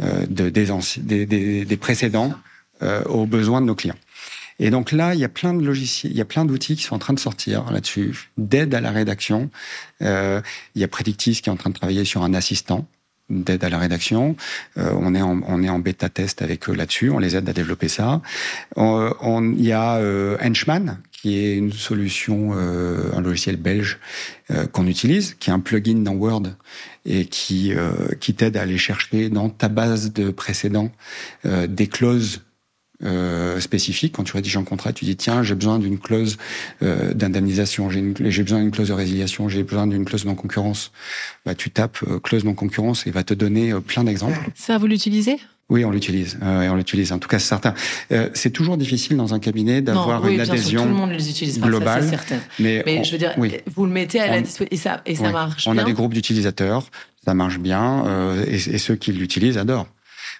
euh, 0.00 0.26
de, 0.26 0.48
des, 0.48 1.26
des, 1.26 1.64
des, 1.64 1.76
précédents 1.76 2.32
euh, 2.82 3.04
aux 3.04 3.26
besoins 3.26 3.60
de 3.60 3.66
nos 3.66 3.76
clients. 3.76 3.94
Et 4.58 4.70
donc 4.70 4.92
là, 4.92 5.14
il 5.14 5.20
y 5.20 5.24
a 5.24 5.28
plein 5.28 5.54
de 5.54 5.64
logiciels, 5.64 6.12
il 6.12 6.18
y 6.18 6.20
a 6.20 6.24
plein 6.24 6.44
d'outils 6.44 6.76
qui 6.76 6.82
sont 6.82 6.94
en 6.94 6.98
train 6.98 7.12
de 7.12 7.20
sortir 7.20 7.70
là-dessus, 7.70 8.30
d'aide 8.38 8.74
à 8.74 8.80
la 8.80 8.90
rédaction. 8.90 9.50
Euh, 10.02 10.40
il 10.74 10.80
y 10.80 10.84
a 10.84 10.88
Predictis 10.88 11.40
qui 11.42 11.48
est 11.48 11.52
en 11.52 11.56
train 11.56 11.70
de 11.70 11.74
travailler 11.74 12.04
sur 12.04 12.22
un 12.22 12.34
assistant 12.34 12.86
d'aide 13.30 13.64
à 13.64 13.68
la 13.68 13.78
rédaction. 13.78 14.36
Euh, 14.76 14.92
on 14.98 15.14
est 15.14 15.22
en, 15.22 15.40
on 15.46 15.62
est 15.62 15.68
en 15.68 15.78
bêta 15.78 16.08
test 16.08 16.42
avec 16.42 16.68
eux 16.68 16.74
là-dessus. 16.74 17.10
On 17.10 17.18
les 17.18 17.36
aide 17.36 17.48
à 17.48 17.52
développer 17.52 17.88
ça. 17.88 18.20
Il 18.76 19.64
y 19.64 19.72
a 19.72 19.96
euh, 19.96 20.36
Henchman 20.42 20.98
qui 21.24 21.38
est 21.38 21.56
une 21.56 21.72
solution, 21.72 22.50
euh, 22.54 23.10
un 23.14 23.22
logiciel 23.22 23.56
belge 23.56 23.98
euh, 24.50 24.66
qu'on 24.66 24.86
utilise, 24.86 25.32
qui 25.40 25.48
est 25.48 25.54
un 25.54 25.60
plugin 25.60 26.02
dans 26.02 26.12
Word 26.12 26.42
et 27.06 27.24
qui 27.24 27.72
euh, 27.72 27.92
qui 28.20 28.34
t'aide 28.34 28.58
à 28.58 28.60
aller 28.60 28.76
chercher 28.76 29.30
dans 29.30 29.48
ta 29.48 29.68
base 29.68 30.12
de 30.12 30.28
précédents 30.28 30.90
des 31.44 31.86
clauses 31.86 32.42
euh, 33.02 33.60
spécifique. 33.60 34.14
Quand 34.14 34.24
tu 34.24 34.34
rédiges 34.34 34.56
un 34.56 34.64
contrat, 34.64 34.92
tu 34.92 35.04
dis 35.04 35.16
tiens, 35.16 35.42
j'ai 35.42 35.54
besoin 35.54 35.78
d'une 35.78 35.98
clause 35.98 36.36
euh, 36.82 37.12
d'indemnisation, 37.14 37.90
j'ai 37.90 38.02
besoin 38.42 38.60
d'une 38.60 38.70
clause 38.70 38.88
de 38.88 38.92
résiliation, 38.92 39.48
j'ai 39.48 39.62
besoin 39.62 39.86
d'une 39.86 40.04
clause 40.04 40.24
non 40.24 40.34
concurrence. 40.34 40.92
Bah, 41.44 41.54
tu 41.54 41.70
tapes 41.70 41.98
euh, 42.06 42.18
clause 42.20 42.44
non 42.44 42.54
concurrence 42.54 43.06
et 43.06 43.10
va 43.10 43.24
te 43.24 43.34
donner 43.34 43.72
euh, 43.72 43.80
plein 43.80 44.04
d'exemples. 44.04 44.50
Ça, 44.54 44.78
vous 44.78 44.86
l'utilisez? 44.86 45.38
Oui, 45.70 45.84
on 45.84 45.90
l'utilise. 45.90 46.38
Euh, 46.42 46.68
on 46.68 46.76
l'utilise. 46.76 47.10
En 47.12 47.18
tout 47.18 47.28
cas, 47.28 47.38
certains. 47.38 47.74
Euh, 48.12 48.28
c'est 48.34 48.50
toujours 48.50 48.76
difficile 48.76 49.16
dans 49.16 49.32
un 49.32 49.38
cabinet 49.38 49.80
d'avoir 49.80 50.22
oui, 50.22 50.34
une 50.34 50.40
adhésion 50.40 50.80
sûr, 50.80 50.82
tout 50.82 50.88
le 50.88 50.94
monde 50.94 51.10
les 51.10 51.30
utilise 51.30 51.58
pas, 51.58 51.66
globale. 51.66 52.02
Ça, 52.02 52.10
certain. 52.10 52.38
Mais, 52.58 52.82
mais 52.84 52.98
on, 52.98 53.04
je 53.04 53.12
veux 53.12 53.18
dire, 53.18 53.32
oui. 53.38 53.56
vous 53.74 53.86
le 53.86 53.92
mettez 53.92 54.20
à 54.20 54.26
la 54.30 54.42
disposition 54.42 54.68
et 54.70 54.76
ça, 54.76 55.02
et 55.06 55.14
ça 55.14 55.24
oui. 55.24 55.32
marche 55.32 55.66
on 55.66 55.72
bien. 55.72 55.82
a 55.82 55.86
des 55.86 55.94
groupes 55.94 56.12
d'utilisateurs, 56.12 56.84
ça 57.24 57.32
marche 57.32 57.58
bien, 57.58 58.04
euh, 58.06 58.44
et, 58.46 58.56
et, 58.56 58.78
ceux 58.78 58.96
qui 58.96 59.12
l'utilisent 59.12 59.56
adorent. 59.56 59.88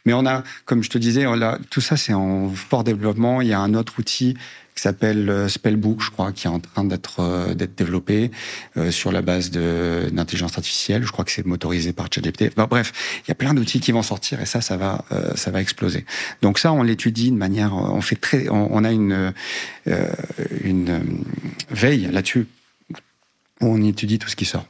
Mais 0.04 0.12
on 0.12 0.26
a, 0.26 0.42
comme 0.64 0.82
je 0.82 0.90
te 0.90 0.98
disais, 0.98 1.26
on 1.26 1.40
a, 1.40 1.58
tout 1.70 1.80
ça 1.80 1.96
c'est 1.96 2.14
en 2.14 2.50
fort 2.50 2.84
développement. 2.84 3.40
Il 3.40 3.48
y 3.48 3.52
a 3.52 3.60
un 3.60 3.74
autre 3.74 3.94
outil 3.98 4.36
qui 4.74 4.82
s'appelle 4.82 5.48
Spellbook, 5.48 6.02
je 6.02 6.10
crois, 6.10 6.32
qui 6.32 6.46
est 6.46 6.50
en 6.50 6.58
train 6.58 6.84
d'être 6.84 7.20
euh, 7.20 7.54
d'être 7.54 7.76
développé 7.76 8.30
euh, 8.76 8.90
sur 8.90 9.12
la 9.12 9.22
base 9.22 9.50
d'intelligence 9.50 10.56
artificielle. 10.58 11.04
Je 11.04 11.12
crois 11.12 11.24
que 11.24 11.30
c'est 11.30 11.46
motorisé 11.46 11.92
par 11.92 12.08
ChatGPT. 12.12 12.54
Bref, 12.56 13.20
il 13.24 13.28
y 13.28 13.32
a 13.32 13.34
plein 13.34 13.54
d'outils 13.54 13.80
qui 13.80 13.92
vont 13.92 14.02
sortir 14.02 14.40
et 14.40 14.46
ça, 14.46 14.60
ça 14.60 14.76
va 14.76 15.04
euh, 15.12 15.32
ça 15.36 15.50
va 15.50 15.60
exploser. 15.60 16.04
Donc 16.42 16.58
ça, 16.58 16.72
on 16.72 16.82
l'étudie 16.82 17.30
de 17.30 17.36
manière, 17.36 17.74
on 17.74 18.00
fait 18.00 18.16
très, 18.16 18.48
on, 18.48 18.74
on 18.74 18.84
a 18.84 18.90
une 18.90 19.32
euh, 19.86 20.08
une 20.62 21.22
veille 21.70 22.08
là-dessus 22.10 22.46
on 23.60 23.82
étudie 23.82 24.18
tout 24.18 24.28
ce 24.28 24.36
qui 24.36 24.44
sort. 24.44 24.66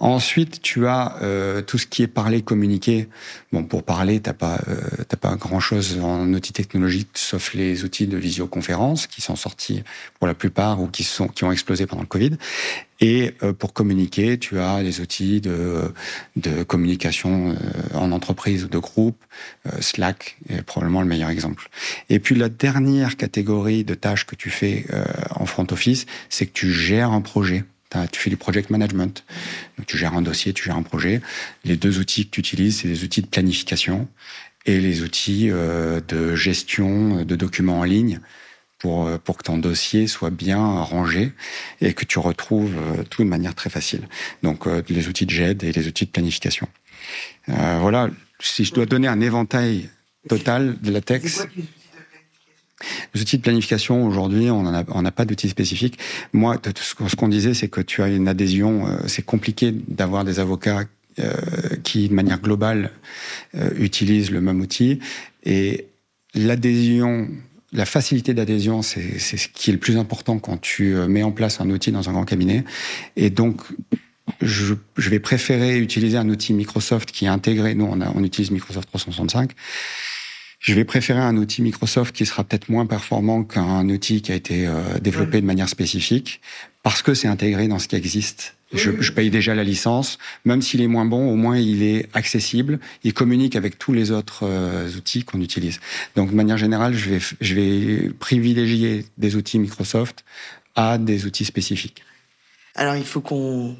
Ensuite, 0.00 0.60
tu 0.60 0.86
as 0.86 1.16
euh, 1.22 1.62
tout 1.62 1.78
ce 1.78 1.86
qui 1.86 2.02
est 2.02 2.08
parler, 2.08 2.42
communiquer. 2.42 3.08
Bon, 3.52 3.64
pour 3.64 3.82
parler, 3.84 4.20
t'as 4.20 4.32
pas, 4.32 4.60
euh, 4.68 4.80
t'as 5.08 5.16
pas 5.16 5.36
grand 5.36 5.60
chose 5.60 5.98
en 6.02 6.32
outils 6.32 6.52
technologiques, 6.52 7.10
sauf 7.14 7.54
les 7.54 7.84
outils 7.84 8.06
de 8.06 8.16
visioconférence 8.16 9.06
qui 9.06 9.20
sont 9.22 9.36
sortis 9.36 9.82
pour 10.18 10.26
la 10.26 10.34
plupart 10.34 10.80
ou 10.82 10.88
qui 10.88 11.04
sont, 11.04 11.28
qui 11.28 11.44
ont 11.44 11.52
explosé 11.52 11.86
pendant 11.86 12.02
le 12.02 12.08
Covid. 12.08 12.36
Et 13.00 13.34
euh, 13.42 13.52
pour 13.52 13.72
communiquer, 13.72 14.38
tu 14.38 14.58
as 14.58 14.82
les 14.82 15.00
outils 15.00 15.40
de, 15.40 15.92
de 16.36 16.62
communication 16.62 17.50
euh, 17.50 17.54
en 17.96 18.10
entreprise 18.10 18.64
ou 18.64 18.68
de 18.68 18.78
groupe. 18.78 19.22
Euh, 19.66 19.80
Slack 19.80 20.38
est 20.48 20.62
probablement 20.62 21.02
le 21.02 21.08
meilleur 21.08 21.28
exemple. 21.28 21.68
Et 22.08 22.18
puis 22.20 22.34
la 22.34 22.48
dernière 22.48 23.16
catégorie 23.16 23.84
de 23.84 23.94
tâches 23.94 24.24
que 24.24 24.34
tu 24.34 24.50
fais 24.50 24.86
euh, 24.92 25.04
en 25.30 25.46
front 25.46 25.66
office, 25.70 26.06
c'est 26.30 26.46
que 26.46 26.52
tu 26.52 26.72
gères 26.72 27.12
un 27.12 27.20
projet 27.20 27.64
tu 28.10 28.20
fais 28.20 28.30
du 28.30 28.36
project 28.36 28.70
management. 28.70 29.24
Donc, 29.78 29.86
tu 29.86 29.96
gères 29.96 30.14
un 30.14 30.22
dossier, 30.22 30.52
tu 30.52 30.64
gères 30.64 30.76
un 30.76 30.82
projet. 30.82 31.20
Les 31.64 31.76
deux 31.76 31.98
outils 31.98 32.26
que 32.26 32.30
tu 32.30 32.40
utilises, 32.40 32.80
c'est 32.80 32.88
des 32.88 33.04
outils 33.04 33.22
de 33.22 33.26
planification 33.26 34.08
et 34.66 34.80
les 34.80 35.02
outils 35.02 35.50
euh, 35.50 36.00
de 36.08 36.34
gestion 36.34 37.24
de 37.24 37.36
documents 37.36 37.80
en 37.80 37.84
ligne 37.84 38.20
pour, 38.78 39.18
pour 39.20 39.38
que 39.38 39.44
ton 39.44 39.58
dossier 39.58 40.06
soit 40.06 40.30
bien 40.30 40.58
rangé 40.58 41.32
et 41.80 41.94
que 41.94 42.04
tu 42.04 42.18
retrouves 42.18 42.76
euh, 42.76 43.02
tout 43.08 43.22
de 43.24 43.28
manière 43.28 43.54
très 43.54 43.70
facile. 43.70 44.08
Donc, 44.42 44.66
euh, 44.66 44.82
les 44.88 45.08
outils 45.08 45.26
de 45.26 45.30
GED 45.30 45.64
et 45.64 45.72
les 45.72 45.88
outils 45.88 46.06
de 46.06 46.10
planification. 46.10 46.68
Euh, 47.48 47.78
voilà, 47.80 48.10
si 48.40 48.64
je 48.64 48.74
dois 48.74 48.86
donner 48.86 49.08
un 49.08 49.20
éventail 49.20 49.88
total 50.28 50.78
de 50.80 50.90
la 50.90 51.00
texte. 51.00 51.48
Les 53.14 53.22
outils 53.22 53.38
de 53.38 53.42
planification, 53.42 54.06
aujourd'hui, 54.06 54.50
on 54.50 54.62
n'a 54.62 55.12
pas 55.12 55.24
d'outils 55.24 55.48
spécifiques. 55.48 55.98
Moi, 56.32 56.60
ce 56.76 57.16
qu'on 57.16 57.28
disait, 57.28 57.54
c'est 57.54 57.68
que 57.68 57.80
tu 57.80 58.02
as 58.02 58.08
une 58.08 58.28
adhésion, 58.28 58.86
euh, 58.86 58.96
c'est 59.06 59.24
compliqué 59.24 59.72
d'avoir 59.88 60.24
des 60.24 60.40
avocats 60.40 60.84
euh, 61.18 61.32
qui, 61.82 62.08
de 62.08 62.14
manière 62.14 62.40
globale, 62.40 62.92
euh, 63.54 63.70
utilisent 63.78 64.30
le 64.30 64.42
même 64.42 64.60
outil. 64.60 65.00
Et 65.44 65.86
l'adhésion, 66.34 67.28
la 67.72 67.86
facilité 67.86 68.34
d'adhésion, 68.34 68.82
c'est 68.82 69.18
ce 69.18 69.48
qui 69.48 69.70
est 69.70 69.72
le 69.72 69.78
plus 69.78 69.96
important 69.96 70.38
quand 70.38 70.60
tu 70.60 70.94
mets 71.08 71.22
en 71.22 71.32
place 71.32 71.60
un 71.62 71.70
outil 71.70 71.92
dans 71.92 72.10
un 72.10 72.12
grand 72.12 72.24
cabinet. 72.26 72.64
Et 73.16 73.30
donc, 73.30 73.62
je, 74.42 74.74
vais 74.98 75.20
préférer 75.20 75.78
utiliser 75.78 76.18
un 76.18 76.28
outil 76.28 76.52
Microsoft 76.52 77.10
qui 77.10 77.24
est 77.24 77.28
intégré. 77.28 77.74
Nous, 77.74 77.86
on 77.86 78.22
utilise 78.22 78.50
Microsoft 78.50 78.88
365 78.88 79.52
je 80.66 80.74
vais 80.74 80.84
préférer 80.84 81.20
un 81.20 81.36
outil 81.36 81.62
Microsoft 81.62 82.14
qui 82.14 82.26
sera 82.26 82.42
peut-être 82.42 82.68
moins 82.68 82.86
performant 82.86 83.44
qu'un 83.44 83.88
outil 83.88 84.20
qui 84.20 84.32
a 84.32 84.34
été 84.34 84.66
euh, 84.66 84.98
développé 85.00 85.40
de 85.40 85.46
manière 85.46 85.68
spécifique, 85.68 86.40
parce 86.82 87.02
que 87.02 87.14
c'est 87.14 87.28
intégré 87.28 87.68
dans 87.68 87.78
ce 87.78 87.86
qui 87.86 87.94
existe. 87.94 88.56
Je, 88.72 88.90
je, 89.00 89.12
paye 89.12 89.30
déjà 89.30 89.54
la 89.54 89.62
licence, 89.62 90.18
même 90.44 90.60
s'il 90.60 90.80
est 90.80 90.88
moins 90.88 91.04
bon, 91.04 91.30
au 91.30 91.36
moins 91.36 91.56
il 91.56 91.84
est 91.84 92.08
accessible, 92.14 92.80
il 93.04 93.14
communique 93.14 93.54
avec 93.54 93.78
tous 93.78 93.92
les 93.92 94.10
autres 94.10 94.40
euh, 94.42 94.90
outils 94.96 95.22
qu'on 95.22 95.40
utilise. 95.40 95.78
Donc 96.16 96.30
de 96.30 96.34
manière 96.34 96.58
générale, 96.58 96.94
je 96.94 97.10
vais, 97.10 97.20
je 97.40 97.54
vais 97.54 98.10
privilégier 98.18 99.04
des 99.18 99.36
outils 99.36 99.60
Microsoft 99.60 100.24
à 100.74 100.98
des 100.98 101.26
outils 101.26 101.44
spécifiques. 101.44 102.02
Alors 102.74 102.96
il 102.96 103.04
faut 103.04 103.20
qu'on 103.20 103.76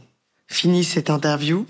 finisse 0.47 0.91
cette 0.91 1.11
interview. 1.11 1.67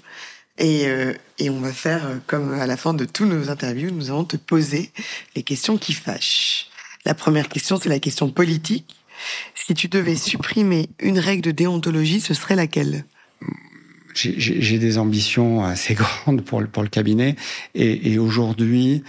Et, 0.59 0.87
euh, 0.87 1.15
et, 1.39 1.51
on 1.51 1.61
va 1.61 1.73
faire 1.73 2.21
comme 2.27 2.53
à 2.55 2.67
la 2.67 2.77
fin 2.77 2.95
de 2.95 3.05
tous 3.05 3.27
nos 3.27 3.51
interviews, 3.51 3.91
nous 3.91 4.11
allons 4.11 4.25
te 4.25 4.37
poser 4.37 4.91
les 5.35 5.43
questions 5.43 5.79
qui 5.79 5.93
fâchent. 5.93 6.69
La 7.05 7.15
première 7.15 7.49
question, 7.49 7.79
c'est 7.81 7.89
la 7.89 8.01
question 8.01 8.31
politique. 8.31 8.97
Si 9.55 9.75
tu 9.75 9.89
devais 9.89 10.17
supprimer 10.17 10.91
une 11.01 11.19
règle 11.19 11.43
de 11.43 11.51
déontologie, 11.51 12.21
ce 12.21 12.35
serait 12.35 12.57
laquelle? 12.57 13.05
J'ai 14.15 14.79
des 14.79 14.99
ambitions 14.99 15.65
assez 15.65 15.95
grandes 16.25 16.43
pour 16.43 16.61
le, 16.61 16.67
pour 16.67 16.83
le 16.83 16.89
cabinet. 16.89 17.37
Et, 17.75 18.19
aujourd'hui, 18.19 19.05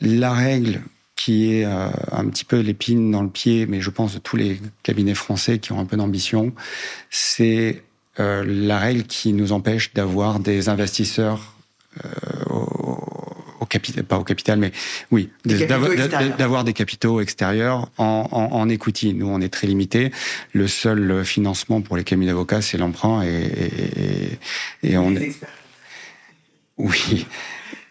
la 0.00 0.32
règle 0.32 0.82
qui 1.14 1.52
est 1.54 1.64
euh, 1.64 1.88
un 2.10 2.28
petit 2.28 2.44
peu 2.44 2.58
l'épine 2.58 3.10
dans 3.10 3.22
le 3.22 3.28
pied, 3.28 3.66
mais 3.66 3.80
je 3.80 3.90
pense 3.90 4.14
de 4.14 4.18
tous 4.18 4.36
les 4.36 4.60
cabinets 4.82 5.14
français 5.14 5.58
qui 5.58 5.72
ont 5.72 5.78
un 5.78 5.84
peu 5.84 5.96
d'ambition, 5.96 6.52
c'est 7.10 7.82
euh, 8.18 8.44
la 8.44 8.78
règle 8.78 9.04
qui 9.04 9.32
nous 9.32 9.52
empêche 9.52 9.94
d'avoir 9.94 10.40
des 10.40 10.68
investisseurs 10.68 11.40
euh, 11.40 11.51
au, 12.50 12.98
au 13.60 13.66
capital, 13.66 14.04
pas 14.04 14.18
au 14.18 14.24
capital, 14.24 14.58
mais 14.58 14.72
oui, 15.10 15.30
d'avoir 15.44 16.64
des 16.64 16.72
capitaux 16.72 17.20
extérieurs 17.20 17.90
en, 17.98 18.28
en, 18.32 18.52
en, 18.52 18.68
equity. 18.68 19.14
Nous, 19.14 19.28
on 19.28 19.40
est 19.40 19.48
très 19.48 19.66
limité. 19.66 20.10
Le 20.52 20.66
seul 20.66 21.24
financement 21.24 21.80
pour 21.80 21.96
les 21.96 22.04
cabinets 22.04 22.28
d'avocats, 22.28 22.62
c'est 22.62 22.78
l'emprunt 22.78 23.22
et, 23.22 24.38
et, 24.82 24.92
et, 24.92 24.98
on 24.98 25.14
est. 25.14 25.34
Oui. 26.78 27.26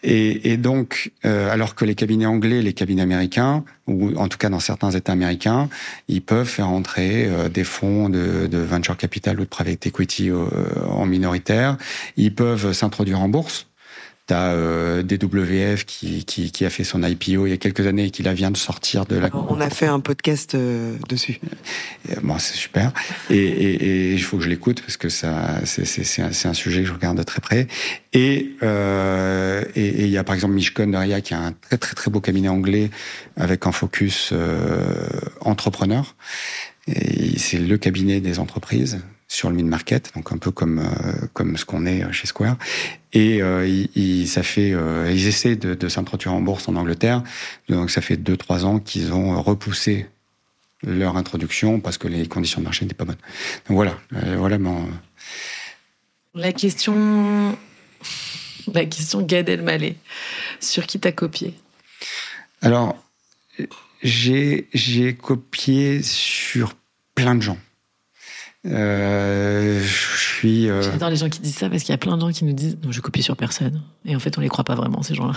Et, 0.04 0.52
et, 0.52 0.56
donc, 0.56 1.12
euh, 1.24 1.50
alors 1.50 1.76
que 1.76 1.84
les 1.84 1.94
cabinets 1.94 2.26
anglais, 2.26 2.60
les 2.60 2.72
cabinets 2.72 3.02
américains, 3.02 3.64
ou 3.86 4.16
en 4.16 4.26
tout 4.26 4.36
cas 4.36 4.48
dans 4.48 4.58
certains 4.58 4.90
États 4.90 5.12
américains, 5.12 5.68
ils 6.08 6.22
peuvent 6.22 6.48
faire 6.48 6.68
entrer 6.68 7.26
euh, 7.26 7.48
des 7.48 7.62
fonds 7.62 8.08
de, 8.08 8.48
de, 8.48 8.58
venture 8.58 8.96
capital 8.96 9.38
ou 9.38 9.44
de 9.44 9.48
private 9.48 9.86
equity 9.86 10.28
euh, 10.30 10.46
en 10.88 11.06
minoritaire. 11.06 11.76
Ils 12.16 12.34
peuvent 12.34 12.72
s'introduire 12.72 13.20
en 13.20 13.28
bourse. 13.28 13.68
T'as 14.26 14.52
euh, 14.52 15.02
DWF 15.02 15.84
qui, 15.84 16.24
qui, 16.24 16.52
qui, 16.52 16.64
a 16.64 16.70
fait 16.70 16.84
son 16.84 17.02
IPO 17.02 17.46
il 17.46 17.50
y 17.50 17.52
a 17.52 17.56
quelques 17.56 17.88
années 17.88 18.04
et 18.04 18.10
qui 18.12 18.22
là 18.22 18.34
vient 18.34 18.52
de 18.52 18.56
sortir 18.56 19.04
de 19.04 19.16
la. 19.16 19.30
On 19.34 19.60
a 19.60 19.68
fait 19.68 19.88
un 19.88 19.98
podcast 19.98 20.54
euh, 20.54 20.96
dessus. 21.08 21.40
Bon, 22.22 22.38
c'est 22.38 22.54
super. 22.54 22.92
Et, 23.30 23.36
et, 23.36 23.74
et, 24.10 24.12
il 24.12 24.22
faut 24.22 24.36
que 24.36 24.44
je 24.44 24.48
l'écoute 24.48 24.80
parce 24.80 24.96
que 24.96 25.08
ça, 25.08 25.60
c'est 25.64 26.22
un, 26.22 26.30
un, 26.50 26.54
sujet 26.54 26.82
que 26.82 26.88
je 26.88 26.92
regarde 26.92 27.18
de 27.18 27.24
très 27.24 27.40
près. 27.40 27.66
Et 28.12 28.52
euh, 28.62 29.64
et 29.74 30.04
il 30.04 30.10
y 30.10 30.18
a 30.18 30.24
par 30.24 30.36
exemple 30.36 30.54
Mishcon 30.54 30.86
Daria 30.86 31.20
qui 31.20 31.34
a 31.34 31.40
un 31.40 31.52
très 31.52 31.78
très 31.78 31.94
très 31.94 32.10
beau 32.10 32.20
cabinet 32.20 32.48
anglais 32.48 32.90
avec 33.36 33.66
un 33.66 33.72
focus 33.72 34.30
euh, 34.32 35.08
entrepreneur. 35.40 36.14
Et 36.86 37.38
c'est 37.38 37.58
le 37.58 37.78
cabinet 37.78 38.20
des 38.20 38.38
entreprises 38.38 39.00
sur 39.32 39.48
le 39.48 39.56
mid-market, 39.56 40.12
donc 40.14 40.30
un 40.30 40.36
peu 40.36 40.50
comme 40.50 40.78
euh, 40.80 41.26
comme 41.32 41.56
ce 41.56 41.64
qu'on 41.64 41.86
est 41.86 42.12
chez 42.12 42.26
Square. 42.26 42.58
Et 43.14 43.42
euh, 43.42 43.66
ils, 43.94 44.28
ça 44.28 44.42
fait, 44.42 44.72
euh, 44.72 45.10
ils 45.10 45.26
essaient 45.26 45.56
de, 45.56 45.74
de 45.74 45.88
s'introduire 45.88 46.34
en 46.34 46.42
bourse 46.42 46.68
en 46.68 46.76
Angleterre. 46.76 47.22
Donc 47.70 47.90
ça 47.90 48.02
fait 48.02 48.18
deux 48.18 48.36
trois 48.36 48.66
ans 48.66 48.78
qu'ils 48.78 49.12
ont 49.14 49.40
repoussé 49.42 50.06
leur 50.82 51.16
introduction 51.16 51.80
parce 51.80 51.96
que 51.96 52.08
les 52.08 52.26
conditions 52.28 52.60
de 52.60 52.64
marché 52.64 52.84
n'étaient 52.84 52.94
pas 52.94 53.06
bonnes. 53.06 53.24
Donc 53.68 53.76
voilà, 53.76 53.98
euh, 54.14 54.36
voilà 54.36 54.58
mon. 54.58 54.86
La 56.34 56.52
question, 56.52 57.56
la 58.72 58.84
question 58.84 59.22
Gad 59.22 59.48
Elmaleh, 59.48 59.96
sur 60.60 60.86
qui 60.86 61.00
t'as 61.00 61.12
copié? 61.12 61.54
Alors, 62.60 63.02
j'ai 64.02 64.68
j'ai 64.74 65.14
copié 65.14 66.02
sur 66.02 66.74
plein 67.14 67.34
de 67.34 67.40
gens. 67.40 67.58
Euh, 68.66 69.80
je 69.82 70.16
suis. 70.18 70.70
Euh, 70.70 70.82
J'adore 70.82 71.10
les 71.10 71.16
gens 71.16 71.28
qui 71.28 71.40
disent 71.40 71.56
ça 71.56 71.68
parce 71.68 71.82
qu'il 71.82 71.90
y 71.92 71.94
a 71.94 71.98
plein 71.98 72.16
de 72.16 72.20
gens 72.20 72.30
qui 72.30 72.44
nous 72.44 72.52
disent 72.52 72.76
non, 72.84 72.92
je 72.92 73.00
copie 73.00 73.22
sur 73.22 73.36
personne. 73.36 73.82
Et 74.04 74.14
en 74.14 74.20
fait, 74.20 74.38
on 74.38 74.40
les 74.40 74.48
croit 74.48 74.64
pas 74.64 74.74
vraiment 74.74 75.02
ces 75.02 75.14
gens-là. 75.14 75.34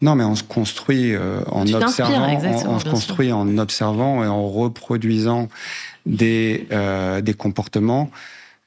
Non, 0.00 0.14
mais 0.16 0.24
on 0.24 0.34
se 0.34 0.42
construit 0.42 1.14
euh, 1.14 1.42
en 1.46 1.64
Tu 1.64 1.74
observant, 1.76 2.26
on, 2.66 2.70
on 2.74 2.78
se 2.80 2.88
construit 2.88 3.30
en 3.30 3.56
observant 3.58 4.24
et 4.24 4.26
en 4.26 4.48
reproduisant 4.48 5.48
des 6.06 6.66
euh, 6.72 7.20
des 7.20 7.34
comportements, 7.34 8.10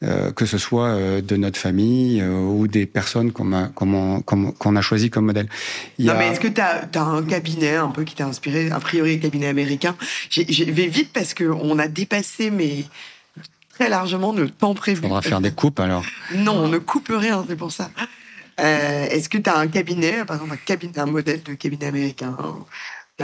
euh, 0.03 0.31
que 0.31 0.45
ce 0.45 0.57
soit 0.57 0.87
euh, 0.87 1.21
de 1.21 1.35
notre 1.35 1.59
famille 1.59 2.21
euh, 2.21 2.39
ou 2.39 2.67
des 2.69 2.85
personnes 2.85 3.31
qu'on 3.33 3.51
a 3.53 3.67
qu'on 3.67 4.75
a 4.77 4.81
choisi 4.81 5.09
comme 5.09 5.25
modèle. 5.25 5.49
Il 5.97 6.05
Non, 6.05 6.13
a- 6.13 6.15
mais 6.19 6.27
est-ce 6.27 6.39
que 6.39 6.47
tu 6.47 6.61
as, 6.61 6.87
un 7.01 7.23
cabinet 7.23 7.75
un 7.75 7.89
peu 7.89 8.03
qui 8.05 8.15
t'a 8.15 8.27
inspiré, 8.27 8.69
a 8.71 8.79
priori 8.79 9.19
cabinet 9.19 9.47
américain? 9.47 9.95
Je 10.29 10.63
vais 10.63 10.87
vite 10.87 11.09
parce 11.11 11.33
qu'on 11.33 11.77
a 11.79 11.87
dépassé 11.89 12.49
mais 12.49 12.85
très 13.75 13.89
largement 13.89 14.33
le 14.33 14.49
temps 14.49 14.73
prévu. 14.73 15.01
faudra 15.01 15.21
faire 15.21 15.41
des 15.41 15.51
coupes 15.51 15.79
alors. 15.79 16.03
Non, 16.35 16.53
on 16.53 16.67
ne 16.67 16.77
coupe 16.77 17.11
rien, 17.13 17.45
c'est 17.47 17.55
pour 17.55 17.71
ça. 17.71 17.91
Euh, 18.59 19.05
est-ce 19.09 19.27
que 19.27 19.37
tu 19.37 19.49
as 19.49 19.57
un 19.57 19.67
cabinet, 19.67 20.23
par 20.25 20.37
exemple 20.37 20.53
un, 20.53 20.65
cabinet, 20.65 20.97
un 20.97 21.05
modèle 21.05 21.43
de 21.43 21.53
cabinet 21.53 21.87
américain 21.87 22.37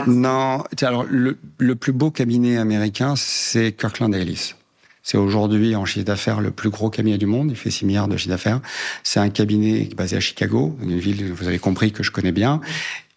Non, 0.06 0.62
tiens, 0.76 0.88
alors 0.88 1.04
le, 1.08 1.38
le 1.58 1.74
plus 1.74 1.92
beau 1.92 2.10
cabinet 2.10 2.58
américain, 2.58 3.14
c'est 3.16 3.72
Kirkland 3.72 4.14
Ellis. 4.14 4.54
C'est 5.02 5.18
aujourd'hui 5.18 5.74
en 5.74 5.84
chiffre 5.84 6.04
d'affaires 6.04 6.40
le 6.40 6.52
plus 6.52 6.70
gros 6.70 6.88
cabinet 6.88 7.18
du 7.18 7.26
monde. 7.26 7.50
Il 7.50 7.56
fait 7.56 7.70
6 7.70 7.86
milliards 7.86 8.08
de 8.08 8.16
chiffre 8.16 8.30
d'affaires. 8.30 8.60
C'est 9.02 9.18
un 9.18 9.30
cabinet 9.30 9.88
basé 9.96 10.16
à 10.16 10.20
Chicago, 10.20 10.76
une 10.80 10.96
ville, 10.98 11.32
vous 11.32 11.48
avez 11.48 11.58
compris, 11.58 11.90
que 11.90 12.04
je 12.04 12.12
connais 12.12 12.30
bien. 12.30 12.60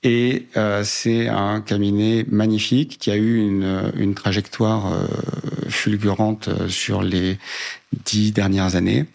Et 0.05 0.45
euh, 0.55 0.83
c'est 0.83 1.27
un 1.29 1.61
cabinet 1.61 2.27
magnifique 2.29 2.99
qui 2.99 3.09
a 3.09 3.15
eu 3.15 3.39
une, 3.39 4.13
trajectoire 4.13 4.93
euh, 4.93 5.07
fulgurante 5.67 6.47
euh, 6.47 6.69
sur 6.69 7.01
les 7.01 7.39
dix 8.05 8.31
dernières 8.31 8.75
années. 8.75 9.05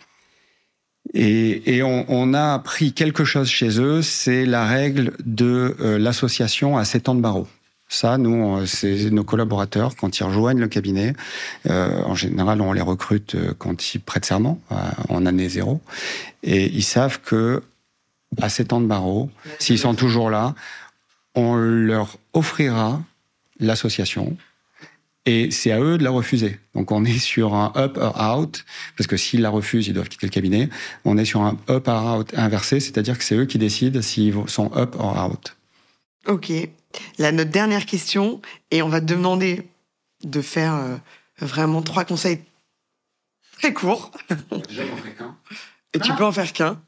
Et, 1.14 1.80
on, 1.82 2.34
a 2.34 2.54
appris 2.54 2.92
quelque 2.92 3.24
chose 3.24 3.48
chez 3.48 3.80
eux, 3.80 4.02
c'est 4.02 4.44
la 4.44 4.66
règle 4.66 5.12
de 5.24 5.74
l'association 5.98 6.76
à 6.76 6.84
7 6.84 7.08
ans 7.08 7.14
de 7.14 7.20
barreau. 7.20 7.48
Ça, 7.88 8.16
nous, 8.16 8.64
c'est 8.66 9.10
nos 9.10 9.24
collaborateurs, 9.24 9.96
quand 9.96 10.20
ils 10.20 10.22
rejoignent 10.22 10.60
le 10.60 10.68
cabinet, 10.68 11.14
en 11.68 12.14
général, 12.14 12.60
on 12.60 12.72
les 12.72 12.82
recrute 12.82 13.34
quand 13.58 13.94
ils 13.94 14.00
prêtent 14.00 14.26
serment, 14.26 14.60
en 15.08 15.26
année 15.26 15.48
zéro, 15.48 15.80
et 16.44 16.66
ils 16.66 16.84
savent 16.84 17.20
que 17.20 17.60
à 18.40 18.48
7 18.48 18.72
ans 18.72 18.80
de 18.80 18.86
barreau, 18.86 19.30
s'ils 19.58 19.78
sont 19.78 19.94
toujours 19.94 20.30
là, 20.30 20.54
on 21.40 21.56
leur 21.56 22.18
offrira 22.32 23.02
l'association, 23.58 24.36
et 25.26 25.50
c'est 25.50 25.70
à 25.70 25.80
eux 25.80 25.98
de 25.98 26.04
la 26.04 26.10
refuser. 26.10 26.58
Donc 26.74 26.92
on 26.92 27.04
est 27.04 27.18
sur 27.18 27.54
un 27.54 27.72
up 27.76 27.98
or 28.00 28.38
out, 28.38 28.64
parce 28.96 29.06
que 29.06 29.16
s'ils 29.16 29.42
la 29.42 29.50
refusent, 29.50 29.86
ils 29.86 29.92
doivent 29.94 30.08
quitter 30.08 30.26
le 30.26 30.32
cabinet. 30.32 30.68
On 31.04 31.18
est 31.18 31.24
sur 31.24 31.42
un 31.42 31.58
up 31.68 31.88
or 31.88 32.18
out 32.18 32.34
inversé, 32.36 32.80
c'est-à-dire 32.80 33.18
que 33.18 33.24
c'est 33.24 33.36
eux 33.36 33.44
qui 33.44 33.58
décident 33.58 34.00
s'ils 34.00 34.34
sont 34.46 34.70
up 34.76 34.96
or 34.98 35.30
out. 35.30 35.56
Ok. 36.26 36.52
Là, 37.18 37.32
notre 37.32 37.50
dernière 37.50 37.86
question, 37.86 38.40
et 38.70 38.82
on 38.82 38.88
va 38.88 39.00
te 39.00 39.06
demander 39.06 39.68
de 40.24 40.42
faire 40.42 40.74
euh, 40.74 40.96
vraiment 41.38 41.82
trois 41.82 42.04
conseils 42.04 42.40
très 43.58 43.72
courts, 43.72 44.10
et 45.92 45.98
tu 45.98 46.14
peux 46.14 46.24
en 46.24 46.32
faire 46.32 46.52
qu'un, 46.52 46.80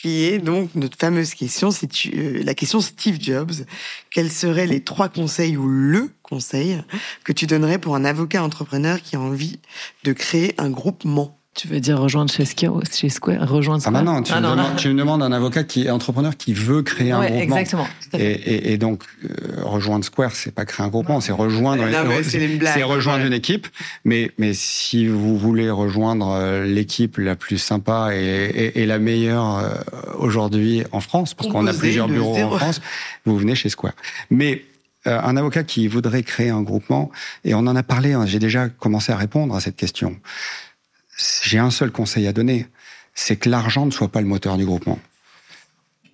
qui 0.00 0.24
est 0.24 0.38
donc 0.38 0.74
notre 0.74 0.96
fameuse 0.96 1.34
question, 1.34 1.70
c'est 1.70 1.90
euh, 2.06 2.42
la 2.42 2.54
question 2.54 2.80
Steve 2.80 3.18
Jobs. 3.20 3.52
Quels 4.10 4.30
seraient 4.30 4.66
les 4.66 4.82
trois 4.82 5.08
conseils 5.08 5.56
ou 5.56 5.66
le 5.66 6.10
conseil 6.22 6.82
que 7.24 7.32
tu 7.32 7.46
donnerais 7.46 7.78
pour 7.78 7.94
un 7.94 8.04
avocat 8.04 8.42
entrepreneur 8.42 9.02
qui 9.02 9.16
a 9.16 9.20
envie 9.20 9.58
de 10.04 10.12
créer 10.12 10.54
un 10.58 10.70
groupement? 10.70 11.39
Tu 11.56 11.66
veux 11.66 11.80
dire 11.80 11.98
rejoindre 11.98 12.30
chez 12.32 12.44
Square, 12.44 12.80
chez 12.92 13.08
Square 13.08 13.48
rejoindre 13.48 13.82
Ah 13.84 13.90
bah 13.90 14.02
non, 14.02 14.22
tu, 14.22 14.32
me, 14.32 14.40
demandes, 14.40 14.76
tu 14.76 14.88
me 14.88 14.94
demandes 14.94 15.20
un 15.24 15.32
avocat 15.32 15.64
qui 15.64 15.84
est 15.86 15.90
entrepreneur 15.90 16.36
qui 16.36 16.52
veut 16.54 16.82
créer 16.82 17.10
un 17.10 17.18
Ouais, 17.18 17.26
groupement. 17.26 17.56
exactement. 17.56 17.86
tout 18.08 18.16
à 18.16 18.20
Et, 18.20 18.22
fait. 18.22 18.50
et, 18.52 18.72
et 18.72 18.78
donc, 18.78 19.02
euh, 19.24 19.28
rejoindre 19.64 20.04
Square, 20.04 20.36
c'est 20.36 20.54
pas 20.54 20.64
créer 20.64 20.86
un 20.86 20.88
groupement, 20.88 21.20
c'est 21.20 21.32
rejoindre, 21.32 21.84
Non, 21.86 22.20
c'est 22.22 22.44
une 22.52 22.58
blague. 22.58 22.72
c'est 22.74 22.84
rejoindre 22.84 23.22
Ouais. 23.22 23.26
une 23.26 23.32
équipe. 23.32 23.66
Mais, 24.04 24.30
mais 24.38 24.54
si 24.54 25.08
vous 25.08 25.36
voulez 25.36 25.70
rejoindre 25.70 26.28
euh, 26.30 26.64
l'équipe 26.66 27.18
la 27.18 27.34
plus 27.34 27.58
sympa 27.58 28.10
et, 28.14 28.18
et, 28.18 28.82
et 28.82 28.86
la 28.86 29.00
meilleure 29.00 29.58
euh, 29.58 29.74
aujourd'hui 30.18 30.84
en 30.92 31.00
France, 31.00 31.34
parce 31.34 31.50
qu'on 31.50 31.66
a 31.66 31.74
plusieurs 31.74 32.06
bureaux 32.06 32.36
zéro. 32.36 32.54
en 32.54 32.58
France, 32.58 32.80
vous 33.26 33.36
venez 33.36 33.56
chez 33.56 33.70
Square. 33.70 33.94
Mais 34.30 34.64
euh, 35.08 35.20
un 35.20 35.36
avocat 35.36 35.64
qui 35.64 35.88
voudrait 35.88 36.22
créer 36.22 36.50
un 36.50 36.62
groupement, 36.62 37.10
et 37.44 37.54
on 37.54 37.58
en 37.66 37.74
a 37.74 37.82
parlé, 37.82 38.12
hein, 38.12 38.24
j'ai 38.24 38.38
déjà 38.38 38.68
commencé 38.68 39.10
à 39.10 39.16
répondre 39.16 39.56
à 39.56 39.60
cette 39.60 39.76
question. 39.76 40.16
J'ai 41.42 41.58
un 41.58 41.70
seul 41.70 41.90
conseil 41.90 42.26
à 42.26 42.32
donner, 42.32 42.66
c'est 43.14 43.36
que 43.36 43.48
l'argent 43.48 43.86
ne 43.86 43.90
soit 43.90 44.08
pas 44.08 44.20
le 44.20 44.26
moteur 44.26 44.56
du 44.56 44.64
groupement. 44.64 44.98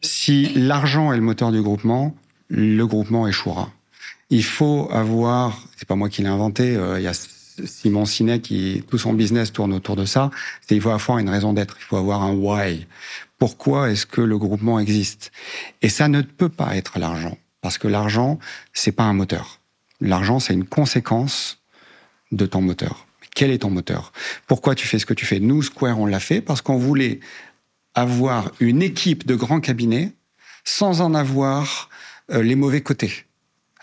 Si 0.02 0.52
l'argent 0.54 1.12
est 1.12 1.16
le 1.16 1.22
moteur 1.22 1.52
du 1.52 1.62
groupement, 1.62 2.14
le 2.48 2.86
groupement 2.86 3.26
échouera. 3.26 3.70
Il 4.30 4.44
faut 4.44 4.88
avoir, 4.92 5.64
c'est 5.76 5.86
pas 5.86 5.96
moi 5.96 6.08
qui 6.08 6.22
l'ai 6.22 6.28
inventé, 6.28 6.76
euh, 6.76 6.98
il 6.98 7.04
y 7.04 7.08
a 7.08 7.14
Simon 7.64 8.04
Sinek 8.04 8.42
qui 8.42 8.84
tout 8.88 8.98
son 8.98 9.12
business 9.12 9.52
tourne 9.52 9.72
autour 9.72 9.96
de 9.96 10.04
ça. 10.04 10.30
C'est 10.66 10.74
il 10.74 10.80
faut 10.80 10.90
avoir 10.90 11.18
une 11.18 11.30
raison 11.30 11.52
d'être, 11.52 11.76
il 11.78 11.84
faut 11.84 11.96
avoir 11.96 12.22
un 12.22 12.32
why. 12.32 12.86
Pourquoi 13.38 13.90
est-ce 13.90 14.06
que 14.06 14.20
le 14.20 14.38
groupement 14.38 14.78
existe? 14.78 15.32
Et 15.82 15.88
ça 15.88 16.08
ne 16.08 16.22
peut 16.22 16.48
pas 16.48 16.76
être 16.76 16.98
l'argent, 16.98 17.38
parce 17.60 17.78
que 17.78 17.88
l'argent 17.88 18.38
c'est 18.72 18.92
pas 18.92 19.04
un 19.04 19.12
moteur. 19.12 19.60
L'argent 20.00 20.40
c'est 20.40 20.54
une 20.54 20.66
conséquence 20.66 21.58
de 22.32 22.46
ton 22.46 22.60
moteur. 22.60 23.05
Quel 23.36 23.50
est 23.50 23.58
ton 23.58 23.70
moteur? 23.70 24.12
Pourquoi 24.46 24.74
tu 24.74 24.86
fais 24.88 24.98
ce 24.98 25.04
que 25.04 25.12
tu 25.12 25.26
fais? 25.26 25.40
Nous, 25.40 25.62
Square, 25.62 26.00
on 26.00 26.06
l'a 26.06 26.20
fait 26.20 26.40
parce 26.40 26.62
qu'on 26.62 26.78
voulait 26.78 27.20
avoir 27.94 28.50
une 28.60 28.82
équipe 28.82 29.26
de 29.26 29.34
grands 29.34 29.60
cabinets 29.60 30.12
sans 30.64 31.02
en 31.02 31.12
avoir 31.12 31.90
euh, 32.32 32.42
les 32.42 32.54
mauvais 32.54 32.80
côtés, 32.80 33.26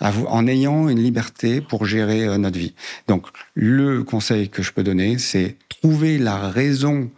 en 0.02 0.48
ayant 0.48 0.90
une 0.90 1.00
liberté 1.00 1.62
pour 1.62 1.86
gérer 1.86 2.24
euh, 2.24 2.40
notre 2.40 2.58
vie. 2.58 2.74
Donc, 3.08 3.28
le 3.54 4.04
conseil 4.04 4.50
que 4.50 4.64
je 4.64 4.74
peux 4.74 4.84
donner, 4.84 5.20
c'est 5.20 5.56
trouver 5.70 6.18
la 6.18 6.50
raison 6.50 7.12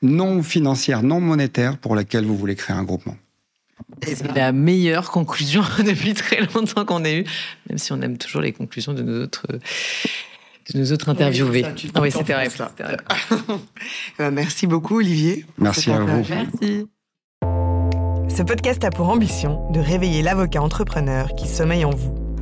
non 0.00 0.44
financière, 0.44 1.02
non 1.02 1.20
monétaire 1.20 1.76
pour 1.76 1.96
laquelle 1.96 2.24
vous 2.24 2.36
voulez 2.36 2.54
créer 2.54 2.76
un 2.76 2.84
groupement. 2.84 3.16
C'est 4.04 4.32
la 4.32 4.52
meilleure 4.52 5.10
conclusion 5.10 5.64
depuis 5.84 6.14
très 6.14 6.40
longtemps 6.54 6.84
qu'on 6.84 7.04
ait 7.04 7.18
eue, 7.18 7.24
même 7.68 7.78
si 7.78 7.92
on 7.92 8.00
aime 8.00 8.16
toujours 8.16 8.42
les 8.42 8.52
conclusions 8.52 8.94
de 8.94 9.02
nos 9.02 9.24
autres, 9.24 9.44
de 10.72 10.78
nos 10.78 10.92
autres 10.92 11.08
interviewés. 11.08 11.64
ah 11.94 12.00
oui, 12.00 12.10
c'est 12.10 12.24
terrible. 12.24 12.54
Euh, 14.20 14.30
Merci 14.30 14.66
beaucoup 14.66 14.98
Olivier. 14.98 15.46
Merci 15.58 15.90
à 15.90 16.00
vous. 16.00 16.22
Merci. 16.28 16.86
Ce 18.28 18.42
podcast 18.42 18.84
a 18.84 18.90
pour 18.90 19.08
ambition 19.08 19.70
de 19.72 19.80
réveiller 19.80 20.22
l'avocat 20.22 20.62
entrepreneur 20.62 21.34
qui 21.34 21.48
sommeille 21.48 21.84
en 21.84 21.90
vous. 21.90 22.19